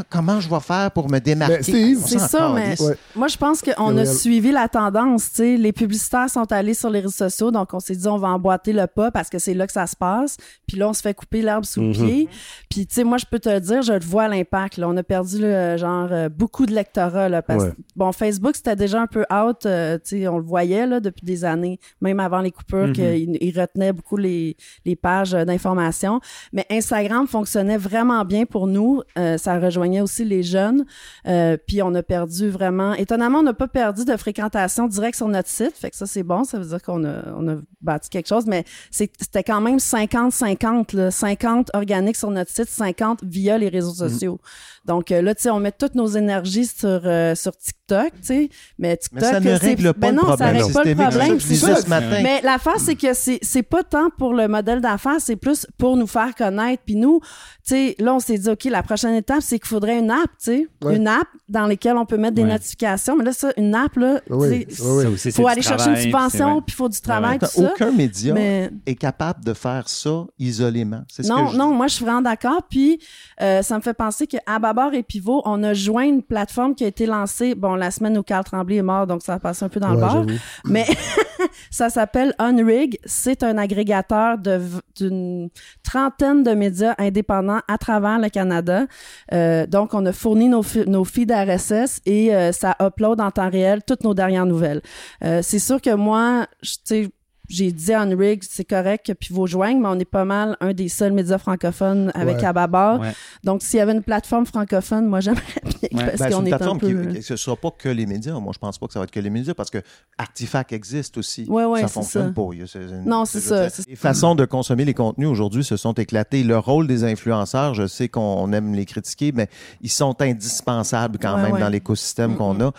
Comment 0.09 0.41
je 0.41 0.49
vais 0.49 0.61
faire 0.61 0.91
pour 0.91 1.11
me 1.11 1.19
démarquer? 1.19 1.97
On 1.97 2.07
C'est 2.07 2.19
ça, 2.19 2.51
mais 2.55 2.75
moi, 3.15 3.29
je 3.29 3.37
pense 3.37 3.63
qu'on 3.63 3.97
a 3.97 4.05
suivi 4.07 4.51
la 4.53 4.69
tendance. 4.69 5.31
tu 5.31 5.37
sais. 5.37 5.57
Les 5.57 5.73
publicitaires 5.73 6.29
sont 6.31 6.51
allés 6.53 6.75
sur 6.75 6.91
les 6.91 7.01
réseaux 7.01 7.11
sociaux, 7.13 7.51
donc 7.51 7.73
on 7.75 7.81
s'est 7.81 7.95
dit, 7.97 8.09
on 8.09 8.19
va 8.19 8.29
emboîter 8.29 8.73
le 8.73 8.87
pas 8.87 9.11
parce 9.11 9.29
que 9.31 9.39
c'est 9.39 9.55
là 9.55 9.67
que 9.67 9.73
ça 9.73 9.87
se 9.87 9.97
passe. 9.97 10.37
Puis 10.67 10.77
là, 10.77 10.89
on 10.89 10.93
se 10.93 11.03
fait 11.03 11.15
couper 11.15 11.43
l'herbe 11.43 11.65
sous 11.65 11.81
le 11.81 11.89
Mhm. 11.89 11.93
pied. 11.95 12.29
Puis, 12.69 12.87
tu 12.87 12.95
sais, 12.95 13.05
moi, 13.05 13.19
je 13.19 13.27
peux 13.31 13.39
te 13.39 13.59
dire, 13.59 13.83
je 13.83 13.93
le 13.93 14.01
vois 14.05 14.25
à 14.25 14.29
l'impact. 14.29 14.77
là. 14.77 14.89
On 14.89 14.97
a 14.97 15.03
perdu, 15.03 15.39
là, 15.41 15.77
genre, 15.77 16.09
euh, 16.11 16.29
beaucoup 16.29 16.67
de 16.67 16.73
lectorat. 16.75 17.29
Là, 17.29 17.43
parce... 17.43 17.65
Ouais. 17.65 17.73
Bon, 17.97 18.13
Facebook, 18.13 18.57
c'était 18.57 18.77
déjà 18.77 19.01
un 19.01 19.07
peu 19.07 19.25
out. 19.33 19.67
euh, 19.67 19.99
tu 19.99 20.21
sais, 20.21 20.29
on 20.29 20.39
le 20.39 20.45
voyait 20.45 20.87
là, 20.87 21.01
depuis 21.01 21.25
des 21.25 21.45
années, 21.45 21.79
même 22.01 22.21
avant 22.21 22.41
les 22.41 22.51
coupures, 22.51 22.89
Mhm. 22.89 22.93
qu'il 22.93 23.39
il 23.41 23.61
retenait 23.61 23.93
beaucoup 23.93 24.17
les, 24.17 24.57
les 24.85 24.97
pages 24.97 25.35
euh, 25.35 25.45
d'information. 25.45 26.21
Mais 26.53 26.65
Instagram 26.71 27.27
fonctionnait 27.27 27.77
vraiment 27.77 28.25
bien 28.25 28.45
pour 28.47 28.67
nous. 28.67 29.03
Euh, 29.19 29.37
ça 29.39 29.59
rejoignait 29.83 30.01
aussi 30.01 30.25
les 30.25 30.43
jeunes. 30.43 30.85
Euh, 31.27 31.57
puis 31.67 31.83
on 31.83 31.95
a 31.95 32.03
perdu 32.03 32.49
vraiment. 32.49 32.95
Étonnamment, 32.95 33.41
on 33.41 33.43
n'a 33.43 33.53
pas 33.53 33.69
perdu 33.69 34.05
de 34.05 34.17
fréquentation 34.17 34.87
directe 34.87 35.17
sur 35.17 35.29
notre 35.29 35.49
site. 35.49 35.73
Fait 35.75 35.91
que 35.91 35.97
ça, 35.97 36.07
c'est 36.07 36.23
bon. 36.23 36.45
Ça 36.45 36.59
veut 36.59 36.67
dire 36.67 36.83
qu'on 36.83 37.05
a, 37.05 37.33
on 37.37 37.49
a 37.49 37.57
bâti 37.81 38.09
quelque 38.09 38.29
chose. 38.29 38.47
Mais 38.47 38.65
c'était 38.91 39.43
quand 39.43 39.61
même 39.61 39.79
50-50. 39.79 40.97
là. 40.97 41.11
50 41.11 41.71
organiques 41.75 42.17
sur 42.17 42.31
notre 42.31 42.51
site, 42.51 42.69
50 42.69 43.25
via 43.25 43.59
les 43.59 43.69
réseaux 43.69 43.95
sociaux. 43.95 44.41
Donc 44.87 45.13
euh, 45.13 45.23
là, 45.23 45.35
tu 45.35 45.43
sais, 45.43 45.51
on 45.51 45.61
met 45.61 45.73
toutes 45.73 45.95
nos 45.95 46.07
énergies 46.09 46.67
sur, 46.67 47.03
euh, 47.05 47.35
sur 47.35 47.57
TikTok, 47.57 48.13
tu 48.17 48.19
sais. 48.23 48.49
Mais 48.79 48.97
TikTok, 48.97 49.21
ça 49.23 49.41
ne 49.41 49.45
c'est- 49.45 49.57
règle 49.57 49.95
pas 49.95 49.99
ben 50.01 50.09
le 50.11 50.17
non, 50.17 50.23
ça 50.23 50.27
problème 50.37 50.57
règle 50.63 50.73
pas 50.73 50.85
le 50.85 50.95
problème. 50.95 51.13
C'est 51.13 51.19
ça 51.21 51.29
que 51.29 51.39
je 51.41 51.47
disais 51.47 51.75
c'est 51.77 51.83
ce 51.83 51.89
matin. 51.89 52.21
Mais 52.23 52.41
l'affaire, 52.43 52.79
c'est 52.81 52.97
que 52.97 53.15
c'est 53.15 53.39
c'est 53.43 53.63
pas 53.63 53.83
tant 53.85 54.11
pour 54.19 54.35
le 54.35 54.49
modèle 54.49 54.81
d'affaires, 54.81 55.21
c'est 55.21 55.37
plus 55.37 55.67
pour 55.79 55.97
nous 55.97 56.07
faire 56.07 56.35
connaître. 56.35 56.83
Puis 56.85 56.97
nous, 56.97 57.21
tu 57.23 57.29
sais, 57.65 57.97
là, 57.99 58.15
on 58.15 58.19
s'est 58.21 58.39
dit, 58.39 58.49
OK, 58.51 58.65
la 58.65 58.83
prochaine 58.83 59.15
étape, 59.15 59.41
c'est 59.43 59.59
qu'il 59.59 59.69
faudrait 59.69 59.99
une 59.99 60.11
app, 60.11 60.21
tu 60.39 60.45
sais. 60.45 60.67
Ouais. 60.83 60.97
Une 60.97 61.07
app 61.07 61.27
dans 61.49 61.67
laquelle 61.67 61.97
on 61.97 62.07
peut 62.07 62.17
mettre 62.17 62.35
des 62.35 62.43
Ouais. 62.43 62.49
notifications. 62.49 63.17
Mais 63.17 63.25
là, 63.25 63.33
ça, 63.33 63.53
une 63.57 63.75
app, 63.75 63.95
là, 63.97 64.21
Oui, 64.31 64.49
oui. 64.49 64.67
Ça 64.75 64.85
aussi, 65.09 65.31
faut 65.33 65.47
aller 65.47 65.63
chercher 65.63 65.77
travail, 65.85 66.05
une 66.05 66.11
subvention, 66.11 66.63
puis 66.63 66.75
il 66.75 66.77
faut 66.77 66.89
du 66.89 67.01
travail, 67.01 67.39
tout 67.39 67.47
ça. 67.47 67.63
Aucun 67.73 67.93
média 67.93 68.35
Mais- 68.35 68.71
est 68.87 68.95
capable 68.95 69.45
de 69.45 69.53
faire 69.55 69.89
ça 69.89 70.25
isolément. 70.39 71.03
C'est 71.09 71.23
ce 71.23 71.29
Non, 71.29 71.47
que 71.47 71.53
je 71.53 71.57
non, 71.57 71.73
moi 71.75 71.87
je 71.87 71.95
suis 71.95 72.05
vraiment 72.05 72.23
d'accord. 72.23 72.63
Puis 72.69 72.99
euh, 73.41 73.63
ça 73.63 73.77
me 73.77 73.83
fait 73.83 73.95
penser 73.95 74.27
qu'à 74.27 74.41
Babar 74.73 74.95
et 74.95 75.03
Pivot, 75.03 75.43
on 75.45 75.63
a 75.65 75.75
joint 75.75 76.05
une 76.05 76.23
plateforme 76.23 76.75
qui 76.75 76.85
a 76.85 76.87
été 76.87 77.05
lancée, 77.05 77.55
bon, 77.55 77.75
la 77.75 77.91
semaine 77.91 78.17
où 78.17 78.23
Carl 78.23 78.43
Tremblay 78.43 78.77
est 78.77 78.83
mort, 78.83 79.07
donc 79.07 79.23
ça 79.23 79.35
a 79.35 79.39
passé 79.39 79.65
un 79.65 79.69
peu 79.69 79.81
dans 79.81 79.91
le 79.93 79.97
Ouais, 79.97 80.09
j'avoue. 80.11 80.39
Mais 80.65 80.87
ça 81.71 81.91
s'appelle 81.91 82.35
Unrig. 82.39 82.99
C'est 83.05 83.43
un 83.43 83.59
agrégateur 83.59 84.39
d'une 84.39 85.51
trentaine 85.83 86.43
de 86.43 86.53
médias 86.53 86.95
indépendants 86.99 87.61
à 87.69 87.77
travers 87.77 88.19
le 88.19 88.31
Canada. 88.31 88.87
Euh, 89.33 89.67
donc, 89.67 89.93
on 89.93 90.07
a 90.07 90.13
fourni 90.13 90.49
nos, 90.49 90.63
nos 90.87 91.05
feeds 91.05 91.35
RSS 91.35 92.01
et 92.07 92.35
euh, 92.35 92.53
ça 92.53 92.75
upload 92.81 93.21
en 93.21 93.31
temps 93.31 93.51
réel 93.51 93.83
toutes 93.87 94.05
nos 94.05 94.15
dernières 94.15 94.47
nouvelles. 94.47 94.81
Euh, 95.23 95.41
c'est 95.43 95.59
sûr 95.59 95.81
que 95.83 95.95
moi, 95.95 96.47
je- 96.63 96.73
tu 96.73 96.81
sais, 96.85 97.09
j'ai 97.55 97.71
dit 97.73 97.93
à 97.93 98.01
Unrig, 98.03 98.43
c'est 98.49 98.65
correct 98.65 99.07
que 99.07 99.13
Pivot 99.13 99.47
joigne, 99.47 99.81
mais 99.81 99.89
on 99.89 99.99
est 99.99 100.05
pas 100.05 100.25
mal 100.25 100.57
un 100.61 100.73
des 100.73 100.89
seuls 100.89 101.13
médias 101.13 101.39
francophones 101.39 102.11
avec 102.15 102.39
Ouais. 102.39 102.45
Ababar. 102.45 103.01
Ouais. 103.01 103.13
Donc, 103.45 103.63
s'il 103.63 103.79
y 103.79 103.81
avait 103.81 103.93
une 103.93 104.03
plateforme 104.03 104.47
francophone, 104.47 105.07
moi, 105.07 105.21
j'aimerais 105.21 105.43
bien 105.65 105.89
Ben, 105.93 106.07
parce 106.07 106.19
c'est 106.19 106.31
qu'on 106.31 106.41
une 106.41 106.47
est 106.49 106.53
un 106.53 106.57
plateforme 106.57 106.79
peu... 106.79 107.13
qui, 107.13 107.23
ce 107.23 107.33
ne 107.35 107.37
sera 107.37 107.57
pas 107.57 107.71
que 107.71 107.89
les 107.89 108.07
médias. 108.07 108.39
Moi, 108.39 108.53
je 108.55 108.59
pense 108.59 108.79
pas 108.79 108.87
que 108.87 108.93
ça 108.93 108.99
va 108.99 109.05
être 109.05 109.11
que 109.11 109.21
les 109.21 109.31
médias 109.31 109.55
parce 109.55 109.71
que 109.71 109.79
Artifact 110.19 110.73
existe 110.73 111.19
aussi. 111.19 111.45
Ouais, 111.49 111.65
ouais, 111.65 111.81
ça 111.83 111.89
c'est 111.89 111.95
fonctionne 111.95 112.29
ça. 112.29 112.33
pas. 112.35 112.49
Il 112.53 112.59
y 112.61 112.63
a- 112.63 112.67
c'est 112.67 112.81
une- 112.83 113.05
Non, 113.05 113.25
c'est 113.25 113.41
ça, 113.41 113.69
Les 113.89 113.97
façons 113.97 114.35
de 114.35 114.45
consommer 114.45 114.85
les 114.85 114.95
contenus 114.95 115.29
aujourd'hui 115.29 115.65
se 115.65 115.77
sont 115.77 115.93
éclatées. 115.95 116.43
Le 116.45 116.59
rôle 116.59 116.87
des 116.87 117.05
influenceurs, 117.05 117.75
je 117.75 117.87
sais 117.87 118.09
qu'on 118.09 118.53
aime 118.53 118.75
les 118.75 118.87
critiquer, 118.87 119.33
mais 119.33 119.49
ils 119.81 119.91
sont 119.91 120.21
indispensables 120.23 121.19
quand 121.21 121.35
Ouais, 121.37 121.43
même 121.43 121.53
ouais. 121.53 121.61
dans 121.61 121.69
l'écosystème 121.69 122.37
qu'on 122.37 122.61
a. 122.61 122.73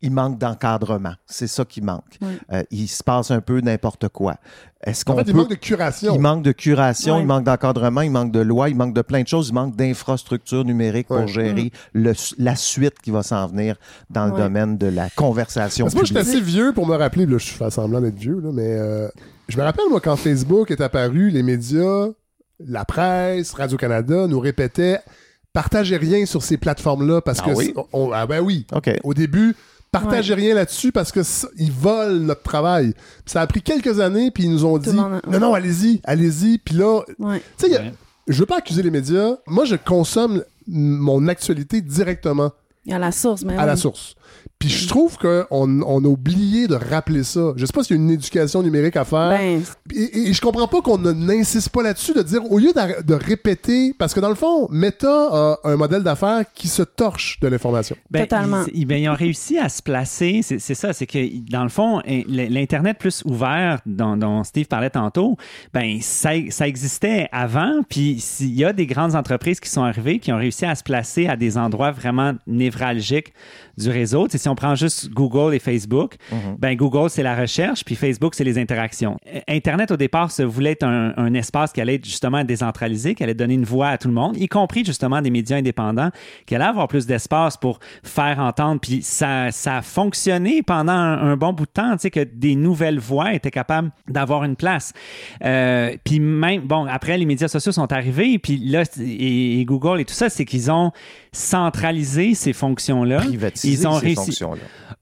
Il 0.00 0.12
manque 0.12 0.38
d'encadrement. 0.38 1.14
C'est 1.26 1.48
ça 1.48 1.64
qui 1.64 1.80
manque. 1.80 2.18
Euh, 2.52 2.62
il 2.70 2.86
se 2.86 3.02
passe 3.02 3.30
un 3.32 3.40
peu 3.40 3.60
n'importe 3.60 4.08
quoi. 4.08 4.36
Est-ce 4.84 5.04
qu'on 5.04 5.14
En 5.14 5.16
fait, 5.16 5.22
il 5.22 5.32
peut- 5.32 5.38
manque 5.38 5.50
de 5.50 5.54
curation. 5.56 6.14
Il 6.14 6.20
manque 6.20 6.42
de 6.44 6.52
curation, 6.52 7.18
il 7.18 7.26
manque 7.26 7.42
d'encadrement, 7.44 8.02
il 8.02 8.10
manque 8.12 8.30
de 8.30 8.38
loi, 8.38 8.68
il 8.68 8.76
manque 8.76 8.94
de 8.94 9.02
plein 9.02 9.22
de 9.22 9.26
choses, 9.28 9.48
il 9.48 9.54
manque 9.54 9.74
d'infrastructures 9.74 10.64
numériques 10.64 11.08
pour 11.08 11.26
gérer 11.26 11.72
le- 11.94 12.12
la 12.38 12.54
suite 12.54 13.00
qui 13.02 13.10
va 13.10 13.24
s'en 13.24 13.48
venir 13.48 13.74
dans 14.08 14.26
le 14.26 14.36
domaine 14.36 14.78
de 14.78 14.86
la 14.86 15.10
conversation 15.10 15.86
Parce 15.86 15.94
que 15.94 15.98
moi, 15.98 16.04
je 16.04 16.12
suis 16.12 16.18
assez 16.18 16.40
vieux 16.40 16.72
pour 16.72 16.86
me 16.86 16.94
rappeler, 16.94 17.26
là, 17.26 17.38
je 17.38 17.48
fais 17.48 17.70
semblant 17.70 18.00
d'être 18.00 18.18
vieux, 18.18 18.38
là, 18.40 18.50
mais 18.52 18.62
euh, 18.78 19.08
je 19.48 19.58
me 19.58 19.62
rappelle, 19.64 19.86
moi, 19.90 20.00
quand 20.00 20.14
Facebook 20.14 20.70
est 20.70 20.80
apparu, 20.80 21.30
les 21.30 21.42
médias, 21.42 22.06
la 22.64 22.84
presse, 22.84 23.52
Radio-Canada 23.54 24.28
nous 24.28 24.38
répétaient 24.38 25.00
partagez 25.52 25.96
rien 25.96 26.24
sur 26.24 26.42
ces 26.44 26.56
plateformes-là 26.56 27.20
parce 27.20 27.40
Ah 27.42 27.46
que. 27.50 27.56
oui? 27.56 27.74
on- 27.92 28.12
ah 28.12 28.26
ben 28.28 28.40
oui. 28.40 28.64
OK. 28.72 28.90
Au 29.02 29.12
début, 29.14 29.56
partagez 29.92 30.34
rien 30.34 30.54
là-dessus 30.54 30.92
parce 30.92 31.12
que 31.12 31.22
ça- 31.22 31.48
ils 31.56 31.72
volent 31.72 32.20
notre 32.20 32.42
travail. 32.42 32.94
Ça 33.26 33.40
a 33.40 33.46
pris 33.46 33.62
quelques 33.62 34.00
années, 34.00 34.30
puis 34.30 34.44
ils 34.44 34.50
nous 34.50 34.64
ont 34.64 34.78
dit 34.78 34.90
monde 34.90 35.20
non, 35.30 35.38
non, 35.40 35.54
allez-y, 35.54 36.00
allez-y. 36.04 36.58
Puis 36.58 36.74
là, 36.74 37.00
Ouais. 37.18 37.42
tu 37.58 37.66
sais, 37.70 37.92
je 38.26 38.38
veux 38.38 38.46
pas 38.46 38.58
accuser 38.58 38.82
les 38.82 38.90
médias. 38.90 39.36
Moi, 39.46 39.64
je 39.64 39.76
consomme 39.76 40.42
mon 40.66 41.26
actualité 41.28 41.80
directement 41.80 42.52
À 42.90 42.98
la 42.98 43.12
source, 43.12 43.42
mais 43.44 43.56
à 43.56 43.64
la 43.66 43.76
source. 43.76 44.14
Puis 44.58 44.70
je 44.70 44.88
trouve 44.88 45.16
qu'on 45.18 45.46
on 45.82 46.04
a 46.04 46.08
oublié 46.08 46.66
de 46.66 46.74
rappeler 46.74 47.22
ça. 47.22 47.52
Je 47.56 47.64
sais 47.64 47.72
pas 47.72 47.84
s'il 47.84 47.96
y 47.96 47.98
a 48.00 48.02
une 48.02 48.10
éducation 48.10 48.60
numérique 48.60 48.96
à 48.96 49.04
faire. 49.04 49.28
Ben, 49.28 49.62
et, 49.94 50.28
et 50.28 50.32
je 50.32 50.40
comprends 50.40 50.66
pas 50.66 50.80
qu'on 50.80 50.98
ne- 50.98 51.12
n'insiste 51.12 51.68
pas 51.68 51.82
là-dessus 51.84 52.12
de 52.12 52.22
dire, 52.22 52.40
au 52.50 52.58
lieu 52.58 52.72
de, 52.72 53.14
répéter, 53.14 53.94
parce 53.96 54.14
que 54.14 54.20
dans 54.20 54.28
le 54.28 54.34
fond, 54.34 54.66
Meta 54.70 55.08
a 55.08 55.58
un 55.62 55.76
modèle 55.76 56.02
d'affaires 56.02 56.42
qui 56.54 56.66
se 56.66 56.82
torche 56.82 57.38
de 57.40 57.46
l'information. 57.46 57.96
Ben, 58.10 58.22
Totalement. 58.22 58.64
Ils, 58.74 58.84
ben, 58.84 59.00
ils 59.00 59.08
ont 59.08 59.14
réussi 59.14 59.58
à 59.58 59.68
se 59.68 59.80
placer. 59.80 60.40
C'est 60.42 60.74
ça, 60.74 60.92
c'est 60.92 61.06
que 61.06 61.18
dans 61.50 61.62
le 61.62 61.68
fond, 61.68 62.02
l'Internet 62.26 62.98
plus 62.98 63.22
ouvert 63.24 63.80
dont, 63.86 64.16
dont 64.16 64.42
Steve 64.42 64.66
parlait 64.66 64.90
tantôt, 64.90 65.36
ben, 65.72 65.98
ça, 66.00 66.30
ça 66.50 66.66
existait 66.66 67.28
avant. 67.30 67.82
Puis 67.88 68.22
il 68.40 68.54
y 68.54 68.64
a 68.64 68.72
des 68.72 68.86
grandes 68.86 69.14
entreprises 69.14 69.60
qui 69.60 69.70
sont 69.70 69.84
arrivées, 69.84 70.18
qui 70.18 70.32
ont 70.32 70.38
réussi 70.38 70.64
à 70.64 70.74
se 70.74 70.82
placer 70.82 71.28
à 71.28 71.36
des 71.36 71.56
endroits 71.56 71.92
vraiment 71.92 72.32
névralgiques 72.46 73.32
du 73.78 73.90
réseau. 73.90 74.26
Tu 74.26 74.32
sais, 74.32 74.38
si 74.38 74.48
on 74.48 74.54
prend 74.54 74.74
juste 74.74 75.10
Google 75.10 75.54
et 75.54 75.58
Facebook, 75.58 76.16
ben, 76.58 76.76
Google, 76.76 77.10
c'est 77.10 77.22
la 77.22 77.36
recherche, 77.36 77.84
puis 77.84 77.94
Facebook, 77.94 78.34
c'est 78.34 78.44
les 78.44 78.58
interactions. 78.58 79.16
Internet, 79.48 79.90
au 79.90 79.96
départ, 79.96 80.30
se 80.30 80.42
voulait 80.42 80.72
être 80.72 80.84
un, 80.84 81.14
un 81.16 81.34
espace 81.34 81.72
qui 81.72 81.80
allait 81.80 81.94
être 81.96 82.04
justement 82.04 82.44
décentralisé, 82.44 83.14
qui 83.14 83.22
allait 83.22 83.34
donner 83.34 83.54
une 83.54 83.64
voix 83.64 83.88
à 83.88 83.98
tout 83.98 84.08
le 84.08 84.14
monde, 84.14 84.36
y 84.36 84.48
compris 84.48 84.84
justement 84.84 85.22
des 85.22 85.30
médias 85.30 85.56
indépendants, 85.56 86.10
qui 86.46 86.54
allaient 86.54 86.64
avoir 86.64 86.88
plus 86.88 87.06
d'espace 87.06 87.56
pour 87.56 87.78
faire 88.02 88.38
entendre. 88.38 88.80
Puis 88.80 89.02
ça, 89.02 89.50
ça 89.50 89.78
a 89.78 89.82
fonctionné 89.82 90.62
pendant 90.62 90.92
un, 90.92 91.32
un 91.32 91.36
bon 91.36 91.52
bout 91.52 91.66
de 91.66 91.70
temps, 91.70 91.92
tu 91.92 92.02
sais, 92.02 92.10
que 92.10 92.24
des 92.24 92.54
nouvelles 92.54 92.98
voix 92.98 93.34
étaient 93.34 93.50
capables 93.50 93.90
d'avoir 94.08 94.44
une 94.44 94.56
place. 94.56 94.92
Euh, 95.44 95.94
puis 96.04 96.20
même, 96.20 96.62
bon, 96.62 96.86
après, 96.86 97.18
les 97.18 97.26
médias 97.26 97.48
sociaux 97.48 97.72
sont 97.72 97.92
arrivés, 97.92 98.38
puis 98.38 98.58
là, 98.58 98.82
et, 99.00 99.60
et 99.60 99.64
Google 99.64 100.00
et 100.00 100.04
tout 100.04 100.14
ça, 100.14 100.28
c'est 100.28 100.44
qu'ils 100.44 100.70
ont 100.70 100.92
centralisé 101.32 102.34
ces 102.34 102.52
fonctions-là. 102.52 103.22
Ils 103.68 103.86
ont 103.88 103.98
ces 103.98 104.06
réussi. 104.06 104.20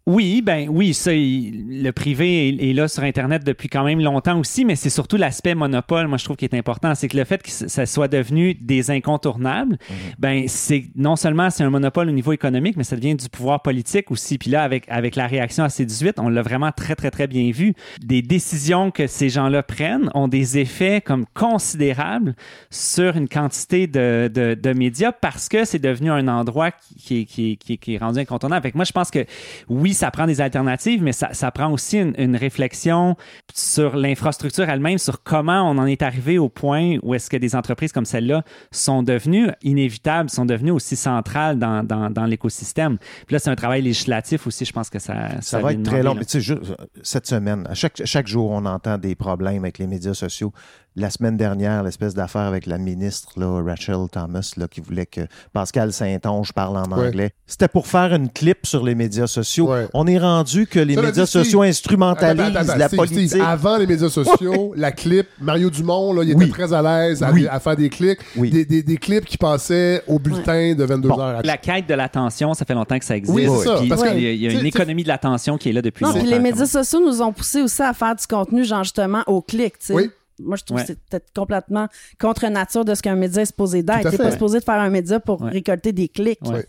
Oui, 0.09 0.41
ben 0.41 0.69
oui, 0.71 0.95
ça, 0.95 1.13
il- 1.13 1.83
le 1.83 1.91
privé 1.91 2.49
est, 2.49 2.71
est 2.71 2.73
là 2.73 2.87
sur 2.87 3.03
Internet 3.03 3.43
depuis 3.45 3.69
quand 3.69 3.83
même 3.83 3.99
longtemps 4.01 4.39
aussi, 4.39 4.65
mais 4.65 4.77
c'est 4.77 4.89
surtout 4.91 5.17
l'aspect 5.17 5.57
monopole, 5.57 6.07
moi 6.07 6.17
je 6.17 6.25
trouve 6.25 6.37
qui 6.37 6.45
est 6.45 6.55
important, 6.55 6.95
c'est 6.95 7.09
que 7.09 7.17
le 7.17 7.25
fait 7.25 7.43
que 7.43 7.51
ça 7.51 7.87
soit 7.87 8.07
devenu 8.07 8.55
des 8.55 8.93
incontournables, 8.93 9.79
ben 10.21 10.45
c'est 10.47 10.85
non 10.95 11.17
seulement 11.17 11.51
c'est 11.51 11.65
un 11.65 11.71
monopole 11.71 12.09
au 12.09 12.13
niveau 12.13 12.33
économique, 12.33 12.77
mais 12.77 12.85
ça 12.85 12.95
devient 12.95 13.17
du 13.17 13.29
pouvoir 13.29 13.63
politique 13.63 14.13
aussi. 14.13 14.39
Puis 14.39 14.49
là, 14.49 14.63
avec, 14.63 14.85
avec 14.89 15.17
la 15.17 15.27
réaction 15.27 15.65
à 15.65 15.69
C18, 15.69 16.13
on 16.19 16.29
l'a 16.29 16.43
vraiment 16.43 16.71
très, 16.71 16.95
très, 16.95 17.11
très 17.11 17.27
bien 17.27 17.51
vu. 17.51 17.75
Des 18.01 18.23
décisions 18.23 18.93
que 18.93 19.09
ces 19.09 19.29
gens-là 19.29 19.65
prennent 19.65 20.09
ont 20.15 20.29
des 20.29 20.59
effets 20.59 21.01
comme 21.01 21.27
considérables 21.35 22.37
sur 22.71 23.17
une 23.17 23.29
quantité 23.29 23.89
de, 23.89 24.31
de, 24.33 24.55
de 24.55 24.73
médias 24.73 25.11
parce 25.11 25.49
que 25.49 25.65
c'est 25.65 25.81
devenu 25.81 26.11
un 26.13 26.16
endroit 26.29 26.71
qui, 26.71 27.27
qui, 27.27 27.27
qui, 27.27 27.57
qui- 27.59 27.79
qui 27.79 27.95
est 27.95 27.99
rendu 27.99 28.19
incontournable. 28.21 28.63
Fait 28.63 28.73
que 28.73 28.77
moi, 28.79 28.85
je 28.85 28.93
pense 28.93 29.11
que 29.11 29.25
oui, 29.69 29.95
ça 29.95 30.11
prend 30.11 30.27
des 30.27 30.41
alternatives, 30.41 31.03
mais 31.03 31.13
ça, 31.13 31.29
ça 31.33 31.51
prend 31.51 31.71
aussi 31.71 31.99
une, 31.99 32.15
une 32.19 32.37
réflexion 32.37 33.17
sur 33.55 33.97
l'infrastructure 33.97 34.69
elle-même, 34.69 34.99
sur 34.99 35.23
comment 35.23 35.71
on 35.71 35.79
en 35.79 35.87
est 35.87 36.03
arrivé 36.03 36.39
au 36.39 36.49
point 36.49 36.97
où 37.03 37.15
est-ce 37.15 37.29
que 37.31 37.37
des 37.37 37.55
entreprises 37.55 37.93
comme 37.93 38.05
celle-là 38.05 38.43
sont 38.71 39.03
devenues 39.03 39.51
inévitables, 39.63 40.31
sont 40.31 40.47
devenues 40.47 40.71
aussi 40.73 40.97
centrales 40.97 41.59
dans, 41.59 41.83
dans, 41.83 42.11
dans 42.11 42.25
l'écosystème. 42.25 42.99
Puis 43.27 43.35
là, 43.35 43.39
c'est 43.39 43.51
un 43.51 43.57
travail 43.57 43.83
législatif 43.83 44.47
aussi, 44.47 44.65
je 44.65 44.73
pense 44.73 44.91
que 44.91 44.99
ça... 44.99 45.41
Ça, 45.41 45.61
va 45.61 45.73
être 45.73 45.83
très 45.83 46.03
long. 46.03 46.15
tu 46.17 46.25
sais, 46.27 46.41
ju- 46.41 46.59
cette 47.03 47.27
semaine, 47.27 47.67
à 47.69 47.75
chaque, 47.75 48.01
chaque 48.05 48.27
jour, 48.27 48.51
on 48.51 48.65
entend 48.65 48.99
des 48.99 49.15
problèmes 49.15 49.65
avec 49.65 49.79
les 49.79 49.87
médias 49.87 50.15
sociaux. 50.15 50.53
La 50.99 51.11
semaine 51.11 51.37
dernière, 51.37 51.83
l'espèce 51.83 52.15
d'affaire 52.15 52.41
avec 52.43 52.65
la 52.65 52.79
ministre, 52.79 53.39
là, 53.39 53.63
Rachel 53.63 53.97
Thomas, 54.11 54.51
là, 54.57 54.67
qui 54.67 54.81
voulait 54.81 55.05
que 55.05 55.21
Pascal 55.53 55.93
Saint-Onge 55.93 56.55
parle 56.55 56.79
en 56.79 56.85
Ouais. 56.91 57.09
anglais. 57.09 57.33
C'était 57.47 57.69
pour 57.69 57.87
faire 57.87 58.15
une 58.15 58.31
clip 58.31 58.65
sur 58.67 58.83
les 58.83 58.95
médias 58.95 59.27
sociaux. 59.27 59.71
On 59.93 60.07
est 60.07 60.19
rendu 60.19 60.67
que 60.67 60.79
les 60.81 60.97
médias 60.97 61.25
dit, 61.27 61.31
sociaux 61.31 61.61
instrumentalisent 61.61 62.41
Attends, 62.41 62.57
attends, 62.61 62.69
attends, 62.71 62.79
la 62.79 62.89
politique. 62.89 63.29
Steve, 63.29 63.43
avant 63.43 63.77
les 63.77 63.87
médias 63.87 64.09
sociaux, 64.09 64.73
la 64.77 64.91
clip, 64.91 65.27
Mario 65.39 65.69
Dumont, 65.69 66.15
là, 66.15 66.23
il 66.23 66.31
était 66.31 66.45
Oui. 66.45 66.51
très 66.51 66.73
à 66.73 66.81
l'aise 66.81 67.23
à, 67.23 67.31
Oui. 67.31 67.47
à 67.47 67.61
faire 67.61 67.77
des 67.77 67.91
clics, 67.91 68.21
des, 68.35 68.65
des- 68.65 68.83
des 68.83 68.97
clips 68.97 69.27
qui 69.27 69.37
passaient 69.37 70.03
au 70.07 70.19
bulletin 70.19 70.75
de 70.75 70.87
22h. 70.87 71.43
La 71.45 71.59
quête 71.59 71.87
de 71.87 71.95
l'attention, 71.95 72.55
ça 72.55 72.65
fait 72.65 72.73
longtemps 72.73 72.99
que 72.99 73.05
ça 73.05 73.19
existe. 73.19 73.37
Oui, 73.37 73.47
c'est 73.59 73.65
ça, 73.69 73.77
Puis 73.81 73.89
parce 73.91 74.03
que- 74.03 74.17
il 74.17 74.37
y 74.43 74.47
a, 74.49 74.51
une 74.51 74.65
économie 74.65 75.03
de 75.03 75.09
l'attention 75.09 75.59
qui 75.59 75.69
est 75.69 75.73
là 75.73 75.83
depuis 75.83 76.05
Non, 76.05 76.13
longtemps. 76.13 76.23
puis 76.23 76.31
les 76.31 76.39
médias 76.39 76.65
sociaux 76.65 77.01
nous 77.05 77.21
ont 77.21 77.35
poussé 77.35 77.61
aussi 77.61 77.83
à 77.83 77.93
faire 77.93 78.15
du 78.17 78.27
contenu, 78.27 78.65
genre 78.65 78.83
justement 78.83 79.23
au 79.27 79.43
clic, 79.43 79.79
tu 79.79 79.89
sais. 79.89 79.93
Oui. 79.95 80.11
Moi, 80.39 80.57
je 80.57 80.65
trouve 80.65 80.77
Ouais. 80.77 80.83
que 80.83 80.89
c'est 80.89 80.99
peut-être 81.09 81.33
complètement 81.35 81.89
contre 82.21 82.47
nature 82.49 82.85
de 82.85 82.95
ce 82.95 83.03
qu'un 83.03 83.17
média 83.17 83.43
est 83.43 83.47
supposé 83.47 83.83
d'être. 83.83 84.11
T'es 84.11 84.17
pas 84.19 84.31
supposé 84.31 84.59
de 84.61 84.65
faire 84.65 84.75
un 84.81 84.91
média 84.91 85.19
pour 85.21 85.41
Ouais. 85.43 85.51
récolter 85.51 85.93
des 85.93 86.09
clics. 86.09 86.39
Ouais. 86.45 86.67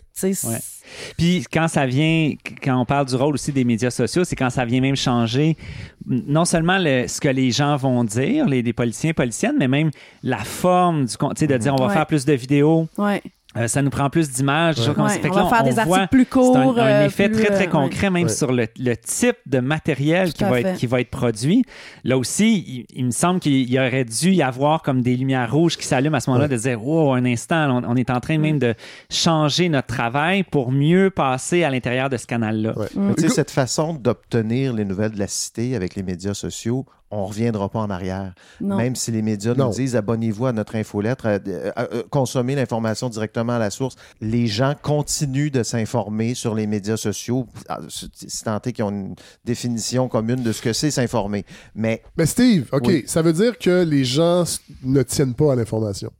Puis 1.17 1.43
quand 1.51 1.67
ça 1.67 1.85
vient, 1.85 2.33
quand 2.63 2.79
on 2.79 2.85
parle 2.85 3.05
du 3.07 3.15
rôle 3.15 3.33
aussi 3.35 3.51
des 3.51 3.63
médias 3.63 3.91
sociaux, 3.91 4.23
c'est 4.23 4.35
quand 4.35 4.49
ça 4.49 4.65
vient 4.65 4.81
même 4.81 4.95
changer 4.95 5.57
non 6.07 6.45
seulement 6.45 6.77
le- 6.79 7.07
ce 7.07 7.19
que 7.19 7.27
les 7.27 7.51
gens 7.51 7.75
vont 7.75 8.03
dire, 8.03 8.45
les, 8.47 8.61
les 8.61 8.73
politiciens, 8.73 9.13
policiennes, 9.13 9.55
mais 9.59 9.67
même 9.67 9.91
la 10.23 10.37
forme 10.39 11.05
du 11.05 11.17
con- 11.17 11.29
tu 11.35 11.41
sais, 11.41 11.47
de 11.47 11.57
dire 11.57 11.73
on 11.73 11.77
va 11.77 11.87
Ouais. 11.87 11.93
faire 11.93 12.07
plus 12.07 12.25
de 12.25 12.33
vidéos. 12.33 12.87
Euh, 13.55 13.67
ça 13.67 13.81
nous 13.81 13.89
prend 13.89 14.09
plus 14.09 14.29
d'images. 14.29 14.77
Ouais. 14.77 14.87
Ouais, 14.89 14.93
on 14.97 15.35
là, 15.35 15.43
va 15.43 15.49
faire 15.49 15.63
des 15.63 15.71
voit- 15.71 15.99
articles 15.99 16.07
plus 16.09 16.27
c'est 16.29 16.57
un- 16.57 16.63
courts, 16.63 16.79
un, 16.79 16.85
euh, 16.85 17.05
effet 17.05 17.29
plus, 17.29 17.43
très, 17.45 17.53
très 17.55 17.67
euh, 17.67 17.71
concret, 17.71 18.07
ouais. 18.07 18.11
même 18.13 18.23
Ouais. 18.23 18.29
sur 18.29 18.51
le, 18.51 18.67
le 18.77 18.95
type 18.97 19.37
de 19.47 19.59
matériel 19.61 20.33
qui 20.33 20.43
va, 20.43 20.59
être, 20.59 20.73
qui 20.77 20.85
va 20.85 20.99
être 21.01 21.09
produit. 21.09 21.63
Là 22.03 22.17
aussi, 22.17 22.57
il, 22.67 22.85
il 22.99 23.05
me 23.05 23.11
semble 23.11 23.39
qu'il 23.39 23.67
y 23.71 23.79
aurait 23.79 24.03
dû 24.05 24.31
y 24.33 24.43
avoir 24.43 24.83
comme 24.83 25.01
des 25.01 25.15
lumières 25.15 25.51
rouges 25.51 25.77
qui 25.77 25.87
s'allument 25.87 26.17
à 26.17 26.19
ce 26.19 26.29
moment-là, 26.29 26.47
Ouais. 26.49 26.55
de 26.55 26.61
dire, 26.61 26.83
wow, 26.85 27.13
un 27.13 27.25
instant, 27.25 27.81
on, 27.83 27.89
on 27.93 27.95
est 27.95 28.09
en 28.11 28.19
train 28.19 28.37
même 28.37 28.59
de 28.59 28.75
changer 29.09 29.69
notre 29.69 29.87
travail 29.87 30.43
pour 30.43 30.71
mieux 30.71 31.09
passer 31.09 31.63
à 31.63 31.69
l'intérieur 31.69 32.09
de 32.09 32.17
ce 32.17 32.27
canal-là. 32.27 32.73
Tu 33.15 33.23
sais, 33.23 33.29
cette 33.29 33.51
façon 33.51 33.93
d'obtenir 33.93 34.73
les 34.73 34.85
nouvelles 34.85 35.11
de 35.13 35.19
la 35.19 35.27
cité 35.27 35.75
avec 35.75 35.95
les 35.95 36.03
médias 36.03 36.33
sociaux, 36.33 36.85
on 37.09 37.21
ne 37.23 37.27
reviendra 37.27 37.69
pas 37.69 37.79
en 37.79 37.89
arrière. 37.89 38.33
Non. 38.59 38.75
Même 38.77 38.95
si 38.95 39.11
les 39.11 39.21
médias 39.21 39.53
Non. 39.53 39.67
nous 39.67 39.73
disent 39.73 39.95
abonnez-vous 39.95 40.45
à 40.47 40.51
notre 40.51 40.75
infolettre, 40.75 41.25
euh, 41.27 41.39
euh, 41.47 41.71
euh, 41.77 42.03
consommez 42.09 42.55
l'information 42.55 43.09
directement 43.09 43.53
à 43.53 43.59
la 43.59 43.69
source, 43.69 43.95
les 44.19 44.47
gens 44.47 44.73
continuent 44.81 45.51
de 45.51 45.63
s'informer 45.63 46.33
sur 46.33 46.53
les 46.53 46.67
médias 46.67 46.97
sociaux, 46.97 47.47
Ah, 47.69 47.79
si 47.87 48.43
tant 48.43 48.59
est 48.59 48.73
qu'ils 48.73 48.83
ont 48.83 48.89
une 48.89 49.15
définition 49.45 50.07
commune 50.09 50.43
de 50.43 50.51
ce 50.51 50.61
que 50.61 50.73
c'est 50.73 50.91
s'informer. 50.91 51.45
Mais, 51.75 52.01
Mais 52.17 52.25
Steve, 52.25 52.67
OK, 52.73 52.83
Oui. 52.87 53.03
ça 53.07 53.21
veut 53.21 53.33
dire 53.33 53.57
que 53.57 53.83
les 53.83 54.03
gens 54.03 54.43
ne 54.83 55.01
tiennent 55.03 55.33
pas 55.33 55.53
à 55.53 55.55
l'information. 55.55 56.11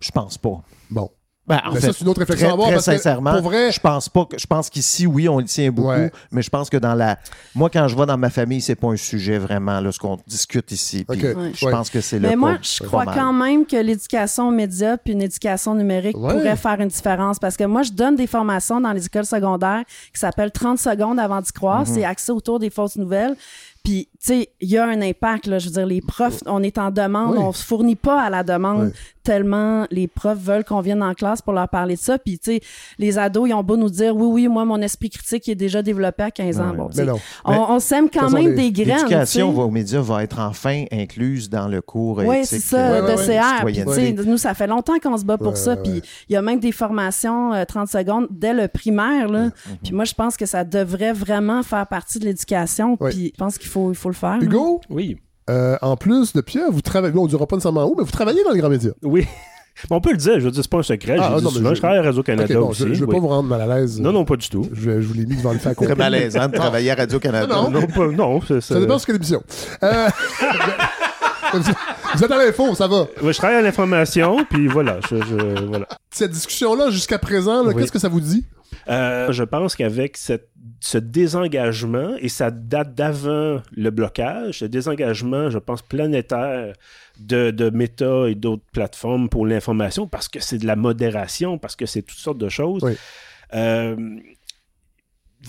Je 0.00 0.10
pense 0.10 0.38
pas. 0.38 0.62
Bon. 0.90 1.10
Ben, 1.48 1.60
en 1.64 1.72
Mais 1.74 1.80
fait, 1.80 1.86
ça, 1.86 1.92
c'est 1.92 2.00
une 2.02 2.08
autre 2.08 2.18
réflexion 2.20 2.46
très, 2.46 2.50
à 2.50 2.54
avoir. 2.54 2.66
très 2.68 2.74
parce 2.76 2.86
que, 2.86 2.92
sincèrement, 2.92 3.32
pour 3.34 3.42
vrai, 3.50 3.70
je 3.70 3.78
pense 3.78 4.08
pas 4.08 4.24
que 4.24 4.36
je 4.36 4.46
pense 4.46 4.68
qu'ici, 4.68 5.06
oui, 5.06 5.28
on 5.28 5.38
le 5.38 5.44
tient 5.44 5.70
beaucoup, 5.70 5.88
Ouais. 5.90 6.10
mais 6.32 6.42
je 6.42 6.50
pense 6.50 6.68
que 6.68 6.76
dans 6.76 6.94
la. 6.94 7.18
Moi, 7.54 7.70
quand 7.70 7.86
je 7.86 7.96
vais 7.96 8.04
dans 8.06 8.18
ma 8.18 8.30
famille, 8.30 8.60
c'est 8.60 8.74
pas 8.74 8.88
un 8.88 8.96
sujet 8.96 9.38
vraiment 9.38 9.80
là, 9.80 9.92
ce 9.92 9.98
qu'on 10.00 10.18
discute 10.26 10.72
ici. 10.72 11.04
Puis 11.08 11.20
Ok. 11.24 11.36
Je 11.54 11.66
Ouais. 11.66 11.70
pense 11.72 11.88
que 11.88 12.00
c'est 12.00 12.18
le 12.18 12.28
Mais 12.28 12.36
moi, 12.36 12.58
je 12.60 12.82
crois 12.82 13.04
mal. 13.04 13.14
quand 13.14 13.32
même 13.32 13.64
que 13.64 13.76
l'éducation 13.76 14.48
aux 14.48 14.52
médias 14.52 14.96
puis 14.96 15.12
une 15.12 15.22
éducation 15.22 15.74
numérique 15.76 16.16
Ouais. 16.18 16.32
pourrait 16.32 16.56
faire 16.56 16.80
une 16.80 16.88
différence 16.88 17.38
parce 17.38 17.56
que 17.56 17.64
moi, 17.64 17.82
je 17.82 17.92
donne 17.92 18.16
des 18.16 18.26
formations 18.26 18.80
dans 18.80 18.92
les 18.92 19.06
écoles 19.06 19.24
secondaires 19.26 19.84
qui 20.12 20.18
s'appellent 20.18 20.50
30 20.50 20.78
secondes 20.80 21.20
avant 21.20 21.40
d'y 21.40 21.52
croire. 21.52 21.80
Mhm. 21.80 21.86
C'est 21.86 22.04
axé 22.04 22.32
autour 22.32 22.58
des 22.58 22.70
fausses 22.70 22.96
nouvelles. 22.96 23.36
Puis, 23.84 24.08
tu 24.20 24.26
sais, 24.26 24.48
il 24.60 24.68
y 24.68 24.78
a 24.78 24.84
un 24.84 25.00
impact, 25.00 25.46
là. 25.46 25.60
Je 25.60 25.66
veux 25.66 25.72
dire, 25.74 25.86
les 25.86 26.00
profs, 26.00 26.42
on 26.46 26.60
est 26.64 26.76
en 26.76 26.90
demande, 26.90 27.34
Oui. 27.36 27.38
on 27.40 27.52
se 27.52 27.64
fournit 27.64 27.94
pas 27.94 28.20
à 28.20 28.30
la 28.30 28.42
demande 28.42 28.86
Oui. 28.86 28.92
Tellement 29.26 29.86
les 29.90 30.06
profs 30.06 30.38
veulent 30.38 30.64
qu'on 30.64 30.80
vienne 30.80 31.02
en 31.02 31.12
classe 31.12 31.42
pour 31.42 31.52
leur 31.52 31.68
parler 31.68 31.96
de 31.96 32.00
ça. 32.00 32.16
Puis, 32.16 32.38
tu 32.38 32.52
sais, 32.52 32.60
les 32.98 33.18
ados, 33.18 33.48
ils 33.48 33.54
ont 33.54 33.64
beau 33.64 33.76
nous 33.76 33.90
dire, 33.90 34.16
oui, 34.16 34.26
oui, 34.26 34.48
moi, 34.48 34.64
mon 34.64 34.80
esprit 34.80 35.10
critique 35.10 35.48
est 35.48 35.56
déjà 35.56 35.82
développé 35.82 36.22
à 36.22 36.30
15 36.30 36.60
ans. 36.60 36.70
Ouais. 36.70 36.76
Bon, 36.76 36.88
Mais 36.96 37.04
non. 37.04 37.18
on, 37.44 37.52
on 37.74 37.80
sème 37.80 38.08
quand 38.08 38.30
même 38.30 38.54
des 38.54 38.70
graines. 38.70 38.98
L'éducation 38.98 39.58
aux 39.58 39.70
médias 39.70 40.00
va 40.00 40.22
être 40.22 40.38
enfin 40.38 40.84
incluse 40.92 41.50
dans 41.50 41.66
le 41.66 41.82
cours 41.82 42.18
Oui, 42.18 42.44
c'est 42.44 42.60
ça, 42.60 42.78
euh, 42.78 43.02
de 43.02 43.06
de 43.12 43.16
CR. 43.16 43.64
Puis, 43.64 43.74
tu 43.74 43.80
sais, 43.80 43.86
citoyenneté. 43.86 44.30
nous, 44.30 44.36
ça 44.38 44.54
fait 44.54 44.68
longtemps 44.68 44.98
qu'on 45.02 45.16
se 45.16 45.24
bat 45.24 45.38
pour 45.38 45.48
Ouais, 45.48 45.56
ça. 45.56 45.76
Puis, 45.76 46.02
il 46.28 46.32
y 46.32 46.36
a 46.36 46.42
même 46.42 46.60
des 46.60 46.72
formations 46.72 47.52
euh, 47.52 47.64
30 47.64 47.88
secondes 47.88 48.28
dès 48.30 48.54
le 48.54 48.68
primaire. 48.68 49.28
Là. 49.28 49.50
Puis, 49.82 49.92
moi, 49.92 50.04
je 50.04 50.14
pense 50.14 50.36
que 50.36 50.46
ça 50.46 50.62
devrait 50.62 51.12
vraiment 51.12 51.64
faire 51.64 51.86
partie 51.88 52.20
de 52.20 52.26
l'éducation. 52.26 52.96
Ouais. 53.00 53.10
Puis, 53.10 53.32
je 53.34 53.38
pense 53.38 53.58
qu'il 53.58 53.68
faut, 53.68 53.90
il 53.90 53.96
faut 53.96 54.08
le 54.08 54.14
faire. 54.14 54.38
Hugo? 54.40 54.80
Oui. 54.88 55.16
Euh, 55.48 55.76
en 55.82 55.96
plus 55.96 56.32
de 56.32 56.40
Pierre, 56.40 56.70
vous 56.72 56.80
travaillez, 56.80 57.16
on 57.16 57.24
ne 57.24 57.28
dira 57.28 57.46
pas 57.46 57.56
nécessairement 57.56 57.84
où, 57.86 57.94
mais 57.96 58.02
vous 58.04 58.10
travaillez 58.10 58.42
dans 58.44 58.50
les 58.52 58.58
grands 58.60 58.68
médias. 58.68 58.90
Oui. 59.02 59.26
On 59.90 60.00
peut 60.00 60.10
le 60.12 60.16
dire, 60.16 60.40
je 60.40 60.46
veux 60.46 60.50
dire, 60.50 60.62
c'est 60.62 60.70
pas 60.70 60.78
un 60.78 60.82
secret. 60.82 61.18
Ah, 61.20 61.34
je 61.38 61.44
non, 61.44 61.50
souvent, 61.50 61.68
je- 61.68 61.74
je 61.74 61.80
travaille 61.80 61.98
à 61.98 62.02
Radio-Canada 62.02 62.54
bon, 62.58 62.68
aussi. 62.70 62.80
je 62.80 62.86
ne 62.88 62.94
veux 62.94 63.04
oui. 63.06 63.14
pas 63.14 63.20
vous 63.20 63.28
rendre 63.28 63.46
mal 63.48 63.60
à 63.60 63.66
l'aise. 63.78 64.00
Non, 64.00 64.10
non, 64.10 64.24
pas 64.24 64.36
du 64.36 64.48
tout. 64.48 64.66
Je, 64.72 65.02
je 65.02 65.06
vous 65.06 65.12
l'ai 65.12 65.26
mis 65.26 65.36
devant 65.36 65.52
le 65.52 65.58
fait 65.58 65.74
Très 65.74 65.94
malaisant 65.94 66.48
de 66.48 66.54
travailler 66.56 66.90
à 66.92 66.94
Radio-Canada. 66.94 67.46
Non, 67.54 67.70
non. 67.70 67.80
Non, 67.82 67.86
pas- 67.86 68.06
non, 68.06 68.40
Ça 68.40 68.60
c'est- 68.62 68.80
dépend 68.80 68.98
ce 68.98 69.04
que 69.06 69.12
l'émission. 69.12 69.42
Euh, 69.82 70.08
vous 72.14 72.24
êtes 72.24 72.30
à 72.30 72.44
l'info, 72.44 72.74
ça 72.74 72.86
va. 72.86 73.06
Ouais, 73.22 73.32
je 73.32 73.38
travaille 73.38 73.56
à 73.56 73.62
l'information, 73.62 74.44
puis 74.48 74.66
voilà. 74.68 74.98
Je, 75.10 75.16
je- 75.16 75.64
voilà. 75.64 75.86
Cette 76.10 76.30
discussion-là, 76.32 76.90
jusqu'à 76.90 77.18
présent, 77.18 77.62
là, 77.62 77.70
Oui. 77.74 77.80
qu'est-ce 77.82 77.92
que 77.92 77.98
ça 77.98 78.08
vous 78.08 78.20
dit? 78.20 78.44
Euh, 78.88 79.32
je 79.32 79.42
pense 79.44 79.74
qu'avec 79.76 80.16
cette- 80.16 80.48
ce 80.80 80.98
désengagement, 80.98 82.14
et 82.20 82.28
ça 82.28 82.50
date 82.50 82.94
d'avant 82.94 83.60
le 83.76 83.90
blocage, 83.90 84.58
ce 84.60 84.64
désengagement, 84.64 85.50
je 85.50 85.58
pense, 85.58 85.82
planétaire 85.82 86.72
de, 87.18 87.50
de 87.50 87.70
Meta 87.70 88.28
et 88.28 88.34
d'autres 88.34 88.62
plateformes 88.72 89.28
pour 89.28 89.46
l'information, 89.46 90.06
parce 90.06 90.28
que 90.28 90.40
c'est 90.40 90.58
de 90.58 90.66
la 90.66 90.76
modération, 90.76 91.58
parce 91.58 91.76
que 91.76 91.86
c'est 91.86 92.02
toutes 92.02 92.18
sortes 92.18 92.38
de 92.38 92.48
choses. 92.48 92.82
Euh, 93.54 93.96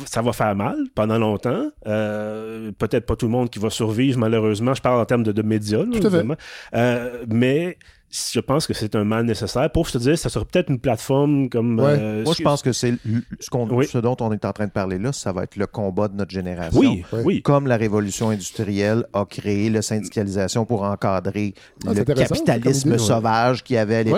ça 0.05 0.21
va 0.21 0.33
faire 0.33 0.55
mal 0.55 0.75
pendant 0.95 1.17
longtemps. 1.17 1.69
Euh, 1.87 2.71
Peut-être 2.77 3.05
pas 3.05 3.15
tout 3.15 3.25
le 3.25 3.31
monde 3.31 3.49
qui 3.49 3.59
va 3.59 3.69
survivre, 3.69 4.17
malheureusement. 4.19 4.73
Je 4.73 4.81
parle 4.81 4.99
en 4.99 5.05
termes 5.05 5.23
de, 5.23 5.31
de 5.31 5.41
médias, 5.41 5.79
là, 5.79 5.85
Tout 5.85 5.97
à 5.97 6.01
fait. 6.01 6.07
évidemment. 6.07 6.35
Euh, 6.75 7.23
mais 7.27 7.77
je 8.09 8.39
pense 8.39 8.65
que 8.67 8.73
c'est 8.73 8.95
un 8.95 9.03
mal 9.03 9.25
nécessaire. 9.25 9.69
Pour 9.69 9.91
te 9.91 9.97
dire, 9.97 10.17
ça 10.17 10.29
serait 10.29 10.45
peut-être 10.45 10.69
une 10.69 10.79
plateforme 10.79 11.49
comme. 11.49 11.77
euh, 11.81 12.23
Moi, 12.23 12.33
je 12.37 12.41
pense 12.43 12.61
que 12.61 12.71
c'est 12.71 12.93
ce, 13.41 13.97
dont 13.97 14.15
on 14.21 14.31
est 14.31 14.45
en 14.45 14.53
train 14.53 14.65
de 14.67 14.71
parler 14.71 14.97
là, 14.97 15.11
ça 15.11 15.33
va 15.33 15.43
être 15.43 15.57
le 15.57 15.67
combat 15.67 16.07
de 16.07 16.15
notre 16.15 16.31
génération. 16.31 16.79
Oui, 16.79 17.03
oui. 17.25 17.41
Comme 17.41 17.67
la 17.67 17.75
révolution 17.75 18.29
industrielle 18.29 19.05
a 19.11 19.25
créé 19.25 19.69
la 19.69 19.81
syndicalisation 19.81 20.65
pour 20.65 20.83
encadrer 20.83 21.53
Ah, 21.85 21.93
le 21.93 22.03
capitalisme 22.05 22.89
idée, 22.89 22.97
ouais. 22.97 23.05
sauvage 23.05 23.63
qu'il 23.63 23.75
y 23.75 23.79
avait 23.79 23.95
à 23.97 24.03
Ouais. 24.03 24.11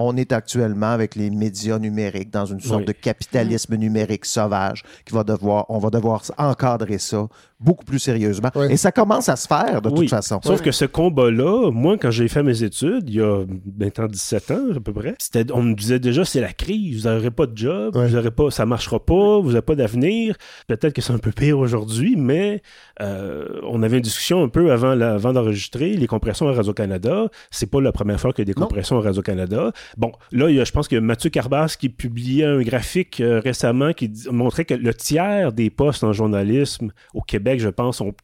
On 0.00 0.16
est 0.16 0.32
actuellement 0.32 0.90
avec 0.92 1.16
les 1.16 1.28
médias 1.28 1.78
numériques 1.80 2.30
dans 2.30 2.46
une 2.46 2.60
sorte 2.60 2.80
Oui. 2.80 2.84
de 2.86 2.92
capitalisme 2.92 3.74
numérique 3.74 4.24
sauvage 4.26 4.84
qui 5.04 5.12
va 5.12 5.24
devoir, 5.24 5.66
on 5.68 5.78
va 5.78 5.90
devoir 5.90 6.22
encadrer 6.38 6.98
ça 6.98 7.26
beaucoup 7.60 7.84
plus 7.84 7.98
sérieusement. 7.98 8.50
Et 8.70 8.76
ça 8.76 8.92
commence 8.92 9.28
à 9.28 9.34
se 9.34 9.48
faire 9.48 9.82
de 9.82 9.88
Oui. 9.88 9.96
toute 10.02 10.10
façon. 10.10 10.38
Sauf 10.44 10.62
que 10.62 10.70
ce 10.70 10.84
combat-là, 10.84 11.72
moi, 11.72 11.96
quand 11.98 12.12
j'ai 12.12 12.28
fait 12.28 12.44
mes 12.44 12.62
études, 12.62 13.08
il 13.08 13.16
y 13.16 13.20
a 13.20 13.44
maintenant 13.76 14.06
17 14.06 14.50
ans 14.52 14.60
à 14.76 14.80
peu 14.80 14.92
près, 14.92 15.16
c'était, 15.18 15.50
on 15.52 15.62
me 15.62 15.74
disait 15.74 15.98
déjà 15.98 16.24
c'est 16.24 16.40
la 16.40 16.52
crise, 16.52 17.02
vous 17.02 17.08
n'aurez 17.12 17.32
pas 17.32 17.46
de 17.46 17.56
job, 17.58 17.96
vous 17.96 18.14
aurez 18.16 18.30
pas, 18.30 18.52
ça 18.52 18.64
marchera 18.64 19.00
pas, 19.04 19.40
vous 19.40 19.48
n'avez 19.48 19.62
pas 19.62 19.74
d'avenir. 19.74 20.36
Peut-être 20.68 20.92
que 20.92 21.02
c'est 21.02 21.12
un 21.12 21.18
peu 21.18 21.32
pire 21.32 21.58
aujourd'hui, 21.58 22.14
mais 22.16 22.62
euh, 23.02 23.46
on 23.68 23.82
avait 23.82 23.96
une 23.96 24.02
discussion 24.04 24.44
un 24.44 24.48
peu 24.48 24.70
avant, 24.70 24.94
la- 24.94 25.14
avant 25.14 25.32
d'enregistrer 25.32 25.94
les 25.96 26.06
compressions 26.06 26.48
à 26.48 26.52
Radio-Canada. 26.52 27.28
C'est 27.50 27.66
pas 27.70 27.80
la 27.80 27.90
première 27.90 28.20
fois 28.20 28.32
qu'il 28.32 28.42
y 28.42 28.48
a 28.48 28.52
des 28.54 28.60
compressions 28.60 28.98
à 28.98 29.02
Radio-Canada. 29.02 29.72
Bon, 29.96 30.12
là, 30.32 30.50
il 30.50 30.56
y 30.56 30.60
a, 30.60 30.64
je 30.64 30.72
pense 30.72 30.88
que 30.88 30.96
Mathieu 30.96 31.30
Carbas 31.30 31.76
qui 31.78 31.88
publiait 31.88 32.44
un 32.44 32.60
graphique 32.62 33.20
euh, 33.20 33.40
récemment 33.40 33.92
qui 33.92 34.10
montrait 34.30 34.64
que 34.64 34.74
le 34.74 34.94
tiers 34.94 35.52
des 35.52 35.70
postes 35.70 36.04
en 36.04 36.12
journalisme 36.12 36.92
au 37.14 37.22
Québec, 37.22 37.60
je 37.60 37.68
pense, 37.68 38.00
ont, 38.00 38.14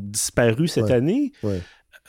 disparu 0.00 0.68
cette 0.68 0.84
Ouais. 0.84 0.92
année. 0.92 1.32
Ouais. 1.42 1.60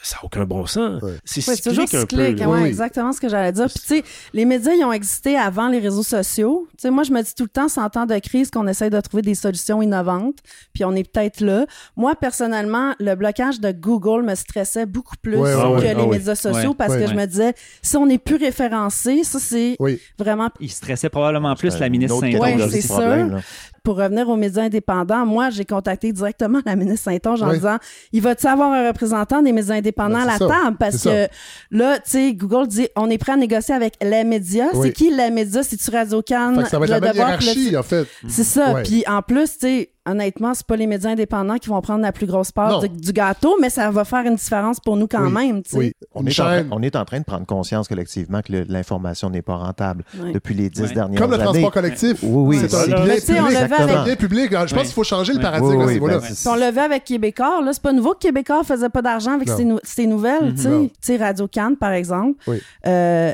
Ça 0.01 0.15
n'a 0.17 0.25
aucun 0.25 0.45
bon 0.45 0.65
sens. 0.65 1.01
C'est 1.25 1.45
Ouais, 1.47 1.55
c'est 1.55 1.69
toujours 1.69 1.87
cyclique 1.87 1.93
un 1.93 1.99
cyclique, 2.25 2.37
peu. 2.43 2.49
ouais, 2.49 2.63
exactement 2.67 3.11
ce 3.11 3.19
que 3.19 3.27
j'allais 3.27 3.51
dire. 3.51 3.65
Puis 3.65 3.79
tu 3.81 3.85
sais, 3.97 4.03
les 4.33 4.45
médias, 4.45 4.71
ils 4.73 4.83
ont 4.85 4.93
existé 4.93 5.35
avant 5.37 5.67
les 5.67 5.79
réseaux 5.79 6.03
sociaux. 6.03 6.67
Tu 6.71 6.83
sais, 6.83 6.89
moi, 6.89 7.03
je 7.03 7.11
me 7.11 7.21
dis 7.21 7.35
tout 7.35 7.43
le 7.43 7.49
temps, 7.49 7.67
c'est 7.67 7.81
en 7.81 7.89
temps 7.89 8.05
de 8.05 8.17
crise 8.19 8.49
qu'on 8.49 8.65
essaye 8.67 8.89
de 8.89 8.99
trouver 9.01 9.23
des 9.23 9.35
solutions 9.35 9.81
innovantes, 9.81 10.37
puis 10.73 10.85
on 10.85 10.93
est 10.95 11.03
peut-être 11.03 11.41
là. 11.41 11.65
Moi, 11.97 12.15
personnellement, 12.15 12.93
le 12.99 13.15
blocage 13.15 13.59
de 13.59 13.71
Google 13.73 14.23
me 14.23 14.35
stressait 14.35 14.85
beaucoup 14.85 15.15
plus 15.21 15.35
Ouais, 15.37 15.53
ouais, 15.53 15.61
que 15.61 15.67
ouais. 15.81 15.93
les 15.93 15.99
Ah 16.01 16.03
oui. 16.03 16.17
médias 16.17 16.35
sociaux 16.35 16.69
Ouais. 16.69 16.75
parce 16.77 16.93
Ouais. 16.93 17.01
que 17.03 17.07
je 17.07 17.15
me 17.15 17.25
disais, 17.25 17.53
si 17.81 17.97
on 17.97 18.05
n'est 18.05 18.17
plus 18.17 18.37
référencé, 18.37 19.23
ça, 19.25 19.37
c'est 19.39 19.75
vraiment 20.17 20.49
Il 20.61 20.71
stressait 20.71 21.09
probablement 21.09 21.55
plus 21.55 21.77
la 21.77 21.89
ministre 21.89 22.15
autre 22.15 22.27
Saint-Onge. 22.31 22.61
Oui, 22.63 22.71
c'est 22.71 22.81
sûr. 22.81 23.39
Pour 23.83 23.97
revenir 23.97 24.27
aux 24.29 24.35
médias 24.35 24.63
indépendants, 24.63 25.25
moi, 25.25 25.49
j'ai 25.49 25.65
contacté 25.65 26.11
directement 26.11 26.59
la 26.65 26.75
ministre 26.75 27.11
Saint-Onge 27.11 27.41
en 27.41 27.49
Oui. 27.49 27.55
disant 27.55 27.77
il 28.11 28.21
va-tu 28.21 28.47
avoir 28.47 28.71
un 28.73 28.87
représentant 28.87 29.41
des 29.41 29.51
médias 29.51 29.75
indépendants 29.75 30.15
Ben, 30.19 30.23
à 30.23 30.25
la 30.33 30.37
ça. 30.37 30.47
table 30.47 30.77
Parce 30.79 30.97
que 31.03 31.09
ça. 31.25 31.27
là, 31.71 31.97
tu 31.99 32.09
sais, 32.11 32.33
Google 32.33 32.67
dit 32.67 32.87
on 32.95 33.09
est 33.09 33.17
prêt 33.17 33.33
à 33.33 33.37
négocier 33.37 33.73
avec 33.75 33.93
les 34.01 34.23
médias. 34.23 34.67
Oui. 34.73 34.87
C'est 34.87 34.93
qui 34.93 35.09
les 35.15 35.29
médias? 35.31 35.63
C'est-tu 35.63 35.89
Radio-Can 35.91 36.65
ça 36.69 36.77
va 36.79 36.85
être 36.85 36.91
la 36.91 36.99
Le 36.99 37.07
Devoir, 37.09 37.29
là, 37.29 37.37
hiérarchie, 37.39 37.77
en 37.77 37.83
fait. 37.83 38.07
C'est 38.27 38.43
ça. 38.43 38.75
Puis 38.83 39.03
en 39.07 39.21
plus, 39.21 39.57
tu 39.57 39.67
sais, 39.67 39.89
honnêtement, 40.11 40.53
c'est 40.53 40.65
pas 40.65 40.75
les 40.75 40.87
médias 40.87 41.11
indépendants 41.11 41.57
qui 41.57 41.69
vont 41.69 41.81
prendre 41.81 42.01
la 42.01 42.11
plus 42.11 42.25
grosse 42.25 42.51
part 42.51 42.79
du, 42.79 42.89
du 42.89 43.11
gâteau, 43.13 43.55
mais 43.61 43.69
ça 43.69 43.89
va 43.91 44.05
faire 44.05 44.25
une 44.25 44.35
différence 44.35 44.79
pour 44.79 44.97
nous 44.97 45.07
quand 45.07 45.23
Oui. 45.25 45.31
même. 45.31 45.61
Oui. 45.73 45.93
On 46.13 46.25
est, 46.25 46.39
en 46.39 46.43
train, 46.43 46.55
chaîne. 46.57 46.67
on 46.71 46.81
est 46.81 46.95
en 46.95 47.05
train 47.05 47.19
de 47.19 47.23
prendre 47.25 47.45
conscience 47.45 47.87
collectivement 47.87 48.41
que 48.41 48.53
l'information 48.67 49.29
n'est 49.29 49.41
pas 49.41 49.55
rentable 49.55 50.03
Oui. 50.21 50.33
depuis 50.33 50.53
les 50.55 50.69
dix 50.69 50.91
dernières 50.93 51.19
Comme 51.19 51.31
le 51.31 51.35
années. 51.35 51.43
transport 51.45 51.71
collectif. 51.71 52.17
Oui, 52.23 52.57
oui. 52.57 52.67
c'est 52.67 52.75
un 52.75 52.79
c'est- 52.83 52.87
bien 52.87 54.15
public. 54.15 54.17
public. 54.17 54.51
Je 54.67 54.73
pense 54.75 54.83
qu'il 54.83 54.93
faut 54.93 55.03
changer 55.03 55.33
le 55.33 55.39
paradigme 55.39 55.69
Oui, 55.69 55.75
à 55.75 55.81
ce 55.81 55.87
oui, 55.87 55.93
niveau-là. 55.95 56.17
ben, 56.19 56.51
on 56.51 56.55
le 56.55 56.71
fait 56.71 56.79
avec 56.79 57.03
Québécois. 57.03 57.61
Là, 57.63 57.71
c'est 57.73 57.81
pas 57.81 57.93
nouveau 57.93 58.13
que 58.13 58.19
Québécois 58.19 58.63
faisait 58.63 58.89
pas 58.89 59.01
d'argent 59.01 59.33
avec 59.33 59.49
ses, 59.49 59.65
nou- 59.65 59.79
ses 59.83 60.07
nouvelles. 60.07 60.55
sais, 61.01 61.17
Radio 61.17 61.47
Can, 61.53 61.73
par 61.79 61.91
exemple. 61.91 62.33
Oui. 62.47 62.57
Euh, 62.87 63.31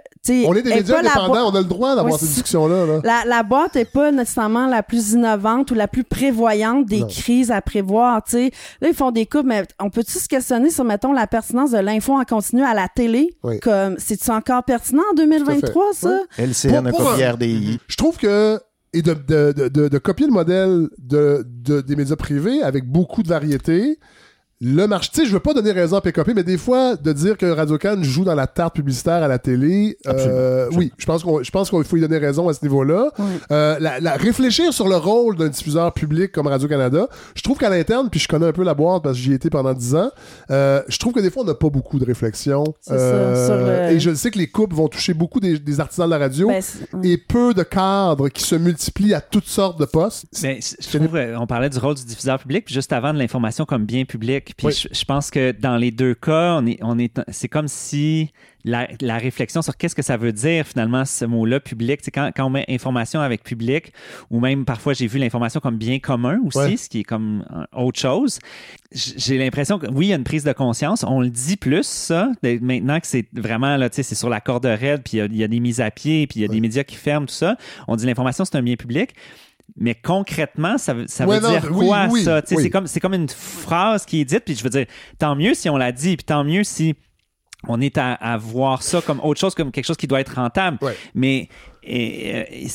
On 0.48 0.54
est 0.56 0.62
des 0.62 0.74
médias 0.74 1.00
indépendants, 1.00 1.52
on 1.52 1.56
a 1.56 1.60
le 1.60 1.66
droit 1.66 1.96
d'avoir 1.96 2.14
Oui, 2.14 2.20
ces 2.20 2.26
c'est- 2.26 2.34
discussions-là. 2.34 2.86
là. 2.86 3.00
La, 3.04 3.24
la 3.30 3.44
boîte 3.44 3.76
est 3.76 3.86
pas 3.92 4.12
nécessairement 4.12 4.68
la 4.68 4.82
plus 4.84 5.12
innovante 5.14 5.72
ou 5.72 5.76
la 5.76 5.88
plus 5.88 6.04
prévoyante 6.04 6.65
des 6.82 7.02
Non. 7.02 7.08
crises 7.08 7.52
à 7.52 7.62
prévoir. 7.62 8.24
tu 8.24 8.32
sais. 8.32 8.52
Là, 8.82 8.88
ils 8.90 8.94
font 8.94 9.12
des 9.12 9.26
coupes, 9.26 9.46
mais 9.46 9.64
on 9.80 9.90
peut-tu 9.90 10.14
se 10.20 10.28
questionner 10.28 10.70
sur, 10.70 10.84
mettons, 10.84 11.14
la 11.14 11.28
pertinence 11.28 11.72
de 11.72 11.78
l'info 11.80 12.14
en 12.14 12.24
continu 12.26 12.64
à 12.64 12.74
la 12.74 12.88
télé? 12.88 13.30
Oui. 13.44 13.60
Comme, 13.60 13.96
c'est-tu 13.98 14.30
encore 14.32 14.64
pertinent 14.64 15.04
en 15.12 15.16
2023, 15.16 15.72
Tout 15.74 15.80
à 15.80 15.94
fait. 15.94 16.54
ça? 16.56 16.70
LCN 16.70 16.92
copié 16.92 17.26
un- 17.26 17.32
RDI. 17.34 17.80
Je 17.88 17.96
trouve 17.98 18.18
que. 18.18 18.60
Et 18.94 19.02
de, 19.02 19.14
de, 19.14 19.52
de, 19.52 19.68
de- 19.68 19.88
de 19.90 19.98
copier 19.98 20.26
le 20.26 20.32
modèle 20.32 20.88
de, 21.00 21.44
de- 21.46 21.82
des 21.82 21.98
médias 21.98 22.16
privés 22.16 22.62
avec 22.64 22.86
beaucoup 22.90 23.24
de 23.24 23.28
variété. 23.28 24.00
Le 24.62 24.88
marché, 24.88 25.10
tu 25.14 25.20
sais, 25.22 25.28
je 25.28 25.34
veux 25.34 25.42
pas 25.42 25.54
donner 25.54 25.74
raison 25.74 25.98
à 25.98 26.02
PKP, 26.02 26.32
mais 26.34 26.44
des 26.44 26.58
fois, 26.58 26.96
de 26.96 27.12
dire 27.12 27.38
que 27.38 27.46
Radio-Can 27.46 28.02
joue 28.04 28.24
dans 28.24 28.36
la 28.36 28.48
tarte 28.48 28.74
publicitaire 28.74 29.22
à 29.22 29.28
la 29.28 29.38
télé, 29.38 29.98
euh, 30.08 30.70
oui, 30.78 30.94
je 30.98 31.06
pense 31.06 31.24
qu'on, 31.24 31.44
je 31.44 31.52
pense 31.52 31.70
qu'il 31.70 31.84
faut 31.84 31.98
y 31.98 32.00
donner 32.00 32.20
raison 32.20 32.48
à 32.48 32.54
ce 32.54 32.64
niveau-là. 32.64 33.12
Euh, 33.52 33.76
la, 33.82 34.00
la- 34.00 34.14
réfléchir 34.16 34.72
sur 34.72 34.88
le 34.88 34.96
rôle 34.96 35.36
d'un 35.36 35.50
diffuseur 35.50 35.94
public 35.94 36.32
comme 36.32 36.48
Radio-Canada, 36.48 37.10
je 37.36 37.42
trouve 37.42 37.58
qu'à 37.58 37.70
l'interne, 37.70 38.10
puis 38.10 38.20
je 38.22 38.30
connais 38.30 38.46
un 38.48 38.54
peu 38.54 38.64
la 38.64 38.74
boîte 38.74 39.04
parce 39.04 39.18
que 39.18 39.22
j'y 39.24 39.34
ai 39.34 39.36
été 39.36 39.50
pendant 39.50 39.74
10 39.74 39.96
ans, 39.96 40.12
euh, 40.52 40.82
je 40.88 40.98
trouve 41.00 41.12
que 41.12 41.20
des 41.20 41.30
fois, 41.32 41.44
on 41.44 41.48
n'a 41.48 41.54
pas 41.54 41.70
beaucoup 41.70 42.00
de 42.00 42.06
réflexion. 42.06 42.64
C'est 42.80 42.98
ça, 42.98 43.58
le- 43.58 43.94
Et 43.96 44.00
je 44.00 44.10
le 44.10 44.16
sais 44.16 44.32
que 44.32 44.38
les 44.40 44.48
coupes 44.48 44.74
vont 44.74 44.88
toucher 44.88 45.14
beaucoup 45.14 45.42
des, 45.42 45.60
des 45.60 45.80
artisans 45.82 46.06
de 46.08 46.12
la 46.12 46.18
radio 46.18 46.48
Ben, 46.48 46.62
et 47.04 47.18
peu 47.18 47.54
de 47.54 47.64
cadres 47.64 48.30
qui 48.30 48.44
se 48.44 48.56
multiplient 48.56 49.16
à 49.16 49.20
toutes 49.22 49.48
sortes 49.48 49.78
de 49.82 49.86
postes. 49.86 50.26
Mais 50.44 50.60
je 50.62 50.98
trouve, 50.98 51.18
euh, 51.18 51.38
on 51.38 51.46
parlait 51.46 51.70
du 51.70 51.78
rôle 51.78 51.96
du 51.96 52.06
diffuseur 52.06 52.40
public, 52.40 52.64
puis 52.64 52.74
juste 52.74 52.94
avant 52.94 53.14
de 53.14 53.20
l'information 53.20 53.66
comme 53.66 53.84
bien 53.86 54.06
public. 54.06 54.45
Puis 54.58 54.68
Oui. 54.68 54.74
je, 54.74 54.88
je 54.92 55.06
pense 55.06 55.32
que 55.32 55.52
dans 55.52 55.78
les 55.78 55.92
deux 55.92 56.14
cas, 56.14 56.58
on 56.62 56.66
est, 56.66 56.78
on 56.82 57.00
est, 57.00 57.20
c'est 57.30 57.48
comme 57.48 57.68
si 57.68 58.32
la, 58.64 58.88
la 59.02 59.18
réflexion 59.20 59.62
sur 59.62 59.78
qu'est-ce 59.78 59.94
que 59.96 60.02
ça 60.02 60.18
veut 60.18 60.32
dire 60.34 60.66
finalement 60.66 61.06
ce 61.06 61.24
mot-là 61.26 61.60
public, 61.60 62.00
c'est 62.04 62.10
quand, 62.12 62.32
quand 62.36 62.46
on 62.46 62.50
met 62.50 62.66
information 62.68 63.20
avec 63.22 63.44
public, 63.44 63.94
ou 64.32 64.40
même 64.40 64.66
parfois 64.66 64.94
j'ai 64.94 65.06
vu 65.08 65.20
l'information 65.20 65.60
comme 65.60 65.78
bien 65.78 66.00
commun 66.00 66.40
aussi, 66.46 66.58
Ouais. 66.58 66.78
ce 66.78 66.90
qui 66.90 67.02
est 67.02 67.04
comme 67.04 67.46
euh, 67.56 67.64
autre 67.80 68.00
chose. 68.00 68.40
J'ai 68.92 69.38
l'impression 69.38 69.78
que 69.78 69.88
oui, 69.92 70.08
il 70.08 70.10
y 70.10 70.14
a 70.14 70.16
une 70.16 70.24
prise 70.24 70.44
de 70.44 70.54
conscience. 70.54 71.04
On 71.08 71.22
le 71.22 71.30
dit 71.30 71.58
plus, 71.58 71.86
ça, 71.86 72.32
maintenant 72.44 73.00
que 73.00 73.08
c'est 73.08 73.26
vraiment, 73.34 73.78
là, 73.78 73.90
tu 73.90 73.98
sais, 73.98 74.04
c'est 74.04 74.16
sur 74.16 74.30
la 74.30 74.42
corde 74.42 74.66
raide, 74.66 75.02
puis 75.04 75.18
il 75.18 75.20
y 75.20 75.22
a- 75.22 75.26
il 75.26 75.38
y, 75.38 75.44
a 75.44 75.48
des 75.48 75.60
mises 75.60 75.82
à 75.82 75.92
pied, 75.92 76.26
puis 76.28 76.40
il 76.40 76.42
y 76.44 76.46
a 76.46 76.48
des 76.48 76.62
médias 76.62 76.84
qui 76.84 76.96
ferment, 76.96 77.26
tout 77.28 77.34
ça. 77.34 77.58
On 77.88 77.96
dit 77.96 78.06
l'information, 78.06 78.46
c'est 78.46 78.56
un 78.56 78.64
bien 78.64 78.76
public. 78.76 79.12
Mais 79.78 79.96
concrètement, 79.96 80.78
ça 80.78 80.94
veut, 80.94 81.06
ça 81.08 81.26
Ouais, 81.26 81.40
veut 81.40 81.48
non, 81.48 81.52
dire 81.52 81.70
oui, 81.72 81.88
quoi, 81.88 82.08
oui, 82.10 82.24
ça? 82.24 82.42
Oui. 82.50 82.58
C'est 82.62 82.70
comme, 82.70 82.88
c'est 82.88 83.00
comme 83.00 83.14
une 83.14 83.28
phrase 83.30 84.06
qui 84.06 84.22
est 84.22 84.26
dite, 84.26 84.46
puis 84.46 84.56
je 84.56 84.64
veux 84.64 84.70
dire, 84.70 84.86
tant 85.20 85.36
mieux 85.36 85.54
si 85.54 85.70
on 85.70 85.78
l'a 85.78 85.92
dit, 85.92 86.16
puis 86.16 86.24
tant 86.24 86.44
mieux 86.44 86.64
si 86.64 86.96
on 87.68 87.82
est 87.82 87.98
à, 87.98 88.14
à 88.14 88.38
voir 88.38 88.84
ça 88.84 89.02
comme 89.02 89.20
autre 89.22 89.40
chose, 89.40 89.56
comme 89.56 89.72
quelque 89.72 89.86
chose 89.86 89.98
qui 89.98 90.08
doit 90.08 90.20
être 90.22 90.36
rentable. 90.36 90.78
Ouais. 90.82 90.96
Mais 91.14 91.50
et, 91.88 92.32
euh, 92.36 92.68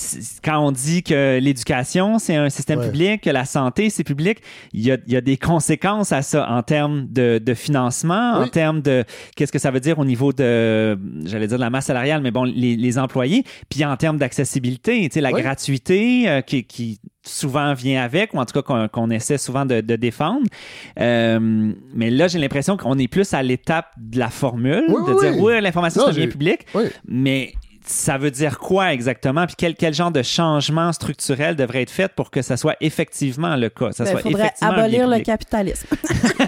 quand 0.44 0.60
on 0.64 0.70
dit 0.70 1.02
que 1.02 1.38
l'éducation, 1.40 2.20
c'est 2.20 2.36
un 2.36 2.48
système 2.48 2.78
Ouais. 2.78 2.86
public, 2.86 3.22
que 3.22 3.30
la 3.30 3.44
santé, 3.44 3.90
c'est 3.90 4.04
public, 4.04 4.38
il 4.72 4.82
y 4.86 4.92
a, 4.92 4.98
il 5.06 5.12
y 5.12 5.16
a 5.16 5.20
des 5.20 5.36
conséquences 5.36 6.12
à 6.12 6.22
ça 6.22 6.48
en 6.48 6.62
termes 6.62 7.08
de, 7.10 7.38
de 7.44 7.54
financement, 7.54 8.34
en 8.34 8.46
termes 8.46 8.82
de 8.82 9.04
qu'est-ce 9.34 9.50
que 9.50 9.58
ça 9.58 9.72
veut 9.72 9.80
dire 9.80 9.98
au 9.98 10.04
niveau 10.04 10.32
de, 10.32 10.96
j'allais 11.24 11.48
dire 11.48 11.56
de 11.56 11.62
la 11.62 11.70
masse 11.70 11.86
salariale, 11.86 12.22
mais 12.22 12.30
bon, 12.30 12.44
les, 12.44 12.76
les 12.76 12.98
employés, 12.98 13.42
puis 13.68 13.84
en 13.84 13.96
termes 13.96 14.16
d'accessibilité, 14.18 15.00
tu 15.08 15.14
sais, 15.14 15.20
la 15.20 15.32
Oui. 15.32 15.42
gratuité 15.42 16.28
euh, 16.28 16.40
qui, 16.40 16.62
qui 16.64 17.00
souvent 17.22 17.74
vient 17.74 18.02
avec, 18.02 18.32
ou 18.34 18.38
en 18.38 18.44
tout 18.46 18.60
cas 18.62 18.88
qu'on 18.88 19.10
essaie 19.10 19.38
souvent 19.38 19.66
de, 19.66 19.80
de 19.80 19.96
défendre. 19.96 20.46
Euh, 20.98 21.72
mais 21.94 22.10
là, 22.10 22.28
j'ai 22.28 22.38
l'impression 22.38 22.76
qu'on 22.76 22.98
est 22.98 23.08
plus 23.08 23.32
à 23.34 23.42
l'étape 23.42 23.88
de 23.98 24.18
la 24.18 24.28
formule, 24.30 24.84
Oui, 24.88 24.94
de 25.06 25.12
oui, 25.14 25.30
dire, 25.32 25.42
oui. 25.42 25.60
l'information, 25.60 26.04
public, 26.12 26.66
Oui. 26.74 26.84
mais 27.06 27.52
ça 27.84 28.18
veut 28.18 28.30
dire 28.30 28.58
quoi 28.58 28.92
exactement? 28.92 29.46
Puis 29.46 29.54
quel, 29.56 29.74
quel 29.74 29.94
genre 29.94 30.10
de 30.10 30.22
changement 30.22 30.92
structurel 30.92 31.56
devrait 31.56 31.82
être 31.82 31.90
fait 31.90 32.12
pour 32.12 32.30
que 32.30 32.42
ça 32.42 32.56
soit 32.56 32.76
effectivement 32.80 33.56
le 33.56 33.68
cas? 33.68 33.92
Ça 33.92 34.04
Ben, 34.04 34.10
soit 34.10 34.20
il 34.20 34.22
faudrait 34.32 34.42
effectivement 34.46 34.72
un 34.72 34.78
abolir 34.78 35.08
bien 35.08 35.18
le 35.18 35.24
capitalisme. 35.24 35.86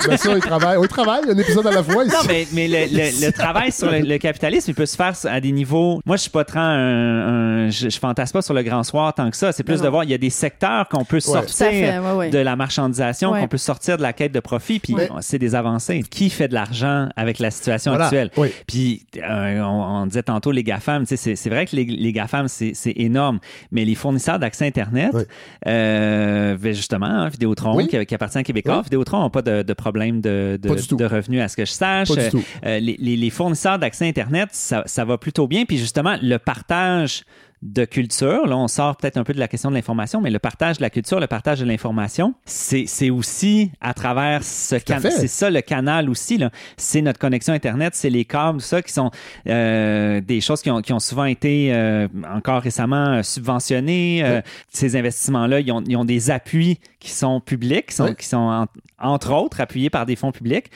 Ben 0.08 0.16
ça, 0.16 0.32
il 0.34 0.40
travaille. 0.40 0.78
On 0.78 0.86
travaille, 0.86 1.22
un 1.30 1.36
épisode 1.38 1.66
à 1.66 1.70
la 1.70 1.82
fois. 1.82 2.04
ici. 2.04 2.14
Non, 2.14 2.22
mais, 2.26 2.46
mais 2.52 2.66
le, 2.68 2.86
le- 2.96 3.26
le 3.26 3.32
travail 3.32 3.70
sur 3.72 3.90
le, 3.90 3.98
le 4.00 4.18
capitalisme, 4.18 4.70
il 4.70 4.74
peut 4.74 4.86
se 4.86 4.96
faire 4.96 5.12
à 5.24 5.40
des 5.40 5.52
niveaux. 5.52 6.00
Moi, 6.06 6.16
je 6.16 6.22
suis 6.22 6.30
pas 6.30 6.44
tant 6.44 6.60
un. 6.60 7.66
un- 7.66 7.70
je, 7.70 7.88
je 7.90 7.98
fantasme 7.98 8.32
pas 8.32 8.42
sur 8.42 8.54
le 8.54 8.62
grand 8.62 8.82
soir 8.82 9.12
tant 9.14 9.30
que 9.30 9.36
ça. 9.36 9.52
C'est 9.52 9.62
plus 9.62 9.78
Non, 9.78 9.84
de 9.84 9.88
voir, 9.88 10.04
il 10.04 10.10
y 10.10 10.14
a 10.14 10.18
des 10.18 10.30
secteurs 10.30 10.88
qu'on 10.88 11.04
peut 11.04 11.20
sortir 11.20 11.66
fait, 11.68 11.98
ouais, 11.98 12.12
ouais. 12.12 12.30
de 12.30 12.38
la 12.38 12.56
marchandisation, 12.56 13.32
Ouais. 13.32 13.40
qu'on 13.40 13.48
peut 13.48 13.58
sortir 13.58 13.96
de 13.96 14.02
la 14.02 14.12
quête 14.12 14.32
de 14.32 14.40
profit, 14.40 14.78
puis 14.80 14.96
c'est 15.20 15.38
des 15.38 15.54
avancées. 15.54 16.02
Qui 16.10 16.30
fait 16.30 16.48
de 16.48 16.54
l'argent 16.54 17.08
avec 17.16 17.38
la 17.38 17.50
situation 17.50 17.92
Voilà. 17.92 18.06
actuelle? 18.06 18.30
Oui. 18.36 18.52
Puis, 18.66 19.06
euh, 19.18 19.60
on, 19.60 20.02
on 20.02 20.06
disait 20.06 20.22
tantôt 20.22 20.52
les 20.52 20.62
GAFAM, 20.64 21.02
tu 21.02 21.08
sais, 21.08 21.16
c'est 21.36 21.48
vrai 21.50 21.66
que 21.66 21.74
les, 21.76 21.84
les 21.84 22.12
GAFAM, 22.12 22.48
c'est 22.48 22.72
énorme, 22.96 23.38
mais 23.70 23.84
les 23.84 23.94
fournisseurs 23.94 24.38
d'accès 24.38 24.66
Internet, 24.66 25.10
Oui. 25.14 25.22
euh, 25.66 26.56
ben 26.56 26.74
justement, 26.74 27.06
hein, 27.06 27.28
Vidéotron, 27.28 27.74
Oui. 27.76 27.86
qui, 27.88 28.04
qui 28.06 28.14
appartient 28.14 28.38
à 28.38 28.42
Québécois, 28.42 28.78
Oui. 28.78 28.82
Vidéotron 28.84 29.22
n'a 29.22 29.30
pas 29.30 29.42
de, 29.42 29.62
de 29.62 29.72
problème 29.72 30.20
de, 30.20 30.58
revenus 31.06 31.40
à 31.40 31.48
ce 31.48 31.56
que 31.56 31.64
je 31.64 31.70
sache. 31.72 32.08
Pas 32.08 32.14
du 32.14 32.20
Euh, 32.20 32.30
tout. 32.30 32.42
euh, 32.64 32.78
les, 32.78 32.96
les- 32.98 33.16
les 33.16 33.30
fournisseurs 33.30 33.78
d'accès 33.78 34.06
Internet, 34.08 34.48
ça, 34.52 34.82
ça 34.86 35.04
va 35.04 35.18
plutôt 35.18 35.46
bien. 35.46 35.64
Puis 35.64 35.78
justement, 35.78 36.16
le 36.22 36.38
partage 36.38 37.22
de 37.62 37.84
culture, 37.84 38.46
là, 38.46 38.56
on 38.56 38.66
sort 38.66 38.96
peut-être 38.96 39.16
un 39.16 39.22
peu 39.24 39.32
de 39.32 39.38
la 39.38 39.46
question 39.46 39.70
de 39.70 39.76
l'information, 39.76 40.20
mais 40.20 40.30
le 40.30 40.40
partage 40.40 40.78
de 40.78 40.82
la 40.82 40.90
culture, 40.90 41.20
le 41.20 41.28
partage 41.28 41.60
de 41.60 41.64
l'information, 41.64 42.34
c'est 42.44 43.10
aussi 43.10 43.70
à 43.80 43.94
travers 43.94 44.42
ce 44.42 44.74
canal. 44.76 45.12
C'est 45.12 45.28
ça 45.28 45.48
le 45.48 45.60
canal 45.60 46.10
aussi. 46.10 46.40
C'est 46.76 47.02
notre 47.02 47.20
connexion 47.20 47.54
Internet, 47.54 47.94
c'est 47.94 48.10
les 48.10 48.24
câbles, 48.24 48.58
tout 48.60 48.66
ça, 48.66 48.82
qui 48.82 48.92
sont 48.92 49.10
euh, 49.46 50.20
des 50.20 50.40
choses 50.40 50.60
qui 50.60 50.70
ont, 50.70 50.80
qui 50.82 50.92
ont 50.92 50.98
souvent 50.98 51.24
été 51.24 51.72
euh, 51.72 52.08
encore 52.34 52.62
récemment 52.62 53.06
euh, 53.14 53.22
subventionnées. 53.22 54.22
Euh, 54.24 54.40
Ces 54.68 54.96
investissements-là, 54.96 55.60
ils 55.60 55.70
ont, 55.70 55.82
ils 55.86 55.96
ont 55.96 56.04
des 56.04 56.30
appuis 56.30 56.80
qui 56.98 57.10
sont 57.10 57.40
publics, 57.40 57.86
qui 57.86 57.94
sont, 57.94 58.04
Oui. 58.06 58.16
qui 58.16 58.26
sont 58.26 58.36
en- 58.38 58.66
entre 59.02 59.32
autres 59.32 59.60
appuyés 59.60 59.90
par 59.90 60.06
des 60.06 60.16
fonds 60.16 60.32
publics, 60.32 60.66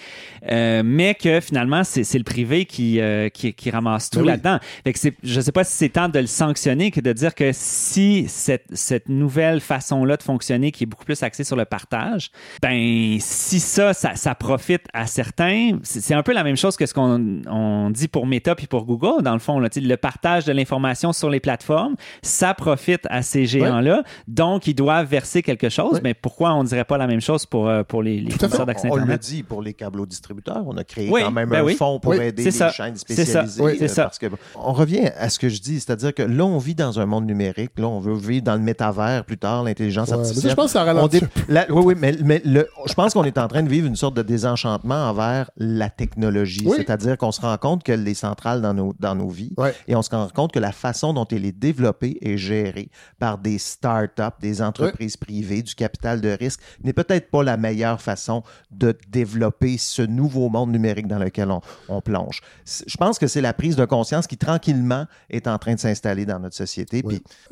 euh, 0.50 0.82
mais 0.84 1.14
que 1.14 1.40
finalement, 1.40 1.82
c'est 1.84 2.12
le 2.18 2.24
privé 2.24 2.64
qui, 2.66 3.00
euh, 3.00 3.28
qui, 3.28 3.52
qui 3.54 3.70
ramasse 3.70 4.10
tout 4.10 4.18
Ben 4.18 4.24
oui. 4.24 4.28
là-dedans. 4.32 4.58
Fait 4.84 4.92
que 4.92 4.98
c'est- 4.98 5.14
je 5.22 5.36
ne 5.36 5.40
sais 5.44 5.52
pas 5.52 5.64
si 5.64 5.72
c'est 5.76 5.88
temps 5.88 6.08
de 6.08 6.18
le 6.18 6.26
sanctionner 6.26 6.90
que 6.90 7.00
de 7.00 7.12
dire 7.12 7.34
que 7.34 7.50
si 7.52 8.26
cette, 8.28 8.66
cette 8.72 9.08
nouvelle 9.08 9.60
façon-là 9.60 10.16
de 10.16 10.22
fonctionner, 10.22 10.72
qui 10.72 10.84
est 10.84 10.86
beaucoup 10.86 11.04
plus 11.04 11.22
axée 11.22 11.44
sur 11.44 11.56
le 11.56 11.64
partage, 11.64 12.30
ben 12.62 13.16
si 13.20 13.60
ça, 13.60 13.94
ça, 13.94 14.14
ça 14.16 14.34
profite 14.34 14.82
à 14.92 15.06
certains, 15.06 15.78
c'est 15.82 16.14
un 16.14 16.22
peu 16.22 16.32
la 16.32 16.44
même 16.44 16.56
chose 16.56 16.76
que 16.76 16.86
ce 16.86 16.94
qu'on 16.94 17.42
on 17.48 17.90
dit 17.90 18.08
pour 18.08 18.26
Meta 18.26 18.54
puis 18.54 18.66
pour 18.66 18.84
Google, 18.84 19.22
dans 19.22 19.32
le 19.32 19.38
fond. 19.38 19.58
Là, 19.58 19.68
le 19.76 19.96
partage 19.96 20.44
de 20.44 20.52
l'information 20.52 21.12
sur 21.12 21.30
les 21.30 21.40
plateformes, 21.40 21.94
ça 22.22 22.54
profite 22.54 23.02
à 23.10 23.22
ces 23.22 23.46
géants-là, 23.46 24.02
donc 24.28 24.66
ils 24.66 24.74
doivent 24.74 25.06
verser 25.08 25.42
quelque 25.42 25.68
chose. 25.68 26.00
Mais 26.02 26.14
pourquoi 26.14 26.54
on 26.54 26.62
ne 26.62 26.68
dirait 26.68 26.84
pas 26.84 26.98
la 26.98 27.06
même 27.06 27.20
chose 27.20 27.46
pour, 27.46 27.68
euh, 27.68 27.82
pour 27.82 28.02
les, 28.02 28.15
les 28.20 28.30
fournisseurs 28.30 28.66
d'accès 28.66 28.88
On 28.90 28.96
le 28.96 29.02
Internet? 29.02 29.20
dit 29.22 29.42
pour 29.42 29.62
les 29.62 29.74
câbles 29.74 30.06
distributeurs. 30.06 30.62
On 30.66 30.76
a 30.76 30.84
créé 30.84 31.08
Oui, 31.10 31.22
quand 31.22 31.30
même 31.30 31.48
ben 31.48 31.60
un 31.60 31.64
oui. 31.64 31.74
fonds 31.74 31.98
pour 32.00 32.12
Oui, 32.12 32.18
aider 32.20 32.44
les 32.44 32.50
ça. 32.50 32.70
chaînes 32.70 32.94
C'est 32.96 33.24
ça. 33.24 33.44
spécialisées. 33.46 33.84
Euh, 33.84 33.88
ça. 33.88 34.04
parce 34.04 34.18
que, 34.18 34.26
on 34.56 34.72
revient 34.72 35.10
à 35.18 35.28
ce 35.28 35.38
que 35.38 35.48
je 35.48 35.60
dis, 35.60 35.80
c'est-à-dire 35.80 36.12
que 36.14 36.22
là, 36.22 36.44
on 36.44 36.58
vit 36.58 36.74
dans 36.74 36.98
un 37.00 37.06
monde 37.06 37.26
numérique. 37.26 37.72
Là, 37.78 37.86
on 37.88 38.00
veut 38.00 38.14
vivre 38.16 38.44
dans 38.44 38.54
le 38.54 38.60
métavers 38.60 39.24
plus 39.24 39.38
tard, 39.38 39.62
l'intelligence 39.64 40.08
Ouais, 40.10 40.16
mais 40.16 40.22
ça, 40.24 40.28
artificielle. 40.28 40.50
je 40.50 40.56
pense 40.56 40.66
que 40.66 40.72
ça 40.72 40.84
ralentit 40.84 41.20
dé- 41.20 41.26
la- 41.48 41.66
oui, 41.70 41.82
oui, 41.86 41.94
mais, 41.98 42.16
mais 42.24 42.42
le- 42.44 42.68
je 42.86 42.94
pense 42.94 43.14
qu'on 43.14 43.24
est 43.24 43.38
en 43.38 43.48
train 43.48 43.62
de 43.62 43.68
vivre 43.68 43.86
une 43.86 43.96
sorte 43.96 44.16
de 44.16 44.22
désenchantement 44.22 45.08
envers 45.10 45.50
la 45.56 45.90
technologie. 45.90 46.62
Oui. 46.66 46.76
C'est-à-dire 46.78 47.16
qu'on 47.18 47.32
se 47.32 47.40
rend 47.40 47.56
compte 47.56 47.82
qu'elle 47.82 48.06
est 48.06 48.14
centrale 48.14 48.60
dans 48.62 48.74
nos, 48.74 48.94
dans 48.98 49.14
nos 49.14 49.28
vies 49.28 49.54
et 49.88 49.94
on 49.96 50.02
se 50.02 50.10
rend 50.10 50.28
compte 50.34 50.52
que 50.52 50.58
la 50.58 50.72
façon 50.72 51.12
dont 51.12 51.26
elle 51.30 51.44
est 51.44 51.52
développée 51.58 52.18
et 52.20 52.36
gérée 52.38 52.90
par 53.18 53.38
des 53.38 53.58
start-up, 53.58 54.34
des 54.40 54.62
entreprises 54.62 55.16
privées, 55.16 55.62
du 55.62 55.74
capital 55.74 56.20
de 56.20 56.28
risque, 56.30 56.60
n'est 56.82 56.92
peut-être 56.92 57.30
pas 57.30 57.42
la 57.42 57.56
meilleure 57.56 58.00
façon 58.06 58.42
de 58.70 58.96
développer 59.08 59.76
ce 59.78 60.02
nouveau 60.02 60.48
monde 60.48 60.70
numérique 60.70 61.06
dans 61.06 61.18
lequel 61.18 61.50
on, 61.50 61.60
on 61.88 62.00
plonge. 62.00 62.40
Je 62.64 62.96
pense 62.96 63.18
que 63.18 63.26
c'est 63.26 63.40
la 63.40 63.52
prise 63.52 63.76
de 63.76 63.84
conscience 63.84 64.26
qui, 64.26 64.38
tranquillement, 64.38 65.06
est 65.28 65.46
en 65.46 65.58
train 65.58 65.74
de 65.74 65.80
s'installer 65.80 66.24
dans 66.24 66.38
notre 66.38 66.56
société. 66.56 67.04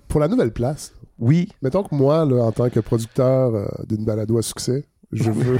Pour 0.09 0.21
la 0.21 0.29
nouvelle 0.29 0.53
place. 0.53 0.93
Oui. 1.19 1.49
Mettons 1.63 1.83
que 1.83 1.95
moi, 1.95 2.25
là, 2.25 2.45
en 2.45 2.53
tant 2.53 2.71
que 2.71 2.81
producteur 2.81 3.55
euh, 3.55 3.67
d'une 3.89 4.05
balado 4.05 4.39
à 4.39 4.43
succès, 4.43 4.87
je 5.13 5.31
veux. 5.31 5.59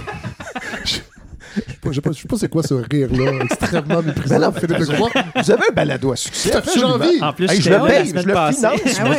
Je 1.57 1.61
je 1.91 1.93
sais 1.95 2.01
pas, 2.01 2.13
je 2.13 2.21
sais 2.23 2.29
pas 2.29 2.37
c'est 2.37 2.49
quoi 2.49 2.63
ce 2.63 2.75
rire-là, 2.75 3.45
extrêmement 3.45 4.03
méprisant, 4.03 4.39
Ben 4.39 4.47
non, 4.47 4.53
Philippe 4.53 4.79
vous- 4.79 4.93
Legrand. 4.93 5.09
vous 5.37 5.51
avez 5.51 5.63
un 5.71 5.75
balado 5.75 6.13
à 6.13 6.17
succès, 6.17 6.51
Tout 6.51 6.59
à 6.59 6.63
fait, 6.63 6.79
j'ai 6.79 6.85
envie. 6.85 7.23
En 7.23 7.33
plus, 7.33 7.51
Hey, 7.51 7.61
je 7.61 7.71
le 7.71 7.87
paye, 7.87 8.07
je 8.09 8.15
le 8.15 8.23
finance, 8.23 8.65
Ah 9.01 9.05
moi, 9.05 9.17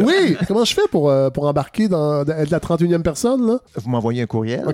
oui. 0.00 0.36
comment 0.46 0.64
je 0.64 0.74
fais 0.74 0.88
pour, 0.90 1.10
euh, 1.10 1.30
pour 1.30 1.46
embarquer 1.46 1.88
dans 1.88 2.22
être 2.24 2.50
la 2.50 2.60
31e 2.60 3.02
personne, 3.02 3.46
là? 3.46 3.58
Vous 3.76 3.90
m'envoyez 3.90 4.22
un 4.22 4.26
courriel. 4.26 4.64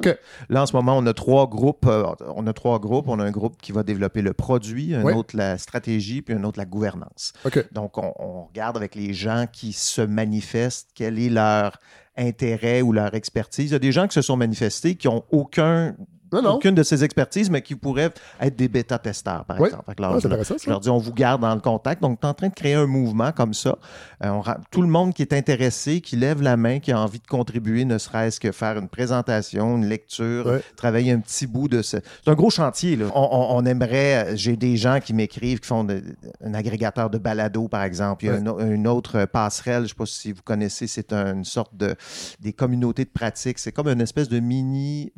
Là, 0.48 0.62
en 0.62 0.66
ce 0.66 0.74
moment, 0.76 0.96
on 0.96 1.06
a 1.06 1.12
trois 1.14 1.46
groupes. 1.48 1.86
euh, 1.86 2.04
on 2.36 2.46
a 2.46 2.52
trois 2.52 2.78
groupes. 2.78 3.08
On 3.08 3.18
a 3.20 3.24
un 3.24 3.30
groupe 3.30 3.56
qui 3.60 3.72
va 3.72 3.82
développer 3.82 4.22
le 4.22 4.32
produit, 4.32 4.94
un 4.94 5.02
Oui. 5.02 5.12
autre 5.14 5.36
la 5.36 5.58
stratégie, 5.58 6.22
puis 6.22 6.34
un 6.34 6.44
autre 6.44 6.58
la 6.58 6.64
gouvernance. 6.64 7.32
Donc, 7.72 7.98
on, 7.98 8.12
on 8.18 8.44
regarde 8.44 8.76
avec 8.76 8.94
les 8.94 9.12
gens 9.14 9.46
qui 9.52 9.72
se 9.72 10.00
manifestent 10.02 10.88
quel 10.94 11.18
est 11.18 11.28
leur 11.30 11.78
intérêt 12.16 12.82
ou 12.82 12.92
leur 12.92 13.14
expertise. 13.14 13.70
Il 13.70 13.72
y 13.72 13.76
a 13.76 13.78
des 13.78 13.92
gens 13.92 14.06
qui 14.06 14.14
se 14.14 14.22
sont 14.22 14.36
manifestés 14.36 14.94
qui 14.96 15.08
n'ont 15.08 15.24
aucun. 15.30 15.94
Aucune 16.32 16.74
de 16.74 16.82
ces 16.82 17.04
expertises, 17.04 17.50
mais 17.50 17.62
qui 17.62 17.74
pourraient 17.74 18.10
être 18.40 18.56
des 18.56 18.68
bêta-testeurs, 18.68 19.44
par 19.44 19.60
Oui. 19.60 19.68
exemple. 19.68 19.84
Fait 19.86 19.94
que 19.94 20.02
Ah, 20.02 20.08
leur, 20.08 20.16
intéressant, 20.16 20.54
ça. 20.58 20.64
je 20.64 20.70
leur 20.70 20.80
dis, 20.80 20.88
on 20.90 20.98
vous 20.98 21.12
garde 21.12 21.40
dans 21.42 21.54
le 21.54 21.60
contact. 21.60 22.00
Donc, 22.02 22.20
tu 22.20 22.26
es 22.26 22.30
en 22.30 22.34
train 22.34 22.48
de 22.48 22.54
créer 22.54 22.74
un 22.74 22.86
mouvement 22.86 23.32
comme 23.32 23.54
ça. 23.54 23.76
Euh, 24.24 24.28
on 24.30 24.42
tout 24.70 24.82
le 24.82 24.88
monde 24.88 25.14
qui 25.14 25.22
est 25.22 25.32
intéressé, 25.32 26.00
qui 26.00 26.16
lève 26.16 26.42
la 26.42 26.56
main, 26.56 26.78
qui 26.80 26.92
a 26.92 27.00
envie 27.00 27.18
de 27.20 27.26
contribuer, 27.26 27.84
ne 27.84 27.98
serait-ce 27.98 28.40
que 28.40 28.52
faire 28.52 28.78
une 28.78 28.88
présentation, 28.88 29.76
une 29.76 29.86
lecture, 29.86 30.58
travailler 30.76 31.12
un 31.12 31.20
petit 31.20 31.46
bout 31.46 31.68
de 31.68 31.82
ce. 31.82 31.98
C'est 32.24 32.30
un 32.30 32.34
gros 32.34 32.50
chantier. 32.50 32.96
Là. 32.96 33.06
On, 33.14 33.20
on- 33.32 33.56
on 33.56 33.64
aimerait. 33.66 34.36
J'ai 34.36 34.56
des 34.56 34.76
gens 34.76 34.98
qui 35.00 35.14
m'écrivent, 35.14 35.60
qui 35.60 35.68
font 35.68 35.84
de- 35.84 36.02
un 36.44 36.54
agrégateur 36.54 37.10
de 37.10 37.18
balado, 37.18 37.68
par 37.68 37.82
exemple. 37.82 38.24
Il 38.24 38.28
y 38.28 38.30
a 38.30 38.36
une, 38.38 38.54
une 38.72 38.86
autre 38.88 39.16
euh, 39.20 39.26
passerelle, 39.26 39.80
je 39.80 39.82
ne 39.84 39.88
sais 39.88 39.94
pas 39.94 40.06
si 40.06 40.32
vous 40.32 40.42
connaissez, 40.42 40.86
c'est 40.86 41.12
un- 41.12 41.34
une 41.34 41.44
sorte 41.44 41.76
de 41.76 41.94
des 42.40 42.52
communautés 42.52 43.04
de 43.04 43.10
pratique. 43.10 43.58
C'est 43.58 43.72
comme 43.72 43.88
une 43.88 44.00
espèce 44.00 44.28
de 44.28 44.40
mini 44.40 45.12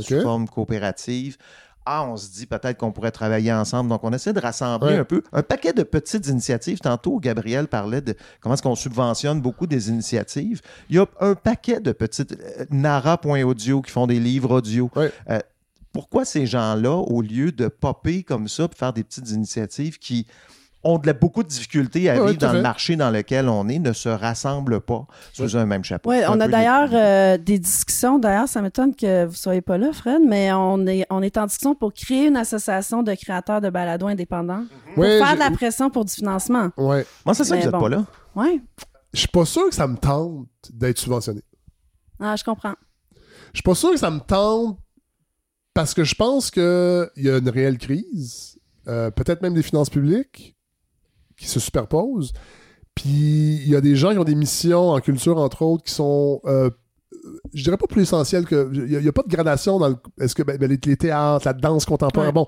sous 0.00 0.14
Ok. 0.14 0.22
forme 0.22 0.48
coopérative. 0.48 1.36
Ah, 1.88 2.04
on 2.04 2.16
se 2.16 2.28
dit 2.32 2.46
peut-être 2.46 2.78
qu'on 2.78 2.90
pourrait 2.90 3.12
travailler 3.12 3.52
ensemble. 3.52 3.88
Donc, 3.90 4.02
on 4.02 4.12
essaie 4.12 4.32
de 4.32 4.40
rassembler 4.40 4.94
Ouais. 4.94 4.98
un 4.98 5.04
peu 5.04 5.22
un 5.32 5.42
paquet 5.44 5.72
de 5.72 5.84
petites 5.84 6.26
initiatives. 6.26 6.80
Tantôt, 6.80 7.20
Gabriel 7.20 7.68
parlait 7.68 8.00
de 8.00 8.16
comment 8.40 8.54
est-ce 8.54 8.62
qu'on 8.62 8.74
subventionne 8.74 9.40
beaucoup 9.40 9.68
des 9.68 9.88
initiatives. 9.88 10.62
Il 10.90 10.96
y 10.96 10.98
a 10.98 11.06
un 11.20 11.36
paquet 11.36 11.78
de 11.78 11.92
petites... 11.92 12.32
euh, 12.32 12.64
Nara.audio 12.70 13.82
qui 13.82 13.90
font 13.92 14.08
des 14.08 14.18
livres 14.18 14.56
audio. 14.56 14.90
Euh, 14.96 15.38
pourquoi 15.92 16.24
ces 16.24 16.44
gens-là, 16.46 16.90
au 16.96 17.22
lieu 17.22 17.52
de 17.52 17.68
popper 17.68 18.24
comme 18.24 18.48
ça, 18.48 18.66
puis 18.66 18.76
faire 18.78 18.92
des 18.92 19.04
petites 19.04 19.30
initiatives 19.30 19.98
qui 20.00 20.26
ont 20.86 20.98
de 20.98 21.06
la- 21.06 21.12
beaucoup 21.12 21.42
de 21.42 21.48
difficultés 21.48 22.08
à 22.08 22.14
vivre 22.24 22.38
dans 22.38 22.52
le 22.52 22.62
marché 22.62 22.96
dans 22.96 23.10
lequel 23.10 23.48
on 23.48 23.68
est, 23.68 23.78
ne 23.78 23.92
se 23.92 24.08
rassemblent 24.08 24.80
pas 24.80 25.06
sous 25.32 25.56
un 25.56 25.66
même 25.66 25.84
chapeau. 25.84 26.10
Oui, 26.10 26.18
on 26.28 26.40
a 26.40 26.48
d'ailleurs 26.48 26.88
euh, 26.92 27.38
des 27.38 27.58
discussions. 27.58 28.18
D'ailleurs, 28.18 28.48
ça 28.48 28.62
m'étonne 28.62 28.94
que 28.94 29.24
vous 29.24 29.32
ne 29.32 29.36
soyez 29.36 29.60
pas 29.60 29.78
là, 29.78 29.92
Fred, 29.92 30.20
mais 30.26 30.52
on 30.52 30.86
est, 30.86 31.04
on 31.10 31.22
est 31.22 31.36
en 31.38 31.46
discussion 31.46 31.74
pour 31.74 31.92
créer 31.92 32.26
une 32.26 32.36
association 32.36 33.02
de 33.02 33.14
créateurs 33.14 33.60
de 33.60 33.70
balados 33.70 34.06
indépendants 34.06 34.64
pour 34.94 35.02
Ouais, 35.04 35.18
faire 35.18 35.34
de 35.34 35.40
la 35.40 35.50
pression 35.50 35.90
pour 35.90 36.04
du 36.04 36.12
financement. 36.14 36.70
Ouais. 36.76 37.06
Moi, 37.24 37.34
c'est 37.34 37.44
ça 37.44 37.54
Mais 37.56 37.62
que 37.62 37.66
vous 37.66 37.72
n'êtes 37.72 37.80
bon. 37.80 37.88
pas 37.88 37.96
là. 37.96 38.04
Oui. 38.36 38.62
Je 39.12 39.20
suis 39.20 39.28
pas 39.28 39.44
sûr 39.44 39.68
que 39.68 39.74
ça 39.74 39.86
me 39.86 39.96
tente 39.96 40.46
d'être 40.72 40.98
subventionné. 40.98 41.40
Ah, 42.20 42.34
je 42.36 42.44
comprends. 42.44 42.74
Je 43.52 43.58
suis 43.58 43.62
pas 43.62 43.74
sûr 43.74 43.90
que 43.90 43.96
ça 43.98 44.10
me 44.10 44.20
tente 44.20 44.78
parce 45.74 45.94
que 45.94 46.04
je 46.04 46.14
pense 46.14 46.50
qu'il 46.50 46.62
y 47.16 47.28
a 47.30 47.38
une 47.38 47.48
réelle 47.48 47.78
crise, 47.78 48.58
euh, 48.88 49.10
peut-être 49.10 49.42
même 49.42 49.54
des 49.54 49.62
finances 49.62 49.90
publiques 49.90 50.55
qui 51.36 51.48
se 51.48 51.60
superposent. 51.60 52.32
Puis 52.94 53.60
il 53.64 53.68
y 53.68 53.76
a 53.76 53.80
des 53.80 53.94
gens 53.96 54.12
qui 54.12 54.18
ont 54.18 54.24
des 54.24 54.34
missions 54.34 54.90
en 54.90 55.00
culture, 55.00 55.36
entre 55.38 55.62
autres, 55.62 55.84
qui 55.84 55.92
sont, 55.92 56.40
euh, 56.46 56.70
je 57.52 57.62
dirais 57.62 57.76
pas 57.76 57.86
plus 57.86 58.02
essentielles 58.02 58.46
que. 58.46 58.70
Il 58.72 58.98
n'y 59.00 59.08
a, 59.08 59.12
pas 59.12 59.22
de 59.22 59.28
gradation 59.28 59.78
dans 59.78 59.88
le. 59.88 59.96
Est-ce 60.20 60.34
que 60.34 60.42
ben, 60.42 60.56
ben, 60.56 60.68
les, 60.70 60.78
les 60.84 60.96
théâtres, 60.96 61.46
la 61.46 61.52
danse 61.52 61.84
contemporaine, 61.84 62.28
Ouais. 62.28 62.32
bon. 62.32 62.46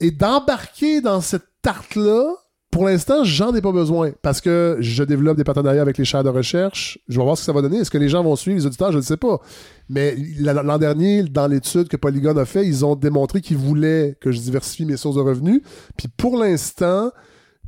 Et 0.00 0.10
d'embarquer 0.10 1.00
dans 1.00 1.20
cette 1.20 1.46
tarte-là, 1.62 2.34
pour 2.70 2.84
l'instant, 2.84 3.24
j'en 3.24 3.54
ai 3.54 3.62
pas 3.62 3.72
besoin 3.72 4.10
parce 4.22 4.42
que 4.42 4.76
je 4.80 5.02
développe 5.02 5.38
des 5.38 5.44
partenariats 5.44 5.80
avec 5.80 5.96
les 5.96 6.04
chaires 6.04 6.22
de 6.24 6.28
recherche. 6.28 6.98
Je 7.08 7.16
vais 7.18 7.24
voir 7.24 7.36
ce 7.36 7.42
que 7.42 7.46
ça 7.46 7.52
va 7.52 7.62
donner. 7.62 7.78
Est-ce 7.78 7.90
que 7.90 7.96
les 7.96 8.10
gens 8.10 8.22
vont 8.22 8.36
suivre 8.36 8.58
les 8.58 8.66
auditeurs? 8.66 8.92
Je 8.92 8.98
ne 8.98 9.02
sais 9.02 9.16
pas. 9.16 9.40
Mais 9.88 10.14
la- 10.38 10.52
l'an 10.62 10.76
dernier, 10.76 11.22
dans 11.22 11.46
l'étude 11.46 11.88
que 11.88 11.96
Polygon 11.96 12.36
a 12.36 12.44
fait, 12.44 12.66
ils 12.66 12.84
ont 12.84 12.94
démontré 12.94 13.40
qu'ils 13.40 13.56
voulaient 13.56 14.18
que 14.20 14.30
je 14.30 14.38
diversifie 14.40 14.84
mes 14.84 14.98
sources 14.98 15.16
de 15.16 15.22
revenus. 15.22 15.62
Puis 15.96 16.08
pour 16.08 16.36
l'instant, 16.36 17.10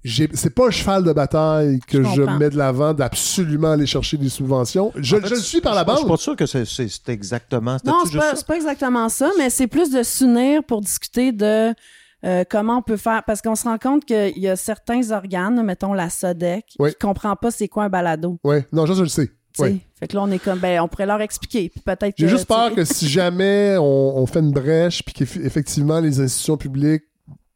c'est 0.04 0.50
pas 0.54 0.68
un 0.68 0.70
cheval 0.70 1.04
de 1.04 1.12
bataille 1.12 1.80
que 1.86 2.02
Je 2.02 2.08
je, 2.10 2.22
mets 2.22 2.50
de 2.50 2.56
l'avant 2.56 2.94
d'absolument 2.94 3.72
aller 3.72 3.86
chercher 3.86 4.16
des 4.16 4.28
subventions. 4.28 4.92
Je, 4.96 5.16
En 5.16 5.20
fait, 5.20 5.28
je 5.28 5.34
le 5.34 5.40
suis 5.40 5.60
par 5.60 5.74
la 5.74 5.82
je- 5.84 5.90
Je 5.90 5.96
suis 5.96 6.02
bande. 6.04 6.10
pas 6.10 6.22
sûr 6.22 6.36
que 6.36 6.46
c'est- 6.46 7.08
exactement. 7.08 7.76
Non, 7.84 7.98
c'est 8.10 8.16
pas, 8.18 8.34
pas 8.46 8.56
exactement 8.56 9.08
ça, 9.08 9.30
mais 9.38 9.50
c'est 9.50 9.66
plus 9.66 9.90
de 9.90 10.02
s'unir 10.02 10.62
pour 10.64 10.80
discuter 10.80 11.32
de 11.32 11.74
euh, 12.24 12.42
comment 12.50 12.78
on 12.78 12.82
peut 12.82 12.96
faire. 12.96 13.22
Parce 13.26 13.40
qu'on 13.42 13.54
se 13.54 13.64
rend 13.64 13.78
compte 13.78 14.04
qu'il 14.04 14.38
y 14.38 14.48
a 14.48 14.56
certains 14.56 15.10
organes, 15.12 15.62
mettons 15.62 15.92
la 15.92 16.10
SODEC, 16.10 16.64
Oui. 16.80 16.90
qui 16.90 16.96
ne 17.06 17.08
comprend 17.08 17.36
pas 17.36 17.50
c'est 17.50 17.68
quoi 17.68 17.84
un 17.84 17.88
balado. 17.88 18.38
Ouais, 18.42 18.66
non, 18.72 18.86
ça, 18.86 18.94
je 18.94 19.02
le 19.02 19.08
sais. 19.08 19.30
Ouais. 19.60 19.76
Fait 19.98 20.06
que 20.06 20.14
là, 20.16 20.22
on 20.22 20.30
est 20.30 20.38
comme, 20.38 20.58
ben, 20.60 20.80
on 20.80 20.86
pourrait 20.88 21.06
leur 21.06 21.20
expliquer. 21.20 21.72
Peut-être 21.84 22.14
J'ai 22.16 22.24
que, 22.26 22.30
juste 22.30 22.46
peur 22.46 22.72
que 22.74 22.84
si 22.84 23.08
jamais 23.08 23.76
on, 23.78 24.18
on 24.18 24.26
fait 24.26 24.38
une 24.40 24.52
brèche 24.52 25.02
puis 25.04 25.14
qu'effectivement 25.14 25.98
les 25.98 26.20
institutions 26.20 26.56
publiques 26.56 27.02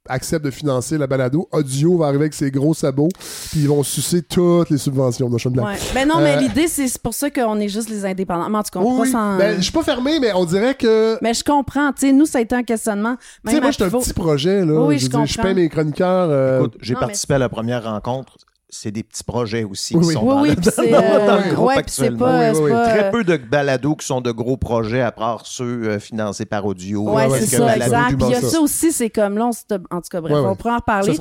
acceptent 0.08 0.44
de 0.44 0.50
financer 0.50 0.98
la 0.98 1.06
balado, 1.06 1.48
Audio 1.52 1.98
va 1.98 2.06
arriver 2.06 2.24
avec 2.24 2.34
ses 2.34 2.50
gros 2.50 2.74
sabots 2.74 3.08
puis 3.50 3.60
ils 3.60 3.68
vont 3.68 3.82
sucer 3.82 4.22
toutes 4.22 4.70
les 4.70 4.78
subventions. 4.78 5.28
Une 5.28 5.52
blague. 5.52 5.64
Ouais. 5.66 5.76
Ben 5.94 6.08
non, 6.08 6.16
mais 6.20 6.36
Euh, 6.36 6.40
l'idée, 6.40 6.66
c'est 6.68 6.98
pour 7.00 7.14
ça 7.14 7.30
qu'on 7.30 7.58
est 7.60 7.68
juste 7.68 7.88
les 7.88 8.04
indépendants. 8.04 8.48
Mais 8.50 8.58
en 8.58 8.62
tout 8.62 8.70
cas, 8.72 8.80
on 8.80 8.84
oui, 9.00 9.08
pourra 9.08 9.34
s'en- 9.34 9.38
ben, 9.38 9.56
je 9.56 9.62
suis 9.62 9.72
pas 9.72 9.82
fermé, 9.82 10.18
mais 10.20 10.32
on 10.34 10.44
dirait 10.44 10.74
que 10.74 11.18
Mais 11.22 11.34
je 11.34 11.44
comprends. 11.44 11.92
Tu 11.92 12.06
sais, 12.08 12.12
nous, 12.12 12.26
ça 12.26 12.38
a 12.38 12.40
été 12.40 12.54
un 12.54 12.62
questionnement. 12.62 13.16
Tu 13.46 13.52
sais, 13.52 13.60
moi, 13.60 13.70
j'étais 13.70 13.84
un 13.84 13.90
petit 13.90 14.12
projet, 14.12 14.64
là. 14.64 14.80
Oui, 14.82 14.98
je, 14.98 15.04
je 15.04 15.10
dire, 15.10 15.24
je 15.26 15.34
comprends. 15.34 15.42
paye 15.54 15.54
mes 15.62 15.68
chroniqueurs. 15.68 16.28
euh, 16.30 16.58
Écoute, 16.60 16.76
j'ai 16.80 16.94
mais 16.94 17.00
participé 17.00 17.34
à 17.34 17.38
la 17.38 17.48
première 17.48 17.84
rencontre. 17.84 18.36
C'est 18.74 18.90
des 18.90 19.02
petits 19.02 19.22
projets 19.22 19.64
aussi 19.64 19.94
Oui, 19.94 20.00
qui 20.00 20.06
oui. 20.08 20.14
sont 20.14 20.20
Oui, 20.22 20.28
dans, 20.30 20.40
oui, 20.42 20.48
le, 20.48 20.54
dans 20.62 20.70
c'est, 20.70 20.86
le- 20.90 20.94
euh, 20.96 21.26
dans 21.26 21.36
le 21.36 21.54
groupe 21.54 21.66
ouais, 21.68 21.76
actuellement. 21.76 22.18
pas- 22.18 22.52
Oui, 22.52 22.58
oui, 22.62 22.70
Très 22.70 23.04
euh, 23.04 23.10
peu 23.10 23.22
de 23.22 23.36
balados 23.36 23.96
qui 23.96 24.06
sont 24.06 24.22
de 24.22 24.30
gros 24.30 24.56
projets, 24.56 25.02
à 25.02 25.12
part 25.12 25.42
ceux 25.44 25.64
euh, 25.90 25.98
financés 26.00 26.46
par 26.46 26.64
audio. 26.64 27.02
Ouais, 27.12 27.28
Parce 27.28 27.40
c'est 27.40 27.56
ça, 27.58 27.76
exact. 27.76 28.16
Puis 28.16 28.26
il 28.28 28.30
y 28.30 28.34
a 28.34 28.40
ça 28.40 28.60
aussi, 28.62 28.90
c'est 28.90 29.10
comme 29.10 29.36
là, 29.36 29.48
on 29.48 29.52
se- 29.52 29.64
en 29.90 30.00
tout 30.00 30.08
cas, 30.10 30.22
bref, 30.22 30.32
Ouais, 30.34 30.40
ouais. 30.40 30.48
on 30.48 30.56
pourra 30.56 30.72
en 30.72 30.76
reparler. 30.78 31.12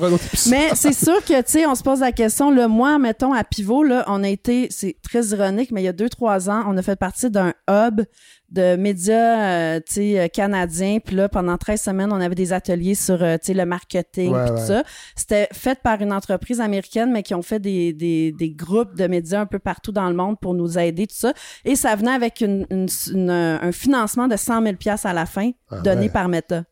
Mais 0.48 0.70
c'est 0.74 0.94
sûr 1.04 1.22
que, 1.26 1.42
tu 1.42 1.52
sais, 1.52 1.66
on 1.66 1.74
se 1.74 1.82
pose 1.82 2.00
la 2.00 2.12
question, 2.12 2.50
là, 2.50 2.68
moi, 2.68 2.98
mettons, 2.98 3.34
à 3.34 3.44
Pivot, 3.44 3.82
là, 3.82 4.02
on 4.06 4.24
a 4.24 4.28
été, 4.30 4.68
c'est 4.70 4.96
très 5.02 5.22
ironique, 5.26 5.72
mais 5.72 5.82
il 5.82 5.84
y 5.84 5.88
a 5.88 5.92
deux, 5.92 6.08
trois 6.08 6.48
ans, 6.48 6.64
on 6.66 6.76
a 6.78 6.82
fait 6.82 6.96
partie 6.96 7.28
d'un 7.30 7.52
hub 7.68 8.00
de 8.52 8.76
médias, 8.76 9.74
euh, 9.76 9.80
euh, 10.18 10.28
canadiens. 10.28 10.98
Puis 11.04 11.16
là, 11.16 11.28
pendant 11.28 11.56
13 11.56 11.80
semaines, 11.80 12.12
on 12.12 12.20
avait 12.20 12.34
des 12.34 12.52
ateliers 12.52 12.94
sur, 12.94 13.22
euh, 13.22 13.36
le 13.54 13.64
marketing, 13.64 14.32
Ouais, 14.32 14.46
tout 14.46 14.54
ouais. 14.54 14.60
ça. 14.60 14.82
C'était 15.16 15.48
fait 15.52 15.78
par 15.82 16.00
une 16.02 16.12
entreprise 16.12 16.60
américaine, 16.60 17.10
mais 17.12 17.22
qui 17.22 17.34
ont 17.34 17.42
fait 17.42 17.58
des, 17.60 17.92
des, 17.92 18.32
des 18.32 18.50
groupes 18.50 18.94
de 18.96 19.06
médias 19.06 19.40
un 19.40 19.46
peu 19.46 19.58
partout 19.58 19.92
dans 19.92 20.08
le 20.08 20.14
monde 20.14 20.36
pour 20.40 20.54
nous 20.54 20.78
aider, 20.78 21.06
tout 21.06 21.16
ça. 21.16 21.32
Et 21.64 21.76
ça 21.76 21.94
venait 21.96 22.12
avec 22.12 22.40
une, 22.40 22.66
une- 22.70 22.88
une- 23.12 23.30
un 23.30 23.72
financement 23.72 24.28
de 24.28 24.36
100 24.36 24.62
000 24.62 24.74
à 25.04 25.12
la 25.12 25.26
fin, 25.26 25.50
Ah 25.70 25.80
donné 25.80 26.02
ouais. 26.02 26.08
par 26.10 26.28
Meta. 26.28 26.64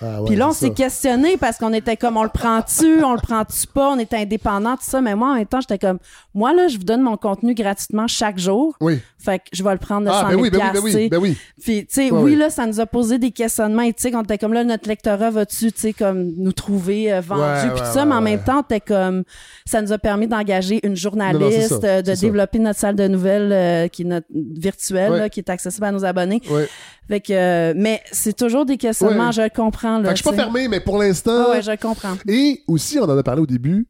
Ah 0.00 0.20
ouais, 0.20 0.26
Puis 0.26 0.36
là, 0.36 0.48
on 0.48 0.52
s'est 0.52 0.70
questionné 0.70 1.36
parce 1.36 1.56
qu'on 1.56 1.72
était 1.72 1.96
comme, 1.96 2.16
on 2.16 2.24
le 2.24 2.28
prend-tu, 2.28 3.04
on 3.04 3.12
le 3.14 3.20
prend-tu 3.20 3.66
pas, 3.68 3.90
on 3.90 3.98
était 3.98 4.16
indépendant, 4.16 4.72
tout 4.76 4.82
ça. 4.82 5.00
Mais 5.00 5.14
moi, 5.14 5.30
en 5.30 5.34
même 5.36 5.46
temps, 5.46 5.60
j'étais 5.60 5.78
comme, 5.78 5.98
moi, 6.34 6.52
là, 6.52 6.66
je 6.68 6.78
vous 6.78 6.84
donne 6.84 7.02
mon 7.02 7.16
contenu 7.16 7.54
gratuitement 7.54 8.08
chaque 8.08 8.38
jour. 8.38 8.74
Oui. 8.80 9.00
Fait 9.18 9.38
que 9.38 9.44
je 9.52 9.62
vais 9.62 9.72
le 9.72 9.78
prendre 9.78 10.06
de 10.06 10.10
100 10.10 10.16
Ah, 10.16 10.30
000 10.30 10.40
ben 10.40 10.42
oui, 10.42 10.50
ben 10.50 10.58
oui, 10.58 10.72
ben 10.72 10.80
oui, 10.82 11.08
ben 11.08 11.18
oui. 11.18 11.36
Puis, 11.62 11.86
tu 11.86 11.94
sais, 11.94 12.10
oui, 12.10 12.34
là, 12.34 12.50
ça 12.50 12.66
nous 12.66 12.80
a 12.80 12.86
posé 12.86 13.18
des 13.18 13.30
questionnements 13.30 13.82
éthiques. 13.82 14.14
On 14.16 14.22
était 14.22 14.36
comme, 14.36 14.52
là, 14.52 14.64
notre 14.64 14.88
lectorat 14.88 15.30
va-tu, 15.30 15.72
tu 15.72 15.80
sais, 15.80 15.92
comme, 15.92 16.32
nous 16.36 16.52
trouver 16.52 17.12
euh, 17.12 17.20
vendus, 17.20 17.42
Ouais, 17.42 17.60
puis 17.62 17.80
ouais, 17.80 17.86
tout 17.88 17.92
ça. 17.94 18.04
mais 18.04 18.14
en 18.14 18.20
même 18.20 18.42
temps, 18.42 18.64
on 18.68 18.78
comme, 18.86 19.22
ça 19.64 19.80
nous 19.80 19.92
a 19.92 19.98
permis 19.98 20.26
d'engager 20.26 20.80
une 20.84 20.96
journaliste, 20.96 21.80
ça, 21.80 22.02
de 22.02 22.14
ça. 22.14 22.20
développer 22.20 22.58
notre 22.58 22.80
salle 22.80 22.96
de 22.96 23.06
nouvelles 23.08 23.52
euh, 23.52 23.88
qui 23.88 24.02
est 24.02 24.06
notre 24.06 24.26
virtuelle, 24.32 25.12
là, 25.12 25.28
qui 25.28 25.40
est 25.40 25.48
accessible 25.50 25.86
à 25.86 25.92
nos 25.92 26.04
abonnés. 26.04 26.42
Fait 27.08 27.20
que, 27.20 27.32
euh, 27.32 27.74
mais 27.76 28.00
c'est 28.12 28.34
toujours 28.34 28.64
des 28.64 28.78
questionnements, 28.78 29.30
je 29.30 29.42
le 29.42 29.50
comprends. 29.86 29.98
Là, 29.98 30.04
Fait 30.08 30.14
que 30.14 30.18
je 30.18 30.22
suis 30.22 30.30
pas 30.30 30.36
fermé, 30.36 30.68
mais 30.68 30.80
pour 30.80 30.98
l'instant. 30.98 31.50
Ouais, 31.50 31.62
je 31.62 31.76
comprends. 31.80 32.16
Et 32.28 32.62
aussi, 32.66 32.98
on 32.98 33.04
en 33.04 33.16
a 33.16 33.22
parlé 33.22 33.42
au 33.42 33.46
début, 33.46 33.88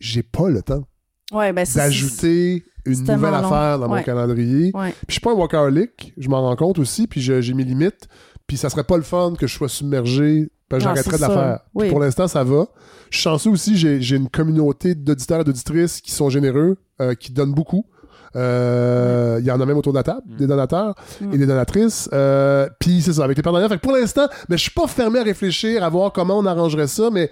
j'ai 0.00 0.22
pas 0.22 0.48
le 0.48 0.62
temps 0.62 0.84
Ouais, 1.32 1.52
ben 1.52 1.66
d'ajouter 1.74 2.64
une 2.84 3.00
nouvelle 3.00 3.18
long. 3.18 3.34
affaire 3.34 3.78
dans 3.80 3.88
mon 3.88 3.94
Ouais. 3.94 4.04
calendrier. 4.04 4.70
Puis 4.72 4.92
je 5.08 5.12
suis 5.14 5.20
pas 5.20 5.32
un 5.32 5.34
workaholic, 5.34 6.12
je 6.16 6.28
m'en 6.28 6.42
rends 6.42 6.54
compte 6.56 6.78
aussi, 6.78 7.06
puis 7.06 7.20
j'ai 7.20 7.54
mes 7.54 7.64
limites. 7.64 8.08
Puis 8.46 8.56
ça 8.56 8.70
serait 8.70 8.84
pas 8.84 8.96
le 8.96 9.02
fun 9.02 9.34
que 9.36 9.46
je 9.48 9.54
sois 9.56 9.68
submergé, 9.68 10.48
puis 10.68 10.76
Ah, 10.76 10.78
j'arrêterais 10.78 11.16
de 11.16 11.22
la 11.22 11.28
faire. 11.30 11.60
Oui. 11.74 11.88
pour 11.90 11.98
l'instant, 11.98 12.28
ça 12.28 12.44
va. 12.44 12.66
Je 13.10 13.16
suis 13.18 13.24
chanceux 13.24 13.50
aussi, 13.50 13.76
j'ai 13.76 14.00
j'ai 14.00 14.16
une 14.16 14.28
communauté 14.28 14.94
d'auditeurs 14.94 15.40
et 15.40 15.44
d'auditrices 15.44 16.00
qui 16.00 16.12
sont 16.12 16.30
généreux, 16.30 16.76
euh, 17.00 17.14
qui 17.14 17.32
donnent 17.32 17.54
beaucoup. 17.54 17.86
Euh, 18.34 19.36
Il 19.40 19.46
y 19.46 19.50
en 19.50 19.60
a 19.60 19.66
même 19.66 19.76
autour 19.76 19.92
de 19.92 19.98
la 19.98 20.02
table, 20.02 20.22
des 20.38 20.46
donateurs 20.46 20.94
Mm. 21.20 21.34
et 21.34 21.38
des 21.38 21.46
donatrices. 21.46 22.08
Euh, 22.12 22.68
Puis 22.80 23.02
c'est 23.02 23.12
ça, 23.12 23.24
avec 23.24 23.36
les 23.36 23.42
partenaires. 23.42 23.68
Fait 23.68 23.76
que 23.76 23.82
pour 23.82 23.92
l'instant, 23.92 24.26
mais 24.48 24.56
je 24.56 24.62
suis 24.62 24.70
pas 24.72 24.86
fermé 24.86 25.18
à 25.20 25.22
réfléchir, 25.22 25.84
à 25.84 25.88
voir 25.88 26.12
comment 26.12 26.38
on 26.38 26.46
arrangerait 26.46 26.86
ça, 26.88 27.10
mais 27.12 27.30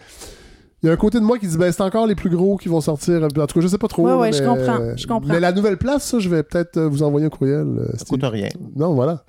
il 0.83 0.87
y 0.87 0.91
a 0.91 0.93
un 0.93 0.97
côté 0.97 1.19
de 1.19 1.25
moi 1.25 1.39
qui 1.39 1.47
dit 1.47 1.57
ben 1.57 1.73
c'est 1.73 1.83
encore 1.83 2.07
les 2.07 2.15
plus 2.15 2.29
gros 2.31 2.57
qui 2.59 2.69
vont 2.69 2.81
sortir. 2.83 3.23
En 3.23 3.29
tout 3.29 3.41
cas, 3.41 3.61
je 3.61 3.67
sais 3.69 3.79
pas 3.79 3.89
trop. 3.89 4.07
Ouais, 4.07 4.13
ouais, 4.15 4.31
mais, 4.31 4.37
je 4.37 4.43
comprends, 4.45 4.97
je 4.97 5.07
comprends. 5.07 5.33
Mais 5.33 5.41
la 5.41 5.53
nouvelle 5.53 5.79
place, 5.79 6.05
ça, 6.05 6.19
je 6.19 6.29
vais 6.29 6.43
peut-être 6.43 6.77
euh, 6.77 6.89
vous 6.89 7.03
envoyer 7.03 7.27
un 7.27 7.31
courriel. 7.31 7.67
Ça 7.97 8.05
coûte 8.05 8.21
rien. 8.23 8.49
Non, 8.77 8.93
voilà. 8.95 9.25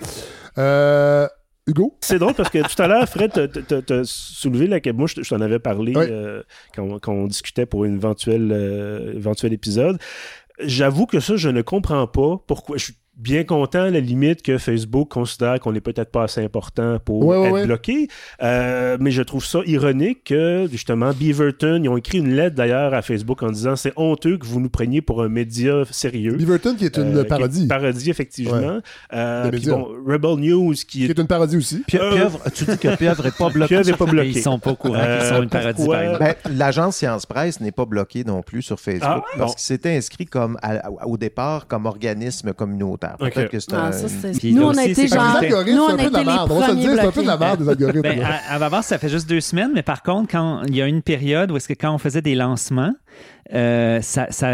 Euh, 0.57 1.27
Hugo? 1.67 1.97
C'est 2.01 2.19
drôle 2.19 2.33
parce 2.35 2.49
que 2.49 2.59
tout 2.59 2.81
à 2.81 2.87
l'heure, 2.87 3.07
Fred, 3.09 3.31
t'as- 3.31 4.01
soulevé 4.03 4.67
la 4.67 4.79
Moi, 4.93 5.07
je 5.07 5.27
t'en 5.27 5.41
avais 5.41 5.57
parlé 5.59 5.93
Oui. 5.95 6.05
euh, 6.09 6.43
quand, 6.75 6.83
on- 6.83 6.99
quand 6.99 7.13
on 7.13 7.25
discutait 7.25 7.65
pour 7.65 7.85
une 7.85 7.95
éventuelle, 7.95 8.51
euh, 8.51 9.13
éventuel 9.15 9.51
épisode. 9.53 9.97
J'avoue 10.59 11.05
que 11.05 11.19
ça, 11.19 11.35
je 11.35 11.49
ne 11.49 11.61
comprends 11.61 12.07
pas 12.07 12.37
pourquoi. 12.47 12.77
Je 12.77 12.91
bien 13.17 13.43
content, 13.43 13.83
à 13.83 13.89
la 13.89 13.99
limite, 13.99 14.41
que 14.41 14.57
Facebook 14.57 15.09
considère 15.09 15.59
qu'on 15.59 15.71
n'est 15.71 15.81
peut-être 15.81 16.11
pas 16.11 16.23
assez 16.23 16.43
important 16.43 16.99
pour 17.03 17.25
Ouais, 17.25 17.37
ouais, 17.37 17.45
être 17.47 17.53
ouais. 17.53 17.65
bloqué. 17.65 18.07
Euh, 18.43 18.97
mais 18.99 19.11
je 19.11 19.21
trouve 19.21 19.45
ça 19.45 19.59
ironique 19.65 20.25
que, 20.25 20.67
justement, 20.71 21.11
Beaverton, 21.13 21.81
ils 21.83 21.89
ont 21.89 21.97
écrit 21.97 22.17
une 22.17 22.35
lettre 22.35 22.55
d'ailleurs 22.55 22.93
à 22.93 23.01
Facebook 23.01 23.41
en 23.43 23.51
disant 23.51 23.75
c'est 23.75 23.93
honteux 23.95 24.37
que 24.37 24.45
vous 24.45 24.59
nous 24.59 24.69
preniez 24.69 25.01
pour 25.01 25.21
un 25.23 25.29
média 25.29 25.83
sérieux. 25.91 26.33
Beaverton, 26.35 26.75
qui 26.75 26.85
est 26.85 26.97
une 26.97 27.17
Euh, 27.17 27.23
qui 27.23 27.29
parodie. 27.29 27.61
une 27.61 27.67
parodie, 27.67 28.09
effectivement. 28.09 28.55
Ouais. 28.57 28.79
Euh, 29.13 29.49
puis 29.49 29.65
bon, 29.69 29.87
Rebel 30.05 30.35
News, 30.37 30.73
qui 30.73 30.85
Qui 30.85 31.05
est 31.05 31.09
est 31.11 31.19
une 31.19 31.27
parodie 31.27 31.57
aussi. 31.57 31.83
Pie- 31.87 31.97
Euh, 31.97 32.11
Pieuvre, 32.15 32.39
tu 32.53 32.65
dis 32.65 32.77
que 32.77 32.95
Pieuvre 32.97 33.23
n'est 33.23 33.31
pas 33.31 33.49
bloqué. 33.49 33.67
Pieuvre 33.75 33.85
n'est 33.91 33.97
pas 33.97 34.05
bloqué. 34.05 34.29
Ils 34.29 34.41
sont 34.41 34.59
pas 34.59 34.71
au 34.71 34.75
courant 34.75 34.99
qu'ils 34.99 35.27
sont 35.27 35.41
une 35.43 35.49
parodie, 35.49 35.73
pourquoi? 35.77 35.95
par 35.95 36.03
exemple. 36.03 36.35
Ben, 36.43 36.57
L'agence 36.57 36.97
Science 36.97 37.25
Presse 37.25 37.61
n'est 37.61 37.71
pas 37.71 37.85
bloquée 37.85 38.23
non 38.25 38.41
plus 38.41 38.61
sur 38.61 38.79
Facebook 38.79 39.07
Ah, 39.09 39.23
parce 39.37 39.51
bon. 39.51 39.55
qu'il 39.55 39.61
s'était 39.65 39.95
inscrit 39.95 40.25
comme 40.25 40.57
à- 40.61 40.89
au 41.07 41.17
départ 41.17 41.67
comme 41.67 41.85
organisme 41.85 42.51
communautaire. 42.53 43.04
Ok. 43.19 43.33
Peut-être 43.33 43.51
que 43.51 43.59
c'est 43.59 43.73
Ah, 43.73 43.87
un- 43.87 44.31
Puis 44.37 44.53
Nous, 44.53 44.63
on 44.63 44.77
a 44.77 44.85
été 44.85 45.07
genre. 45.07 45.23
Nous, 45.41 45.47
c'est 45.49 45.53
on 45.53 45.87
a 45.87 45.97
peu 45.97 45.97
de 45.97 45.99
la 45.99 46.07
été 46.07 46.17
les 46.19 46.25
merde. 46.25 46.51
On 46.51 46.59
va 46.59 46.65
se 46.65 46.71
le 46.71 46.77
premiers 46.77 46.81
dire, 46.87 46.95
c'est 46.95 47.07
un 47.07 47.11
peu 47.11 47.21
de 47.21 47.27
la 47.27 47.37
bloqués. 47.37 47.45
merde, 47.57 47.63
des 47.63 47.69
algorithmes. 47.85 48.01
Ben, 48.01 48.21
à, 48.23 48.81
ça 48.81 48.97
fait 48.97 49.09
juste 49.09 49.29
deux 49.29 49.41
semaines, 49.41 49.71
mais 49.73 49.83
par 49.83 50.03
contre, 50.03 50.31
quand 50.31 50.61
il 50.67 50.75
y 50.75 50.81
a 50.81 50.87
une 50.87 51.01
période 51.01 51.51
où 51.51 51.57
est-ce 51.57 51.67
que 51.67 51.73
quand 51.73 51.93
on 51.93 51.97
faisait 51.97 52.21
des 52.21 52.35
lancements, 52.35 52.93
euh, 53.53 54.01
ça, 54.01 54.27
ça, 54.31 54.47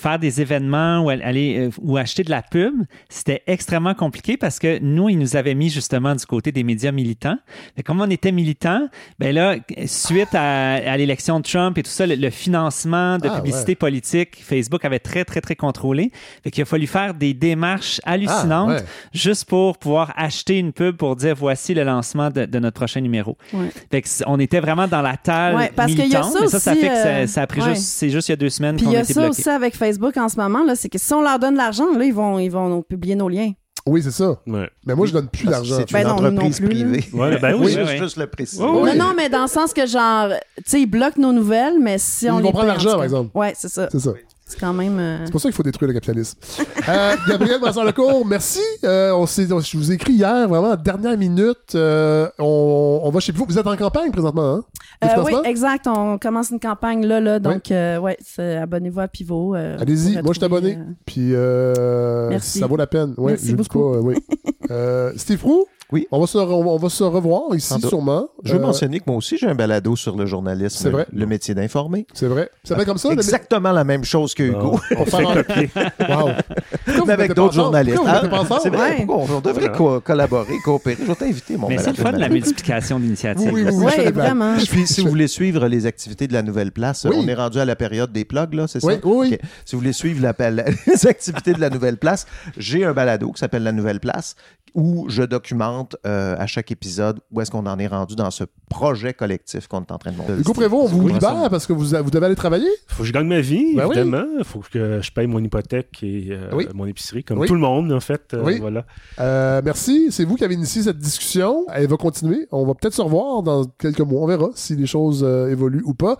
faire 0.00 0.18
des 0.18 0.40
événements 0.40 1.00
ou 1.00 1.10
aller 1.10 1.58
euh, 1.58 1.70
ou 1.82 1.96
acheter 1.96 2.22
de 2.24 2.30
la 2.30 2.42
pub, 2.42 2.74
c'était 3.08 3.42
extrêmement 3.46 3.94
compliqué 3.94 4.36
parce 4.36 4.58
que 4.58 4.78
nous, 4.80 5.08
ils 5.10 5.18
nous 5.18 5.36
avaient 5.36 5.54
mis 5.54 5.68
justement 5.70 6.14
du 6.14 6.24
côté 6.24 6.50
des 6.52 6.62
médias 6.62 6.92
militants. 6.92 7.36
Mais 7.76 7.82
comme 7.82 8.00
on 8.00 8.08
était 8.10 8.32
militants, 8.32 8.88
ben 9.18 9.34
là, 9.34 9.56
suite 9.86 10.34
à, 10.34 10.74
à 10.74 10.96
l'élection 10.96 11.38
de 11.40 11.44
Trump 11.44 11.76
et 11.76 11.82
tout 11.82 11.90
ça, 11.90 12.06
le, 12.06 12.14
le 12.14 12.30
financement 12.30 13.18
de 13.18 13.28
Ah, 13.28 13.36
publicité 13.36 13.72
ouais. 13.72 13.76
politique, 13.76 14.42
Facebook 14.42 14.84
avait 14.84 14.98
très, 15.00 15.24
très, 15.24 15.40
très 15.40 15.56
contrôlé. 15.56 16.10
Fait 16.42 16.50
qu'il 16.50 16.62
a 16.62 16.66
fallu 16.66 16.86
faire 16.86 17.14
des 17.14 17.34
démarches 17.34 18.00
hallucinantes 18.04 18.70
Ah, 18.70 18.80
ouais. 18.80 18.84
juste 19.12 19.44
pour 19.46 19.78
pouvoir 19.78 20.12
acheter 20.16 20.58
une 20.58 20.72
pub 20.72 20.96
pour 20.96 21.16
dire 21.16 21.34
voici 21.34 21.74
le 21.74 21.84
lancement 21.84 22.30
de, 22.30 22.46
de 22.46 22.58
notre 22.58 22.76
prochain 22.76 23.00
numéro. 23.00 23.36
Ouais. 23.52 23.68
Fait 23.90 24.02
que 24.02 24.08
on 24.26 24.38
était 24.40 24.60
vraiment 24.60 24.88
dans 24.88 25.02
la 25.02 25.16
table 25.16 25.56
Ouais, 25.58 25.70
parce 25.74 25.92
qu'il 25.92 25.98
y 26.08 26.16
a 26.16 26.20
militante, 26.22 26.32
ça 26.32 26.40
mais 26.40 26.48
ça, 26.48 26.58
ça 26.60 26.72
aussi, 26.72 26.80
fait 26.80 26.88
que 26.88 26.94
ça, 26.96 27.06
euh, 27.08 27.26
ça 27.26 27.42
a 27.42 27.46
pris 27.46 27.60
ouais. 27.60 27.74
juste, 27.74 28.04
juste 28.14 28.28
il 28.28 28.32
y 28.32 28.34
a 28.34 28.36
deux 28.36 28.48
semaines 28.50 28.76
Puis 28.76 28.86
il 28.86 28.92
y 28.92 28.96
a 28.96 29.04
ça 29.04 29.12
bloqués. 29.14 29.28
aussi 29.28 29.48
avec 29.50 29.76
Facebook 29.76 30.16
en 30.16 30.28
ce 30.28 30.36
moment, 30.36 30.64
là, 30.64 30.74
c'est 30.76 30.88
que 30.88 30.98
si 30.98 31.12
on 31.12 31.20
leur 31.22 31.38
donne 31.38 31.54
de 31.54 31.58
l'argent, 31.58 31.90
là, 31.96 32.04
ils 32.04 32.14
vont, 32.14 32.38
ils 32.38 32.48
vont 32.48 32.68
nous 32.68 32.82
publier 32.82 33.14
nos 33.14 33.28
liens. 33.28 33.52
Oui, 33.86 34.02
c'est 34.02 34.12
ça. 34.12 34.38
Ouais. 34.46 34.70
Mais 34.86 34.94
moi, 34.94 35.06
je 35.06 35.12
donne 35.12 35.28
plus 35.28 35.46
d'argent. 35.46 35.76
C'est 35.76 35.90
une 35.90 36.04
Ben 36.04 36.10
entreprise 36.10 36.60
non 36.60 36.68
privée. 36.68 37.04
Ouais, 37.12 37.38
ben 37.38 37.54
oui, 37.58 37.66
juste, 37.66 37.78
oui, 37.80 37.84
oui. 37.90 37.98
juste 37.98 38.16
le 38.16 38.26
préciser. 38.28 38.62
Ouais. 38.64 38.94
Non, 38.96 39.08
non, 39.08 39.14
mais 39.14 39.28
dans 39.28 39.42
le 39.42 39.46
sens 39.48 39.74
que, 39.74 39.86
genre, 39.86 40.28
tu 40.56 40.62
sais, 40.64 40.80
ils 40.80 40.86
bloquent 40.86 41.20
nos 41.20 41.32
nouvelles, 41.34 41.78
mais 41.80 41.98
si 41.98 42.24
Ils 42.24 42.30
on 42.30 42.34
vont 42.36 42.40
les 42.40 42.50
prendre 42.52 42.66
l'argent, 42.68 42.92
par 42.92 43.04
exemple. 43.04 43.30
Ouais, 43.36 43.52
c'est 43.54 43.68
ça. 43.68 43.88
C'est 43.92 43.98
ça. 44.00 44.12
C'est 44.54 44.60
quand 44.60 44.72
même. 44.72 44.98
euh, 45.00 45.18
C'est 45.24 45.32
pour 45.32 45.40
ça 45.40 45.48
qu'il 45.48 45.56
faut 45.56 45.62
détruire 45.64 45.88
le 45.88 45.94
capitalisme. 45.94 46.38
euh, 46.88 47.14
Gabriel 47.28 47.60
Brassard-Lecourt, 47.60 48.24
merci. 48.24 48.60
Euh, 48.84 49.12
on 49.12 49.26
je 49.26 49.76
vous 49.76 49.90
ai 49.90 49.94
écrit 49.94 50.12
hier, 50.12 50.48
vraiment, 50.48 50.70
à 50.70 50.76
dernière 50.76 51.18
minute. 51.18 51.74
Euh, 51.74 52.28
on, 52.38 53.00
on 53.02 53.10
va 53.10 53.18
chez 53.20 53.32
vous. 53.32 53.44
Vous 53.48 53.58
êtes 53.58 53.66
en 53.66 53.76
campagne 53.76 54.10
présentement, 54.12 54.54
hein? 54.54 54.64
Euh, 55.04 55.22
oui, 55.24 55.32
exact. 55.44 55.86
On 55.88 56.18
commence 56.18 56.50
une 56.50 56.60
campagne 56.60 57.04
là, 57.04 57.20
là. 57.20 57.38
Donc, 57.40 57.70
euh, 57.72 57.98
ouais, 57.98 58.16
c'est- 58.24 58.56
abonnez-vous 58.58 59.00
à 59.00 59.08
Pivot. 59.08 59.54
euh, 59.56 59.76
Allez-y, 59.80 60.14
moi 60.22 60.32
je 60.32 60.38
suis 60.38 60.44
abonné. 60.44 60.76
euh, 60.78 60.82
Puis 61.04 61.30
euh, 61.34 62.28
Merci. 62.30 62.60
ça 62.60 62.66
vaut 62.66 62.76
la 62.76 62.86
peine. 62.86 63.14
Ouais, 63.16 63.32
Merci 63.32 63.46
je 63.48 63.56
dis 63.56 63.56
beaucoup. 63.56 63.92
pas, 63.92 63.98
euh, 63.98 64.02
oui. 64.02 64.14
Euh, 64.70 65.12
Steve 65.18 65.44
Roux, 65.44 65.66
Oui. 65.92 66.08
on 66.10 66.18
va 66.18 66.26
se, 66.26 66.38
re- 66.38 66.50
on 66.50 66.78
va 66.78 66.88
se 66.88 67.04
revoir 67.04 67.54
ici 67.54 67.74
sûrement. 67.82 68.28
Je 68.44 68.54
veux 68.54 68.58
Euh, 68.58 68.62
mentionner 68.62 68.98
que 68.98 69.04
moi 69.06 69.16
aussi, 69.18 69.36
j'ai 69.36 69.46
un 69.46 69.54
balado 69.54 69.94
sur 69.94 70.16
le 70.16 70.24
journalisme, 70.24 70.78
C'est 70.80 70.88
vrai. 70.88 71.06
le 71.12 71.26
métier 71.26 71.54
d'informer. 71.54 72.06
C'est 72.14 72.28
vrai. 72.28 72.48
Ça 72.62 72.70
s'appelle 72.70 72.86
comme 72.86 72.96
ça? 72.96 73.10
Exactement 73.10 73.72
la 73.72 73.84
même 73.84 74.04
chose 74.04 74.32
que 74.32 74.43
Hugo, 74.48 74.80
On 74.96 75.04
fait 75.04 75.24
un 75.26 75.34
copier. 75.42 75.70
Wow. 76.08 77.10
Avec 77.10 77.34
d'autres 77.34 77.54
journalistes. 77.54 78.00
Ah, 78.06 78.22
ensemble? 78.32 78.60
c'est 78.62 78.70
vrai, 78.70 79.06
on, 79.08 79.40
devrait 79.40 79.72
co- 79.72 80.00
collaborer, 80.00 80.54
coopérer? 80.64 80.98
Je 81.02 81.06
vais 81.06 81.14
t'inviter, 81.14 81.56
mon 81.56 81.68
Mais 81.68 81.78
c'est 81.78 81.90
le 81.96 82.02
fun 82.02 82.12
de 82.12 82.18
la 82.18 82.28
multiplication 82.28 82.98
d'initiatives. 82.98 83.50
Oui, 83.52 83.64
oui, 83.70 84.10
vraiment. 84.12 84.56
Puis, 84.70 84.86
si 84.86 85.02
vous 85.02 85.08
voulez 85.08 85.28
suivre 85.28 85.66
les 85.66 85.86
activités 85.86 86.26
de 86.26 86.32
la 86.32 86.42
Nouvelle 86.42 86.72
Place, 86.72 87.06
Oui. 87.08 87.16
on 87.18 87.28
est 87.28 87.34
rendu 87.34 87.58
à 87.58 87.64
la 87.64 87.76
période 87.76 88.12
des 88.12 88.24
plugs, 88.24 88.54
là, 88.54 88.66
c'est 88.66 88.80
ça? 88.80 88.86
Oui, 88.86 88.94
oui. 89.04 89.38
Si 89.64 89.74
vous 89.76 89.80
voulez 89.80 89.92
suivre 89.92 90.22
la- 90.22 90.50
la- 90.50 90.64
les 90.86 91.06
activités 91.06 91.52
de 91.52 91.60
la 91.60 91.70
Nouvelle 91.70 91.96
Place, 91.96 92.26
j'ai 92.56 92.84
un 92.84 92.92
balado 92.92 93.32
qui 93.32 93.38
s'appelle 93.40 93.62
La 93.62 93.72
Nouvelle 93.72 94.00
Place 94.00 94.36
où 94.74 95.06
je 95.08 95.22
documente 95.22 95.96
euh, 96.06 96.34
à 96.38 96.46
chaque 96.46 96.72
épisode 96.72 97.20
où 97.30 97.40
est-ce 97.40 97.50
qu'on 97.50 97.64
en 97.66 97.78
est 97.78 97.86
rendu 97.86 98.16
dans 98.16 98.30
ce 98.30 98.44
projet 98.68 99.14
collectif 99.14 99.68
qu'on 99.68 99.80
est 99.82 99.92
en 99.92 99.98
train 99.98 100.10
de 100.10 100.16
monter. 100.16 100.32
Hugo 100.32 100.52
Prévost, 100.52 100.92
on 100.92 100.96
vous 100.96 101.02
Oui, 101.06 101.12
libère 101.12 101.48
parce 101.48 101.66
que 101.66 101.72
vous, 101.72 101.84
vous 102.02 102.10
devez 102.10 102.26
aller 102.26 102.34
travailler? 102.34 102.66
faut 102.88 103.02
que 103.02 103.06
je 103.08 103.12
gagne 103.12 103.28
ma 103.28 103.40
vie, 103.40 103.74
Ben 103.76 103.86
oui. 103.86 103.96
évidemment. 103.98 104.24
Il 104.38 104.44
faut 104.44 104.60
que 104.70 105.00
je 105.00 105.12
paye 105.12 105.26
mon 105.28 105.38
hypothèque 105.38 106.02
et 106.02 106.28
euh, 106.30 106.50
Oui. 106.52 106.66
mon 106.74 106.86
épicerie, 106.86 107.22
comme 107.24 107.38
Oui. 107.38 107.46
tout 107.46 107.54
le 107.54 107.60
monde, 107.60 107.92
en 107.92 108.00
fait. 108.00 108.34
Euh, 108.34 108.42
Oui. 108.44 108.58
Voilà. 108.58 108.84
Euh, 109.20 109.62
merci. 109.64 110.08
C'est 110.10 110.24
vous 110.24 110.34
qui 110.36 110.44
avez 110.44 110.54
initié 110.54 110.82
cette 110.82 110.98
discussion. 110.98 111.66
Elle 111.72 111.86
va 111.86 111.96
continuer. 111.96 112.48
On 112.50 112.66
va 112.66 112.74
peut-être 112.74 112.94
se 112.94 113.02
revoir 113.02 113.42
dans 113.42 113.64
quelques 113.64 114.00
mois. 114.00 114.22
On 114.22 114.26
verra 114.26 114.48
si 114.54 114.74
les 114.76 114.86
choses 114.86 115.22
euh, 115.24 115.50
évoluent 115.50 115.82
ou 115.84 115.94
pas. 115.94 116.16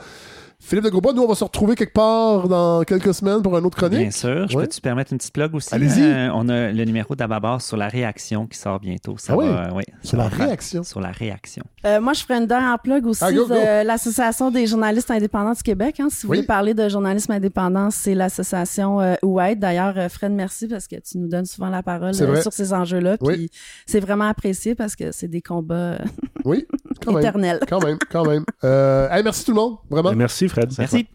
Philippe 0.66 0.84
de 0.86 0.88
Grosbois, 0.88 1.12
nous, 1.12 1.22
on 1.22 1.28
va 1.28 1.34
se 1.34 1.44
retrouver 1.44 1.74
quelque 1.74 1.92
part 1.92 2.48
dans 2.48 2.84
quelques 2.84 3.12
semaines 3.12 3.42
pour 3.42 3.54
un 3.54 3.62
autre 3.64 3.76
chronique. 3.76 3.98
Bien 3.98 4.10
sûr. 4.10 4.48
Je 4.48 4.56
Ouais. 4.56 4.62
peux-tu 4.64 4.80
permettre 4.80 5.12
une 5.12 5.18
petite 5.18 5.34
plug 5.34 5.54
aussi? 5.54 5.74
Allez-y. 5.74 6.00
Euh, 6.02 6.30
on 6.32 6.48
a 6.48 6.72
le 6.72 6.84
numéro 6.86 7.14
d'Ababar 7.14 7.60
sur 7.60 7.76
la 7.76 7.86
réaction 7.88 8.46
qui 8.46 8.56
sort 8.58 8.80
bientôt. 8.80 9.16
Ça 9.18 9.34
Ah 9.34 9.36
oui? 9.36 9.46
va, 9.46 9.66
euh, 9.66 9.70
oui, 9.74 9.82
Sur 10.02 10.16
la 10.16 10.28
réaction. 10.28 10.82
Sur 10.82 11.00
la 11.02 11.10
réaction. 11.10 11.62
Euh, 11.84 12.00
moi, 12.00 12.14
je 12.14 12.22
ferai 12.22 12.38
une 12.38 12.46
dernière 12.46 12.78
plug 12.78 13.06
aussi 13.06 13.22
Ah, 13.22 13.30
go, 13.30 13.46
go. 13.46 13.52
de 13.54 13.86
l'Association 13.86 14.50
des 14.50 14.66
journalistes 14.66 15.10
indépendants 15.10 15.52
du 15.52 15.62
Québec. 15.62 16.00
hein. 16.00 16.08
Si 16.10 16.24
vous 16.26 16.32
Oui. 16.32 16.38
voulez 16.38 16.46
parler 16.46 16.72
de 16.72 16.88
journalisme 16.88 17.32
indépendant, 17.32 17.90
c'est 17.90 18.14
l'association 18.14 19.00
euh, 19.02 19.16
Ouaid. 19.22 19.58
D'ailleurs, 19.58 19.92
euh, 19.98 20.08
Fred, 20.08 20.32
merci 20.32 20.66
parce 20.66 20.88
que 20.88 20.96
tu 20.96 21.18
nous 21.18 21.28
donnes 21.28 21.44
souvent 21.44 21.68
la 21.68 21.82
parole 21.82 22.12
euh, 22.18 22.40
sur 22.40 22.54
ces 22.54 22.72
enjeux-là. 22.72 23.18
Oui. 23.20 23.34
Puis 23.34 23.50
c'est 23.84 24.00
vraiment 24.00 24.28
apprécié 24.28 24.74
parce 24.74 24.96
que 24.96 25.12
c'est 25.12 25.28
des 25.28 25.42
combats 25.42 25.98
Oui, 26.46 26.66
quand 27.04 27.12
même. 27.12 27.20
éternels. 27.20 27.60
Quand 27.68 27.84
même, 27.84 27.98
quand 28.10 28.24
même. 28.24 28.44
Euh, 28.64 29.10
hey, 29.10 29.22
merci 29.22 29.44
tout 29.44 29.50
le 29.52 29.56
monde, 29.56 29.76
vraiment. 29.90 30.12
Merci, 30.14 30.48
Fred. 30.54 30.72
Merci. 30.78 31.08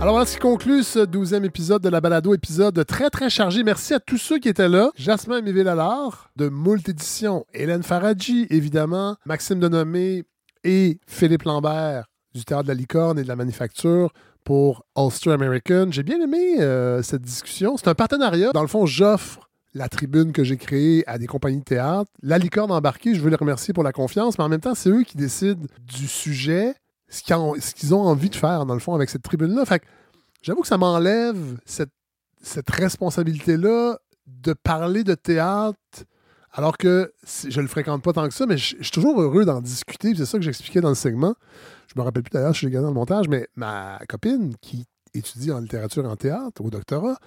Alors 0.00 0.14
voilà 0.14 0.26
ce 0.26 0.34
qui 0.34 0.38
conclut 0.38 0.84
ce 0.84 1.00
douzième 1.00 1.44
épisode 1.44 1.82
de 1.82 1.88
la 1.88 2.00
balado, 2.00 2.32
épisode 2.32 2.84
très 2.86 3.10
très 3.10 3.28
chargé. 3.28 3.64
Merci 3.64 3.92
à 3.92 3.98
tous 3.98 4.18
ceux 4.18 4.38
qui 4.38 4.48
étaient 4.48 4.68
là. 4.68 4.90
Jasmin 4.94 5.40
Mévé-Lalard 5.40 6.30
de 6.36 6.48
Moult 6.48 6.88
Édition, 6.88 7.44
Hélène 7.52 7.82
Faradji, 7.82 8.46
évidemment, 8.50 9.16
Maxime 9.24 9.58
Denomé 9.58 10.22
et 10.62 11.00
Philippe 11.08 11.42
Lambert 11.42 12.04
du 12.34 12.44
Théâtre 12.44 12.64
de 12.64 12.68
la 12.68 12.74
Licorne 12.74 13.18
et 13.18 13.24
de 13.24 13.28
la 13.28 13.34
Manufacture 13.34 14.12
pour 14.44 14.84
Ulster 14.96 15.32
American. 15.32 15.88
J'ai 15.90 16.04
bien 16.04 16.20
aimé 16.20 16.60
euh, 16.60 17.02
cette 17.02 17.22
discussion. 17.22 17.76
C'est 17.76 17.88
un 17.88 17.94
partenariat. 17.94 18.52
Dans 18.52 18.62
le 18.62 18.68
fond, 18.68 18.86
j'offre 18.86 19.45
la 19.76 19.90
tribune 19.90 20.32
que 20.32 20.42
j'ai 20.42 20.56
créée 20.56 21.04
à 21.06 21.18
des 21.18 21.26
compagnies 21.26 21.58
de 21.58 21.64
théâtre. 21.64 22.10
La 22.22 22.38
licorne 22.38 22.72
embarquée, 22.72 23.14
je 23.14 23.20
veux 23.20 23.28
les 23.28 23.36
remercier 23.36 23.74
pour 23.74 23.84
la 23.84 23.92
confiance, 23.92 24.38
mais 24.38 24.44
en 24.44 24.48
même 24.48 24.60
temps, 24.60 24.74
c'est 24.74 24.88
eux 24.88 25.02
qui 25.02 25.18
décident 25.18 25.66
du 25.80 26.08
sujet, 26.08 26.74
ce 27.08 27.22
qu'ils 27.22 27.94
ont, 27.94 28.00
envie 28.00 28.30
de 28.30 28.36
faire, 28.36 28.64
dans 28.64 28.72
le 28.72 28.80
fond, 28.80 28.94
avec 28.94 29.10
cette 29.10 29.22
tribune-là. 29.22 29.66
Fait 29.66 29.82
j'avoue 30.40 30.62
que 30.62 30.66
ça 30.66 30.78
m'enlève 30.78 31.58
cette, 31.66 31.90
responsabilité-là 32.70 33.98
de 34.26 34.52
parler 34.54 35.04
de 35.04 35.14
théâtre 35.14 36.04
alors 36.52 36.78
que 36.78 37.12
je 37.46 37.60
le 37.60 37.66
fréquente 37.66 38.02
pas 38.02 38.14
tant 38.14 38.26
que 38.26 38.34
ça, 38.34 38.46
mais 38.46 38.56
je 38.56 38.76
suis 38.76 38.90
toujours 38.90 39.20
heureux 39.20 39.44
d'en 39.44 39.60
discuter. 39.60 40.14
C'est 40.14 40.24
ça 40.24 40.38
que 40.38 40.44
j'expliquais 40.44 40.80
dans 40.80 40.88
le 40.88 40.94
segment. 40.94 41.34
Je 41.86 42.00
me 42.00 42.02
rappelle 42.02 42.22
plus 42.22 42.30
d'ailleurs, 42.30 42.54
je 42.54 42.58
suis 42.58 42.66
gagné 42.68 42.82
dans 42.82 42.88
le 42.88 42.94
montage, 42.94 43.28
mais 43.28 43.46
ma 43.56 43.98
copine 44.08 44.54
qui 44.62 44.86
étudie 45.12 45.52
en 45.52 45.60
littérature 45.60 46.04
et 46.04 46.08
en 46.08 46.16
théâtre 46.16 46.64
au 46.64 46.70
doctorat, 46.70 47.18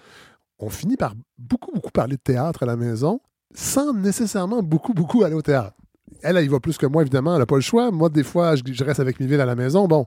on 0.60 0.70
finit 0.70 0.98
par 0.98 1.14
beaucoup, 1.38 1.72
beaucoup 1.72 1.92
parler 1.92 2.16
de 2.16 2.22
théâtre 2.22 2.64
à 2.64 2.66
la 2.66 2.76
maison 2.76 3.20
sans 3.56 3.94
nécessairement 3.94 4.62
beaucoup, 4.62 4.94
beaucoup 4.94 5.24
aller 5.24 5.36
au 5.36 5.42
théâtre. 5.42 5.76
Elle, 6.22 6.38
elle 6.38 6.46
y 6.46 6.48
va 6.48 6.60
plus 6.60 6.78
que 6.78 6.86
moi, 6.86 7.02
évidemment, 7.02 7.34
elle 7.34 7.40
n'a 7.40 7.46
pas 7.46 7.56
le 7.56 7.62
choix. 7.62 7.92
Moi, 7.92 8.10
des 8.10 8.24
fois, 8.24 8.56
je, 8.56 8.84
reste 8.84 9.00
avec 9.00 9.20
mes 9.20 9.26
villes 9.26 9.42
à 9.42 9.46
la 9.46 9.56
maison. 9.56 9.88
Bon. 9.88 10.06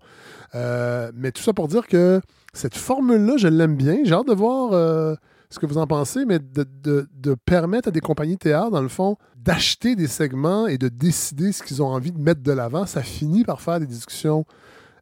Euh, 0.55 1.11
mais 1.15 1.33
tout 1.33 1.43
ça 1.43 1.53
pour 1.53 1.69
dire 1.69 1.87
que 1.87 2.21
cette 2.53 2.77
formule-là, 2.77 3.37
je 3.37 3.49
l'aime 3.49 3.77
bien. 3.77 3.99
J'ai 4.05 4.13
hâte 4.13 4.27
de 4.27 4.35
voir 4.35 4.73
euh, 4.73 5.15
ce 5.51 5.59
que 5.59 5.67
vous 5.67 5.79
en 5.79 5.87
pensez, 5.87 6.25
mais 6.25 6.39
de 6.39 7.35
permettre 7.47 7.89
à 7.89 7.91
des 7.91 8.01
compagnies 8.01 8.35
de 8.35 8.41
théâtre, 8.41 8.71
dans 8.71 8.83
le 8.83 8.89
fond, 8.89 9.17
d'acheter 9.37 9.97
des 9.97 10.07
segments 10.07 10.67
et 10.67 10.79
de 10.79 10.89
décider 10.89 11.53
ce 11.53 11.63
qu'ils 11.63 11.83
ont 11.83 11.89
envie 11.89 12.13
de 12.13 12.21
mettre 12.21 12.43
de 12.43 12.53
l'avant, 12.53 12.87
ça 12.87 13.03
finit 13.03 13.45
par 13.45 13.61
faire 13.61 13.81
des 13.81 13.87
discussions 13.87 14.45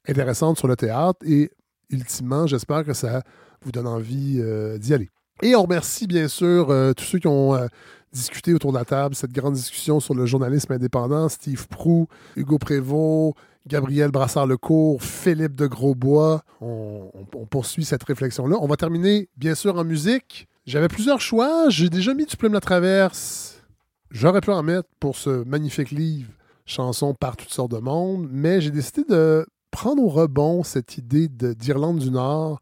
intéressantes 0.09 0.59
sur 0.59 0.69
le 0.69 0.77
théâtre 0.77 1.19
et 1.27 1.51
ultimement, 1.91 2.47
j'espère 2.47 2.85
que 2.85 2.95
ça 2.95 3.23
vous 3.63 3.73
donne 3.73 3.87
envie 3.87 4.39
euh, 4.41 4.79
d'y 4.79 4.95
aller. 4.95 5.11
Et 5.43 5.57
on 5.57 5.63
remercie 5.63 6.07
bien 6.07 6.29
sûr 6.29 6.71
euh, 6.71 6.93
tous 6.93 7.05
ceux 7.05 7.19
qui 7.19 7.27
ont 7.27 7.55
euh, 7.55 7.67
discuté 8.13 8.53
autour 8.53 8.73
de 8.73 8.79
la 8.79 8.85
table, 8.85 9.15
cette 9.15 9.33
grande 9.33 9.55
discussion 9.55 10.01
sur 10.01 10.15
le 10.15 10.27
journalisme 10.27 10.73
indépendant, 10.73 11.29
Steve 11.29 11.67
Prou, 11.69 12.09
Hugo 12.37 12.59
Prévost, 12.59 13.35
Gabriel 13.67 14.11
Brassard-Lecourt, 14.11 15.03
Philippe 15.03 15.55
de 15.55 15.67
Grosbois. 15.67 16.43
On, 16.61 17.11
poursuit 17.51 17.85
cette 17.85 18.05
réflexion-là. 18.05 18.57
On 18.61 18.67
va 18.67 18.77
terminer, 18.77 19.29
bien 19.37 19.55
sûr, 19.55 19.77
en 19.77 19.85
musique. 19.85 20.47
J'avais 20.67 20.89
plusieurs 20.89 21.21
choix. 21.21 21.69
J'ai 21.69 21.89
déjà 21.89 22.15
mis 22.15 22.27
du 22.27 22.37
Plume 22.37 22.53
la 22.53 22.61
Traverse. 22.61 23.63
J'aurais 24.11 24.41
pu 24.41 24.51
en 24.51 24.63
mettre 24.63 24.89
pour 24.99 25.17
ce 25.17 25.45
magnifique 25.45 25.91
livre, 25.91 26.31
Chansons 26.67 27.15
par 27.15 27.37
toutes 27.37 27.51
sortes 27.51 27.73
de 27.73 27.79
monde, 27.79 28.29
mais 28.31 28.61
j'ai 28.61 28.71
décidé 28.71 29.03
de 29.09 29.45
prendre 29.73 30.03
au 30.03 30.09
rebond 30.09 30.63
cette 30.63 30.99
idée 30.99 31.27
de- 31.27 31.53
d'Irlande 31.53 31.99
du 31.99 32.11
Nord, 32.13 32.61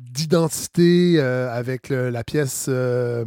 d'identité 0.00 1.14
euh, 1.18 1.52
avec 1.52 1.90
la 1.90 2.24
pièce 2.24 2.66
euh, 2.68 3.24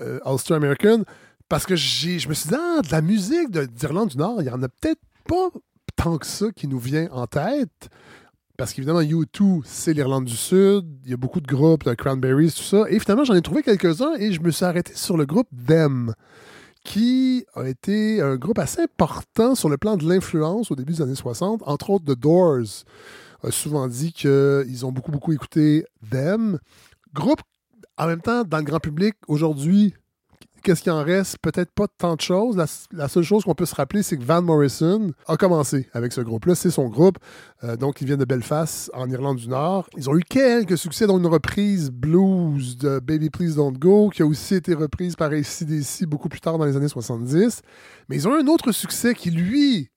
euh, 0.00 0.18
Ulster 0.26 0.54
American, 0.54 1.02
parce 1.48 1.66
que 1.66 1.76
je 1.76 2.28
me 2.28 2.34
suis 2.34 2.48
dit, 2.48 2.54
ah, 2.58 2.80
de 2.82 2.90
la 2.90 3.02
musique 3.02 3.50
de- 3.50 3.64
d'Irlande 3.66 4.08
du 4.10 4.16
Nord, 4.18 4.36
il 4.40 4.44
n'y 4.44 4.50
en 4.50 4.62
a 4.62 4.68
peut-être 4.68 5.00
pas 5.28 5.48
tant 5.96 6.18
que 6.18 6.26
ça 6.26 6.46
qui 6.54 6.66
nous 6.68 6.78
vient 6.78 7.08
en 7.12 7.26
tête. 7.26 7.88
Parce 8.56 8.72
qu'évidemment, 8.72 9.00
U2, 9.02 9.62
c'est 9.64 9.92
l'Irlande 9.92 10.24
du 10.26 10.36
Sud. 10.36 10.84
Il 11.04 11.10
y 11.10 11.14
a 11.14 11.16
beaucoup 11.16 11.40
de 11.40 11.46
groupes, 11.46 11.84
de 11.84 11.94
Cranberries, 11.94 12.52
tout 12.52 12.62
ça. 12.62 12.84
Et 12.88 12.98
finalement, 12.98 13.24
j'en 13.24 13.34
ai 13.34 13.42
trouvé 13.42 13.62
quelques-uns 13.62 14.14
et 14.18 14.32
je 14.32 14.40
me 14.40 14.50
suis 14.50 14.64
arrêté 14.64 14.92
sur 14.94 15.16
le 15.16 15.26
groupe 15.26 15.48
Them, 15.66 16.14
qui 16.84 17.44
a 17.54 17.66
été 17.68 18.20
un 18.20 18.36
groupe 18.36 18.58
assez 18.58 18.82
important 18.82 19.54
sur 19.54 19.68
le 19.68 19.78
plan 19.78 19.96
de 19.96 20.08
l'influence 20.08 20.70
au 20.70 20.76
début 20.76 20.92
des 20.92 21.02
années 21.02 21.14
60. 21.14 21.62
Entre 21.66 21.90
autres, 21.90 22.04
The 22.04 22.18
Doors 22.18 22.84
a 23.42 23.50
souvent 23.50 23.88
dit 23.88 24.12
qu'ils 24.12 24.86
ont 24.86 24.92
beaucoup, 24.92 25.10
beaucoup 25.10 25.32
écouté 25.32 25.84
Them. 26.10 26.58
Groupe, 27.14 27.40
en 27.98 28.06
même 28.06 28.20
temps, 28.20 28.44
dans 28.44 28.58
le 28.58 28.64
grand 28.64 28.80
public, 28.80 29.14
aujourd'hui, 29.28 29.94
qu'est-ce 30.62 30.82
qu'il 30.82 30.92
en 30.92 31.02
reste? 31.02 31.38
Peut-être 31.42 31.72
pas 31.72 31.86
tant 31.98 32.14
de 32.14 32.20
choses. 32.20 32.56
La, 32.92 33.08
seule 33.08 33.22
chose 33.22 33.44
qu'on 33.44 33.54
peut 33.54 33.66
se 33.66 33.74
rappeler, 33.74 34.02
c'est 34.02 34.16
que 34.16 34.24
Van 34.24 34.42
Morrison 34.42 35.12
a 35.26 35.36
commencé 35.36 35.88
avec 35.92 36.12
ce 36.12 36.20
groupe-là. 36.20 36.54
C'est 36.54 36.70
son 36.70 36.88
groupe. 36.88 37.18
Euh, 37.64 37.76
donc, 37.76 38.00
il 38.00 38.06
vient 38.06 38.16
de 38.16 38.24
Belfast, 38.24 38.90
en 38.94 39.10
Irlande 39.10 39.36
du 39.36 39.48
Nord. 39.48 39.88
Ils 39.96 40.08
ont 40.08 40.16
eu 40.16 40.22
quelques 40.22 40.78
succès, 40.78 41.06
dont 41.06 41.18
une 41.18 41.26
reprise 41.26 41.90
blues 41.90 42.76
de 42.76 43.00
Baby 43.00 43.30
Please 43.30 43.56
Don't 43.56 43.76
Go, 43.78 44.10
qui 44.10 44.22
a 44.22 44.26
aussi 44.26 44.54
été 44.54 44.74
reprise 44.74 45.16
par 45.16 45.32
ACDC 45.32 46.06
beaucoup 46.06 46.28
plus 46.28 46.40
tard 46.40 46.58
dans 46.58 46.64
les 46.64 46.76
années 46.76 46.88
70. 46.88 47.62
Mais 48.08 48.16
ils 48.16 48.28
ont 48.28 48.36
eu 48.38 48.42
un 48.42 48.46
autre 48.46 48.72
succès 48.72 49.14
qui, 49.14 49.30
lui, 49.30 49.90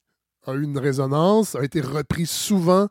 a 0.46 0.52
eu 0.54 0.62
une 0.62 0.78
résonance, 0.78 1.54
a 1.54 1.64
été 1.64 1.80
repris 1.80 2.26
souvent 2.26 2.88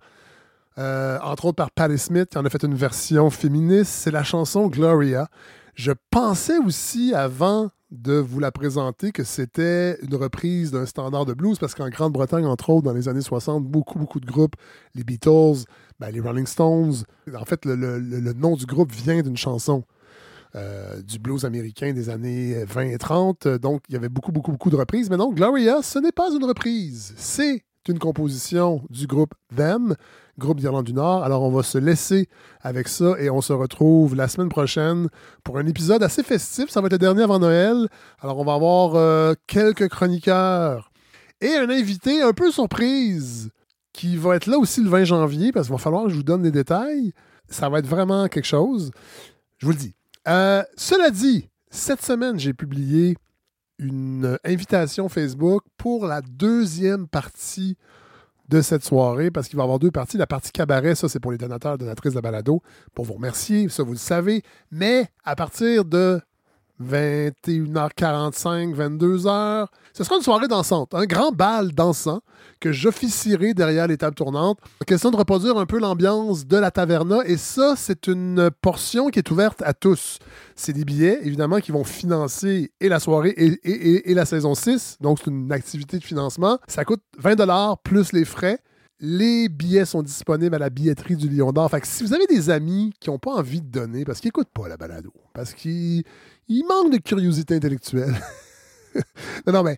euh, 0.78 1.18
entre 1.22 1.46
autres 1.46 1.56
par 1.56 1.72
Patti 1.72 1.98
Smith, 1.98 2.30
qui 2.30 2.38
en 2.38 2.46
a 2.46 2.50
fait 2.50 2.64
une 2.64 2.76
version 2.76 3.30
féministe. 3.30 3.92
C'est 3.92 4.12
la 4.12 4.24
chanson 4.24 4.68
Gloria. 4.68 5.28
Je 5.76 5.92
pensais 6.10 6.58
aussi, 6.58 7.14
avant 7.14 7.70
de 7.92 8.14
vous 8.14 8.40
la 8.40 8.52
présenter, 8.52 9.12
que 9.12 9.24
c'était 9.24 9.98
une 10.02 10.16
reprise 10.16 10.72
d'un 10.72 10.86
standard 10.86 11.26
de 11.26 11.34
blues, 11.34 11.60
parce 11.60 11.76
qu'en 11.76 11.90
Grande-Bretagne, 11.90 12.46
entre 12.46 12.70
autres, 12.72 12.84
dans 12.84 12.94
les 12.94 13.08
années 13.08 13.22
60, 13.22 13.66
beaucoup, 13.66 14.00
beaucoup 14.00 14.20
de 14.20 14.26
groupes, 14.26 14.56
les 14.96 15.04
Beatles, 15.04 15.64
ben, 16.00 16.10
les 16.12 16.20
Rolling 16.20 16.48
Stones, 16.48 16.96
en 17.34 17.46
fait, 17.46 17.66
le, 17.66 18.34
nom 18.34 18.56
du 18.56 18.66
groupe 18.66 18.92
vient 18.92 19.22
d'une 19.22 19.38
chanson. 19.38 19.84
euh, 20.56 21.02
du 21.02 21.20
blues 21.20 21.44
américain 21.44 21.92
des 21.92 22.10
années 22.10 22.64
20 22.64 22.84
et 22.84 22.98
30. 22.98 23.48
Donc, 23.48 23.84
il 23.90 23.94
y 23.94 23.98
avait 23.98 24.08
beaucoup, 24.08 24.32
beaucoup, 24.32 24.52
beaucoup 24.52 24.70
de 24.70 24.78
reprises. 24.78 25.10
Mais 25.10 25.18
non, 25.18 25.34
Gloria, 25.34 25.82
ce 25.82 26.00
n'est 26.00 26.14
pas 26.14 26.32
une 26.32 26.46
reprise. 26.46 27.14
C'est 27.18 27.66
une 27.90 28.00
composition 28.00 28.82
du 28.90 29.08
groupe 29.08 29.34
Them, 29.56 29.96
groupe 30.38 30.60
d'Irlande 30.60 30.86
du 30.86 30.94
Nord. 30.94 31.24
Alors, 31.24 31.44
on 31.44 31.52
va 31.52 31.64
se 31.64 31.78
laisser 31.78 32.28
avec 32.62 32.88
ça 32.88 33.16
et 33.20 33.30
on 33.30 33.42
se 33.42 33.54
retrouve 33.54 34.16
la 34.16 34.28
semaine 34.28 34.50
prochaine 34.50 35.10
pour 35.44 35.58
un 35.58 35.66
épisode 35.66 36.04
assez 36.04 36.24
festif. 36.24 36.70
Ça 36.70 36.82
va 36.82 36.88
être 36.88 36.94
le 36.94 37.00
dernier 37.00 37.24
avant 37.24 37.40
Noël. 37.40 37.88
Alors, 38.20 38.38
on 38.40 38.46
va 38.46 38.54
avoir 38.54 38.96
euh, 38.96 39.34
quelques 39.48 39.88
chroniqueurs 39.90 40.92
et 41.42 41.56
un 41.56 41.70
invité 41.70 42.22
un 42.22 42.34
peu 42.34 42.52
surprise 42.52 43.52
qui 43.94 44.18
va 44.18 44.36
être 44.36 44.48
là 44.48 44.58
aussi 44.58 44.82
le 44.84 44.90
20 44.90 45.06
janvier 45.06 45.52
parce 45.52 45.68
qu'il 45.68 45.76
va 45.76 45.82
falloir 45.82 46.06
que 46.06 46.10
je 46.10 46.16
vous 46.16 46.24
donne 46.24 46.44
les 46.44 46.52
détails. 46.52 47.14
Ça 47.50 47.70
va 47.70 47.80
être 47.80 47.88
vraiment 47.88 48.28
quelque 48.28 48.46
chose. 48.46 48.92
Je 49.58 49.66
vous 49.66 49.72
le 49.72 49.78
dis. 49.78 49.96
Euh, 50.28 50.64
cela 50.76 51.12
dit, 51.12 51.50
cette 51.70 52.02
semaine, 52.02 52.40
j'ai 52.40 52.54
publié 52.54 53.16
une 53.80 54.38
invitation 54.44 55.10
Facebook 55.10 55.64
pour 55.78 56.06
la 56.06 56.22
deuxième 56.22 57.08
partie 57.08 57.78
de 58.48 58.62
cette 58.62 58.84
soirée, 58.84 59.32
parce 59.32 59.48
qu'il 59.48 59.58
va 59.58 59.64
y 59.64 59.66
avoir 59.66 59.80
deux 59.80 59.92
parties. 59.92 60.18
La 60.18 60.28
partie 60.28 60.52
cabaret, 60.52 60.96
ça, 60.96 61.10
c'est 61.10 61.20
pour 61.20 61.32
les 61.32 61.38
donateurs, 61.38 61.78
donatrices 61.78 62.14
de 62.14 62.22
balado, 62.22 62.62
pour 62.94 63.06
vous 63.06 63.14
remercier, 63.14 63.68
ça, 63.70 63.84
vous 63.84 63.94
le 63.94 63.98
savez. 63.98 64.44
Mais 64.72 65.08
à 65.24 65.36
partir 65.36 65.84
de 65.86 66.22
21h45, 66.84 68.76
22h, 68.76 69.68
ce 69.94 70.04
sera 70.04 70.18
une 70.18 70.22
soirée 70.22 70.48
dansante, 70.48 70.94
un 70.94 71.06
grand 71.06 71.32
bal 71.32 71.72
dansant 71.72 72.22
que 72.60 72.72
j'officierai 72.74 73.54
derrière 73.54 73.88
les 73.88 73.98
tables 73.98 74.16
tournantes. 74.16 74.60
Question 74.86 75.12
de 75.12 75.16
reproduire 75.16 75.58
un 75.58 75.66
peu 75.66 75.80
l'ambiance 75.80 76.46
de 76.46 76.58
la 76.58 76.72
taverna, 76.72 77.20
et 77.26 77.38
ça, 77.38 77.76
c'est 77.78 78.08
une 78.08 78.50
portion 78.62 79.08
qui 79.08 79.20
est 79.20 79.32
ouverte 79.32 79.62
à 79.62 79.74
tous. 79.74 80.20
C'est 80.56 80.74
des 80.74 80.84
billets, 80.84 81.20
évidemment, 81.24 81.60
qui 81.60 81.72
vont 81.72 81.86
financer 81.86 82.72
et 82.82 82.90
la 82.90 83.00
soirée 83.00 83.34
et, 83.38 84.14
la 84.14 84.26
saison 84.26 84.54
6, 84.54 84.98
donc 85.00 85.20
c'est 85.20 85.30
une 85.30 85.52
activité 85.52 85.98
de 85.98 86.04
financement. 86.04 86.60
Ça 86.68 86.84
coûte 86.84 87.02
20 87.20 87.78
plus 87.84 88.12
les 88.12 88.26
frais. 88.26 88.60
Les 89.08 89.50
billets 89.50 89.86
sont 89.86 90.02
disponibles 90.02 90.56
à 90.56 90.58
la 90.58 90.72
billetterie 90.72 91.16
du 91.16 91.30
Lion 91.30 91.52
d'Or. 91.52 91.70
Fait 91.70 91.80
que 91.80 91.86
si 91.86 92.04
vous 92.04 92.16
avez 92.16 92.26
des 92.26 92.50
amis 92.50 92.92
qui 93.00 93.12
n'ont 93.12 93.20
pas 93.20 93.34
envie 93.34 93.62
de 93.62 93.68
donner 93.68 94.04
parce 94.04 94.20
qu'ils 94.20 94.30
n'écoutent 94.30 94.50
pas 94.52 94.68
la 94.68 94.78
balado, 94.78 95.14
parce 95.32 95.54
qu'ils 95.54 96.04
ils 96.48 96.66
manquent 96.68 96.92
de 96.92 96.98
curiosité 96.98 97.54
intellectuelle. 97.54 98.16
non, 99.46 99.54
non, 99.54 99.62
mais 99.62 99.78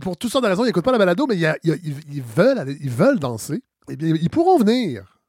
pour 0.00 0.16
toutes 0.16 0.30
sortes 0.30 0.44
de 0.44 0.48
raisons, 0.48 0.62
ils 0.62 0.68
n'écoutent 0.68 0.84
pas 0.84 0.92
la 0.92 0.98
balado, 0.98 1.26
mais 1.26 1.36
ils, 1.36 2.22
veulent 2.22 2.76
ils 2.80 2.90
veulent 2.90 3.18
danser. 3.18 3.64
Eh 3.90 3.96
bien, 3.96 4.14
ils 4.14 4.30
pourront 4.30 4.58
venir 4.58 5.20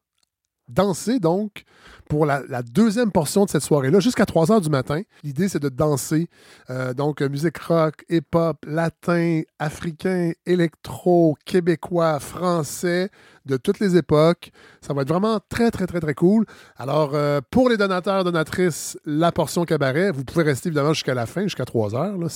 danser 0.68 1.20
donc 1.20 1.64
pour 2.14 2.28
la, 2.28 2.62
deuxième 2.62 3.12
portion 3.12 3.44
de 3.44 3.50
cette 3.50 3.64
soirée-là 3.64 4.00
jusqu'à 4.00 4.28
3 4.28 4.52
heures 4.52 4.62
du 4.62 4.70
matin. 4.70 5.02
L'idée, 5.24 5.48
c'est 5.48 5.60
de 5.60 5.70
danser. 5.70 6.28
euh, 6.70 6.94
donc, 6.94 7.24
euh, 7.24 7.28
musique 7.28 7.58
rock, 7.58 8.06
hip-hop, 8.08 8.64
latin, 8.68 9.42
africain, 9.58 10.34
électro, 10.46 11.36
québécois, 11.44 12.20
français, 12.20 13.10
de 13.48 13.58
toutes 13.58 13.80
les 13.80 13.98
époques. 13.98 14.52
Ça 14.80 14.94
va 14.94 15.02
être 15.02 15.08
vraiment 15.08 15.40
très, 15.50 15.72
très, 15.72 15.88
très, 15.88 16.00
très 16.00 16.14
cool. 16.14 16.46
Alors, 16.78 17.16
euh, 17.16 17.42
pour 17.50 17.68
les 17.68 17.78
donateurs, 17.78 18.24
donatrices, 18.24 18.96
la 19.08 19.32
portion 19.32 19.66
cabaret, 19.66 20.12
vous 20.12 20.24
pouvez 20.24 20.44
rester 20.44 20.70
évidemment 20.70 20.94
jusqu'à 20.94 21.16
la 21.16 21.26
fin, 21.26 21.42
jusqu'à 21.42 21.66
3 21.66 21.96
heures. 21.96 22.18
Là, 22.20 22.28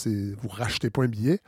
vous 0.42 0.50
rachetez 0.50 0.90
pas 0.90 1.04
un 1.04 1.08
billet. 1.08 1.40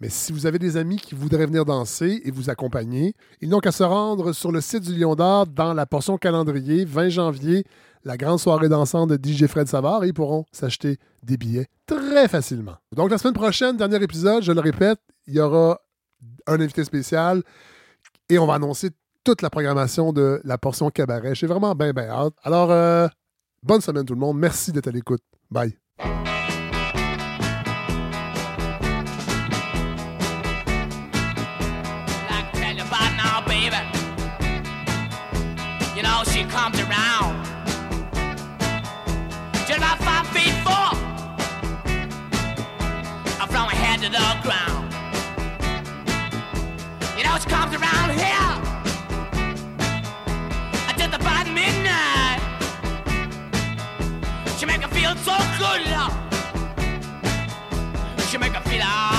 Mais 0.00 0.08
si 0.08 0.32
vous 0.32 0.46
avez 0.46 0.58
des 0.58 0.76
amis 0.76 0.96
qui 0.96 1.14
voudraient 1.14 1.46
venir 1.46 1.64
danser 1.64 2.22
et 2.24 2.30
vous 2.30 2.50
accompagner, 2.50 3.14
ils 3.40 3.48
n'ont 3.48 3.58
qu'à 3.58 3.72
se 3.72 3.82
rendre 3.82 4.32
sur 4.32 4.52
le 4.52 4.60
site 4.60 4.84
du 4.84 4.96
Lion 4.96 5.16
d'Or 5.16 5.46
dans 5.46 5.74
la 5.74 5.86
portion 5.86 6.18
calendrier, 6.18 6.84
20 6.84 7.08
janvier, 7.08 7.64
la 8.04 8.16
grande 8.16 8.38
soirée 8.38 8.68
dansante 8.68 9.10
de 9.10 9.18
DJ 9.20 9.46
Fred 9.46 9.66
Savard, 9.66 10.04
et 10.04 10.08
ils 10.08 10.14
pourront 10.14 10.44
s'acheter 10.52 10.98
des 11.24 11.36
billets 11.36 11.66
très 11.86 12.28
facilement. 12.28 12.76
Donc 12.94 13.10
la 13.10 13.18
semaine 13.18 13.34
prochaine, 13.34 13.76
dernier 13.76 14.02
épisode, 14.02 14.42
je 14.42 14.52
le 14.52 14.60
répète, 14.60 15.00
il 15.26 15.34
y 15.34 15.40
aura 15.40 15.80
un 16.46 16.60
invité 16.60 16.84
spécial 16.84 17.42
et 18.28 18.38
on 18.38 18.46
va 18.46 18.54
annoncer 18.54 18.90
toute 19.24 19.42
la 19.42 19.50
programmation 19.50 20.12
de 20.12 20.40
la 20.44 20.58
portion 20.58 20.90
cabaret. 20.90 21.34
J'ai 21.34 21.46
vraiment 21.46 21.74
bien, 21.74 21.92
bien 21.92 22.08
hâte. 22.08 22.34
Alors, 22.42 22.70
euh, 22.70 23.08
bonne 23.62 23.80
semaine 23.80 24.04
tout 24.04 24.14
le 24.14 24.20
monde. 24.20 24.38
Merci 24.38 24.72
d'être 24.72 24.88
à 24.88 24.92
l'écoute. 24.92 25.22
Bye. 25.50 25.76
son 55.28 55.58
good 55.58 55.86
enough. 55.86 56.14
You. 58.32 59.17